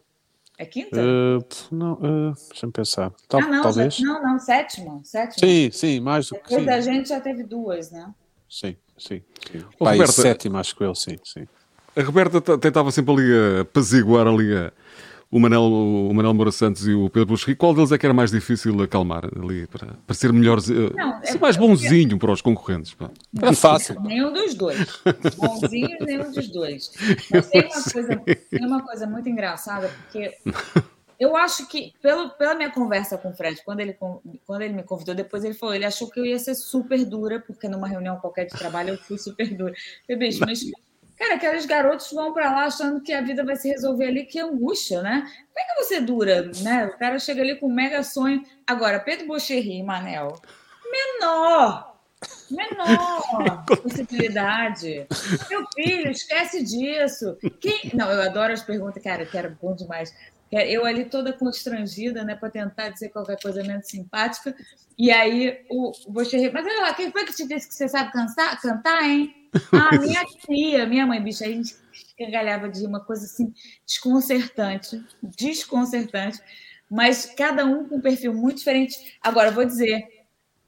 É 0.57 0.65
quinta? 0.65 0.99
Uh, 0.99 1.45
não, 1.71 1.93
uh, 1.93 2.33
deixa-me 2.49 2.73
pensar. 2.73 3.13
Tal, 3.29 3.41
ah, 3.41 3.47
não, 3.47 3.61
talvez. 3.61 3.99
não, 3.99 4.23
não, 4.23 4.39
sétima. 4.39 4.99
sétima. 5.03 5.47
Sim, 5.47 5.69
sim, 5.71 5.99
mais 5.99 6.29
do 6.29 6.35
que. 6.35 6.49
Depois 6.49 6.65
da 6.65 6.81
gente 6.81 7.09
já 7.09 7.21
teve 7.21 7.43
duas, 7.43 7.91
né? 7.91 8.11
Sim, 8.49 8.75
sim. 8.97 9.21
sim. 9.51 9.63
Pai, 9.77 9.93
Roberta, 9.93 10.13
sétima, 10.13 10.59
acho 10.59 10.75
que 10.75 10.83
eu, 10.83 10.95
sim, 10.95 11.17
sim. 11.23 11.47
A 11.95 12.01
Roberta 12.01 12.57
tentava 12.57 12.91
sempre 12.91 13.13
ali 13.13 13.57
a 13.57 13.61
apaziguar 13.61 14.25
ali 14.25 14.55
a 14.55 14.71
o 15.29 15.39
Manel, 15.39 15.61
o 15.61 16.13
Manel 16.13 16.33
Moura 16.33 16.51
Santos 16.51 16.87
e 16.87 16.93
o 16.93 17.09
Pedro 17.09 17.27
Buxerri, 17.27 17.55
qual 17.55 17.73
deles 17.73 17.91
é 17.91 17.97
que 17.97 18.05
era 18.05 18.13
mais 18.13 18.31
difícil 18.31 18.81
acalmar 18.81 19.25
ali 19.25 19.67
para, 19.67 19.93
para 20.05 20.15
ser 20.15 20.31
melhor, 20.31 20.57
não, 20.95 21.23
ser 21.23 21.35
é 21.35 21.39
mais 21.39 21.57
bonzinho 21.57 22.17
para 22.17 22.31
os 22.31 22.41
concorrentes? 22.41 22.93
Pá. 22.93 23.09
Era 23.41 23.53
fácil. 23.53 24.01
Nenhum 24.01 24.31
dos 24.31 24.53
dois. 24.53 25.01
Bonzinhos, 25.37 25.99
nenhum 25.99 26.31
dos 26.31 26.47
dois. 26.49 26.91
Mas 27.29 27.47
tem 27.49 27.65
uma, 27.65 27.83
coisa, 27.83 28.15
tem 28.49 28.65
uma 28.65 28.81
coisa 28.83 29.07
muito 29.07 29.27
engraçada, 29.27 29.89
porque 29.89 30.33
eu 31.19 31.35
acho 31.35 31.67
que, 31.67 31.93
pelo, 32.01 32.29
pela 32.29 32.53
minha 32.53 32.69
conversa 32.69 33.17
com 33.17 33.29
o 33.29 33.33
Fred, 33.33 33.61
quando 33.65 33.79
ele, 33.79 33.97
quando 34.45 34.61
ele 34.61 34.73
me 34.73 34.83
convidou, 34.83 35.15
depois 35.15 35.43
ele 35.43 35.55
falou, 35.55 35.73
ele 35.73 35.85
achou 35.85 36.09
que 36.09 36.19
eu 36.19 36.25
ia 36.25 36.37
ser 36.37 36.55
super 36.55 37.03
dura, 37.03 37.39
porque 37.39 37.67
numa 37.67 37.87
reunião 37.87 38.17
qualquer 38.17 38.45
de 38.45 38.55
trabalho 38.57 38.91
eu 38.91 38.97
fui 38.97 39.17
super 39.17 39.53
dura. 39.53 39.73
Eu 40.07 40.15
falei, 40.15 40.39
mas 40.39 40.61
Cara, 41.17 41.35
aqueles 41.35 41.65
garotos 41.65 42.11
vão 42.11 42.31
para 42.31 42.51
lá 42.51 42.65
achando 42.65 43.01
que 43.01 43.11
a 43.11 43.21
vida 43.21 43.43
vai 43.43 43.55
se 43.55 43.69
resolver 43.69 44.07
ali, 44.07 44.25
que 44.25 44.39
angústia, 44.39 45.01
né? 45.01 45.21
Como 45.21 45.59
é 45.59 45.63
que 45.63 45.83
você 45.83 45.99
dura, 45.99 46.51
né? 46.61 46.85
O 46.85 46.97
cara 46.97 47.17
chega 47.17 47.41
ali 47.41 47.55
com 47.55 47.67
um 47.67 47.73
mega 47.73 48.03
sonho. 48.03 48.43
Agora, 48.67 48.99
Pedro 48.99 49.27
Bocherri, 49.27 49.81
Manel, 49.81 50.39
menor. 50.91 51.97
Menor 52.49 53.65
possibilidade. 53.65 55.07
Meu 55.49 55.65
filho, 55.75 56.09
esquece 56.09 56.63
disso. 56.63 57.37
Quem... 57.59 57.91
Não, 57.93 58.09
eu 58.11 58.21
adoro 58.21 58.53
as 58.53 58.63
perguntas, 58.63 59.03
cara, 59.03 59.25
que 59.25 59.37
era 59.37 59.55
bom 59.61 59.75
demais. 59.75 60.13
Eu 60.51 60.85
ali 60.85 61.05
toda 61.05 61.33
constrangida, 61.33 62.23
né, 62.23 62.35
para 62.35 62.49
tentar 62.49 62.89
dizer 62.89 63.09
qualquer 63.09 63.39
coisa 63.41 63.63
menos 63.63 63.87
simpática. 63.87 64.55
E 64.97 65.11
aí 65.11 65.65
o 65.69 65.91
Bocherri, 66.07 66.51
mas 66.51 66.65
olha 66.65 66.81
lá, 66.81 66.93
quem 66.93 67.11
foi 67.11 67.25
que 67.25 67.33
te 67.33 67.45
disse 67.47 67.67
que 67.67 67.73
você 67.73 67.87
sabe 67.87 68.11
cantar, 68.11 68.59
cantar 68.61 69.03
hein? 69.03 69.33
Ah, 69.71 69.97
minha 69.97 70.23
tia, 70.45 70.85
minha 70.85 71.05
mãe, 71.05 71.23
bicho, 71.23 71.43
a 71.43 71.47
gente 71.47 71.75
engalhava 72.19 72.69
de 72.69 72.85
uma 72.85 72.99
coisa 72.99 73.25
assim 73.25 73.51
desconcertante, 73.85 75.03
desconcertante, 75.23 76.39
mas 76.89 77.25
cada 77.25 77.65
um 77.65 77.87
com 77.87 77.95
um 77.95 78.01
perfil 78.01 78.33
muito 78.33 78.57
diferente. 78.57 79.17
Agora, 79.21 79.49
vou 79.49 79.65
dizer, 79.65 80.03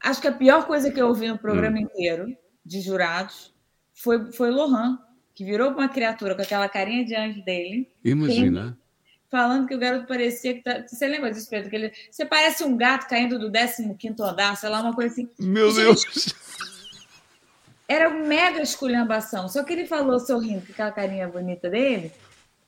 acho 0.02 0.22
que 0.22 0.28
a 0.28 0.32
pior 0.32 0.66
coisa 0.66 0.90
que 0.92 1.00
eu 1.00 1.08
ouvi 1.08 1.28
no 1.28 1.38
programa 1.38 1.78
hum. 1.78 1.82
inteiro 1.82 2.38
de 2.66 2.82
jurados 2.82 3.54
foi, 3.94 4.32
foi 4.32 4.50
Lohan, 4.50 4.98
que 5.36 5.44
virou 5.44 5.72
uma 5.72 5.90
criatura 5.90 6.36
com 6.36 6.42
aquela 6.42 6.68
carinha 6.68 7.06
de 7.06 7.16
anjo 7.16 7.44
dele. 7.44 7.92
Imagina. 8.04 8.78
Falando 9.30 9.68
que 9.68 9.76
o 9.76 9.80
garoto 9.80 10.08
parecia 10.08 10.54
que 10.54 10.62
tá... 10.62 10.84
Você 10.88 11.08
lembra 11.08 11.32
disso, 11.32 11.50
Pedro? 11.50 11.70
Que 11.70 11.76
ele... 11.76 11.94
Você 12.10 12.26
parece 12.26 12.64
um 12.64 12.76
gato 12.76 13.08
caindo 13.08 13.40
do 13.40 13.52
15 13.52 13.96
andar, 14.22 14.56
sei 14.58 14.70
lá, 14.70 14.82
uma 14.82 14.94
coisa 14.94 15.14
assim. 15.14 15.30
Meu 15.40 15.72
Gente, 15.72 15.82
Deus! 15.82 16.36
Era 17.88 18.10
mega 18.10 18.62
esculhambação. 18.62 19.48
Só 19.50 19.64
que 19.64 19.74
ele 19.74 19.88
falou 19.88 20.20
sorrindo 20.20 20.66
com 20.66 20.72
aquela 20.72 20.92
carinha 20.92 21.28
bonita 21.28 21.70
dele, 21.70 22.12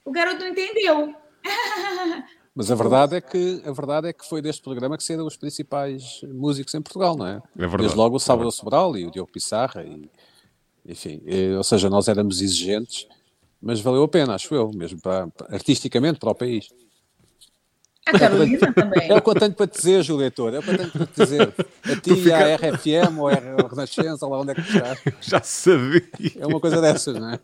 o 0.04 0.12
garoto 0.12 0.40
não 0.40 0.48
entendeu. 0.48 1.16
Mas 2.54 2.70
a 2.70 2.76
verdade 2.76 3.16
é 3.16 3.22
que 3.22 3.62
a 3.66 3.72
verdade 3.72 4.10
é 4.10 4.14
que 4.14 4.28
foi 4.28 4.42
deste 4.42 4.62
programa 4.62 4.98
que 4.98 5.04
saíram 5.04 5.26
os 5.26 5.38
principais 5.38 6.22
músicos 6.24 6.74
em 6.74 6.82
Portugal, 6.82 7.16
não 7.16 7.26
é? 7.26 7.36
É 7.36 7.60
verdade. 7.60 7.84
Desde 7.84 7.98
logo 7.98 8.18
o 8.18 8.20
Salvador 8.20 8.52
é 8.52 8.56
Sobral 8.56 8.98
e 8.98 9.06
o 9.06 9.12
Diogo 9.12 9.32
Pissarra 9.32 9.84
e 9.84 10.10
enfim, 10.86 11.22
e, 11.26 11.54
ou 11.54 11.64
seja, 11.64 11.90
nós 11.90 12.08
éramos 12.08 12.42
exigentes, 12.42 13.08
mas 13.62 13.80
valeu 13.80 14.04
a 14.04 14.08
pena, 14.08 14.36
acho 14.36 14.54
eu, 14.56 14.72
mesmo 14.74 15.00
para, 15.02 15.28
artisticamente 15.50 16.20
para 16.20 16.32
o 16.32 16.36
país. 16.36 16.70
A 18.08 18.18
Carolina 18.18 18.74
também. 18.74 19.12
É 19.12 19.16
o 19.16 19.22
que 19.22 19.30
eu 19.30 19.36
tenho 19.36 19.54
para 19.54 19.68
te 19.68 19.78
dizer, 19.78 20.04
Júlio 20.04 20.22
Leitor, 20.22 20.54
é 20.56 20.60
o 20.60 20.64
que 20.64 20.70
eu 20.72 20.78
tenho 20.78 20.92
para 20.92 21.06
te 21.06 21.24
dizer. 21.24 21.54
A 21.84 21.96
ti, 21.96 22.16
fica... 22.16 22.38
a 22.38 22.56
RFM 22.56 23.20
ou 23.20 23.28
a 23.28 23.68
Renascença, 23.70 24.28
lá 24.28 24.40
onde 24.40 24.52
é 24.52 24.56
que 24.56 24.62
estás. 24.62 25.00
Já 25.22 25.42
sabia. 25.42 26.02
É 26.40 26.48
uma 26.48 26.60
coisa 26.60 26.82
dessas, 26.82 27.16
não 27.16 27.30
é? 27.32 27.40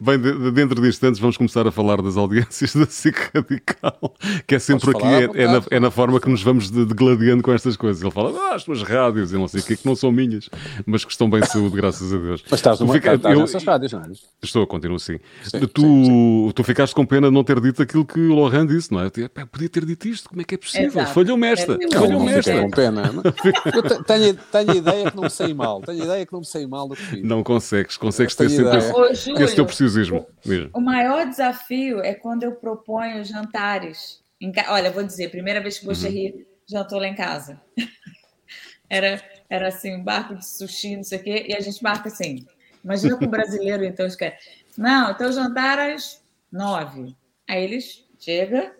Bem, 0.00 0.18
de, 0.18 0.50
dentro 0.50 0.80
de 0.80 0.88
instantes 0.88 1.20
vamos 1.20 1.36
começar 1.36 1.66
a 1.66 1.70
falar 1.70 2.00
das 2.02 2.16
audiências 2.16 2.74
da 2.74 2.86
SIC 2.86 3.30
Radical, 3.34 4.14
que 4.46 4.54
é 4.54 4.58
sempre 4.58 4.92
Podes 4.92 5.06
aqui, 5.06 5.38
é, 5.38 5.42
é, 5.42 5.46
na, 5.46 5.62
é, 5.70 5.80
na, 5.80 5.90
forma 5.90 6.20
que 6.20 6.28
nos 6.28 6.42
vamos 6.42 6.70
degladiando 6.70 7.42
com 7.42 7.52
estas 7.52 7.76
coisas. 7.76 8.02
Ele 8.02 8.10
fala, 8.10 8.32
ah, 8.50 8.54
as 8.54 8.64
tuas 8.64 8.82
rádios 8.82 9.32
e 9.32 9.36
não 9.36 9.48
sei 9.48 9.60
o 9.60 9.64
que, 9.64 9.76
que 9.76 9.86
não 9.86 9.94
são 9.94 10.10
minhas, 10.10 10.48
mas 10.86 11.04
que 11.04 11.10
estão 11.10 11.28
bem 11.28 11.40
de 11.40 11.48
saúde, 11.48 11.76
graças 11.76 12.12
a 12.12 12.16
Deus. 12.16 12.44
Mas 12.50 12.60
estás, 12.60 12.80
numa, 12.80 12.94
fica, 12.94 13.14
estás 13.14 13.34
eu, 13.34 13.40
nessas 13.40 13.64
rádios, 13.64 13.92
não 13.92 14.00
é? 14.00 14.12
Estou, 14.42 14.66
continuo 14.66 14.98
sim. 14.98 15.18
sim 15.42 15.60
tu, 15.60 15.82
sim, 15.82 16.04
sim. 16.04 16.52
tu 16.54 16.64
ficaste 16.64 16.94
com 16.94 17.04
pena 17.04 17.28
de 17.28 17.34
não 17.34 17.44
ter 17.44 17.60
dito 17.60 17.82
aquilo 17.82 18.04
que 18.04 18.20
o 18.20 18.34
Lohan 18.34 18.66
disse, 18.66 18.92
não 18.92 19.00
é? 19.00 19.10
Podia 19.10 19.68
ter 19.68 19.84
dito 19.84 20.08
isto, 20.08 20.28
como 20.28 20.40
é 20.40 20.44
que 20.44 20.54
é 20.54 20.58
possível? 20.58 21.06
Falhou-me 21.06 21.46
esta, 21.46 21.78
falhou-me 21.92 22.32
esta. 22.32 22.60
com 22.60 22.70
pena. 22.70 23.12
eu 23.74 24.04
tenho, 24.04 24.34
tenho 24.34 24.70
a 24.70 24.76
ideia 24.76 25.10
que 25.10 25.16
não 25.16 25.24
me 25.24 25.30
sei 25.30 25.54
mal, 25.54 25.80
tenho 25.82 26.02
a 26.02 26.04
ideia 26.04 26.26
que 26.26 26.32
não 26.32 26.40
me 26.40 26.46
sei 26.46 26.66
mal 26.66 26.88
do 26.88 26.96
que 26.96 27.02
fiz. 27.02 27.24
Não 27.24 27.42
consegues, 27.42 27.96
consegues 27.96 28.34
ter 28.34 28.48
sempre 28.48 28.78
esse, 28.78 29.30
esse 29.30 29.54
teu 29.54 29.63
preciosismo. 29.66 30.26
Mesmo. 30.44 30.70
O 30.72 30.80
maior 30.80 31.26
desafio 31.26 32.00
é 32.00 32.14
quando 32.14 32.42
eu 32.42 32.52
proponho 32.52 33.24
jantares. 33.24 34.22
Olha, 34.68 34.90
vou 34.90 35.02
dizer, 35.02 35.30
primeira 35.30 35.60
vez 35.60 35.78
que 35.78 35.86
Bocherry 35.86 36.32
uhum. 36.32 36.44
jantou 36.66 36.98
lá 36.98 37.08
em 37.08 37.14
casa. 37.14 37.60
era, 38.88 39.22
era 39.48 39.68
assim, 39.68 39.94
um 39.94 40.02
barco 40.02 40.34
de 40.34 40.46
sushi, 40.46 40.96
não 40.96 41.04
sei 41.04 41.18
o 41.18 41.22
quê, 41.22 41.46
e 41.48 41.56
a 41.56 41.60
gente 41.60 41.82
marca 41.82 42.08
assim. 42.08 42.46
Imagina 42.84 43.16
com 43.16 43.24
o 43.24 43.28
brasileiro, 43.30 43.84
então, 43.86 44.06
quer. 44.16 44.38
Não, 44.76 45.12
então 45.12 45.32
jantar 45.32 45.78
às 45.78 46.22
nove. 46.52 47.16
Aí 47.48 47.64
eles 47.64 48.04
chegam, 48.18 48.70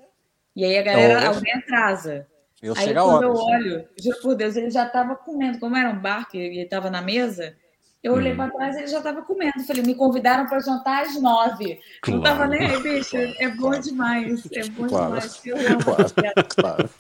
e 0.55 0.65
aí 0.65 0.79
a 0.79 0.83
galera, 0.83 1.29
alguém 1.29 1.55
atrasa. 1.55 2.27
Eu 2.63 2.75
aí 2.77 2.95
quando 2.95 3.23
eu 3.23 3.35
olho, 3.35 3.89
juro 3.99 4.19
por 4.23 4.35
Deus, 4.35 4.57
ele 4.57 4.71
já 4.71 4.87
estava 4.87 5.15
comendo, 5.17 5.59
como 5.59 5.77
era 5.77 5.91
um 5.91 6.01
barco 6.01 6.37
e 6.37 6.41
ele 6.41 6.61
estava 6.63 6.91
na 6.91 7.03
mesa, 7.03 7.57
eu 8.05 8.13
olhei 8.13 8.35
hum. 8.35 8.37
para 8.37 8.51
trás 8.51 8.77
e 8.77 8.81
ele 8.81 8.87
já 8.87 8.99
estava 8.99 9.23
comendo. 9.23 9.65
Falei, 9.67 9.83
me 9.83 9.95
convidaram 9.95 10.47
para 10.47 10.61
jantar 10.61 11.05
às 11.05 11.19
nove. 11.21 11.81
Claro. 12.03 12.21
Não 12.21 12.31
estava 12.31 12.47
nem 12.47 12.61
aí, 12.61 12.83
bicho. 12.83 13.17
É 13.17 13.49
bom 13.49 13.71
demais. 13.81 14.47
É 14.53 14.69
bom 14.69 14.87
claro. 14.87 15.07
demais. 15.07 15.41
Eu 15.43 15.57
claro. 15.79 16.05
claro. 16.55 16.91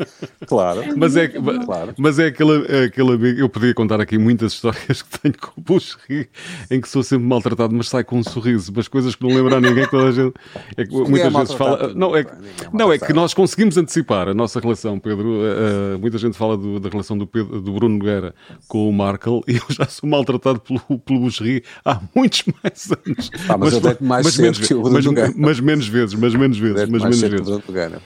claro. 0.46 0.82
É 0.82 0.94
mas, 0.96 1.14
é, 1.14 1.28
claro. 1.28 1.94
mas 1.98 2.18
é 2.18 2.28
aquele, 2.28 2.66
é 2.74 2.84
aquele. 2.84 3.38
Eu 3.38 3.50
podia 3.50 3.74
contar 3.74 4.00
aqui 4.00 4.16
muitas 4.16 4.54
histórias 4.54 5.02
que 5.04 5.20
tenho 5.20 5.34
com 5.38 5.60
o 5.60 5.62
Buxerri, 5.62 6.26
em 6.70 6.80
que 6.80 6.88
sou 6.88 7.02
sempre 7.02 7.26
maltratado, 7.26 7.74
mas 7.74 7.90
sai 7.90 8.02
com 8.02 8.16
um 8.16 8.24
sorriso. 8.24 8.72
Mas 8.74 8.88
coisas 8.88 9.14
que 9.14 9.22
não 9.22 9.36
lembram 9.36 9.58
a 9.58 9.60
ninguém, 9.60 9.86
toda 9.86 10.08
a 10.08 10.12
gente. 10.12 10.34
É 10.74 10.86
que 10.86 10.94
muitas 10.94 11.34
é 11.34 11.38
vezes 11.38 11.54
fala. 11.54 11.92
Não, 11.92 12.16
é, 12.16 12.20
é 12.20 12.26
não, 12.72 12.90
é 12.90 12.98
que 12.98 13.12
nós 13.12 13.34
conseguimos 13.34 13.76
antecipar 13.76 14.28
a 14.28 14.32
nossa 14.32 14.58
relação, 14.58 14.98
Pedro. 14.98 15.28
Uh, 15.28 15.98
muita 15.98 16.16
gente 16.16 16.34
fala 16.34 16.56
do, 16.56 16.80
da 16.80 16.88
relação 16.88 17.18
do, 17.18 17.26
Pedro, 17.26 17.60
do 17.60 17.72
Bruno 17.74 17.98
Nogueira 17.98 18.34
com 18.66 18.88
o 18.88 18.92
Markel 18.92 19.42
e 19.46 19.56
eu 19.56 19.66
já 19.68 19.84
sou 19.84 20.08
maltratado 20.08 20.60
pelo 20.60 20.93
pelo 20.98 21.20
Buxerri 21.20 21.64
há 21.84 22.00
muitos 22.14 22.44
mais 22.62 22.90
anos. 22.90 23.30
Ah, 23.48 23.58
mas, 23.58 23.80
mas, 23.80 24.00
mais 24.00 24.24
mas, 24.26 24.38
menos, 24.38 24.58
que 24.58 24.74
o 24.74 24.82
mas, 24.90 25.06
mas 25.36 25.60
menos 25.60 25.88
vezes, 25.88 26.14
mas 26.14 26.34
menos 26.34 26.58
vezes, 26.58 26.88
mas 26.88 27.02
menos 27.02 27.20
vezes. 27.20 27.62
Gana, 27.70 28.00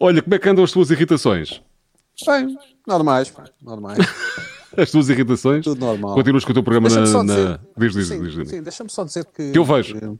Olha, 0.00 0.22
como 0.22 0.34
é 0.34 0.38
que 0.38 0.48
andam 0.48 0.64
as 0.64 0.72
tuas 0.72 0.90
irritações? 0.90 1.62
Bem, 2.26 2.56
normais, 2.86 3.30
pá, 3.30 3.44
normais. 3.60 3.98
as 4.76 4.90
tuas 4.90 5.08
irritações? 5.08 5.64
Tudo 5.64 5.80
normal. 5.80 6.14
Continuas 6.14 6.44
com 6.44 6.50
o 6.50 6.54
teu 6.54 6.62
programa 6.62 6.88
na. 6.88 7.22
na... 7.22 7.60
Diz, 7.76 7.92
diz, 7.92 8.08
sim, 8.08 8.22
diz, 8.22 8.48
sim 8.48 8.62
deixa-me 8.62 8.90
só 8.90 9.04
dizer 9.04 9.24
que. 9.26 9.52
Que 9.52 9.58
eu 9.58 9.64
vejo. 9.64 9.98
Que, 9.98 10.04
hum. 10.04 10.18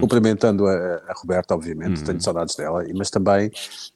Cumprimentando 0.00 0.66
a, 0.66 0.72
a 1.08 1.12
Roberta, 1.16 1.54
obviamente, 1.54 2.00
hum. 2.00 2.04
tenho 2.04 2.20
saudades 2.20 2.54
dela, 2.56 2.84
mas 2.96 3.10
também 3.10 3.50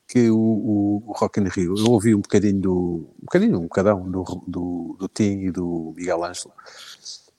que 0.09 0.31
o, 0.31 0.39
o, 0.39 1.03
o 1.07 1.13
Rock 1.13 1.41
in 1.41 1.49
Rio, 1.49 1.75
eu 1.77 1.91
ouvi 1.91 2.15
um 2.15 2.21
bocadinho 2.21 2.61
do. 2.61 2.75
um 3.21 3.25
bocadinho, 3.25 3.59
um 3.59 3.63
bocadão 3.63 4.11
do, 4.11 4.25
do, 4.47 4.97
do 4.99 5.09
Tim 5.09 5.41
e 5.41 5.51
do 5.51 5.93
Miguel 5.97 6.25
Ângelo 6.25 6.53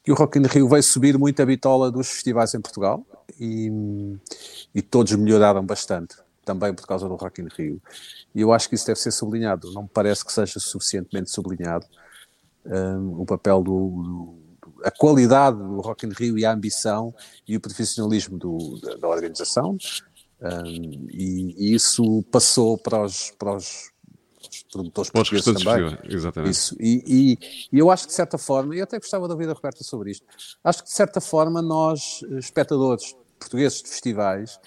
que 0.07 0.11
o 0.13 0.15
Rock 0.15 0.39
in 0.39 0.43
Rio 0.43 0.69
vai 0.69 0.81
subir 0.81 1.17
muito 1.17 1.41
a 1.41 1.45
bitola 1.45 1.91
dos 1.91 2.07
festivais 2.07 2.53
em 2.53 2.61
Portugal 2.61 3.05
e, 3.37 3.69
e 4.73 4.81
todos 4.81 5.11
melhoraram 5.11 5.61
bastante, 5.65 6.15
também 6.45 6.73
por 6.73 6.87
causa 6.87 7.09
do 7.09 7.15
Rock 7.15 7.41
in 7.41 7.49
Rio. 7.53 7.81
E 8.33 8.39
eu 8.39 8.53
acho 8.53 8.69
que 8.69 8.75
isso 8.75 8.87
deve 8.87 9.01
ser 9.01 9.11
sublinhado, 9.11 9.69
não 9.73 9.81
me 9.81 9.89
parece 9.93 10.23
que 10.23 10.31
seja 10.31 10.61
suficientemente 10.61 11.29
sublinhado 11.29 11.85
um, 12.65 13.19
o 13.19 13.25
papel 13.25 13.61
do, 13.61 13.73
do, 13.89 14.35
a 14.85 14.91
qualidade 14.91 15.57
do 15.57 15.81
Rock 15.81 16.05
in 16.05 16.11
Rio 16.11 16.39
e 16.39 16.45
a 16.45 16.53
ambição 16.53 17.13
e 17.45 17.57
o 17.57 17.59
profissionalismo 17.59 18.37
do, 18.37 18.79
da, 18.79 18.95
da, 18.95 19.07
organização. 19.09 19.75
Um, 20.41 21.07
e, 21.11 21.53
e, 21.57 21.75
isso 21.75 22.23
passou 22.31 22.77
para 22.77 23.03
os, 23.03 23.31
para 23.31 23.57
os 23.57 23.91
produtores 24.77 25.11
portugueses 25.11 25.63
também. 25.63 25.97
Exatamente. 26.09 26.51
Isso. 26.51 26.75
E, 26.79 27.03
e, 27.07 27.67
e, 27.71 27.79
eu 27.79 27.91
acho 27.91 28.03
que 28.03 28.09
de 28.09 28.15
certa 28.15 28.37
forma, 28.37 28.75
e 28.75 28.81
até 28.81 28.97
gostava 28.97 29.27
de 29.27 29.33
ouvir 29.33 29.49
a 29.49 29.53
Roberta 29.53 29.83
sobre 29.83 30.11
isto, 30.11 30.25
acho 30.63 30.83
que 30.83 30.89
de 30.89 30.95
certa 30.95 31.19
forma 31.19 31.61
nós, 31.61 32.21
espectadores 32.37 33.15
portugueses 33.39 33.81
de 33.81 33.89
festivais, 33.89 34.59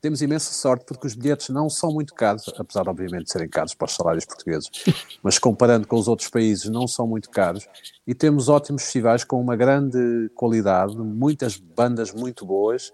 temos 0.00 0.22
imensa 0.22 0.52
sorte 0.52 0.84
porque 0.86 1.06
os 1.06 1.14
bilhetes 1.14 1.48
não 1.48 1.68
são 1.68 1.92
muito 1.92 2.14
caros, 2.14 2.44
apesar 2.56 2.88
obviamente 2.88 3.24
de 3.24 3.32
serem 3.32 3.48
caros 3.48 3.74
para 3.74 3.86
os 3.86 3.94
salários 3.94 4.24
portugueses, 4.24 4.70
mas 5.22 5.38
comparando 5.38 5.86
com 5.86 5.96
os 5.96 6.08
outros 6.08 6.28
países 6.28 6.68
não 6.68 6.86
são 6.86 7.06
muito 7.06 7.30
caros 7.30 7.66
e 8.06 8.14
temos 8.14 8.48
ótimos 8.48 8.82
festivais 8.82 9.24
com 9.24 9.40
uma 9.40 9.56
grande 9.56 10.30
qualidade, 10.34 10.96
muitas 10.96 11.56
bandas 11.56 12.12
muito 12.12 12.46
boas, 12.46 12.92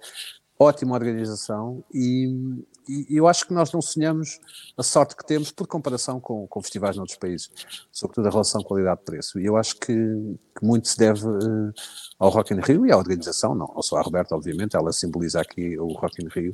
ótima 0.59 0.95
organização 0.95 1.85
e, 1.93 2.65
e, 2.89 3.17
eu 3.17 3.27
acho 3.27 3.47
que 3.47 3.55
nós 3.55 3.73
não 3.73 3.81
sonhamos 3.81 4.39
a 4.77 4.83
sorte 4.83 5.17
que 5.17 5.25
temos 5.25 5.51
por 5.51 5.67
comparação 5.67 6.21
com, 6.21 6.47
com 6.47 6.63
festivais 6.63 6.97
noutros 6.97 7.19
países, 7.19 7.51
sobretudo 7.91 8.27
a 8.27 8.31
relação 8.31 8.63
qualidade-preço. 8.63 9.41
E 9.41 9.47
eu 9.47 9.57
acho 9.57 9.77
que, 9.77 9.95
que, 9.95 10.65
muito 10.65 10.89
se 10.89 10.99
deve 10.99 11.27
uh, 11.27 11.73
ao 12.19 12.31
Rock 12.31 12.53
in 12.53 12.61
Rio 12.61 12.87
e 12.87 12.93
à 12.93 12.97
organização, 12.97 13.55
não, 13.55 13.67
não 13.75 13.83
só 13.83 13.97
à 13.97 14.03
Roberta, 14.03 14.35
obviamente, 14.35 14.77
ela 14.77 14.93
simboliza 14.93 15.41
aqui 15.41 15.79
o 15.79 15.89
Rock 15.89 16.23
in 16.23 16.29
Rio. 16.29 16.53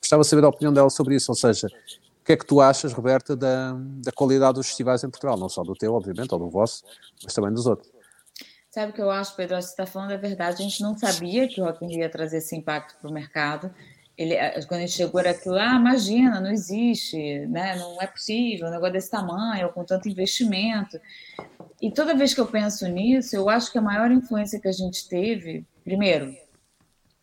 Gostava 0.00 0.22
de 0.22 0.28
saber 0.28 0.44
a 0.44 0.48
opinião 0.48 0.72
dela 0.72 0.90
sobre 0.90 1.14
isso, 1.14 1.30
ou 1.30 1.36
seja, 1.36 1.66
o 1.66 2.24
que 2.24 2.32
é 2.32 2.36
que 2.36 2.46
tu 2.46 2.60
achas, 2.60 2.92
Roberta, 2.92 3.34
da, 3.34 3.72
da 3.74 4.12
qualidade 4.12 4.54
dos 4.54 4.68
festivais 4.68 5.02
em 5.02 5.10
Portugal? 5.10 5.36
Não 5.36 5.48
só 5.48 5.62
do 5.62 5.74
teu, 5.74 5.92
obviamente, 5.94 6.32
ou 6.32 6.38
do 6.38 6.48
vosso, 6.48 6.84
mas 7.24 7.34
também 7.34 7.52
dos 7.52 7.66
outros. 7.66 7.90
Sabe 8.70 8.92
o 8.92 8.94
que 8.94 9.02
eu 9.02 9.10
acho, 9.10 9.36
Pedro? 9.36 9.60
Você 9.60 9.68
está 9.68 9.84
falando 9.84 10.12
a 10.12 10.16
verdade. 10.16 10.62
A 10.62 10.64
gente 10.64 10.80
não 10.80 10.96
sabia 10.96 11.46
que 11.46 11.60
o 11.60 11.64
Rock 11.64 11.84
in 11.84 11.88
Rio 11.88 11.98
ia 11.98 12.08
trazer 12.08 12.38
esse 12.38 12.56
impacto 12.56 12.96
para 12.98 13.10
o 13.10 13.12
mercado 13.12 13.70
ele, 14.16 14.36
quando 14.66 14.80
a 14.80 14.86
gente 14.86 14.92
chegou 14.92 15.20
era 15.20 15.30
aquilo, 15.30 15.56
ah, 15.56 15.76
imagina, 15.76 16.40
não 16.40 16.50
existe, 16.50 17.46
né? 17.46 17.76
não 17.76 18.00
é 18.00 18.06
possível, 18.06 18.68
um 18.68 18.70
negócio 18.70 18.92
desse 18.92 19.10
tamanho, 19.10 19.72
com 19.72 19.84
tanto 19.84 20.08
investimento. 20.08 21.00
E 21.80 21.90
toda 21.90 22.14
vez 22.14 22.34
que 22.34 22.40
eu 22.40 22.46
penso 22.46 22.86
nisso, 22.88 23.34
eu 23.34 23.48
acho 23.48 23.72
que 23.72 23.78
a 23.78 23.82
maior 23.82 24.10
influência 24.10 24.60
que 24.60 24.68
a 24.68 24.72
gente 24.72 25.08
teve, 25.08 25.66
primeiro, 25.82 26.34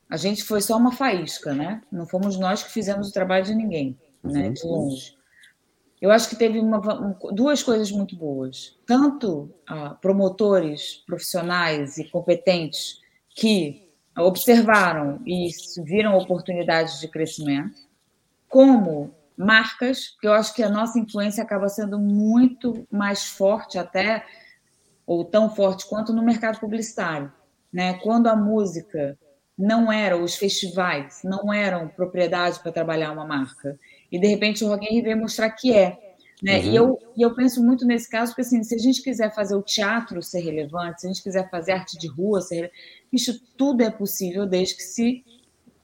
a 0.10 0.18
gente 0.18 0.44
foi 0.44 0.61
só 0.61 0.76
uma 0.76 0.91
faísca, 0.91 1.53
né? 1.53 1.82
Não 1.91 2.07
fomos 2.07 2.38
nós 2.38 2.64
que 2.64 2.72
fizemos 2.72 3.10
o 3.10 3.14
trabalho 3.14 3.45
de 3.45 3.53
ninguém, 3.53 3.98
né? 4.24 4.49
De 4.49 4.66
longe. 4.66 5.16
eu 6.02 6.10
acho 6.10 6.28
que 6.28 6.36
teve 6.36 6.60
uma, 6.60 6.80
duas 7.32 7.61
coisas 7.61 7.91
muito 7.91 8.16
boas. 8.16 8.76
Tanto 8.88 9.53
ah, 9.68 9.91
promotores 10.02 11.03
profissionais 11.06 11.99
e 11.99 12.06
competentes 12.06 12.99
que 13.36 13.89
observaram 14.18 15.22
e 15.26 15.49
viram 15.84 16.18
oportunidades 16.18 16.99
de 16.99 17.07
crescimento, 17.07 17.80
como 18.48 19.14
marcas, 19.38 20.18
que 20.19 20.27
eu 20.27 20.34
acho 20.34 20.53
que 20.53 20.61
a 20.61 20.69
nossa 20.69 20.99
influência 20.99 21.44
acaba 21.44 21.69
sendo 21.69 21.98
muito 21.98 22.86
mais 22.91 23.26
forte 23.26 23.77
até, 23.77 24.26
ou 25.06 25.23
tão 25.23 25.49
forte 25.56 25.88
quanto 25.88 26.11
no 26.11 26.22
mercado 26.22 26.60
publicitário. 26.60 27.31
Né? 27.72 27.94
Quando 27.99 28.27
a 28.27 28.36
música 28.36 29.18
não 29.57 29.91
era, 29.91 30.18
os 30.18 30.36
festivais 30.36 31.22
não 31.23 31.53
eram 31.53 31.88
propriedade 31.88 32.60
para 32.60 32.72
trabalhar 32.72 33.11
uma 33.11 33.26
marca, 33.26 33.77
e 34.11 34.19
de 34.19 34.27
repente 34.27 34.64
o 34.64 34.68
Rock 34.68 34.86
in 34.86 34.95
Rio 34.95 35.03
veio 35.03 35.18
mostrar 35.18 35.49
que 35.52 35.73
é. 35.73 36.09
Né? 36.41 36.60
Uhum. 36.60 36.64
E, 36.64 36.76
eu, 36.76 36.99
e 37.18 37.22
eu 37.22 37.36
penso 37.36 37.64
muito 37.64 37.86
nesse 37.86 38.10
caso, 38.10 38.32
porque 38.32 38.41
assim, 38.41 38.64
se 38.64 38.74
a 38.74 38.78
gente 38.78 39.02
quiser 39.02 39.34
fazer 39.34 39.56
o 39.56 39.61
teatro 39.61 40.22
ser 40.22 40.40
relevante, 40.40 41.02
se 41.02 41.07
a 41.07 41.10
gente 41.10 41.24
quiser 41.24 41.49
fazer 41.49 41.74
arte 41.74 41.98
de 41.98 42.07
rua 42.07 42.41
ser 42.41 42.72
isso 43.11 43.41
tudo 43.57 43.82
é 43.82 43.90
possível 43.90 44.45
desde 44.45 44.76
que 44.76 44.84
se 44.84 45.24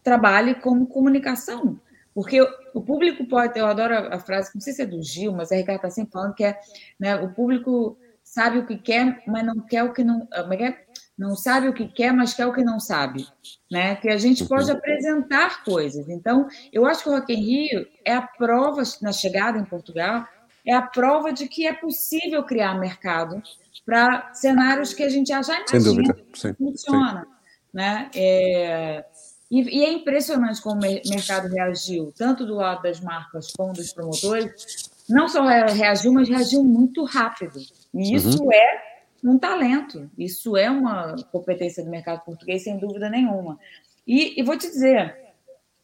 trabalhe 0.04 0.56
como 0.56 0.88
comunicação. 0.88 1.80
Porque 2.14 2.40
o 2.74 2.82
público 2.82 3.28
pode, 3.28 3.60
eu 3.60 3.66
adoro 3.66 3.94
a 3.94 4.20
frase, 4.20 4.52
não 4.56 4.62
sei 4.62 4.72
se 4.72 4.82
é 4.84 4.86
do 4.86 5.04
Gil, 5.04 5.34
mas 5.34 5.52
a 5.52 5.56
Ricardo 5.56 5.80
está 5.80 5.90
sempre 5.90 6.14
falando 6.14 6.34
que 6.34 6.46
é, 6.46 6.58
né, 6.98 7.16
o 7.16 7.34
público 7.34 7.98
sabe 8.24 8.58
o 8.58 8.66
que 8.66 8.78
quer, 8.78 9.22
mas 9.28 9.46
não 9.46 9.60
quer 9.60 9.84
o 9.84 9.92
que 9.92 10.04
não, 10.04 10.26
é 10.32 10.86
não 11.18 11.36
sabe 11.36 11.68
o 11.68 11.74
que 11.74 11.88
quer, 11.88 12.14
mas 12.14 12.34
quer 12.34 12.46
o 12.46 12.54
que 12.54 12.64
não 12.64 12.80
sabe, 12.80 13.26
né? 13.72 13.96
Que 13.96 14.10
a 14.10 14.18
gente 14.18 14.44
uhum. 14.44 14.50
pode 14.50 14.70
apresentar 14.70 15.64
coisas. 15.64 16.10
Então, 16.10 16.48
eu 16.74 16.86
acho 16.86 17.04
que 17.04 17.10
o 17.10 17.14
Rock 17.14 17.34
in 17.34 17.42
Rio 17.42 17.88
é 18.04 18.14
a 18.14 18.22
prova 18.22 18.84
na 19.02 19.14
chegada 19.14 19.58
em 19.58 19.64
Portugal, 19.64 20.28
é 20.66 20.74
a 20.74 20.82
prova 20.82 21.32
de 21.32 21.48
que 21.48 21.68
é 21.68 21.74
possível 21.74 22.44
criar 22.44 22.74
mercado 22.80 23.42
para 23.86 24.34
cenários 24.34 24.94
que 24.94 25.04
a 25.04 25.10
gente 25.10 25.28
já 25.28 25.36
imagina 25.36 25.68
Sem 25.68 25.84
dúvida. 25.84 26.18
Sim, 26.34 26.54
funciona, 26.54 27.22
sim. 27.22 27.28
né? 27.74 28.10
É, 28.16 29.06
e, 29.50 29.62
e, 29.62 29.86
é 29.86 29.92
impressionante 29.92 30.62
como 30.62 30.78
o 30.78 31.10
mercado 31.10 31.48
reagiu, 31.48 32.12
tanto 32.18 32.46
do 32.46 32.56
lado 32.56 32.82
das 32.82 33.00
marcas 33.00 33.52
como 33.56 33.74
dos 33.74 33.94
promotores. 33.94 34.90
Não 35.08 35.28
só 35.28 35.44
reagiu, 35.44 36.12
mas 36.12 36.28
reagiu 36.28 36.64
muito 36.64 37.04
rápido. 37.04 37.60
E 37.94 38.16
isso 38.16 38.44
uhum. 38.44 38.52
é 38.52 38.84
um 39.24 39.38
talento, 39.38 40.10
isso 40.18 40.58
é 40.58 40.70
uma 40.70 41.16
competência 41.32 41.84
do 41.84 41.90
mercado 41.90 42.24
português, 42.26 42.64
sem 42.64 42.78
dúvida 42.78 43.10
nenhuma. 43.10 43.60
E, 44.06 44.40
e 44.40 44.44
vou 44.44 44.58
te 44.58 44.68
dizer, 44.68 45.16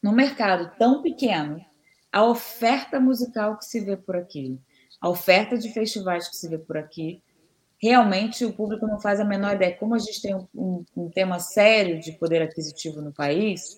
no 0.02 0.12
mercado 0.12 0.72
tão 0.76 1.02
pequeno, 1.02 1.64
a 2.12 2.24
oferta 2.24 3.00
musical 3.00 3.56
que 3.56 3.64
se 3.64 3.80
vê 3.80 3.96
por 3.96 4.16
aqui, 4.16 4.60
a 5.02 5.08
oferta 5.08 5.58
de 5.58 5.68
festivais 5.72 6.28
que 6.28 6.36
se 6.36 6.48
vê 6.48 6.56
por 6.56 6.76
aqui, 6.76 7.20
realmente 7.82 8.44
o 8.44 8.52
público 8.52 8.86
não 8.86 9.00
faz 9.00 9.18
a 9.18 9.24
menor 9.24 9.56
ideia. 9.56 9.74
Como 9.74 9.96
a 9.96 9.98
gente 9.98 10.22
tem 10.22 10.32
um, 10.32 10.46
um, 10.54 10.84
um 10.96 11.10
tema 11.10 11.40
sério 11.40 11.98
de 11.98 12.12
poder 12.12 12.40
aquisitivo 12.40 13.02
no 13.02 13.12
país, 13.12 13.76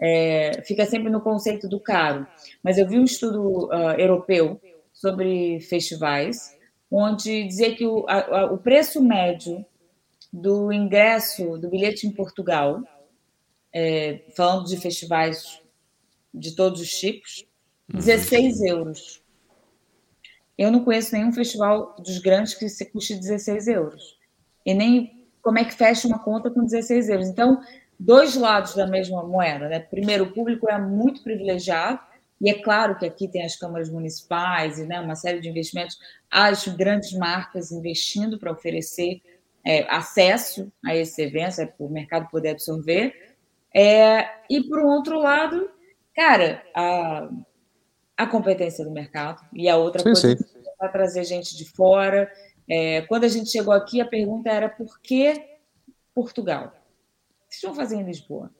é, 0.00 0.60
fica 0.64 0.84
sempre 0.84 1.10
no 1.10 1.20
conceito 1.20 1.68
do 1.68 1.78
caro. 1.78 2.26
Mas 2.60 2.76
eu 2.76 2.88
vi 2.88 2.98
um 2.98 3.04
estudo 3.04 3.66
uh, 3.66 3.92
europeu 3.96 4.60
sobre 4.92 5.60
festivais, 5.60 6.58
onde 6.90 7.44
dizia 7.44 7.72
que 7.76 7.86
o, 7.86 8.04
a, 8.08 8.40
a, 8.40 8.44
o 8.46 8.58
preço 8.58 9.00
médio 9.00 9.64
do 10.32 10.72
ingresso 10.72 11.56
do 11.56 11.70
bilhete 11.70 12.08
em 12.08 12.10
Portugal, 12.10 12.82
é, 13.72 14.22
falando 14.36 14.66
de 14.66 14.76
festivais 14.76 15.60
de 16.32 16.56
todos 16.56 16.80
os 16.80 16.90
tipos, 16.90 17.44
16 17.88 18.58
uhum. 18.58 18.66
euros. 18.66 19.23
Eu 20.56 20.70
não 20.70 20.84
conheço 20.84 21.14
nenhum 21.14 21.32
festival 21.32 21.94
dos 21.98 22.18
grandes 22.18 22.54
que 22.54 22.68
se 22.68 22.84
custe 22.86 23.14
16 23.14 23.68
euros. 23.68 24.18
E 24.64 24.72
nem 24.72 25.26
como 25.42 25.58
é 25.58 25.64
que 25.64 25.74
fecha 25.74 26.08
uma 26.08 26.18
conta 26.18 26.50
com 26.50 26.64
16 26.64 27.08
euros. 27.08 27.28
Então, 27.28 27.60
dois 27.98 28.34
lados 28.34 28.74
da 28.74 28.86
mesma 28.86 29.22
moeda. 29.22 29.68
Né? 29.68 29.80
Primeiro, 29.80 30.24
o 30.24 30.32
público 30.32 30.68
é 30.70 30.78
muito 30.78 31.22
privilegiado, 31.22 32.00
e 32.40 32.50
é 32.50 32.54
claro 32.54 32.98
que 32.98 33.06
aqui 33.06 33.28
tem 33.28 33.44
as 33.44 33.56
câmaras 33.56 33.88
municipais 33.88 34.78
e 34.78 34.86
né, 34.86 35.00
uma 35.00 35.14
série 35.14 35.40
de 35.40 35.48
investimentos, 35.48 35.98
as 36.30 36.66
grandes 36.68 37.12
marcas 37.12 37.70
investindo 37.70 38.38
para 38.38 38.52
oferecer 38.52 39.22
é, 39.64 39.82
acesso 39.88 40.70
a 40.84 40.94
esses 40.94 41.16
eventos, 41.18 41.58
é, 41.58 41.66
para 41.66 41.86
o 41.86 41.90
mercado 41.90 42.28
poder 42.28 42.50
absorver. 42.50 43.34
É, 43.74 44.28
e, 44.50 44.62
por 44.68 44.80
outro 44.80 45.18
lado, 45.18 45.70
cara, 46.14 46.62
a, 46.74 47.30
a 48.16 48.26
competência 48.26 48.84
do 48.84 48.90
mercado. 48.90 49.44
E 49.52 49.68
a 49.68 49.76
outra 49.76 50.00
sim, 50.00 50.04
coisa 50.04 50.36
sim. 50.36 50.44
é 50.56 50.76
para 50.78 50.88
trazer 50.88 51.24
gente 51.24 51.56
de 51.56 51.64
fora. 51.64 52.30
É, 52.68 53.02
quando 53.02 53.24
a 53.24 53.28
gente 53.28 53.50
chegou 53.50 53.72
aqui, 53.72 54.00
a 54.00 54.06
pergunta 54.06 54.50
era 54.50 54.68
por 54.68 55.00
que 55.00 55.34
Portugal? 56.14 56.66
O 56.66 57.48
que 57.48 57.56
vocês 57.56 57.62
vão 57.62 57.74
fazer 57.74 57.96
em 57.96 58.04
Lisboa? 58.04 58.50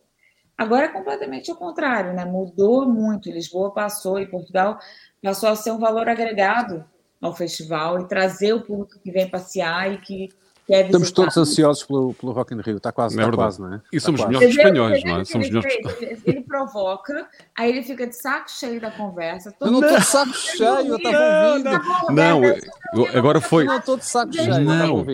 Agora 0.56 0.86
é 0.86 0.88
completamente 0.88 1.50
o 1.50 1.56
contrário, 1.56 2.12
né? 2.12 2.24
Mudou 2.24 2.86
muito. 2.86 3.30
Lisboa 3.30 3.72
passou 3.72 4.20
e 4.20 4.26
Portugal 4.26 4.78
passou 5.22 5.48
a 5.48 5.56
ser 5.56 5.72
um 5.72 5.78
valor 5.78 6.08
agregado 6.08 6.84
ao 7.20 7.34
festival 7.34 8.00
e 8.00 8.08
trazer 8.08 8.52
o 8.52 8.62
público 8.62 9.00
que 9.00 9.10
vem 9.10 9.28
passear 9.28 9.92
e 9.92 9.98
que 9.98 10.28
quer 10.66 10.86
Estamos 10.86 11.10
todos 11.10 11.36
ansiosos 11.36 11.84
pelo, 11.84 12.14
pelo 12.14 12.32
Rock 12.32 12.54
in 12.54 12.60
Rio, 12.60 12.76
está 12.76 12.92
quase, 12.92 13.18
é 13.18 13.22
está 13.22 13.32
quase, 13.32 13.60
não 13.60 13.74
é? 13.74 13.80
E 13.92 14.00
somos 14.00 14.20
tá 14.20 14.26
melhores 14.28 14.56
espanhóis, 14.56 15.04
não 15.04 15.20
é? 15.20 15.24
Somos 15.24 15.48
melhores. 15.48 15.74
Ele, 15.74 16.20
ele 16.24 16.40
provoca, 16.42 17.28
aí 17.56 17.70
ele 17.70 17.82
fica 17.82 18.06
de 18.06 18.16
saco 18.16 18.50
cheio 18.50 18.80
da 18.80 18.90
conversa. 18.90 19.54
Eu 19.60 19.70
não 19.70 19.80
estou 19.80 19.98
de 19.98 20.04
saco 20.04 20.34
cheio, 20.34 20.86
eu 20.86 20.96
estava 20.96 21.50
ouvindo. 21.50 21.70
Não, 22.12 22.40
não 22.40 23.18
agora 23.18 23.40
foi. 23.40 23.64
Eu 23.64 23.68
não 23.68 23.78
estou 23.78 23.96
de 23.96 24.04
saco 24.04 24.32
cheio, 24.32 24.60
não. 24.60 25.04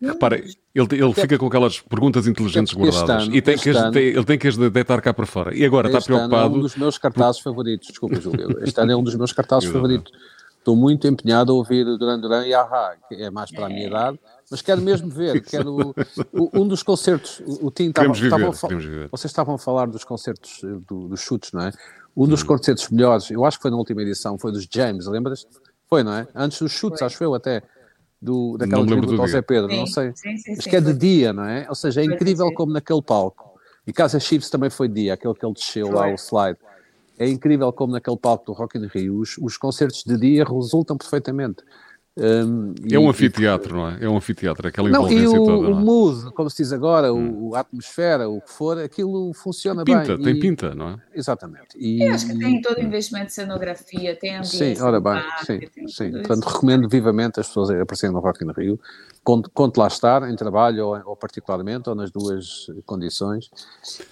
Repara, 0.00 0.36
ele, 0.36 0.88
ele 0.92 1.14
fica 1.14 1.38
com 1.38 1.46
aquelas 1.46 1.80
perguntas 1.80 2.26
inteligentes 2.26 2.74
guardadas 2.74 3.24
ano, 3.24 3.34
e 3.34 3.40
tem 3.40 3.56
que 3.56 3.70
as, 3.70 3.90
tem, 3.90 4.02
ele 4.02 4.24
tem 4.24 4.38
que 4.38 4.46
as 4.46 4.56
deitar 4.56 5.00
cá 5.00 5.14
para 5.14 5.24
fora. 5.24 5.56
E 5.56 5.64
agora 5.64 5.88
está 5.88 6.02
preocupado. 6.02 6.54
é 6.54 6.58
um 6.58 6.60
dos 6.60 6.76
meus 6.76 6.98
cartazes 6.98 7.40
favoritos, 7.40 7.88
desculpa, 7.88 8.20
Júlio. 8.20 8.62
Este 8.62 8.78
ano 8.78 8.92
é 8.92 8.96
um 8.96 9.02
dos 9.02 9.14
meus 9.14 9.32
cartazes 9.32 9.70
favoritos. 9.70 10.12
Estou 10.66 10.74
muito 10.74 11.06
empenhado 11.06 11.52
a 11.52 11.54
ouvir 11.54 11.84
Duran 11.84 12.18
Duran 12.18 12.44
e 12.44 12.52
Ahá, 12.52 12.96
que 13.08 13.14
é 13.14 13.30
mais 13.30 13.52
para 13.52 13.66
a 13.66 13.68
minha 13.68 13.86
idade 13.86 14.18
mas 14.50 14.60
quero 14.60 14.82
mesmo 14.82 15.08
ver, 15.08 15.40
quero 15.46 15.94
o, 16.32 16.50
um 16.60 16.66
dos 16.66 16.82
concertos, 16.82 17.40
o, 17.46 17.66
o 17.66 17.70
Tim 17.70 17.90
estava, 17.90 18.10
estavam, 18.12 18.52
vocês 18.52 19.30
estavam 19.30 19.54
a 19.54 19.58
falar 19.58 19.86
dos 19.86 20.02
concertos 20.02 20.62
eh, 20.64 20.66
do, 20.88 21.06
dos 21.06 21.20
chutes, 21.20 21.52
não 21.52 21.62
é? 21.62 21.72
Um 22.16 22.26
dos 22.26 22.42
hum. 22.42 22.46
concertos 22.46 22.88
melhores, 22.90 23.30
eu 23.30 23.44
acho 23.44 23.58
que 23.58 23.62
foi 23.62 23.70
na 23.70 23.76
última 23.76 24.02
edição, 24.02 24.36
foi 24.38 24.50
dos 24.50 24.66
James, 24.68 25.06
lembras? 25.06 25.46
Foi, 25.88 26.02
não 26.02 26.12
é? 26.12 26.26
Antes 26.34 26.60
dos 26.60 26.72
chutes, 26.72 27.00
acho 27.00 27.22
eu 27.22 27.32
até, 27.32 27.62
do, 28.20 28.56
daquela 28.56 28.84
tributo 28.84 29.20
ao 29.20 29.28
Zé 29.28 29.42
Pedro, 29.42 29.70
sim, 29.70 29.78
não 29.78 29.86
sei. 29.86 30.12
Sim, 30.16 30.36
sim, 30.36 30.52
acho 30.52 30.68
que 30.68 30.76
é 30.76 30.80
de 30.80 30.94
dia, 30.94 31.32
não 31.32 31.44
é? 31.44 31.66
Ou 31.68 31.76
seja, 31.76 32.00
é 32.00 32.04
incrível 32.04 32.52
como 32.54 32.72
naquele 32.72 33.02
palco, 33.02 33.58
e 33.86 33.92
Casa 33.92 34.18
Chiefs 34.18 34.50
também 34.50 34.70
foi 34.70 34.88
de 34.88 34.94
dia, 34.94 35.14
aquele 35.14 35.34
que 35.34 35.46
ele 35.46 35.54
desceu 35.54 35.92
lá, 35.92 36.08
o 36.08 36.14
slide. 36.14 36.58
É 37.18 37.28
incrível 37.28 37.72
como 37.72 37.92
naquele 37.92 38.16
palco 38.16 38.44
do 38.46 38.52
Rock 38.52 38.78
in 38.78 38.86
Rio 38.86 39.20
os, 39.20 39.38
os 39.38 39.56
concertos 39.56 40.04
de 40.04 40.18
dia 40.18 40.44
resultam 40.44 40.96
perfeitamente. 40.96 41.62
Um, 42.18 42.74
é 42.90 42.98
um 42.98 43.10
anfiteatro, 43.10 43.74
e, 43.74 43.78
não 43.78 43.88
é? 43.88 43.98
É 44.00 44.08
um 44.08 44.16
anfiteatro, 44.16 44.66
aquela 44.66 44.88
não, 44.88 45.00
envolvência 45.00 45.36
e 45.36 45.38
o, 45.38 45.44
toda. 45.44 45.68
O 45.68 45.70
é? 45.70 45.74
mood, 45.74 46.32
como 46.32 46.48
se 46.48 46.62
diz 46.62 46.72
agora, 46.72 47.12
hum. 47.12 47.48
o, 47.48 47.54
a 47.54 47.60
atmosfera, 47.60 48.26
o 48.26 48.40
que 48.40 48.50
for, 48.50 48.78
aquilo 48.78 49.34
funciona 49.34 49.84
pinta, 49.84 50.16
bem. 50.16 50.24
Tem 50.24 50.40
pinta, 50.40 50.74
não 50.74 50.90
é? 50.90 50.96
Exatamente. 51.14 51.76
E, 51.76 52.02
Eu 52.02 52.14
acho 52.14 52.26
que 52.26 52.38
tem 52.38 52.62
todo 52.62 52.78
o 52.78 52.80
investimento 52.80 53.26
de 53.26 53.34
cenografia, 53.34 54.16
tem 54.16 54.36
ambiente. 54.36 54.56
Sim, 54.56 54.80
ora 54.80 54.98
bem, 54.98 55.12
parque, 55.12 55.44
sim, 55.44 55.88
sim. 55.88 56.10
Portanto, 56.12 56.44
recomendo 56.44 56.88
vivamente 56.88 57.38
as 57.38 57.48
pessoas 57.48 57.68
aparecerem 57.70 58.14
no 58.14 58.20
Rock 58.20 58.42
in 58.42 58.50
Rio 58.50 58.80
conto, 59.26 59.50
conto 59.52 59.78
lá 59.78 59.88
estar, 59.88 60.30
em 60.30 60.36
trabalho 60.36 60.86
ou, 60.86 61.02
ou, 61.04 61.16
particularmente, 61.16 61.88
ou 61.88 61.96
nas 61.96 62.12
duas 62.12 62.70
condições. 62.86 63.50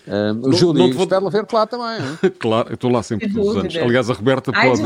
Um, 0.09 0.49
o 0.49 0.53
Júlio, 0.53 0.93
vou... 0.93 1.05
espero 1.05 1.31
ver-te 1.31 1.55
lá 1.55 1.67
também. 1.69 2.01
claro, 2.37 2.71
eu 2.71 2.75
estou 2.75 2.91
lá 2.91 3.01
sempre 3.01 3.33
todos 3.33 3.51
os 3.51 3.57
anos. 3.57 3.77
Aliás, 3.77 4.11
a 4.11 4.13
Roberta 4.13 4.53
pode, 4.53 4.83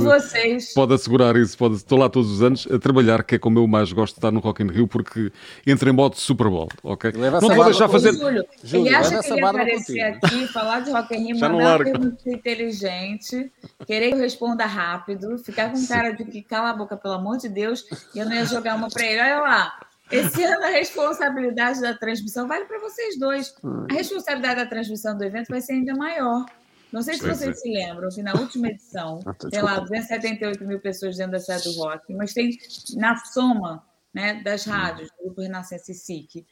pode 0.75 0.95
assegurar 0.95 1.35
isso, 1.37 1.57
pode, 1.57 1.77
estou 1.77 1.99
lá 1.99 2.11
todos 2.11 2.31
os 2.31 2.43
anos 2.43 2.69
a 2.71 2.79
trabalhar, 2.79 3.08
que 3.25 3.37
é 3.37 3.39
como 3.39 3.59
eu 3.59 3.67
mais 3.67 3.93
gosto 3.93 4.15
de 4.15 4.19
estar 4.19 4.31
no 4.31 4.41
Rock 4.41 4.63
in 4.63 4.69
Rio, 4.69 4.87
porque 4.87 5.33
entra 5.67 5.91
em 5.91 5.93
modo 5.93 6.17
Super 6.17 6.49
Bowl, 6.49 6.69
ok? 6.83 7.13
Não 7.13 7.55
vou 7.55 7.65
deixar 7.65 7.89
fazer... 7.89 8.13
Júlio, 8.13 8.45
Júlio, 8.63 8.87
ele 8.87 8.95
acha 8.95 9.21
que 9.21 9.33
ele 9.33 9.41
ia 9.41 9.49
aparecer 9.49 10.01
aqui, 10.01 10.47
falar 10.49 10.81
de 10.81 10.91
Rock 10.91 11.15
in 11.15 11.27
Rio, 11.27 11.37
Já 11.37 11.49
mandar 11.49 11.77
uma 11.77 11.85
pergunta 11.85 12.31
inteligente, 12.31 13.53
querer 13.87 14.11
que 14.11 14.15
eu 14.17 14.21
responda 14.21 14.67
rápido, 14.67 15.39
ficar 15.39 15.73
com 15.73 15.87
cara 15.87 16.11
de 16.11 16.25
que 16.25 16.43
cala 16.43 16.71
a 16.71 16.73
boca, 16.75 16.97
pelo 16.97 17.15
amor 17.15 17.39
de 17.39 17.49
Deus, 17.49 17.85
e 18.15 18.19
eu 18.19 18.27
não 18.27 18.35
ia 18.35 18.45
jogar 18.45 18.77
uma 18.77 18.89
para 18.89 19.05
ele. 19.05 19.21
Olha 19.21 19.41
lá, 19.41 19.73
esse 20.11 20.43
ano 20.43 20.65
a 20.65 20.71
responsabilidade 20.71 21.81
da 21.81 21.95
transmissão 21.95 22.49
vale 22.49 22.65
para 22.65 22.79
vocês 22.81 23.19
dois. 23.19 23.55
A 23.91 23.93
responsabilidade 23.93 24.57
da 24.57 24.67
transmissão 24.67 25.17
do 25.17 25.25
evento 25.25 25.49
vai 25.49 25.61
ser 25.61 25.75
ainda 25.75 25.95
maior. 25.95 26.45
Não 26.93 27.03
sei 27.03 27.15
se 27.15 27.21
pois 27.21 27.39
vocês 27.39 27.57
é. 27.57 27.61
se 27.61 27.69
lembram 27.71 28.09
que 28.09 28.23
na 28.23 28.35
última 28.35 28.69
edição 28.69 29.21
ah, 29.27 29.35
tá, 29.35 29.49
tem 29.49 29.63
lá 29.63 29.81
278 29.81 30.65
mil 30.65 30.81
pessoas 30.81 31.17
dentro 31.17 31.33
da 31.33 31.41
sede 31.41 31.65
do 31.65 31.83
Rock, 31.83 32.15
mas 32.15 32.33
tem 32.33 32.57
na 32.97 33.17
soma 33.17 33.85
né, 34.13 34.43
das 34.43 34.65
rádios, 34.65 35.11
do 35.11 35.25
Grupo 35.25 35.43
Renascença 35.43 35.93
e 35.93 35.95
SIC, 35.95 36.47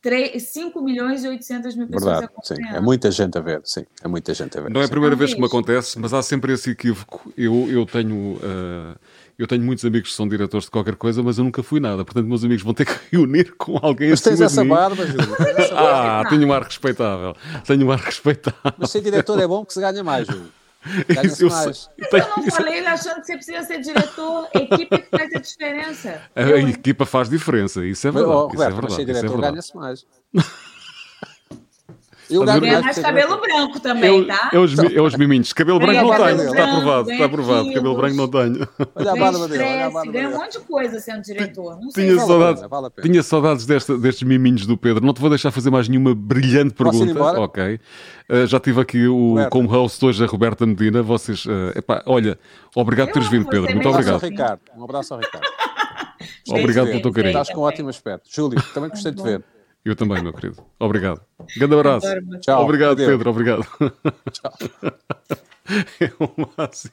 3, 0.00 0.42
5 0.42 0.82
milhões 0.82 1.24
e 1.24 1.28
800 1.28 1.76
mil 1.76 1.86
pessoas 1.88 2.20
Verdade, 2.20 2.32
sim. 2.42 2.54
É 2.74 2.80
muita 2.80 3.10
gente 3.10 3.38
a 3.38 3.40
ver, 3.40 3.60
sim. 3.64 3.86
É 4.02 4.08
muita 4.08 4.34
gente 4.34 4.58
a 4.58 4.60
ver. 4.60 4.70
Não 4.70 4.80
é 4.80 4.84
a 4.84 4.86
sim. 4.86 4.92
primeira 4.92 5.16
vez 5.16 5.32
que 5.32 5.40
me 5.40 5.46
acontece, 5.46 5.98
mas 5.98 6.12
há 6.12 6.22
sempre 6.22 6.52
esse 6.52 6.70
equívoco. 6.70 7.32
Eu, 7.36 7.70
eu 7.70 7.86
tenho. 7.86 8.34
Uh, 8.34 8.98
eu 9.38 9.46
tenho 9.46 9.62
muitos 9.62 9.84
amigos 9.84 10.10
que 10.10 10.16
são 10.16 10.28
diretores 10.28 10.66
de 10.66 10.70
qualquer 10.70 10.94
coisa, 10.96 11.22
mas 11.22 11.38
eu 11.38 11.44
nunca 11.44 11.62
fui 11.62 11.80
nada. 11.80 12.04
Portanto, 12.04 12.26
meus 12.26 12.44
amigos 12.44 12.62
vão 12.62 12.74
ter 12.74 12.84
que 12.86 12.94
reunir 13.16 13.54
com 13.56 13.78
alguém 13.82 14.10
Mas 14.10 14.20
tens 14.20 14.40
essa 14.40 14.64
barba, 14.64 15.06
Júlio. 15.06 15.26
Ah, 15.74 16.24
tenho 16.28 16.46
um 16.46 16.52
ar 16.52 16.62
respeitável. 16.62 17.34
Tenho 17.66 17.86
um 17.86 17.92
ar 17.92 17.98
respeitável. 17.98 18.60
Mas 18.78 18.90
ser 18.90 19.00
diretor 19.00 19.38
é 19.40 19.46
bom 19.46 19.64
que 19.64 19.72
se 19.72 19.80
ganha 19.80 20.04
mais, 20.04 20.26
Júlio. 20.26 20.50
Ganha-se 21.08 21.44
Eu 21.44 21.48
mais. 21.48 21.88
Eu 21.96 22.18
não 22.36 22.50
falei 22.50 22.84
achando 22.84 23.20
que 23.20 23.26
você 23.26 23.34
precisa 23.34 23.62
ser 23.62 23.80
diretor, 23.80 24.48
equipe 24.52 24.98
que 24.98 25.08
faz 25.16 25.32
a 25.32 25.38
diferença. 25.38 26.20
A, 26.34 26.42
a 26.42 26.58
equipa 26.60 27.06
faz 27.06 27.28
diferença, 27.30 27.84
isso 27.86 28.06
é 28.08 28.10
Mas, 28.10 28.22
verdade. 28.22 28.42
oh, 28.42 28.52
isso 28.52 28.62
é 28.62 28.68
Roberto, 28.68 28.82
mas 28.82 28.94
verdade, 28.94 28.94
ser 28.94 29.02
isso 29.02 29.10
é 29.10 29.14
diretor 29.14 29.32
verdade. 29.32 29.52
ganha-se 29.52 29.76
mais. 29.76 30.06
Eu? 32.32 32.44
Ganha 32.44 32.80
mais 32.80 32.94
ser 32.96 33.02
cabelo 33.02 33.40
branco 33.40 33.80
também, 33.80 34.24
tá? 34.26 34.50
É 34.52 34.58
os, 34.58 34.74
mi- 34.74 34.94
é 34.94 35.00
os 35.02 35.16
miminhos. 35.16 35.52
Cabelo 35.52 35.78
branco 35.78 36.02
não 36.08 36.16
tenho, 36.16 36.42
está 36.50 36.64
aprovado, 36.64 37.10
está 37.10 37.24
aprovado. 37.24 37.72
Cabelo 37.72 37.96
branco 37.96 38.16
não 38.16 38.28
tenho. 38.28 38.68
Olha 38.94 39.10
a 39.12 39.16
barba 39.16 39.48
dele, 39.48 39.64
ganha 40.12 40.28
um 40.28 40.32
monte 40.32 40.58
de 40.58 40.64
coisa 40.64 40.98
sendo 41.00 41.22
diretor. 41.22 41.78
Não 41.80 41.90
sei. 41.90 42.06
Tinha 42.08 42.18
saudades, 42.26 42.62
tinha 43.02 43.22
saudades 43.22 43.66
desta- 43.66 43.98
destes 43.98 44.26
miminhos 44.26 44.66
do 44.66 44.76
Pedro. 44.76 45.04
Não 45.04 45.12
te 45.12 45.20
vou 45.20 45.30
deixar 45.30 45.50
fazer 45.50 45.70
mais 45.70 45.88
nenhuma 45.88 46.14
brilhante 46.14 46.74
pergunta. 46.74 47.40
Ok. 47.40 47.80
Uh, 48.30 48.46
já 48.46 48.58
tive 48.60 48.80
aqui 48.80 49.06
o, 49.06 49.30
Roberta. 49.30 49.50
como 49.50 49.68
host 49.68 50.04
hoje 50.04 50.24
a 50.24 50.26
Roberta 50.26 50.64
Medina. 50.66 51.02
Vocês, 51.02 51.44
uh, 51.44 51.76
epá, 51.76 52.02
olha, 52.06 52.38
obrigado 52.74 53.08
por 53.08 53.14
teres 53.14 53.28
vindo, 53.28 53.46
Pedro. 53.46 53.70
Muito 53.72 53.86
Um 53.86 53.90
abraço 53.90 54.10
ao 54.10 54.16
obrigado. 54.16 54.30
Ricardo. 54.30 54.60
Um 54.80 54.84
abraço 54.84 55.14
ao 55.14 55.20
Ricardo. 55.20 55.44
Obrigado 56.48 56.86
pelo 56.88 57.02
teu 57.02 57.12
carinho. 57.12 57.30
Estás 57.30 57.50
com 57.50 57.60
um 57.60 57.64
ótimo 57.64 57.88
aspecto. 57.88 58.28
Júlio, 58.30 58.60
também 58.74 58.90
gostei 58.90 59.12
de 59.12 59.18
te 59.18 59.22
ver. 59.22 59.42
Eu 59.84 59.96
também, 59.96 60.22
meu 60.22 60.32
querido. 60.32 60.62
Obrigado. 60.78 61.20
Grande 61.56 61.74
abraço. 61.74 62.06
Tchau. 62.40 62.62
Obrigado, 62.62 62.92
Adeus. 62.92 63.10
Pedro. 63.10 63.30
Obrigado. 63.30 63.66
Tchau. 64.30 64.52
É 66.00 66.10
o 66.18 66.28
máximo. 66.58 66.92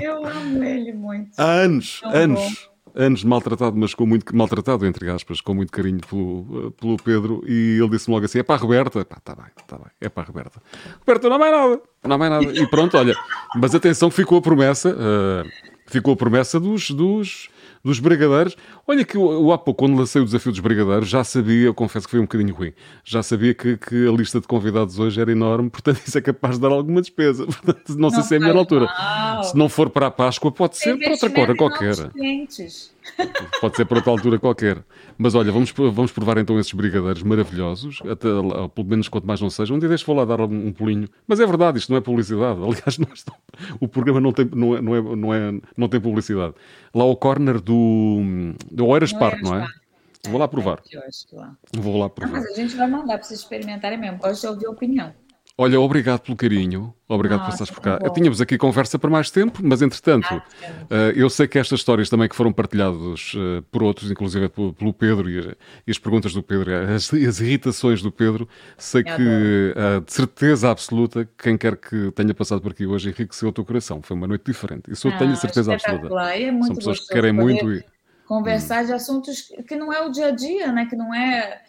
Eu 0.00 0.26
amo 0.26 0.64
ele 0.64 0.94
muito. 0.94 1.30
Há 1.38 1.44
anos, 1.44 2.00
Tão 2.00 2.10
anos, 2.10 2.70
anos 2.94 3.22
maltratado, 3.22 3.76
mas 3.76 3.92
com 3.92 4.06
muito 4.06 4.34
maltratado, 4.34 4.86
entre 4.86 5.10
aspas, 5.10 5.42
com 5.42 5.52
muito 5.52 5.70
carinho 5.70 6.00
pelo, 6.08 6.72
pelo 6.72 6.96
Pedro, 6.96 7.44
e 7.46 7.78
ele 7.78 7.90
disse-me 7.90 8.14
logo 8.14 8.24
assim: 8.24 8.38
é 8.38 8.42
para 8.42 8.54
a 8.54 8.58
Roberta. 8.58 9.04
Pá, 9.04 9.16
tá 9.22 9.34
bem, 9.34 9.44
tá 9.66 9.76
bem, 9.76 9.88
é 10.00 10.08
para 10.08 10.22
a 10.22 10.26
Roberta. 10.26 10.62
Roberta, 11.00 11.28
não 11.28 11.36
há 11.36 11.38
mais 11.38 11.52
nada, 11.52 11.82
não 12.02 12.14
há 12.14 12.18
mais 12.18 12.30
nada. 12.32 12.58
E 12.58 12.66
pronto, 12.70 12.96
olha, 12.96 13.14
mas 13.56 13.74
atenção 13.74 14.08
que 14.08 14.16
ficou 14.16 14.38
a 14.38 14.42
promessa, 14.42 14.96
ah, 14.98 15.44
ficou 15.86 16.14
a 16.14 16.16
promessa 16.16 16.58
dos. 16.58 16.90
dos 16.90 17.50
dos 17.84 18.00
brigadeiros, 18.00 18.56
olha 18.86 19.04
que 19.04 19.16
eu, 19.16 19.30
eu 19.30 19.52
há 19.52 19.58
pouco, 19.58 19.84
quando 19.84 19.98
lancei 19.98 20.22
o 20.22 20.24
desafio 20.24 20.50
dos 20.50 20.60
brigadeiros, 20.60 21.08
já 21.08 21.22
sabia, 21.22 21.66
eu 21.66 21.74
confesso 21.74 22.06
que 22.06 22.12
foi 22.12 22.20
um 22.20 22.24
bocadinho 22.24 22.54
ruim, 22.54 22.72
já 23.04 23.22
sabia 23.22 23.52
que, 23.52 23.76
que 23.76 24.08
a 24.08 24.10
lista 24.10 24.40
de 24.40 24.46
convidados 24.46 24.98
hoje 24.98 25.20
era 25.20 25.30
enorme, 25.30 25.68
portanto 25.68 26.00
isso 26.06 26.16
é 26.16 26.20
capaz 26.20 26.56
de 26.56 26.62
dar 26.62 26.72
alguma 26.72 27.00
despesa. 27.00 27.44
Portanto, 27.64 27.96
não, 27.96 28.10
sei 28.10 28.22
se 28.22 28.34
é 28.34 28.36
a 28.36 28.40
melhor 28.40 28.56
altura. 28.56 28.86
mal. 28.86 29.44
Se 29.44 29.56
não 29.56 29.68
for 29.68 29.90
para 29.90 30.06
a 30.06 30.10
Páscoa, 30.10 30.50
pode 30.50 30.76
ser 30.76 30.96
para 30.96 31.12
outra 31.12 31.30
cor 31.30 31.56
qualquer. 31.56 32.10
clientes. 32.10 32.93
Pode 33.60 33.76
ser 33.76 33.84
para 33.84 33.98
outra 33.98 34.10
altura 34.10 34.38
qualquer. 34.38 34.84
Mas 35.18 35.34
olha, 35.34 35.52
vamos, 35.52 35.70
vamos 35.72 36.10
provar 36.10 36.38
então 36.38 36.58
esses 36.58 36.72
brigadeiros 36.72 37.22
maravilhosos, 37.22 38.00
até, 38.02 38.28
pelo 38.74 38.86
menos 38.88 39.08
quanto 39.08 39.26
mais 39.26 39.40
não 39.40 39.50
seja. 39.50 39.72
Um 39.74 39.78
dia 39.78 39.88
deixo 39.88 40.06
vou 40.06 40.16
lá 40.16 40.24
dar 40.24 40.40
um, 40.40 40.66
um 40.68 40.72
pulinho. 40.72 41.08
Mas 41.26 41.38
é 41.40 41.46
verdade, 41.46 41.78
isto 41.78 41.90
não 41.90 41.98
é 41.98 42.00
publicidade. 42.00 42.58
Aliás, 42.62 42.98
não- 42.98 43.08
o 43.80 43.86
programa 43.86 44.20
não 44.20 44.32
tem, 44.32 44.48
não, 44.54 44.76
é, 44.76 44.80
não, 44.80 44.94
é, 44.96 45.16
não, 45.16 45.34
é, 45.34 45.60
não 45.76 45.88
tem 45.88 46.00
publicidade. 46.00 46.54
Lá 46.94 47.04
ao 47.04 47.16
corner 47.16 47.60
do, 47.60 48.20
do 48.70 48.86
Oeiras 48.86 49.12
Park, 49.12 49.42
não 49.42 49.54
é? 49.56 49.60
Park. 49.60 49.74
Vou 50.26 50.40
lá 50.40 50.48
provar. 50.48 50.80
Eu 50.90 51.02
acho 51.02 51.28
que 51.28 51.36
lá. 51.36 51.54
Vou 51.76 51.98
lá 51.98 52.04
Não, 52.04 52.10
provar. 52.10 52.32
mas 52.32 52.46
a 52.50 52.54
gente 52.54 52.74
vai 52.76 52.88
mandar 52.88 53.18
para 53.18 53.22
vocês 53.24 53.40
experimentarem 53.40 53.98
mesmo. 54.00 54.18
Gosto 54.18 54.40
de 54.40 54.46
ouvir 54.48 54.66
a 54.66 54.70
opinião. 54.70 55.12
Olha, 55.56 55.78
obrigado 55.80 56.20
pelo 56.22 56.36
carinho. 56.36 56.92
Obrigado 57.08 57.38
por 57.42 57.50
Nossa, 57.50 57.62
estares 57.62 57.70
por 57.72 57.80
cá. 57.80 57.96
bom. 58.02 58.12
Tínhamos 58.12 58.40
aqui 58.40 58.58
conversa 58.58 58.98
por 58.98 59.08
mais 59.08 59.30
tempo, 59.30 59.60
mas 59.62 59.82
entretanto, 59.82 60.26
Ah, 60.32 60.42
eh, 60.90 61.12
eu 61.14 61.30
sei 61.30 61.46
que 61.46 61.56
estas 61.60 61.78
histórias 61.78 62.10
também 62.10 62.28
que 62.28 62.34
foram 62.34 62.52
partilhadas 62.52 63.34
eh, 63.36 63.62
por 63.70 63.84
outros, 63.84 64.10
inclusive 64.10 64.48
pelo, 64.48 64.72
Pedro 64.92 65.30
e, 65.30 65.38
as- 65.38 65.54
e 65.86 65.90
as 65.92 65.98
perguntas 65.98 66.32
do 66.32 66.42
Pedro, 66.42 66.72
as, 66.92 67.12
as 67.14 67.40
irritações 67.40 68.02
do 68.02 68.10
Pedro, 68.10 68.48
sei 68.76 69.02
Eu 69.02 69.16
que 69.16 69.74
eh, 69.76 70.00
de 70.00 70.12
certeza 70.12 70.70
absoluta, 70.72 71.28
quem 71.38 71.56
quer 71.56 71.76
que 71.76 72.10
tenha 72.16 72.34
passado 72.34 72.60
por 72.60 72.72
aqui 72.72 72.84
hoje 72.84 73.10
enriqueceu 73.10 73.50
o 73.50 73.52
teu 73.52 73.64
coração. 73.64 74.02
Foi 74.02 74.16
uma 74.16 74.26
noite 74.26 74.42
diferente. 74.46 74.90
Isso 74.90 75.06
eu 75.06 75.16
tenho 75.16 75.30
a 75.30 75.34
Ah, 75.34 75.36
certeza 75.36 75.72
absoluta. 75.72 76.08
é 76.32 76.50
São 76.64 76.74
pessoas 76.74 76.98
que 76.98 77.14
querem 77.14 77.32
muito 77.32 77.70
e. 77.72 77.84
Conversar 78.26 78.82
Hum. 78.82 78.86
de 78.86 78.92
assuntos 78.94 79.52
que 79.68 79.76
não 79.76 79.92
é 79.92 80.00
o 80.04 80.10
dia 80.10 80.28
a 80.28 80.30
dia, 80.32 80.72
né? 80.72 80.86
Que 80.86 80.96
não 80.96 81.14
é. 81.14 81.60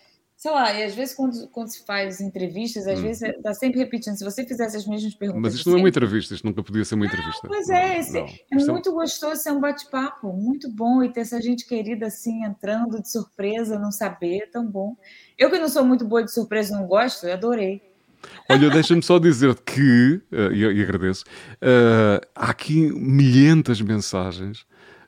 Sei 0.45 0.53
lá, 0.53 0.71
e 0.79 0.83
às 0.83 0.93
vezes 0.93 1.15
quando, 1.15 1.47
quando 1.47 1.69
se 1.69 1.83
faz 1.87 2.21
entrevistas, 2.21 2.85
às 2.85 2.99
Hum. 2.99 3.01
vezes 3.01 3.23
está 3.23 3.51
sempre 3.55 3.79
repetindo. 3.79 4.15
Se 4.15 4.23
você 4.23 4.45
fizesse 4.45 4.77
as 4.77 4.85
mesmas 4.85 5.15
perguntas. 5.15 5.41
Mas 5.41 5.53
isto 5.55 5.71
não 5.71 5.77
é 5.77 5.79
uma 5.79 5.89
entrevista, 5.89 6.35
isto 6.35 6.45
nunca 6.45 6.61
podia 6.61 6.85
ser 6.85 6.93
uma 6.93 7.07
entrevista. 7.07 7.47
Pois 7.47 7.67
Não, 7.67 7.75
é, 7.75 7.97
esse, 7.97 8.13
não. 8.13 8.27
é 8.27 8.55
Isto 8.55 8.71
muito 8.71 8.93
gostoso 8.93 9.41
ser 9.41 9.49
um 9.53 9.59
bate-papo, 9.59 10.31
muito 10.31 10.69
bom, 10.71 11.01
e 11.01 11.11
ter 11.11 11.21
essa 11.21 11.41
gente 11.41 11.65
querida 11.65 12.05
assim, 12.05 12.43
entrando 12.45 13.01
de 13.01 13.11
surpresa, 13.11 13.79
não 13.79 13.91
saber, 13.91 14.43
é 14.43 14.45
tão 14.45 14.69
bom. 14.69 14.95
Eu 15.35 15.49
que 15.49 15.57
não 15.57 15.67
sou 15.67 15.83
muito 15.83 16.05
boa 16.05 16.23
de 16.23 16.31
surpresa, 16.31 16.77
não 16.77 16.85
gosto, 16.85 17.25
eu 17.25 17.33
adorei. 17.33 17.81
Olha, 18.47 18.69
deixa-me 18.69 19.01
só 19.01 19.17
dizer 19.17 19.55
que, 19.61 20.21
eh, 20.31 20.53
e, 20.53 20.83
agradeço, 20.83 21.23
eh, 21.59 22.21
há 22.35 22.51
aqui 22.51 22.91
milhentas 22.93 23.81
mensagens 23.81 24.63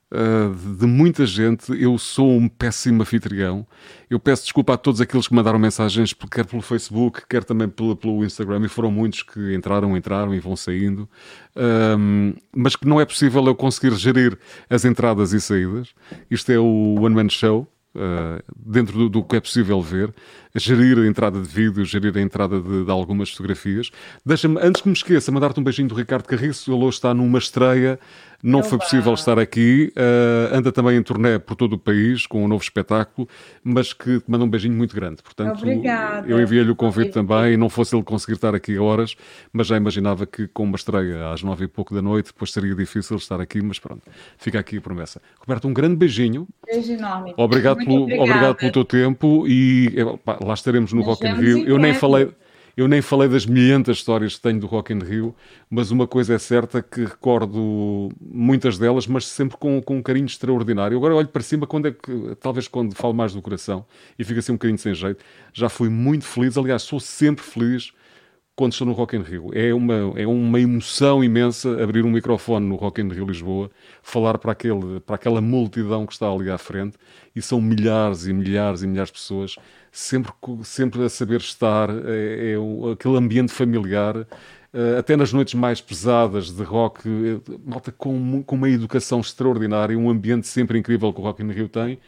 eh, 0.10 0.78
de 0.80 0.86
muita 0.86 1.26
gente. 1.26 1.72
Eu 1.82 1.98
sou 1.98 2.32
um 2.32 2.48
péssimo 2.48 3.02
anfitrião. 3.02 3.68
Eu 4.10 4.20
peço 4.20 4.44
desculpa 4.44 4.74
a 4.74 4.78
todos 4.78 5.02
aqueles 5.02 5.28
que 5.28 5.36
mandaram 5.36 5.60
mensagens, 5.60 6.14
quer 6.14 6.46
pelo 6.46 6.62
Facebook, 6.62 7.24
quer 7.28 7.44
também 7.44 7.68
pelo, 7.68 7.94
pelo 7.96 8.24
Instagram, 8.24 8.66
e 8.66 8.70
foram 8.70 8.90
muitos 8.90 9.24
que 9.24 9.54
entraram, 9.54 9.98
entraram 9.98 10.34
e 10.34 10.40
vão 10.40 10.56
saindo. 10.56 11.10
Ahm, 11.56 12.34
mas 12.56 12.76
que 12.78 12.88
não 12.88 13.02
é 13.02 13.06
possível 13.06 13.46
eu 13.46 13.56
conseguir 13.56 13.94
gerir 13.96 14.38
as 14.70 14.86
entradas 14.86 15.34
e 15.34 15.42
saídas. 15.42 15.90
Isto 16.32 16.52
é 16.54 16.60
o 16.60 16.96
One 17.02 17.16
Man 17.16 17.30
Show. 17.30 17.68
Uh, 17.96 18.44
dentro 18.56 18.96
do, 18.96 19.10
do 19.10 19.24
que 19.24 19.38
é 19.38 19.40
possível 19.40 19.82
ver, 19.82 20.14
gerir 20.58 20.98
a 20.98 21.08
entrada 21.08 21.40
de 21.40 21.48
vídeo, 21.48 21.86
gerir 21.86 22.16
a 22.18 22.22
entrada 22.22 22.60
de, 22.60 22.86
de 22.86 22.92
algumas 22.92 23.30
fotografias. 23.30 23.92
Deixa-me, 24.26 24.60
antes 24.62 24.82
que 24.82 24.88
me 24.88 24.94
esqueça, 24.94 25.32
mandar-te 25.32 25.60
um 25.60 25.64
beijinho 25.64 25.88
do 25.88 25.96
Ricardo 25.96 26.26
Carriço. 26.26 26.72
Ele 26.72 26.84
hoje 26.84 26.98
está 26.98 27.14
numa 27.14 27.40
estreia, 27.40 28.00
não 28.42 28.64
foi 28.64 28.78
possível 28.78 29.14
estar 29.14 29.40
aqui. 29.40 29.92
Uh, 29.96 30.56
anda 30.56 30.72
também 30.72 30.98
em 30.98 31.04
turnê 31.04 31.40
por 31.40 31.56
todo 31.56 31.74
o 31.74 31.78
país 31.78 32.28
com 32.28 32.44
um 32.44 32.48
novo 32.48 32.64
espetáculo, 32.64 33.28
mas 33.64 33.94
que 33.94 34.20
te 34.20 34.30
manda 34.30 34.44
um 34.44 34.50
beijinho 34.50 34.76
muito 34.76 34.96
grande. 34.96 35.22
Portanto, 35.24 35.58
Obrigada. 35.58 36.28
eu 36.28 36.42
enviei-lhe 36.42 36.72
o 36.72 36.76
convite 36.76 37.12
também, 37.12 37.58
não 37.58 37.70
fosse 37.70 37.96
ele 37.96 38.04
conseguir 38.04 38.34
estar 38.34 38.54
aqui 38.54 38.78
a 38.78 38.82
horas, 38.82 39.16
mas 39.52 39.68
já 39.68 39.78
imaginava 39.78 40.26
que 40.26 40.48
com 40.48 40.64
uma 40.64 40.76
estreia 40.76 41.32
às 41.32 41.42
nove 41.42 41.66
e 41.66 41.68
pouco 41.68 41.94
da 41.94 42.02
noite, 42.02 42.28
depois 42.28 42.52
seria 42.52 42.76
difícil 42.76 43.18
estar 43.18 43.42
aqui, 43.42 43.62
mas 43.62 43.80
pronto, 43.80 44.04
fica 44.38 44.60
aqui 44.60 44.78
a 44.78 44.82
promessa. 44.82 45.22
Roberto, 45.40 45.68
um 45.68 45.74
grande 45.74 45.96
beijinho. 45.96 46.48
Beijo 46.66 46.94
enorme. 46.94 47.34
Obrigado, 47.38 47.78
Muito 47.78 48.08
pelo, 48.08 48.22
obrigado 48.22 48.56
pelo 48.56 48.72
teu 48.72 48.86
tempo 48.86 49.48
e 49.48 49.92
pá, 50.24 50.38
lá 50.48 50.54
estaremos 50.54 50.94
no 50.94 51.02
Rock 51.02 51.28
in 51.28 51.34
Rio. 51.34 51.68
Eu 51.68 51.78
nem 51.78 51.94
falei, 51.94 52.32
eu 52.76 52.88
nem 52.88 53.02
falei 53.02 53.28
das 53.28 53.46
milhentas 53.46 53.98
histórias 53.98 54.36
que 54.36 54.42
tenho 54.42 54.60
do 54.60 54.68
Rock 54.68 54.94
in 54.94 55.00
Rio, 55.00 55.36
mas 55.70 55.92
uma 55.92 56.08
coisa 56.08 56.36
é 56.36 56.40
certa 56.40 56.82
que 56.82 57.02
recordo 57.02 58.10
muitas 58.22 58.78
delas, 58.78 59.06
mas 59.06 59.26
sempre 59.26 59.58
com, 59.58 59.82
com 59.82 59.98
um 59.98 60.02
carinho 60.02 60.26
extraordinário. 60.26 60.98
Agora 60.98 61.16
olho 61.16 61.28
para 61.28 61.44
cima 61.44 61.68
quando 61.68 61.90
é 61.90 61.92
que, 61.92 62.36
talvez 62.40 62.68
quando 62.68 62.96
falo 62.96 63.14
mais 63.14 63.34
do 63.34 63.42
coração 63.42 63.86
e 64.18 64.24
fica 64.24 64.40
assim 64.40 64.54
um 64.54 64.56
bocadinho 64.56 64.78
sem 64.80 64.94
jeito. 64.94 65.24
Já 65.54 65.70
fui 65.70 65.90
muito 65.90 66.26
feliz, 66.26 66.58
aliás, 66.58 66.84
sou 66.84 67.00
sempre 67.00 67.44
feliz 67.44 67.92
quando 68.58 68.72
estou 68.72 68.88
no 68.88 68.94
Rock 68.94 69.16
in 69.16 69.22
Rio. 69.22 69.52
É 69.54 69.72
uma, 69.72 69.94
é 70.16 70.26
uma 70.26 70.60
emoção 70.60 71.24
imensa 71.24 71.82
abrir 71.82 72.04
um 72.04 72.10
microfone 72.10 72.66
no 72.66 72.76
Rock 72.76 73.00
in 73.00 73.08
Rio 73.08 73.28
Lisboa, 73.28 73.70
falar 74.02 74.40
para, 74.40 74.52
aquele, 74.52 75.00
para 75.00 75.16
aquela 75.16 75.40
multidão 75.40 76.08
que 76.08 76.14
está 76.14 76.28
ali 76.28 76.50
à 76.50 76.58
frente, 76.58 76.98
e 77.36 77.42
são 77.42 77.62
milhares 77.62 78.26
e 78.26 78.34
milhares 78.34 78.82
e 78.82 78.88
milhares 78.88 79.10
de 79.10 79.14
pessoas, 79.14 79.56
sempre, 79.92 80.34
sempre 80.64 81.04
a 81.04 81.10
saber 81.10 81.40
estar, 81.40 81.88
é, 81.92 82.54
é 82.54 82.92
aquele 82.92 83.18
ambiente 83.18 83.52
familiar, 83.54 84.26
eh, 84.74 84.98
até 84.98 85.16
nas 85.16 85.32
noites 85.32 85.54
mais 85.54 85.80
pesadas 85.80 86.50
de 86.52 86.64
rock, 86.64 87.08
eh, 87.08 87.40
malta 87.64 87.92
com, 87.92 88.42
com 88.42 88.56
uma 88.56 88.70
educação 88.70 89.20
extraordinária, 89.20 89.96
um 89.96 90.10
ambiente 90.10 90.48
sempre 90.48 90.80
incrível 90.80 91.14
que 91.14 91.20
o 91.20 91.24
Rock 91.24 91.44
in 91.44 91.52
Rio 91.52 91.70
tem, 91.70 92.00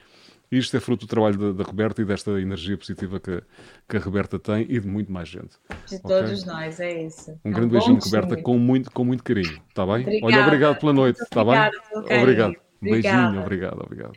isto 0.52 0.76
é 0.76 0.80
fruto 0.80 1.06
do 1.06 1.10
trabalho 1.10 1.38
da, 1.38 1.64
da 1.64 1.70
Roberta 1.70 2.02
e 2.02 2.06
desta 2.06 2.32
energia 2.40 2.78
positiva 2.78 3.20
que, 3.20 3.42
que 3.88 3.98
a 3.98 4.00
Roberta 4.00 4.38
tem 4.40 4.66
e 4.70 4.80
de 4.80 4.88
muito 4.88 5.12
mais 5.12 5.28
gente. 5.30 5.52
De 5.88 5.96
Ok? 5.96 6.00
todos 6.08 6.46
nós, 6.46 6.80
é 6.80 7.04
isso. 7.04 7.32
Um 7.46 7.50
É 7.50 7.54
grande 7.54 7.68
bom 7.68 7.72
beijinho, 7.80 8.00
time. 8.00 8.16
Roberta, 8.16 8.42
com 8.44 8.58
muito, 8.58 8.92
com 8.92 9.04
muito 9.06 9.24
carinho, 9.24 9.62
está 9.70 9.86
bem? 9.86 10.02
Obrigada. 10.02 10.26
Olha, 10.26 10.44
obrigado 10.48 10.80
pela 10.80 10.94
noite, 10.94 11.22
está 11.22 11.44
bem? 11.46 11.54
Obrigado. 11.94 12.22
Obrigada. 12.22 12.56
Beijinho, 12.82 13.42
obrigado, 13.42 13.82
obrigado. 13.84 14.14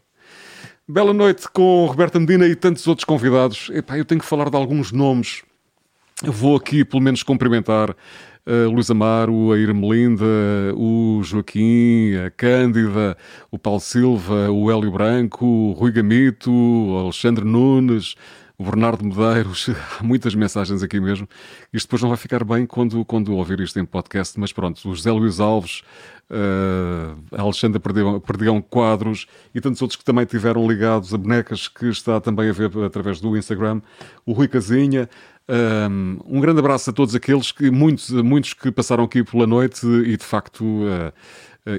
Bela 0.89 1.13
noite 1.15 1.49
com 1.49 1.87
Roberta 1.87 2.19
Medina 2.19 2.47
e 2.47 2.57
tantos 2.57 2.87
outros 2.87 3.05
convidados. 3.05 3.71
Epá, 3.73 3.97
eu 3.99 4.05
tenho 4.05 4.21
que 4.21 4.27
falar 4.27 4.51
de 4.51 4.57
alguns 4.57 4.91
nomes. 4.93 5.43
Vou 6.25 6.57
aqui, 6.57 6.85
pelo 6.85 7.03
menos, 7.03 7.23
cumprimentar 7.23 7.97
a 8.47 8.69
Luís 8.69 8.91
Amaro, 8.91 9.53
a 9.53 9.59
Irmelinda, 9.59 10.25
o 10.77 11.21
Joaquim, 11.23 12.15
a 12.17 12.31
Cândida, 12.31 13.17
o 13.51 13.59
Paulo 13.59 13.81
Silva, 13.81 14.51
o 14.51 14.71
Hélio 14.71 14.91
Branco, 14.91 15.45
o 15.45 15.73
Rui 15.73 15.93
Gamito, 15.93 16.51
o 16.51 16.99
Alexandre 16.99 17.45
Nunes, 17.45 18.15
o 18.59 18.65
Bernardo 18.65 19.05
Medeiros, 19.05 19.69
há 19.99 20.03
muitas 20.03 20.35
mensagens 20.35 20.83
aqui 20.83 21.01
mesmo. 21.01 21.29
Isto 21.73 21.87
depois 21.87 22.03
não 22.03 22.09
vai 22.09 22.19
ficar 22.19 22.45
bem 22.45 22.67
quando, 22.67 23.05
quando 23.05 23.35
ouvir 23.35 23.61
isto 23.61 23.79
em 23.81 23.85
podcast, 23.85 24.39
mas 24.39 24.53
pronto, 24.53 24.77
o 24.89 24.95
José 24.95 25.11
Luís 25.11 25.41
Alves, 25.41 25.83
uh, 26.31 27.37
a 27.37 27.43
Alexandra 27.43 27.81
Perdigão, 27.81 28.21
Perdigão 28.21 28.63
Quadros 28.63 29.27
e 29.55 29.61
tantos 29.61 29.83
outros 29.83 29.97
que 29.97 30.05
também 30.05 30.25
tiveram 30.25 30.67
ligados 30.67 31.13
a 31.13 31.19
bonecas 31.19 31.69
que 31.69 31.87
está 31.87 32.21
também 32.21 32.49
a 32.49 32.53
ver 32.53 32.71
através 32.85 33.21
do 33.21 33.37
Instagram, 33.37 33.81
o 34.25 34.33
Rui 34.33 34.49
Casinha. 34.49 35.09
Um 36.29 36.41
grande 36.41 36.61
abraço 36.61 36.91
a 36.91 36.93
todos 36.93 37.15
aqueles 37.15 37.53
que, 37.53 37.71
muitos, 37.71 38.11
muitos 38.11 38.55
que 38.55 38.71
passaram 38.71 39.05
aqui 39.05 39.25
pela 39.25 39.47
noite 39.47 39.87
e 39.87 40.17
de 40.17 40.25
facto 40.25 40.63
uh, 40.65 41.13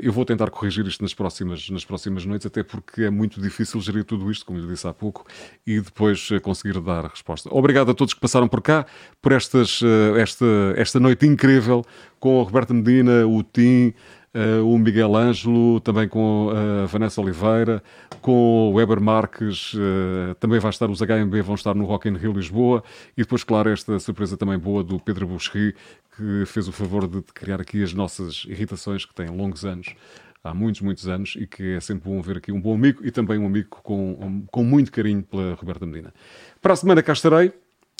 eu 0.02 0.14
vou 0.14 0.24
tentar 0.24 0.50
corrigir 0.50 0.86
isto 0.88 1.02
nas 1.02 1.14
próximas, 1.14 1.70
nas 1.70 1.84
próximas 1.84 2.26
noites, 2.26 2.48
até 2.48 2.64
porque 2.64 3.04
é 3.04 3.10
muito 3.10 3.42
difícil 3.42 3.82
gerir 3.82 4.06
tudo 4.06 4.32
isto, 4.32 4.46
como 4.46 4.58
lhe 4.58 4.68
disse 4.68 4.88
há 4.88 4.94
pouco, 4.94 5.26
e 5.68 5.82
depois 5.82 6.30
conseguir 6.42 6.80
dar 6.80 7.06
a 7.06 7.10
resposta. 7.10 7.50
Obrigado 7.52 7.92
a 7.92 7.94
todos 7.94 8.14
que 8.14 8.20
passaram 8.20 8.48
por 8.48 8.62
cá, 8.62 8.86
por 9.22 9.34
estas, 9.34 9.82
esta, 10.18 10.46
esta 10.78 11.00
noite 11.02 11.26
incrível 11.26 11.84
com 12.18 12.40
a 12.40 12.44
Roberta 12.46 12.74
Medina, 12.74 13.28
o 13.28 13.44
Tim, 13.44 13.94
uh, 14.34 14.68
o 14.68 14.78
Miguel 14.78 15.16
Ângelo, 15.16 15.80
também 15.80 16.08
com 16.08 16.50
a 16.52 16.86
Vanessa 16.86 17.22
Oliveira, 17.22 17.84
com 18.22 18.70
o 18.70 18.74
Weber 18.74 19.00
Marques, 19.02 19.74
uh, 19.74 20.36
também 20.40 20.60
vai 20.60 20.70
estar 20.70 20.90
os 20.90 21.02
HMB, 21.02 21.42
vão 21.42 21.56
estar 21.56 21.74
no 21.76 21.86
Rock 21.86 22.10
in 22.10 22.18
Rio 22.18 22.34
Lisboa, 22.34 22.84
e 23.18 23.22
depois, 23.22 23.44
claro, 23.44 23.70
esta 23.70 24.00
surpresa 24.00 24.38
também 24.38 24.58
boa 24.58 24.84
do 24.84 25.00
Pedro 25.00 25.28
Boucherry, 25.28 25.76
que 26.16 26.46
fez 26.46 26.68
o 26.68 26.72
favor 26.72 27.08
de 27.08 27.22
criar 27.34 27.60
aqui 27.62 27.84
as 27.84 27.94
nossas 27.94 28.46
irritações, 28.48 29.06
que 29.06 29.14
têm 29.14 29.28
longos 29.28 29.66
anos, 29.66 29.96
há 30.44 30.54
muitos, 30.54 30.82
muitos 30.82 31.08
anos, 31.08 31.36
e 31.38 31.48
que 31.48 31.76
é 31.76 31.80
sempre 31.80 32.10
bom 32.10 32.22
ver 32.22 32.38
aqui 32.38 32.52
um 32.52 32.60
bom 32.60 32.74
amigo 32.74 33.06
e 33.06 33.12
também 33.12 33.38
um 33.38 33.46
amigo 33.46 33.70
com, 33.82 34.46
com 34.52 34.64
muito 34.64 34.92
carinho 34.92 35.24
pela 35.24 35.56
Roberta 35.56 35.86
Medina. 35.86 36.14
Para 36.62 36.74
a 36.74 36.76
semana 36.76 37.02
cá 37.02 37.14
estarei, 37.14 37.54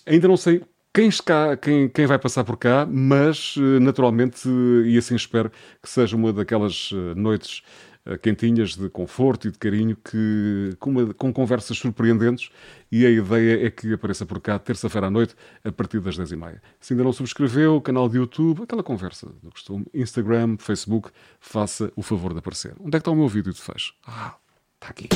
ainda 0.06 0.28
não 0.28 0.38
sei 0.38 0.62
quem, 0.94 1.08
está, 1.08 1.58
quem, 1.58 1.90
quem 1.90 2.06
vai 2.06 2.20
passar 2.20 2.44
por 2.44 2.56
cá, 2.56 2.86
mas 2.86 3.56
eh, 3.58 3.80
naturalmente, 3.80 4.48
e 4.86 4.98
assim 4.98 5.16
espero 5.16 5.52
que 5.82 5.90
seja 5.90 6.16
uma 6.16 6.32
daquelas 6.32 6.92
eh, 6.94 7.16
noites 7.16 7.64
eh, 8.06 8.18
quentinhas 8.18 8.76
de 8.76 8.90
conforto 8.90 9.48
e 9.48 9.52
de 9.52 9.58
carinho 9.58 9.96
que, 9.98 10.76
com, 10.80 10.92
uma, 10.92 11.14
com 11.16 11.34
conversas 11.34 11.78
surpreendentes 11.78 12.50
e 12.92 13.06
a 13.08 13.10
ideia 13.10 13.66
é 13.66 13.72
que 13.72 13.94
apareça 13.94 14.24
por 14.24 14.40
cá 14.40 14.60
terça-feira 14.60 15.08
à 15.08 15.10
noite 15.10 15.36
a 15.64 15.72
partir 15.72 16.00
das 16.00 16.16
10h30. 16.16 16.60
Se 16.80 16.94
ainda 16.94 17.04
não 17.04 17.12
subscreveu, 17.12 17.82
canal 17.82 18.08
de 18.08 18.18
YouTube, 18.18 18.64
aquela 18.64 18.84
conversa 18.84 19.28
do 19.42 19.50
costume, 19.50 19.86
Instagram, 19.96 20.58
Facebook, 20.60 21.10
faça 21.40 21.92
o 21.96 22.04
favor 22.04 22.34
de 22.34 22.40
aparecer. 22.40 22.76
Onde 22.80 22.90
é 22.90 22.92
que 22.92 22.98
está 22.98 23.12
o 23.12 23.16
meu 23.16 23.28
vídeo 23.28 23.52
de 23.52 23.62
fecho? 23.62 23.96
Ah, 24.06 24.36
está 24.80 24.90
aqui. 24.90 25.10